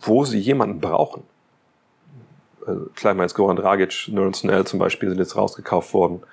wo 0.02 0.26
Sie 0.26 0.40
jemanden 0.40 0.82
brauchen. 0.82 1.24
Also, 2.66 2.88
klar, 2.96 3.14
ich 3.14 3.18
meine, 3.18 3.32
Goran 3.32 3.58
Dragic, 3.58 4.08
Nerlson 4.10 4.50
L 4.50 4.66
zum 4.66 4.80
Beispiel 4.80 5.10
sind 5.10 5.20
jetzt 5.20 5.36
rausgekauft 5.36 5.94
worden 5.94 6.24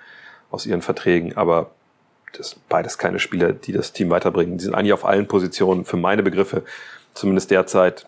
aus 0.51 0.67
ihren 0.67 0.83
Verträgen, 0.83 1.37
aber 1.37 1.71
das 2.33 2.51
sind 2.51 2.69
beides 2.69 2.99
keine 2.99 3.19
Spieler, 3.19 3.53
die 3.53 3.73
das 3.73 3.93
Team 3.93 4.11
weiterbringen. 4.11 4.57
Die 4.57 4.65
sind 4.65 4.75
eigentlich 4.75 4.95
auf 4.95 5.05
allen 5.05 5.29
Positionen, 5.29 5.85
für 5.85 5.99
meine 5.99 6.23
Begriffe, 6.23 6.65
zumindest 7.13 7.51
derzeit 7.51 8.07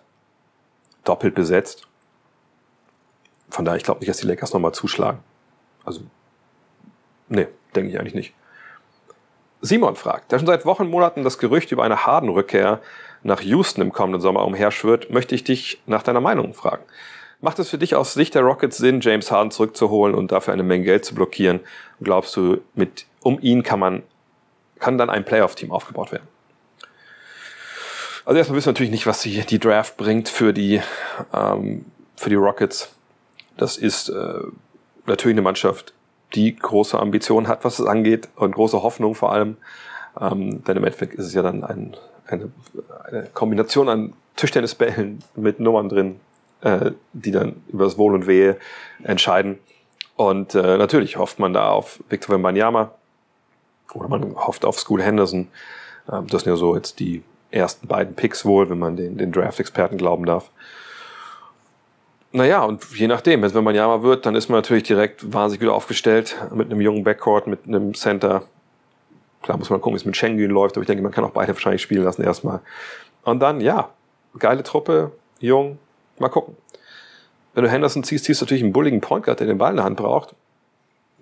doppelt 1.05 1.35
besetzt. 1.35 1.87
Von 3.55 3.65
daher, 3.65 3.77
ich 3.77 3.85
glaube 3.85 4.01
nicht, 4.01 4.09
dass 4.09 4.17
die 4.17 4.27
Lakers 4.27 4.53
nochmal 4.53 4.73
zuschlagen. 4.73 5.21
Also, 5.85 6.01
nee, 7.29 7.47
denke 7.77 7.89
ich 7.89 8.01
eigentlich 8.01 8.15
nicht. 8.17 8.35
Simon 9.61 9.95
fragt, 9.95 10.33
da 10.33 10.41
schon 10.41 10.49
seit 10.49 10.67
Wochen, 10.67 10.89
Monaten 10.89 11.23
das 11.23 11.39
Gerücht 11.39 11.71
über 11.71 11.85
eine 11.85 12.05
Harden-Rückkehr 12.05 12.81
nach 13.23 13.41
Houston 13.43 13.81
im 13.81 13.93
kommenden 13.93 14.21
Sommer 14.21 14.45
umherschwirrt, 14.45 15.11
möchte 15.11 15.37
ich 15.37 15.45
dich 15.45 15.81
nach 15.87 16.03
deiner 16.03 16.21
Meinung 16.21 16.53
fragen. 16.53 16.83
Macht 17.41 17.61
es 17.61 17.71
für 17.71 17.79
dich 17.79 17.95
aus 17.95 18.13
Sicht 18.15 18.35
der 18.35 18.43
Rockets 18.43 18.77
Sinn, 18.77 19.01
James 19.01 19.31
Harden 19.31 19.53
zurückzuholen 19.53 20.17
und 20.17 20.33
dafür 20.33 20.53
eine 20.53 20.65
Menge 20.65 20.83
Geld 20.83 21.05
zu 21.05 21.15
blockieren? 21.15 21.61
glaubst 22.03 22.35
du, 22.35 22.61
mit, 22.75 23.07
um 23.21 23.39
ihn 23.39 23.63
kann 23.63 23.79
man, 23.79 24.03
kann 24.81 24.99
dann 24.99 25.11
ein 25.11 25.25
Playoff-Team 25.25 25.71
aufgebaut 25.71 26.11
werden? 26.11 26.27
Also 28.25 28.37
erstmal 28.37 28.57
wissen 28.57 28.67
wir 28.67 28.73
natürlich 28.73 28.91
nicht, 28.91 29.07
was 29.07 29.23
die, 29.23 29.47
die 29.47 29.61
Draft 29.61 29.97
bringt 29.97 30.29
für 30.29 30.53
die, 30.53 30.83
ähm, 31.33 31.85
für 32.17 32.31
die 32.31 32.35
Rockets. 32.35 32.91
Das 33.57 33.77
ist 33.77 34.09
äh, 34.09 34.41
natürlich 35.07 35.35
eine 35.35 35.43
Mannschaft, 35.43 35.95
die 36.35 36.57
große 36.57 36.99
Ambitionen 36.99 37.49
hat, 37.49 37.65
was 37.65 37.79
es 37.79 37.87
angeht 37.87 38.29
und 38.37 38.55
große 38.55 38.83
Hoffnung 38.83 39.15
vor 39.15 39.33
allem. 39.33 39.57
Ähm, 40.21 40.65
denn 40.65 40.77
im 40.77 40.85
Endeffekt 40.85 41.15
ist 41.15 41.27
es 41.27 41.35
ja 41.35 41.43
dann 41.43 41.65
ein, 41.65 41.97
eine, 42.27 42.51
eine 43.05 43.29
Kombination 43.33 43.89
an 43.89 44.13
Tischtennisbällen 44.37 45.23
mit 45.37 45.61
Nummern 45.61 45.89
drin, 45.89 46.21
äh, 46.63 46.93
die 47.13 47.31
dann 47.31 47.63
über 47.69 47.85
das 47.85 47.99
Wohl 47.99 48.15
und 48.15 48.27
Wehe 48.27 48.57
entscheiden. 49.03 49.59
Und 50.17 50.55
äh, 50.55 50.77
natürlich 50.77 51.17
hofft 51.17 51.39
man 51.39 51.53
da 51.53 51.71
auf 51.71 52.01
Victor 52.09 52.35
Wembanyama 52.35 52.93
oder 53.95 54.09
man 54.09 54.35
hofft 54.37 54.65
auf 54.65 54.79
School 54.79 55.03
Henderson. 55.03 55.49
Ähm, 56.11 56.27
das 56.29 56.43
sind 56.43 56.53
ja 56.53 56.57
so 56.57 56.75
jetzt 56.75 57.01
die 57.01 57.23
ersten 57.51 57.87
beiden 57.87 58.15
Picks 58.15 58.45
wohl, 58.45 58.69
wenn 58.71 58.79
man 58.79 58.97
den, 58.97 59.17
den 59.17 59.33
Draft-Experten 59.33 59.97
glauben 59.97 60.27
darf. 60.27 60.51
Naja, 62.37 62.65
und 62.65 62.85
je 62.91 63.07
nachdem, 63.07 63.43
wenn 63.43 63.63
man 63.63 63.77
Yama 63.77 64.03
wird, 64.03 64.27
dann 64.27 64.35
ist 64.35 64.49
man 64.49 64.59
natürlich 64.59 64.83
direkt 64.83 65.33
wahnsinnig 65.33 65.61
gut 65.61 65.73
aufgestellt 65.73 66.37
mit 66.53 66.69
einem 66.69 66.81
jungen 66.81 67.05
Backcourt, 67.05 67.47
mit 67.47 67.61
einem 67.65 67.95
Center. 67.95 68.43
Klar 69.43 69.57
muss 69.57 69.71
man 69.71 69.81
gucken, 69.81 69.95
wie 69.95 70.01
es 70.01 70.05
mit 70.05 70.17
Schengen 70.17 70.51
läuft, 70.51 70.77
aber 70.77 70.83
ich 70.83 70.89
denke, 70.89 71.05
man 71.05 71.13
kann 71.13 71.23
auch 71.23 71.31
beide 71.31 71.55
wahrscheinlich 71.55 71.83
spielen 71.83 72.03
lassen 72.03 72.25
erstmal. 72.25 72.59
Und 73.23 73.39
dann, 73.39 73.61
ja, 73.61 73.89
geile 74.37 74.65
Truppe, 74.65 75.13
jung, 75.39 75.79
mal 76.19 76.29
gucken. 76.29 76.57
Wenn 77.55 77.63
du 77.63 77.71
Henderson 77.71 78.03
ziehst, 78.03 78.25
ziehst 78.25 78.41
du 78.41 78.47
natürlich 78.47 78.65
einen 78.65 78.73
bulligen 78.73 79.01
Point 79.01 79.27
Guard, 79.27 79.39
der 79.39 79.47
den 79.47 79.59
Ball 79.59 79.71
in 79.71 79.77
der 79.77 79.85
Hand 79.85 79.97
braucht. 79.97 80.35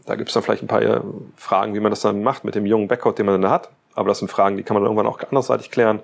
Da 0.06 0.14
gibt 0.14 0.30
es 0.30 0.34
dann 0.34 0.42
vielleicht 0.42 0.62
ein 0.62 0.66
paar 0.66 0.80
äh, 0.80 1.02
Fragen, 1.36 1.74
wie 1.74 1.80
man 1.80 1.90
das 1.90 2.00
dann 2.00 2.22
macht 2.22 2.42
mit 2.44 2.54
dem 2.54 2.64
jungen 2.64 2.88
Backcourt, 2.88 3.18
den 3.18 3.26
man 3.26 3.42
dann 3.42 3.50
hat. 3.50 3.68
Aber 3.94 4.08
das 4.08 4.20
sind 4.20 4.28
Fragen, 4.28 4.56
die 4.56 4.62
kann 4.62 4.72
man 4.74 4.82
dann 4.82 4.90
irgendwann 4.90 5.12
auch 5.12 5.20
andersseitig 5.20 5.70
klären. 5.70 6.00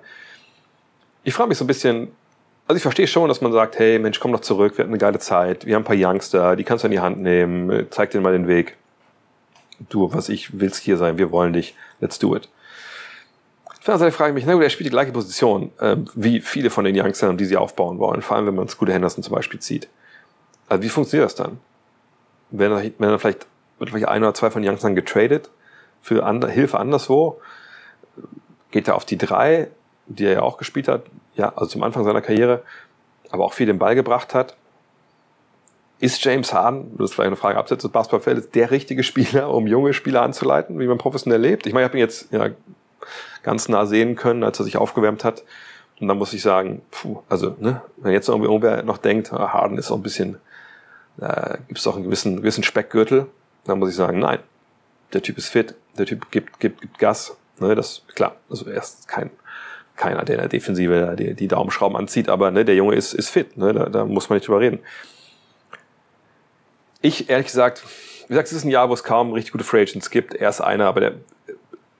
Ich 1.23 1.33
frage 1.33 1.49
mich 1.49 1.57
so 1.57 1.63
ein 1.63 1.67
bisschen, 1.67 2.11
also 2.69 2.77
ich 2.77 2.83
verstehe 2.83 3.07
schon, 3.07 3.27
dass 3.27 3.41
man 3.41 3.51
sagt, 3.51 3.79
hey 3.79 3.97
Mensch, 3.97 4.19
komm 4.19 4.31
doch 4.31 4.41
zurück, 4.41 4.77
wir 4.77 4.83
hatten 4.83 4.91
eine 4.91 4.99
geile 4.99 5.17
Zeit, 5.17 5.65
wir 5.65 5.73
haben 5.73 5.81
ein 5.81 5.85
paar 5.85 5.95
Youngster, 5.97 6.55
die 6.55 6.63
kannst 6.63 6.83
du 6.83 6.87
in 6.87 6.91
die 6.91 6.99
Hand 6.99 7.17
nehmen, 7.19 7.87
zeig 7.89 8.11
denen 8.11 8.23
mal 8.23 8.31
den 8.31 8.47
Weg. 8.47 8.77
Du, 9.89 10.13
was 10.13 10.29
ich 10.29 10.59
willst 10.59 10.83
hier 10.83 10.95
sein, 10.95 11.17
wir 11.17 11.31
wollen 11.31 11.51
dich, 11.51 11.73
let's 11.99 12.19
do 12.19 12.35
it. 12.35 12.47
Auf 13.65 13.79
der 13.79 13.95
anderen 13.95 14.11
Seite 14.11 14.11
frage 14.11 14.29
ich 14.29 14.35
mich, 14.35 14.45
na 14.45 14.53
gut, 14.53 14.61
er 14.61 14.69
spielt 14.69 14.85
die 14.85 14.91
gleiche 14.91 15.11
Position 15.11 15.71
äh, 15.79 15.95
wie 16.13 16.41
viele 16.41 16.69
von 16.69 16.85
den 16.85 16.95
Youngstern, 16.95 17.37
die 17.37 17.45
sie 17.45 17.57
aufbauen 17.57 17.97
wollen, 17.97 18.21
vor 18.21 18.37
allem 18.37 18.45
wenn 18.45 18.53
man 18.53 18.67
Scooter 18.67 18.93
Henderson 18.93 19.23
zum 19.23 19.33
Beispiel 19.33 19.59
zieht. 19.59 19.87
Also 20.67 20.83
wie 20.83 20.89
funktioniert 20.89 21.25
das 21.25 21.33
dann? 21.33 21.57
Wenn 22.51 22.71
er, 22.71 22.83
wenn 22.99 23.09
er 23.09 23.17
vielleicht, 23.17 23.47
wird 23.79 23.89
vielleicht 23.89 24.09
ein 24.09 24.21
oder 24.21 24.35
zwei 24.35 24.51
von 24.51 24.61
den 24.61 24.69
Youngstern 24.69 24.93
getradet 24.93 25.49
für 26.03 26.23
andere, 26.23 26.51
Hilfe 26.51 26.77
anderswo, 26.77 27.41
geht 28.69 28.87
er 28.87 28.95
auf 28.95 29.05
die 29.05 29.17
drei, 29.17 29.71
die 30.05 30.25
er 30.25 30.33
ja 30.33 30.41
auch 30.43 30.59
gespielt 30.59 30.87
hat, 30.87 31.05
ja, 31.39 31.53
also 31.55 31.67
zum 31.67 31.83
Anfang 31.83 32.03
seiner 32.03 32.21
Karriere, 32.21 32.63
aber 33.31 33.45
auch 33.45 33.53
viel 33.53 33.65
den 33.65 33.79
Ball 33.79 33.95
gebracht 33.95 34.35
hat. 34.35 34.57
Ist 35.99 36.23
James 36.23 36.53
Harden, 36.53 36.97
das 36.97 37.09
ist 37.09 37.15
vielleicht 37.15 37.27
eine 37.27 37.35
Frage 37.35 37.57
abseits 37.57 37.81
des 37.81 37.91
Basketballfeldes, 37.91 38.51
der 38.51 38.71
richtige 38.71 39.03
Spieler, 39.03 39.49
um 39.49 39.65
junge 39.65 39.93
Spieler 39.93 40.21
anzuleiten, 40.21 40.79
wie 40.79 40.87
man 40.87 40.97
professionell 40.97 41.41
lebt? 41.41 41.65
Ich 41.65 41.73
meine, 41.73 41.85
ich 41.85 41.89
habe 41.89 41.97
ihn 41.97 42.01
jetzt 42.01 42.31
ja, 42.31 42.49
ganz 43.43 43.69
nah 43.69 43.85
sehen 43.85 44.15
können, 44.15 44.43
als 44.43 44.59
er 44.59 44.65
sich 44.65 44.77
aufgewärmt 44.77 45.23
hat. 45.23 45.43
Und 45.99 46.07
dann 46.07 46.17
muss 46.17 46.33
ich 46.33 46.41
sagen, 46.41 46.81
puh, 46.91 47.21
also, 47.27 47.55
ne, 47.59 47.81
wenn 47.97 48.13
jetzt 48.13 48.29
irgendwie 48.29 48.47
irgendwer 48.47 48.83
noch 48.83 48.97
denkt, 48.97 49.33
ah, 49.33 49.51
Harden 49.51 49.77
ist 49.77 49.91
auch 49.91 49.97
ein 49.97 50.03
bisschen, 50.03 50.37
äh, 51.19 51.57
gibt 51.67 51.79
es 51.79 51.87
auch 51.87 51.95
einen 51.95 52.05
gewissen, 52.05 52.37
gewissen 52.37 52.63
Speckgürtel, 52.63 53.27
dann 53.65 53.79
muss 53.79 53.89
ich 53.89 53.95
sagen, 53.95 54.19
nein, 54.19 54.39
der 55.11 55.21
Typ 55.21 55.37
ist 55.37 55.49
fit, 55.49 55.75
der 55.97 56.05
Typ 56.05 56.31
gibt, 56.31 56.59
gibt, 56.59 56.81
gibt 56.81 56.99
Gas. 56.99 57.35
Ne, 57.59 57.75
das 57.75 58.03
klar, 58.15 58.35
also 58.49 58.69
er 58.69 58.77
ist 58.77 59.07
kein 59.09 59.31
keiner, 59.99 60.23
der 60.23 60.35
in 60.35 60.41
der 60.41 60.49
Defensive 60.49 61.15
die, 61.17 61.35
die 61.35 61.47
Daumenschrauben 61.47 61.95
anzieht, 61.95 62.29
aber 62.29 62.49
ne, 62.49 62.65
der 62.65 62.75
Junge 62.75 62.95
ist, 62.95 63.13
ist 63.13 63.29
fit, 63.29 63.57
ne, 63.57 63.73
da, 63.73 63.85
da 63.89 64.05
muss 64.05 64.29
man 64.29 64.37
nicht 64.37 64.47
drüber 64.47 64.61
reden. 64.61 64.79
Ich, 67.01 67.29
ehrlich 67.29 67.47
gesagt, 67.47 67.83
wie 68.27 68.29
gesagt, 68.29 68.47
es 68.47 68.53
ist 68.53 68.63
ein 68.63 68.71
Jahr, 68.71 68.89
wo 68.89 68.93
es 68.93 69.03
kaum 69.03 69.33
richtig 69.33 69.51
gute 69.51 69.63
Free 69.63 69.81
Agents 69.81 70.09
gibt. 70.09 70.33
Er 70.33 70.49
ist 70.49 70.61
einer, 70.61 70.85
aber 70.85 70.99
der 70.99 71.13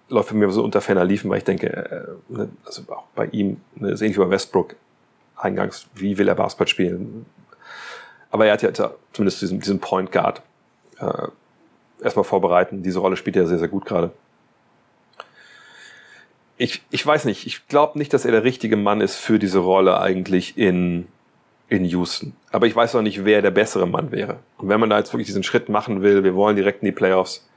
läuft 0.09 0.29
für 0.29 0.35
mich 0.35 0.51
so 0.51 0.63
unter 0.63 0.81
ferner 0.81 1.05
Liefen, 1.05 1.29
weil 1.29 1.39
ich 1.39 1.43
denke, 1.43 1.67
äh, 1.67 2.33
ne, 2.33 2.49
also 2.65 2.83
auch 2.89 3.07
bei 3.15 3.25
ihm, 3.27 3.61
ne, 3.75 3.91
ist 3.91 4.01
ähnlich 4.01 4.17
wie 4.17 4.23
bei 4.23 4.29
Westbrook 4.29 4.75
eingangs, 5.35 5.87
wie 5.95 6.17
will 6.17 6.27
er 6.27 6.35
Basketball 6.35 6.67
spielen? 6.67 7.25
Aber 8.31 8.45
er 8.45 8.53
hat 8.53 8.61
ja 8.61 8.91
zumindest 9.13 9.41
diesen, 9.41 9.59
diesen 9.59 9.79
Point 9.79 10.11
Guard 10.11 10.41
äh, 10.99 11.27
erstmal 12.01 12.25
vorbereiten. 12.25 12.83
Diese 12.83 12.99
Rolle 12.99 13.17
spielt 13.17 13.35
er 13.35 13.47
sehr, 13.47 13.59
sehr 13.59 13.67
gut 13.67 13.85
gerade 13.85 14.11
ich, 16.59 16.83
ich 16.91 17.05
weiß 17.05 17.23
nicht, 17.23 17.47
ich 17.47 17.67
glaube 17.69 17.97
nicht, 17.97 18.13
dass 18.13 18.25
er 18.25 18.31
der 18.31 18.43
richtige 18.43 18.75
Mann 18.75 18.99
ist 18.99 19.15
für 19.15 19.39
diese 19.39 19.59
Rolle 19.59 19.99
eigentlich 20.01 20.57
in, 20.57 21.07
in 21.69 21.85
Houston. 21.85 22.35
Aber 22.51 22.67
ich 22.67 22.75
weiß 22.75 22.95
auch 22.95 23.01
nicht, 23.01 23.23
wer 23.23 23.41
der 23.41 23.51
bessere 23.51 23.87
Mann 23.87 24.11
wäre. 24.11 24.39
Und 24.57 24.67
wenn 24.67 24.79
man 24.79 24.89
da 24.89 24.97
jetzt 24.97 25.13
wirklich 25.13 25.27
diesen 25.27 25.43
Schritt 25.43 25.69
machen 25.69 26.01
will, 26.01 26.25
wir 26.25 26.35
wollen 26.35 26.57
direkt 26.57 26.83
in 26.83 26.87
die 26.87 26.91
Playoffs 26.91 27.47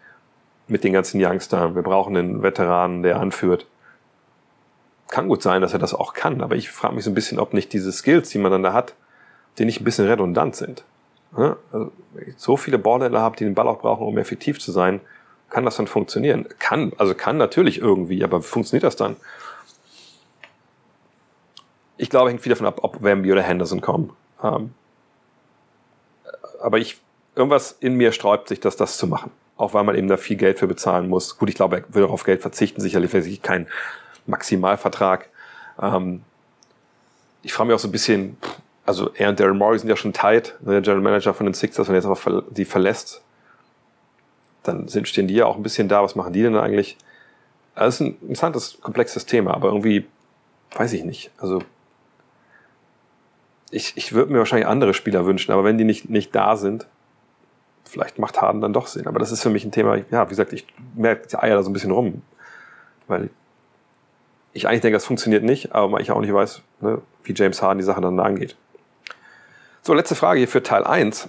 mit 0.69 0.85
den 0.85 0.93
ganzen 0.93 1.21
Youngstern, 1.21 1.75
wir 1.75 1.83
brauchen 1.83 2.17
einen 2.17 2.43
Veteranen, 2.45 3.03
der 3.03 3.19
anführt. 3.19 3.67
Kann 5.09 5.29
gut 5.29 5.43
sein, 5.43 5.63
dass 5.63 5.73
er 5.73 5.81
das 5.81 5.95
auch 5.95 6.15
kann, 6.15 6.41
aber 6.41 6.55
ich 6.55 6.71
frage 6.71 6.95
mich 6.95 7.05
so 7.05 7.11
ein 7.11 7.15
bisschen, 7.15 7.41
ob 7.41 7.55
nicht 7.55 7.73
diese 7.73 7.91
Skills, 7.91 8.31
die 8.31 8.39
man 8.39 8.53
dann 8.53 8.63
da 8.63 8.73
hat, 8.73 8.95
die 9.59 9.65
nicht 9.65 9.81
ein 9.81 9.85
bisschen 9.85 10.07
redundant 10.07 10.55
sind. 10.55 10.85
Also, 11.35 11.91
so 12.37 12.57
viele 12.57 12.79
Ballhändler 12.79 13.21
habe, 13.21 13.37
die 13.37 13.45
den 13.45 13.55
Ball 13.55 13.67
auch 13.67 13.81
brauchen, 13.81 14.07
um 14.07 14.17
effektiv 14.17 14.61
zu 14.61 14.71
sein, 14.71 15.01
kann 15.53 15.67
das 15.67 15.77
dann 15.77 15.87
funktionieren? 15.87 16.49
Kann, 16.59 16.93
also 16.97 17.15
kann 17.15 17.37
natürlich 17.37 17.79
irgendwie, 17.79 18.25
aber 18.25 18.41
funktioniert 18.41 18.85
das 18.85 18.97
dann? 18.97 19.17
Ich 21.99 22.09
glaube, 22.09 22.31
hängt 22.31 22.41
viel 22.41 22.51
davon 22.51 22.67
ab, 22.67 22.79
ob 22.83 23.03
Wemby 23.03 23.31
oder 23.31 23.43
Henderson 23.43 23.83
kommen. 23.83 24.17
Ähm, 24.43 24.73
aber 26.59 26.79
ich, 26.79 27.01
irgendwas 27.37 27.77
in 27.81 27.97
mir 27.97 28.13
sträubt 28.13 28.49
sich, 28.49 28.61
dass 28.61 28.77
das 28.77 28.97
zu 28.97 29.07
machen. 29.07 29.31
Auch 29.59 29.75
weil 29.75 29.85
man 29.85 29.95
eben 29.95 30.09
da 30.09 30.17
viel 30.17 30.39
Geld 30.39 30.59
für 30.59 30.67
bezahlen 30.67 31.09
muss. 31.09 31.37
Gut, 31.37 31.51
ich 31.51 31.55
glaube, 31.55 31.77
er 31.77 31.95
würde 31.95 32.09
auf 32.09 32.25
Geld 32.25 32.41
verzichten, 32.41 32.81
sicherlich 32.81 33.13
wäre 33.13 33.23
sicher 33.23 33.43
kein 33.43 33.69
Maximalvertrag. 34.27 35.29
Ähm, 35.81 36.23
ich 37.43 37.53
frage 37.53 37.69
mich 37.69 37.75
auch 37.75 37.81
so 37.81 37.89
ein 37.89 37.93
bisschen, 37.93 38.39
also 38.87 39.11
er 39.13 39.29
und 39.29 39.39
Daryl 39.39 39.53
Morey 39.53 39.79
sind 39.79 39.91
ja 39.91 39.97
schon 39.97 40.15
tight, 40.15 40.57
der 40.61 40.81
General 40.81 41.03
Manager 41.03 41.35
von 41.35 41.45
den 41.45 41.55
Sixers, 41.55 41.89
wenn 41.89 41.95
er 41.95 42.03
jetzt 42.03 42.07
aber 42.07 42.43
die 42.49 42.65
verlässt, 42.65 43.21
dann 44.63 44.89
sind, 44.89 45.09
stehen 45.09 45.29
die 45.29 45.35
ja 45.35 45.47
auch 45.47 45.57
ein 45.57 45.63
bisschen 45.63 45.89
da, 45.89 46.03
was 46.03 46.15
machen 46.15 46.33
die 46.33 46.43
denn 46.43 46.57
eigentlich? 46.57 46.97
Das 47.75 47.95
ist 47.95 48.01
ein 48.01 48.17
interessantes, 48.21 48.81
komplexes 48.81 49.27
Thema, 49.27 49.55
aber 49.55 49.69
irgendwie, 49.69 50.07
weiß 50.77 50.93
ich 50.93 51.05
nicht. 51.05 51.31
Also, 51.39 51.63
ich, 53.71 53.97
ich 53.97 54.13
würde 54.13 54.33
mir 54.33 54.39
wahrscheinlich 54.39 54.69
andere 54.69 54.95
Spieler 54.95 55.25
wünschen, 55.25 55.53
aber 55.53 55.65
wenn 55.65 55.79
die 55.79 55.85
nicht, 55.85 56.11
nicht 56.11 56.35
da 56.35 56.57
sind, 56.57 56.87
vielleicht 57.85 58.19
macht 58.19 58.41
Harden 58.41 58.61
dann 58.61 58.73
doch 58.73 58.87
Sinn. 58.87 59.07
Aber 59.07 59.19
das 59.19 59.33
ist 59.33 59.43
für 59.43 59.51
mich 59.51 59.65
ein 59.65 59.73
Thema, 59.73 59.97
ja, 60.11 60.27
wie 60.27 60.31
gesagt, 60.31 60.53
ich 60.53 60.67
merke 60.95 61.29
die 61.29 61.37
Eier 61.37 61.57
da 61.57 61.63
so 61.63 61.71
ein 61.71 61.73
bisschen 61.73 61.91
rum. 61.91 62.23
Weil 63.09 63.31
ich 64.53 64.69
eigentlich 64.69 64.83
denke, 64.83 64.97
das 64.97 65.07
funktioniert 65.07 65.43
nicht, 65.43 65.75
aber 65.75 66.01
ich 66.01 66.11
auch 66.11 66.21
nicht 66.21 66.33
weiß, 66.33 66.63
ne, 66.81 67.01
wie 67.25 67.35
James 67.35 67.63
Harden 67.63 67.79
die 67.79 67.85
Sache 67.85 68.01
dann 68.01 68.21
angeht. 68.21 68.57
So, 69.83 69.95
letzte 69.95 70.15
Frage 70.15 70.39
hier 70.39 70.49
für 70.49 70.63
Teil 70.63 70.85
1 70.85 71.29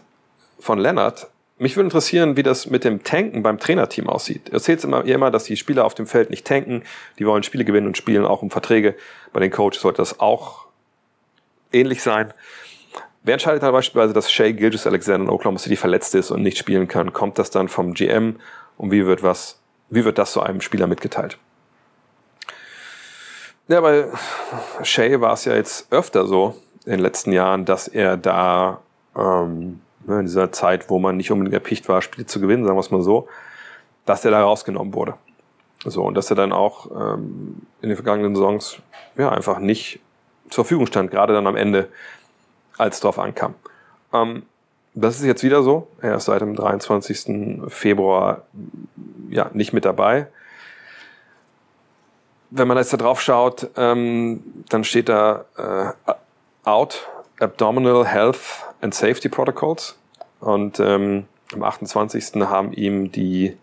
von 0.59 0.77
Lennart. 0.77 1.29
Mich 1.63 1.77
würde 1.77 1.85
interessieren, 1.85 2.35
wie 2.35 2.43
das 2.43 2.69
mit 2.69 2.83
dem 2.83 3.05
Tanken 3.05 3.41
beim 3.41 3.57
Trainerteam 3.57 4.09
aussieht. 4.09 4.49
Er 4.49 4.55
erzählt 4.55 4.83
immer, 4.83 5.05
immer, 5.05 5.31
dass 5.31 5.45
die 5.45 5.55
Spieler 5.55 5.85
auf 5.85 5.95
dem 5.95 6.07
Feld 6.07 6.29
nicht 6.29 6.45
tanken, 6.45 6.83
die 7.19 7.25
wollen 7.25 7.41
Spiele 7.41 7.63
gewinnen 7.63 7.87
und 7.87 7.95
spielen 7.95 8.25
auch 8.25 8.41
um 8.41 8.51
Verträge. 8.51 8.95
Bei 9.31 9.39
den 9.39 9.49
Coaches 9.49 9.79
sollte 9.79 10.01
das 10.01 10.19
auch 10.19 10.65
ähnlich 11.71 12.03
sein. 12.03 12.33
Wer 13.23 13.35
entscheidet 13.35 13.63
da 13.63 13.71
beispielsweise, 13.71 14.13
dass 14.13 14.29
Shea 14.29 14.51
Gilgis 14.51 14.85
Alexander 14.85 15.23
in 15.23 15.29
Oklahoma 15.29 15.57
City 15.57 15.77
verletzt 15.77 16.13
ist 16.15 16.31
und 16.31 16.41
nicht 16.41 16.57
spielen 16.57 16.89
kann? 16.89 17.13
Kommt 17.13 17.39
das 17.39 17.49
dann 17.49 17.69
vom 17.69 17.93
GM 17.93 18.41
und 18.77 18.91
wie 18.91 19.05
wird 19.05 19.23
was, 19.23 19.61
wie 19.89 20.03
wird 20.03 20.17
das 20.17 20.33
so 20.33 20.41
einem 20.41 20.59
Spieler 20.59 20.87
mitgeteilt? 20.87 21.37
Ja, 23.69 23.79
bei 23.79 24.07
Shea 24.81 25.21
war 25.21 25.31
es 25.31 25.45
ja 25.45 25.55
jetzt 25.55 25.89
öfter 25.93 26.27
so 26.27 26.57
in 26.83 26.91
den 26.91 26.99
letzten 26.99 27.31
Jahren, 27.31 27.63
dass 27.63 27.87
er 27.87 28.17
da 28.17 28.81
ähm, 29.15 29.79
Ne, 30.05 30.19
in 30.19 30.25
dieser 30.25 30.51
Zeit, 30.51 30.89
wo 30.89 30.99
man 30.99 31.17
nicht 31.17 31.31
unbedingt 31.31 31.53
erpicht 31.53 31.87
war, 31.87 32.01
Spiele 32.01 32.25
zu 32.25 32.41
gewinnen, 32.41 32.65
sagen 32.65 32.75
wir 32.75 32.81
es 32.81 32.91
mal 32.91 33.01
so, 33.01 33.27
dass 34.05 34.25
er 34.25 34.31
da 34.31 34.41
rausgenommen 34.41 34.93
wurde. 34.93 35.15
So, 35.85 36.03
und 36.03 36.15
dass 36.15 36.29
er 36.29 36.35
dann 36.35 36.51
auch 36.51 36.89
ähm, 36.91 37.61
in 37.81 37.89
den 37.89 37.95
vergangenen 37.95 38.35
Saisons 38.35 38.79
ja 39.17 39.29
einfach 39.29 39.59
nicht 39.59 39.99
zur 40.49 40.65
Verfügung 40.65 40.87
stand, 40.87 41.11
gerade 41.11 41.33
dann 41.33 41.47
am 41.47 41.55
Ende, 41.55 41.89
als 42.77 42.95
es 42.95 43.01
drauf 43.01 43.19
ankam. 43.19 43.55
Ähm, 44.13 44.43
das 44.93 45.15
ist 45.15 45.25
jetzt 45.25 45.43
wieder 45.43 45.63
so. 45.63 45.87
Er 46.01 46.15
ist 46.15 46.25
seit 46.25 46.41
dem 46.41 46.55
23. 46.55 47.61
Februar 47.67 48.43
ja 49.29 49.49
nicht 49.53 49.73
mit 49.73 49.85
dabei. 49.85 50.27
Wenn 52.51 52.67
man 52.67 52.77
jetzt 52.77 52.93
da 52.93 52.97
drauf 52.97 53.19
schaut, 53.19 53.69
ähm, 53.75 54.43
dann 54.69 54.83
steht 54.83 55.09
da 55.09 55.45
äh, 55.57 56.13
out 56.63 57.07
Abdominal 57.39 58.05
Health 58.05 58.63
and 58.83 58.93
Safety 58.93 59.29
Protocols. 59.29 59.97
Und 60.39 60.79
ähm, 60.79 61.25
am 61.53 61.63
28. 61.63 62.35
haben 62.41 62.73
ihm 62.73 63.11
die 63.11 63.57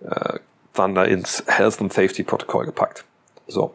äh, 0.00 0.38
Thunder 0.72 1.06
ins 1.08 1.44
Health 1.46 1.80
and 1.80 1.92
Safety 1.92 2.22
Protocol 2.22 2.66
gepackt. 2.66 3.04
So. 3.46 3.74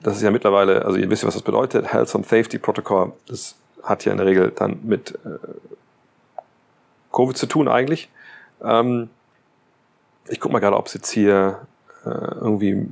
Das 0.00 0.16
ist 0.16 0.22
ja 0.22 0.30
mittlerweile, 0.30 0.84
also 0.84 0.98
ihr 0.98 1.08
wisst 1.10 1.22
ja, 1.22 1.28
was 1.28 1.34
das 1.34 1.42
bedeutet. 1.42 1.92
Health 1.92 2.14
and 2.14 2.26
Safety 2.26 2.58
Protocol, 2.58 3.12
das 3.28 3.56
hat 3.82 4.04
ja 4.04 4.12
in 4.12 4.18
der 4.18 4.26
Regel 4.26 4.52
dann 4.54 4.80
mit 4.82 5.18
äh, 5.24 5.38
Covid 7.12 7.36
zu 7.36 7.46
tun 7.46 7.68
eigentlich. 7.68 8.08
Ähm, 8.62 9.10
ich 10.28 10.40
guck 10.40 10.52
mal 10.52 10.60
gerade, 10.60 10.76
ob 10.76 10.86
es 10.86 10.94
jetzt 10.94 11.10
hier 11.10 11.66
äh, 12.04 12.08
irgendwie 12.08 12.88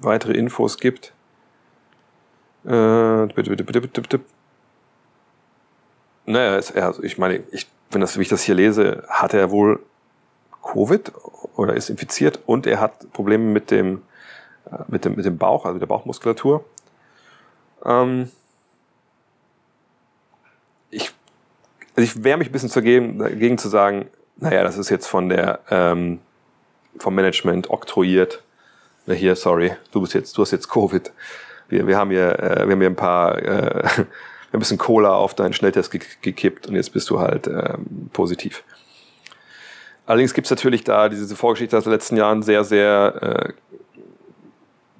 weitere 0.00 0.32
Infos 0.32 0.78
gibt. 0.78 1.12
Äh, 2.64 2.70
naja, 6.26 6.56
es- 6.56 6.72
also 6.74 7.02
ich 7.02 7.18
meine, 7.18 7.42
ich, 7.50 7.66
wenn, 7.90 8.00
das, 8.00 8.14
wenn 8.16 8.22
ich 8.22 8.28
das 8.28 8.42
hier 8.42 8.54
lese, 8.54 9.04
hat 9.08 9.32
er 9.34 9.50
wohl 9.50 9.80
Covid 10.62 11.12
oder 11.54 11.74
ist 11.74 11.88
infiziert 11.90 12.40
und 12.46 12.66
er 12.66 12.80
hat 12.80 13.12
Probleme 13.12 13.44
mit 13.44 13.70
dem, 13.70 14.02
äh, 14.70 14.78
mit 14.88 15.04
dem, 15.04 15.14
mit 15.14 15.24
dem 15.24 15.38
Bauch, 15.38 15.64
also 15.64 15.78
der 15.78 15.86
Bauchmuskulatur. 15.86 16.64
Ähm, 17.84 18.30
ich, 20.90 21.12
also 21.94 22.02
ich 22.02 22.24
wehre 22.24 22.38
mich 22.38 22.48
ein 22.48 22.52
bisschen 22.52 22.70
dagegen, 22.70 23.18
dagegen 23.18 23.58
zu 23.58 23.68
sagen, 23.68 24.08
naja, 24.38 24.62
das 24.64 24.76
ist 24.76 24.90
jetzt 24.90 25.06
von 25.06 25.28
der, 25.28 25.60
ähm, 25.70 26.20
vom 26.98 27.14
Management 27.14 27.70
oktroyiert. 27.70 28.42
Na 29.06 29.14
hier, 29.14 29.36
sorry, 29.36 29.76
du 29.92 30.00
bist 30.00 30.14
jetzt, 30.14 30.36
du 30.36 30.42
hast 30.42 30.50
jetzt 30.50 30.68
Covid. 30.68 31.12
Wir, 31.68 31.86
wir 31.86 31.96
haben 31.96 32.10
hier, 32.10 32.38
äh, 32.40 32.66
wir 32.66 32.72
haben 32.72 32.80
hier 32.80 32.90
ein 32.90 32.96
paar, 32.96 33.38
äh, 33.38 33.88
ein 34.52 34.58
bisschen 34.58 34.78
Cola 34.78 35.12
auf 35.14 35.34
deinen 35.34 35.52
Schnelltest 35.52 35.90
ge 35.90 36.00
gekippt 36.22 36.66
und 36.66 36.74
jetzt 36.74 36.92
bist 36.92 37.10
du 37.10 37.20
halt 37.20 37.46
ähm, 37.46 38.10
positiv. 38.12 38.62
Allerdings 40.06 40.34
gibt's 40.34 40.50
natürlich 40.50 40.84
da 40.84 41.08
diese 41.08 41.34
Vorgeschichte 41.34 41.76
aus 41.76 41.84
den 41.84 41.92
letzten 41.92 42.16
Jahren 42.16 42.42
sehr, 42.42 42.62
sehr 42.64 43.22
äh, 43.22 43.52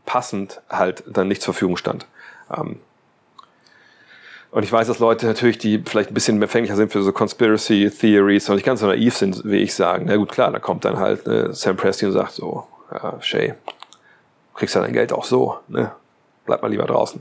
passend 0.04 0.60
halt 0.68 1.04
dann 1.06 1.28
nicht 1.28 1.42
zur 1.42 1.54
Verfügung 1.54 1.76
stand. 1.76 2.06
Ähm, 2.54 2.80
und 4.50 4.62
ich 4.62 4.72
weiß, 4.72 4.86
dass 4.86 5.00
Leute 5.00 5.26
natürlich, 5.26 5.58
die 5.58 5.82
vielleicht 5.84 6.10
ein 6.10 6.14
bisschen 6.14 6.40
empfänglicher 6.40 6.76
sind 6.76 6.90
für 6.90 7.02
so 7.02 7.12
Conspiracy 7.12 7.90
Theories 7.90 8.48
und 8.48 8.54
nicht 8.54 8.64
ganz 8.64 8.80
so 8.80 8.86
naiv 8.86 9.16
sind, 9.16 9.42
wie 9.44 9.58
ich 9.58 9.74
sagen. 9.74 10.06
Na 10.08 10.16
gut, 10.16 10.32
klar, 10.32 10.50
da 10.50 10.58
kommt 10.58 10.84
dann 10.84 10.98
halt 10.98 11.26
äh, 11.26 11.52
Sam 11.52 11.76
Presti 11.76 12.06
und 12.06 12.12
sagt 12.12 12.32
so, 12.32 12.66
ja, 12.90 13.20
Shay, 13.20 13.54
kriegst 14.54 14.74
ja 14.74 14.80
dein 14.80 14.92
Geld 14.92 15.12
auch 15.12 15.24
so, 15.24 15.58
ne? 15.68 15.92
Bleib 16.46 16.62
mal 16.62 16.68
lieber 16.68 16.86
draußen. 16.86 17.20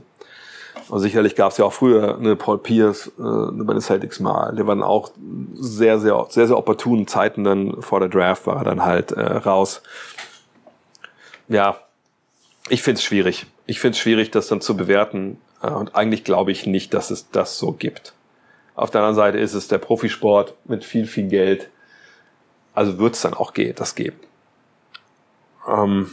Und 0.88 1.00
sicherlich 1.00 1.34
gab 1.34 1.50
es 1.50 1.58
ja 1.58 1.64
auch 1.64 1.72
früher 1.72 2.16
eine 2.16 2.36
Paul 2.36 2.58
Pierce 2.58 3.08
äh, 3.08 3.12
bei 3.18 3.72
den 3.72 3.80
Celtics 3.80 4.20
mal. 4.20 4.54
Der 4.54 4.66
war 4.66 4.74
dann 4.76 4.84
auch 4.84 5.10
sehr, 5.54 5.98
sehr, 5.98 6.26
sehr, 6.28 6.46
sehr 6.46 6.56
opportunen 6.56 7.08
Zeiten 7.08 7.42
dann 7.42 7.82
vor 7.82 7.98
der 7.98 8.08
Draft 8.08 8.46
war 8.46 8.58
er 8.58 8.64
dann 8.64 8.84
halt 8.84 9.10
äh, 9.10 9.20
raus. 9.20 9.82
Ja, 11.48 11.78
ich 12.68 12.82
find's 12.82 13.02
schwierig. 13.02 13.46
Ich 13.66 13.80
find's 13.80 13.98
schwierig, 13.98 14.30
das 14.30 14.46
dann 14.46 14.60
zu 14.60 14.76
bewerten. 14.76 15.38
Äh, 15.60 15.70
Und 15.70 15.96
eigentlich 15.96 16.22
glaube 16.22 16.52
ich 16.52 16.66
nicht, 16.66 16.94
dass 16.94 17.10
es 17.10 17.30
das 17.30 17.58
so 17.58 17.72
gibt. 17.72 18.14
Auf 18.76 18.90
der 18.90 19.00
anderen 19.00 19.16
Seite 19.16 19.38
ist 19.38 19.54
es 19.54 19.66
der 19.68 19.78
Profisport 19.78 20.54
mit 20.66 20.84
viel, 20.84 21.06
viel 21.06 21.26
Geld. 21.26 21.68
Also 22.74 22.98
wird's 22.98 23.22
dann 23.22 23.34
auch 23.34 23.54
ge- 23.54 23.72
das 23.72 23.94
geben. 23.96 24.20
Ähm, 25.66 26.10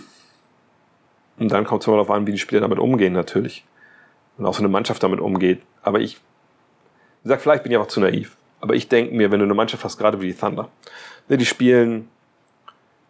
und 1.37 1.51
dann 1.51 1.65
kommt 1.65 1.83
es 1.83 1.87
immer 1.87 1.97
darauf 1.97 2.09
an, 2.09 2.25
wie 2.25 2.31
die 2.31 2.39
Spieler 2.39 2.61
damit 2.61 2.79
umgehen 2.79 3.13
natürlich. 3.13 3.65
Und 4.37 4.45
auch 4.45 4.53
so 4.53 4.59
eine 4.59 4.69
Mannschaft 4.69 5.03
damit 5.03 5.19
umgeht. 5.19 5.61
Aber 5.81 5.99
ich, 5.99 6.17
wie 6.17 7.23
gesagt, 7.23 7.41
vielleicht 7.41 7.63
bin 7.63 7.71
ich 7.71 7.77
einfach 7.77 7.89
zu 7.89 7.99
naiv. 7.99 8.35
Aber 8.61 8.75
ich 8.75 8.87
denke 8.87 9.13
mir, 9.13 9.31
wenn 9.31 9.39
du 9.39 9.45
eine 9.45 9.53
Mannschaft 9.53 9.83
hast, 9.83 9.97
gerade 9.97 10.21
wie 10.21 10.27
die 10.27 10.33
Thunder, 10.33 10.69
ne, 11.27 11.37
die 11.37 11.45
spielen 11.45 12.09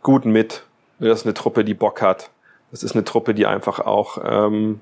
gut 0.02 0.26
mit. 0.26 0.64
Ne, 1.00 1.08
Das 1.08 1.22
ist 1.22 1.26
eine 1.26 1.34
Truppe, 1.34 1.64
die 1.64 1.74
Bock 1.74 2.02
hat. 2.02 2.30
Das 2.72 2.84
ist 2.84 2.96
eine 2.96 3.04
Truppe, 3.04 3.34
die 3.34 3.46
einfach 3.46 3.80
auch 3.80 4.18
ähm, 4.24 4.82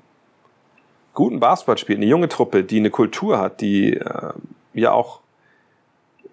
guten 1.14 1.40
Basketball 1.40 1.78
spielt. 1.78 1.98
Eine 1.98 2.06
junge 2.06 2.28
Truppe, 2.28 2.64
die 2.64 2.78
eine 2.78 2.90
Kultur 2.90 3.38
hat, 3.38 3.60
die 3.60 3.94
äh, 3.94 4.32
ja 4.74 4.92
auch, 4.92 5.20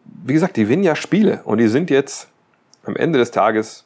wie 0.05 0.33
gesagt, 0.33 0.55
die 0.55 0.63
gewinnen 0.63 0.83
ja 0.83 0.95
Spiele. 0.95 1.41
Und 1.43 1.57
die 1.57 1.67
sind 1.67 1.89
jetzt 1.89 2.29
am 2.85 2.95
Ende 2.95 3.19
des 3.19 3.31
Tages, 3.31 3.85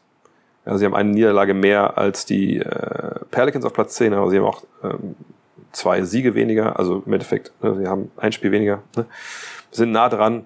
ja, 0.66 0.78
sie 0.78 0.86
haben 0.86 0.96
eine 0.96 1.10
Niederlage 1.10 1.54
mehr 1.54 1.98
als 1.98 2.26
die 2.26 2.60
äh, 2.60 3.20
Pelicans 3.32 3.66
auf 3.66 3.74
Platz 3.74 3.96
10, 3.96 4.14
aber 4.14 4.30
sie 4.30 4.38
haben 4.38 4.46
auch 4.46 4.64
ähm, 4.84 5.16
zwei 5.74 6.04
Siege 6.04 6.36
weniger, 6.36 6.80
also 6.80 7.04
im 7.06 7.14
Endeffekt, 7.14 7.52
ne, 7.62 7.76
sie 7.76 7.88
haben 7.88 8.12
ein 8.16 8.32
Spiel 8.32 8.52
weniger, 8.52 8.82
ne, 8.96 9.06
sind 9.72 9.92
nah 9.92 10.08
dran. 10.08 10.46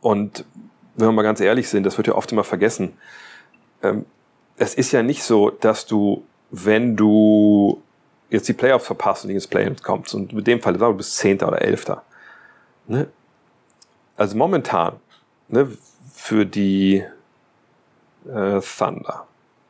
Und 0.00 0.44
wenn 0.96 1.08
wir 1.08 1.12
mal 1.12 1.22
ganz 1.22 1.40
ehrlich 1.40 1.68
sind, 1.68 1.84
das 1.84 1.96
wird 1.96 2.08
ja 2.08 2.14
oft 2.14 2.30
immer 2.30 2.44
vergessen, 2.44 2.98
ähm, 3.82 4.04
es 4.56 4.74
ist 4.74 4.92
ja 4.92 5.02
nicht 5.02 5.22
so, 5.22 5.50
dass 5.50 5.86
du, 5.86 6.24
wenn 6.50 6.96
du 6.96 7.80
jetzt 8.28 8.48
die 8.48 8.52
Playoffs 8.52 8.86
verpasst 8.86 9.24
und 9.24 9.28
nicht 9.28 9.36
ins 9.36 9.46
Play 9.46 9.72
kommst, 9.82 10.14
und 10.14 10.32
mit 10.32 10.46
dem 10.46 10.60
Fall, 10.60 10.78
wir, 10.78 10.88
du 10.88 10.94
bist 10.94 11.16
Zehnter 11.16 11.48
oder 11.48 11.62
Elfter. 11.62 12.02
Ne? 12.86 13.08
Also 14.16 14.36
momentan, 14.36 14.96
ne, 15.48 15.68
für 16.12 16.44
die 16.44 17.04
äh, 18.26 18.60
Thunder 18.60 19.26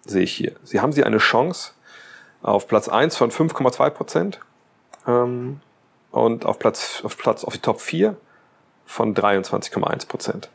sehe 0.06 0.22
ich 0.22 0.32
hier. 0.32 0.52
Sie 0.64 0.80
haben 0.80 0.92
sie 0.92 1.04
eine 1.04 1.18
Chance 1.18 1.72
auf 2.42 2.68
Platz 2.68 2.88
1 2.88 3.16
von 3.16 3.30
5,2 3.30 3.90
Prozent 3.90 4.40
ähm, 5.06 5.60
und 6.10 6.46
auf 6.46 6.58
Platz, 6.58 7.02
auf 7.04 7.16
Platz 7.16 7.44
auf 7.44 7.54
die 7.54 7.60
Top 7.60 7.80
4 7.80 8.16
von 8.86 9.14
23,1 9.14 10.08
Prozent. 10.08 10.50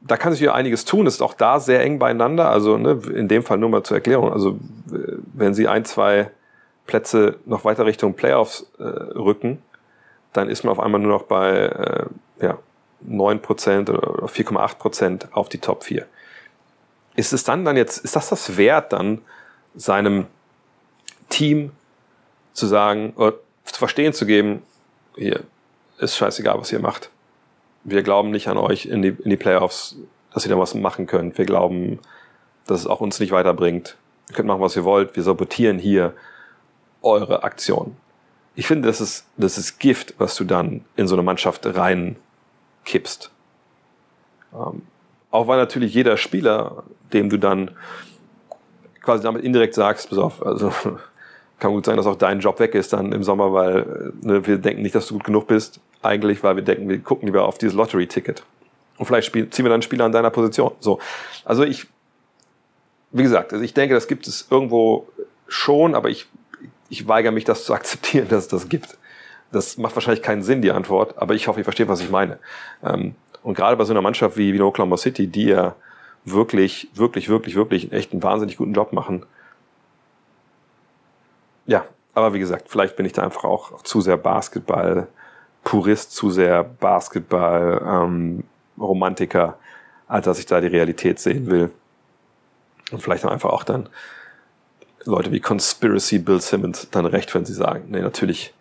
Da 0.00 0.16
kann 0.16 0.32
sich 0.32 0.40
ja 0.40 0.54
einiges 0.54 0.84
tun, 0.84 1.06
ist 1.06 1.20
auch 1.20 1.34
da 1.34 1.60
sehr 1.60 1.82
eng 1.82 1.98
beieinander. 1.98 2.50
Also 2.50 2.78
ne, 2.78 3.00
in 3.12 3.28
dem 3.28 3.42
Fall 3.42 3.58
nur 3.58 3.68
mal 3.68 3.82
zur 3.82 3.98
Erklärung. 3.98 4.32
Also 4.32 4.58
äh, 4.92 5.16
wenn 5.34 5.54
Sie 5.54 5.68
ein, 5.68 5.84
zwei 5.84 6.30
Plätze 6.86 7.36
noch 7.44 7.64
weiter 7.64 7.86
Richtung 7.86 8.14
Playoffs 8.14 8.66
äh, 8.78 8.82
rücken, 8.82 9.62
dann 10.32 10.48
ist 10.48 10.64
man 10.64 10.72
auf 10.72 10.80
einmal 10.80 11.00
nur 11.00 11.12
noch 11.12 11.24
bei 11.24 11.50
äh, 11.50 12.06
ja, 12.44 12.58
9% 13.08 13.90
oder 13.90 14.26
4,8% 14.26 15.32
auf 15.32 15.48
die 15.48 15.58
Top 15.58 15.84
4. 15.84 16.06
Ist 17.16 17.32
es 17.32 17.44
dann 17.44 17.64
dann 17.64 17.76
jetzt, 17.76 17.98
ist 17.98 18.16
das 18.16 18.28
das 18.28 18.56
wert, 18.56 18.92
dann 18.92 19.20
seinem 19.74 20.26
Team 21.28 21.72
zu 22.52 22.66
sagen, 22.66 23.12
oder 23.16 23.34
zu 23.64 23.78
verstehen 23.78 24.12
zu 24.12 24.26
geben, 24.26 24.62
hier 25.16 25.44
ist 25.98 26.16
scheißegal, 26.16 26.58
was 26.58 26.72
ihr 26.72 26.80
macht. 26.80 27.10
Wir 27.84 28.02
glauben 28.02 28.30
nicht 28.30 28.48
an 28.48 28.58
euch 28.58 28.86
in 28.86 29.02
die, 29.02 29.08
in 29.08 29.30
die 29.30 29.36
Playoffs, 29.36 29.96
dass 30.32 30.44
ihr 30.44 30.50
da 30.50 30.58
was 30.58 30.74
machen 30.74 31.06
könnt. 31.06 31.38
Wir 31.38 31.46
glauben, 31.46 31.98
dass 32.66 32.80
es 32.80 32.86
auch 32.86 33.00
uns 33.00 33.20
nicht 33.20 33.32
weiterbringt. 33.32 33.96
Ihr 34.28 34.34
könnt 34.34 34.48
machen, 34.48 34.60
was 34.60 34.76
ihr 34.76 34.84
wollt. 34.84 35.16
Wir 35.16 35.22
sabotieren 35.22 35.78
hier 35.78 36.14
eure 37.02 37.42
Aktion. 37.42 37.96
Ich 38.54 38.66
finde, 38.66 38.88
das 38.88 39.00
ist, 39.00 39.26
das 39.36 39.56
ist 39.56 39.78
Gift, 39.78 40.14
was 40.18 40.36
du 40.36 40.44
dann 40.44 40.84
in 40.96 41.06
so 41.06 41.14
eine 41.14 41.22
Mannschaft 41.22 41.64
reinkippst. 41.64 43.30
Ähm, 44.52 44.82
auch 45.30 45.46
weil 45.46 45.58
natürlich 45.58 45.94
jeder 45.94 46.16
Spieler, 46.16 46.82
dem 47.12 47.30
du 47.30 47.38
dann 47.38 47.70
quasi 49.10 49.24
damit 49.24 49.42
indirekt 49.42 49.74
sagst, 49.74 50.08
pass 50.08 50.18
auf, 50.18 50.46
also 50.46 50.72
kann 51.58 51.72
gut 51.72 51.84
sein, 51.84 51.96
dass 51.96 52.06
auch 52.06 52.16
dein 52.16 52.38
Job 52.38 52.60
weg 52.60 52.74
ist 52.74 52.92
dann 52.92 53.12
im 53.12 53.24
Sommer, 53.24 53.52
weil 53.52 54.12
ne, 54.22 54.46
wir 54.46 54.58
denken 54.58 54.82
nicht, 54.82 54.94
dass 54.94 55.08
du 55.08 55.14
gut 55.14 55.24
genug 55.24 55.48
bist, 55.48 55.80
eigentlich, 56.00 56.42
weil 56.44 56.54
wir 56.56 56.62
denken, 56.62 56.88
wir 56.88 57.00
gucken 57.00 57.26
lieber 57.26 57.44
auf 57.44 57.58
dieses 57.58 57.74
Lottery-Ticket. 57.74 58.44
Und 58.98 59.06
vielleicht 59.06 59.26
spiel, 59.26 59.50
ziehen 59.50 59.64
wir 59.64 59.70
dann 59.70 59.82
Spieler 59.82 60.04
an 60.04 60.12
deiner 60.12 60.30
Position. 60.30 60.72
So. 60.78 61.00
Also 61.44 61.64
ich, 61.64 61.88
wie 63.10 63.24
gesagt, 63.24 63.52
also 63.52 63.64
ich 63.64 63.74
denke, 63.74 63.94
das 63.94 64.06
gibt 64.06 64.28
es 64.28 64.46
irgendwo 64.48 65.08
schon, 65.48 65.94
aber 65.94 66.08
ich, 66.08 66.26
ich 66.88 67.08
weigere 67.08 67.32
mich, 67.32 67.44
das 67.44 67.64
zu 67.64 67.74
akzeptieren, 67.74 68.28
dass 68.28 68.44
es 68.44 68.48
das 68.48 68.68
gibt. 68.68 68.96
Das 69.50 69.76
macht 69.76 69.96
wahrscheinlich 69.96 70.22
keinen 70.22 70.42
Sinn, 70.42 70.62
die 70.62 70.70
Antwort, 70.70 71.18
aber 71.18 71.34
ich 71.34 71.48
hoffe, 71.48 71.58
ihr 71.58 71.64
versteht, 71.64 71.88
was 71.88 72.00
ich 72.00 72.10
meine. 72.10 72.38
Ähm, 72.84 73.16
und 73.42 73.54
gerade 73.54 73.76
bei 73.76 73.84
so 73.84 73.92
einer 73.92 74.02
Mannschaft 74.02 74.36
wie, 74.36 74.54
wie 74.54 74.60
Oklahoma 74.60 74.96
City, 74.96 75.26
die 75.26 75.46
ja 75.46 75.74
wirklich, 76.24 76.88
wirklich, 76.94 77.28
wirklich, 77.28 77.54
wirklich 77.54 77.92
echt 77.92 78.12
einen 78.12 78.22
wahnsinnig 78.22 78.56
guten 78.56 78.74
Job 78.74 78.92
machen. 78.92 79.24
Ja, 81.66 81.84
aber 82.14 82.34
wie 82.34 82.38
gesagt, 82.38 82.68
vielleicht 82.68 82.96
bin 82.96 83.06
ich 83.06 83.12
da 83.12 83.22
einfach 83.22 83.44
auch, 83.44 83.82
zu 83.82 84.00
sehr 84.00 84.16
Basketball, 84.16 85.08
Purist, 85.64 86.12
zu 86.12 86.30
sehr 86.30 86.64
Basketball, 86.64 87.82
ähm, 87.86 88.44
als 90.08 90.24
dass 90.24 90.38
ich 90.38 90.46
da 90.46 90.60
die 90.60 90.66
Realität 90.66 91.18
sehen 91.20 91.46
will. 91.46 91.70
Und 92.90 93.02
vielleicht 93.02 93.24
auch 93.24 93.30
einfach 93.30 93.50
auch 93.50 93.62
dann 93.62 93.88
Leute 95.04 95.30
wie 95.32 95.40
Conspiracy 95.40 96.18
Bill 96.18 96.40
Simmons 96.40 96.90
dann 96.90 97.06
recht, 97.06 97.34
wenn 97.34 97.44
sie 97.44 97.54
sagen, 97.54 97.84
nee, 97.88 98.00
natürlich, 98.00 98.52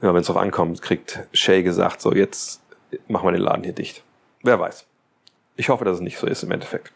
wenn 0.00 0.14
es 0.16 0.26
drauf 0.26 0.36
ankommt, 0.36 0.80
kriegt 0.80 1.26
Shay 1.32 1.62
gesagt, 1.62 2.00
so 2.00 2.12
jetzt 2.12 2.62
machen 3.08 3.26
wir 3.26 3.32
den 3.32 3.42
Laden 3.42 3.64
hier 3.64 3.72
dicht. 3.72 4.02
Wer 4.42 4.60
weiß. 4.60 4.86
Ich 5.56 5.68
hoffe, 5.68 5.84
dass 5.84 5.96
es 5.96 6.00
nicht 6.00 6.18
so 6.18 6.26
ist 6.26 6.42
im 6.42 6.50
Endeffekt. 6.50 6.92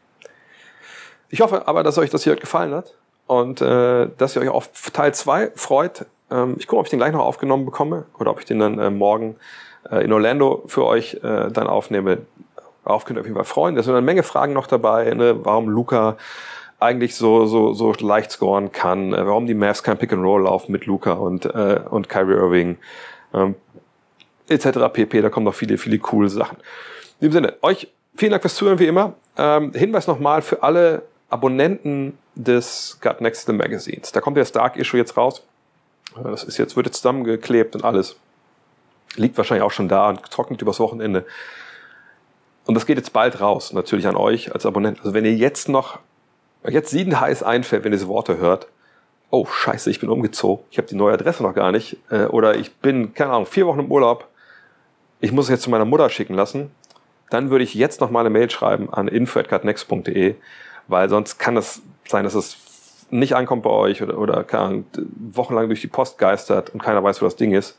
Ich 1.30 1.40
hoffe 1.40 1.68
aber, 1.68 1.82
dass 1.82 1.98
euch 1.98 2.10
das 2.10 2.24
hier 2.24 2.36
gefallen 2.36 2.74
hat 2.74 2.94
und 3.26 3.60
äh, 3.60 4.08
dass 4.16 4.34
ihr 4.34 4.42
euch 4.42 4.48
auf 4.48 4.70
Teil 4.92 5.14
2 5.14 5.52
freut. 5.54 6.06
Ähm, 6.30 6.56
ich 6.58 6.66
gucke, 6.66 6.80
ob 6.80 6.86
ich 6.86 6.90
den 6.90 6.98
gleich 6.98 7.12
noch 7.12 7.24
aufgenommen 7.24 7.64
bekomme 7.64 8.06
oder 8.18 8.30
ob 8.30 8.40
ich 8.40 8.46
den 8.46 8.58
dann 8.58 8.78
äh, 8.78 8.90
morgen 8.90 9.36
äh, 9.90 10.04
in 10.04 10.12
Orlando 10.12 10.64
für 10.66 10.84
euch 10.84 11.14
äh, 11.22 11.50
dann 11.50 11.66
aufnehme. 11.66 12.18
Darauf 12.84 13.04
könnt 13.04 13.18
ihr 13.18 13.20
auf 13.20 13.26
jeden 13.26 13.36
Fall 13.36 13.44
freuen. 13.44 13.74
Da 13.74 13.82
sind 13.82 13.92
eine 13.92 14.04
Menge 14.04 14.22
Fragen 14.22 14.54
noch 14.54 14.66
dabei, 14.66 15.12
ne? 15.12 15.44
warum 15.44 15.68
Luca 15.68 16.16
eigentlich 16.80 17.16
so, 17.16 17.46
so, 17.46 17.74
so 17.74 17.92
leicht 18.00 18.30
scoren 18.30 18.72
kann, 18.72 19.12
äh, 19.12 19.26
warum 19.26 19.46
die 19.46 19.54
Mavs 19.54 19.82
kein 19.82 19.98
Pick 19.98 20.12
and 20.12 20.22
Roll 20.22 20.44
laufen 20.44 20.72
mit 20.72 20.86
Luca 20.86 21.12
und, 21.12 21.44
äh, 21.44 21.80
und 21.90 22.08
Kyrie 22.08 22.34
Irving, 22.34 22.78
ähm, 23.34 23.56
etc. 24.48 24.90
pp. 24.92 25.20
Da 25.20 25.28
kommen 25.28 25.44
noch 25.44 25.54
viele, 25.54 25.76
viele 25.76 25.98
coole 25.98 26.28
Sachen. 26.28 26.56
In 27.20 27.28
dem 27.28 27.32
Sinne, 27.32 27.54
euch 27.62 27.88
vielen 28.18 28.32
Dank 28.32 28.42
fürs 28.42 28.56
Zuhören 28.56 28.78
wie 28.80 28.86
immer. 28.86 29.14
Ähm, 29.36 29.72
Hinweis 29.72 30.08
nochmal 30.08 30.42
für 30.42 30.62
alle 30.62 31.02
Abonnenten 31.30 32.18
des 32.34 32.98
Gut 33.00 33.20
Next 33.20 33.46
the 33.46 33.52
Magazines. 33.52 34.12
Da 34.12 34.20
kommt 34.20 34.36
der 34.36 34.44
Stark 34.44 34.76
Issue 34.76 34.98
jetzt 34.98 35.16
raus. 35.16 35.42
Äh, 36.16 36.24
Das 36.24 36.42
ist 36.42 36.58
jetzt, 36.58 36.76
wird 36.76 36.86
jetzt 36.86 36.96
zusammengeklebt 36.96 37.76
und 37.76 37.84
alles. 37.84 38.16
liegt 39.16 39.36
wahrscheinlich 39.36 39.62
auch 39.62 39.70
schon 39.70 39.88
da 39.88 40.10
und 40.10 40.22
trocknet 40.30 40.60
übers 40.60 40.80
Wochenende. 40.80 41.24
Und 42.66 42.74
das 42.74 42.86
geht 42.86 42.98
jetzt 42.98 43.12
bald 43.12 43.40
raus, 43.40 43.72
natürlich 43.72 44.06
an 44.06 44.16
euch 44.16 44.52
als 44.52 44.66
Abonnent. 44.66 44.98
Also 44.98 45.14
wenn 45.14 45.24
ihr 45.24 45.34
jetzt 45.34 45.68
noch, 45.68 46.00
jetzt 46.68 46.92
heiß 46.92 47.42
einfällt, 47.42 47.84
wenn 47.84 47.92
ihr 47.92 47.96
diese 47.96 48.08
Worte 48.08 48.36
hört, 48.38 48.66
oh 49.30 49.46
scheiße, 49.46 49.90
ich 49.90 50.00
bin 50.00 50.10
umgezogen, 50.10 50.64
ich 50.70 50.78
habe 50.78 50.88
die 50.88 50.96
neue 50.96 51.14
Adresse 51.14 51.42
noch 51.42 51.54
gar 51.54 51.72
nicht, 51.72 51.96
äh, 52.10 52.24
oder 52.24 52.56
ich 52.56 52.74
bin, 52.76 53.14
keine 53.14 53.32
Ahnung, 53.32 53.46
vier 53.46 53.66
Wochen 53.66 53.80
im 53.80 53.90
Urlaub, 53.90 54.28
ich 55.20 55.32
muss 55.32 55.46
es 55.46 55.50
jetzt 55.50 55.62
zu 55.62 55.70
meiner 55.70 55.84
Mutter 55.84 56.10
schicken 56.10 56.34
lassen, 56.34 56.70
dann 57.30 57.50
würde 57.50 57.64
ich 57.64 57.74
jetzt 57.74 58.00
noch 58.00 58.10
mal 58.10 58.20
eine 58.20 58.30
Mail 58.30 58.50
schreiben 58.50 58.92
an 58.92 59.08
info.gutnext.de, 59.08 60.34
weil 60.86 61.08
sonst 61.08 61.38
kann 61.38 61.56
es 61.56 61.82
sein, 62.06 62.24
dass 62.24 62.34
es 62.34 62.56
nicht 63.10 63.34
ankommt 63.34 63.62
bei 63.62 63.70
euch 63.70 64.02
oder, 64.02 64.18
oder 64.18 64.44
Ahnung, 64.54 64.84
wochenlang 65.32 65.68
durch 65.68 65.80
die 65.80 65.86
Post 65.86 66.18
geistert 66.18 66.70
und 66.70 66.82
keiner 66.82 67.02
weiß, 67.02 67.20
wo 67.20 67.26
das 67.26 67.36
Ding 67.36 67.52
ist. 67.52 67.78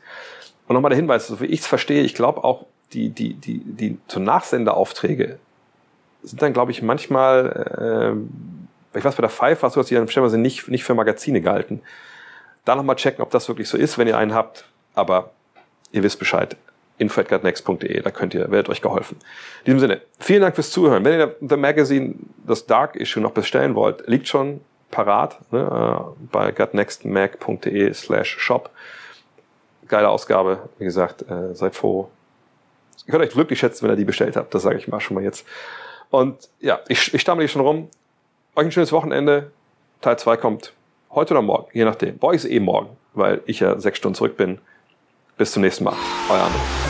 Und 0.66 0.74
nochmal 0.74 0.90
der 0.90 0.96
Hinweis, 0.96 1.26
so 1.26 1.40
wie 1.40 1.46
ich 1.46 1.60
es 1.60 1.66
verstehe, 1.66 2.02
ich 2.02 2.14
glaube 2.14 2.44
auch, 2.44 2.66
die, 2.92 3.10
die, 3.10 3.34
die, 3.34 3.58
die 3.64 3.98
so 4.08 4.20
Nachsendeaufträge 4.20 5.38
sind 6.22 6.42
dann, 6.42 6.52
glaube 6.52 6.70
ich, 6.70 6.82
manchmal, 6.82 8.16
äh, 8.94 8.98
ich 8.98 9.04
weiß, 9.04 9.14
bei 9.14 9.22
der 9.22 9.30
Five 9.30 9.62
war 9.62 9.68
es 9.68 9.74
so, 9.74 9.80
dass 9.80 9.88
die 9.88 9.94
dann 9.94 10.08
stellenweise 10.08 10.38
nicht, 10.38 10.68
nicht 10.68 10.84
für 10.84 10.94
Magazine 10.94 11.40
galten. 11.40 11.80
Da 12.64 12.74
nochmal 12.74 12.96
checken, 12.96 13.22
ob 13.22 13.30
das 13.30 13.48
wirklich 13.48 13.68
so 13.68 13.78
ist, 13.78 13.96
wenn 13.96 14.06
ihr 14.06 14.18
einen 14.18 14.34
habt. 14.34 14.64
Aber 14.94 15.30
ihr 15.92 16.02
wisst 16.02 16.18
Bescheid. 16.18 16.56
info.gutnext.de, 17.00 18.00
da 18.02 18.10
könnt 18.10 18.34
ihr, 18.34 18.50
werdet 18.50 18.68
euch 18.68 18.82
geholfen. 18.82 19.16
In 19.60 19.66
diesem 19.66 19.80
Sinne, 19.80 20.00
vielen 20.18 20.42
Dank 20.42 20.54
fürs 20.54 20.70
Zuhören. 20.70 21.04
Wenn 21.04 21.18
ihr 21.18 21.36
The 21.40 21.56
Magazine, 21.56 22.14
das 22.46 22.66
Dark 22.66 22.96
Issue 22.96 23.22
noch 23.22 23.32
bestellen 23.32 23.74
wollt, 23.74 24.06
liegt 24.06 24.28
schon 24.28 24.60
parat 24.90 25.38
ne, 25.52 25.60
äh, 25.60 26.26
bei 26.30 26.52
gutnextmag.de 26.52 27.92
slash 27.94 28.36
shop 28.38 28.70
geile 29.90 30.08
Ausgabe. 30.08 30.70
Wie 30.78 30.84
gesagt, 30.84 31.22
äh, 31.28 31.54
seid 31.54 31.74
froh. 31.74 32.08
Ihr 33.06 33.12
könnt 33.12 33.24
euch 33.24 33.32
glücklich 33.32 33.58
schätzen, 33.58 33.84
wenn 33.84 33.90
ihr 33.92 33.96
die 33.96 34.04
bestellt 34.04 34.36
habt. 34.36 34.54
Das 34.54 34.62
sage 34.62 34.78
ich 34.78 34.88
mal 34.88 35.00
schon 35.00 35.16
mal 35.16 35.24
jetzt. 35.24 35.44
Und 36.10 36.48
ja, 36.60 36.80
ich, 36.88 37.12
ich 37.12 37.20
stammel 37.20 37.42
hier 37.42 37.48
schon 37.48 37.62
rum. 37.62 37.88
Euch 38.56 38.66
ein 38.66 38.72
schönes 38.72 38.92
Wochenende. 38.92 39.50
Teil 40.00 40.18
2 40.18 40.36
kommt 40.38 40.72
heute 41.10 41.34
oder 41.34 41.42
morgen, 41.42 41.68
je 41.72 41.84
nachdem. 41.84 42.18
Bei 42.18 42.28
euch 42.28 42.36
ist 42.36 42.44
eh 42.46 42.60
morgen, 42.60 42.96
weil 43.12 43.42
ich 43.46 43.60
ja 43.60 43.78
sechs 43.78 43.98
Stunden 43.98 44.14
zurück 44.14 44.36
bin. 44.36 44.58
Bis 45.36 45.52
zum 45.52 45.62
nächsten 45.62 45.84
Mal. 45.84 45.96
Euer 46.30 46.42
André. 46.42 46.89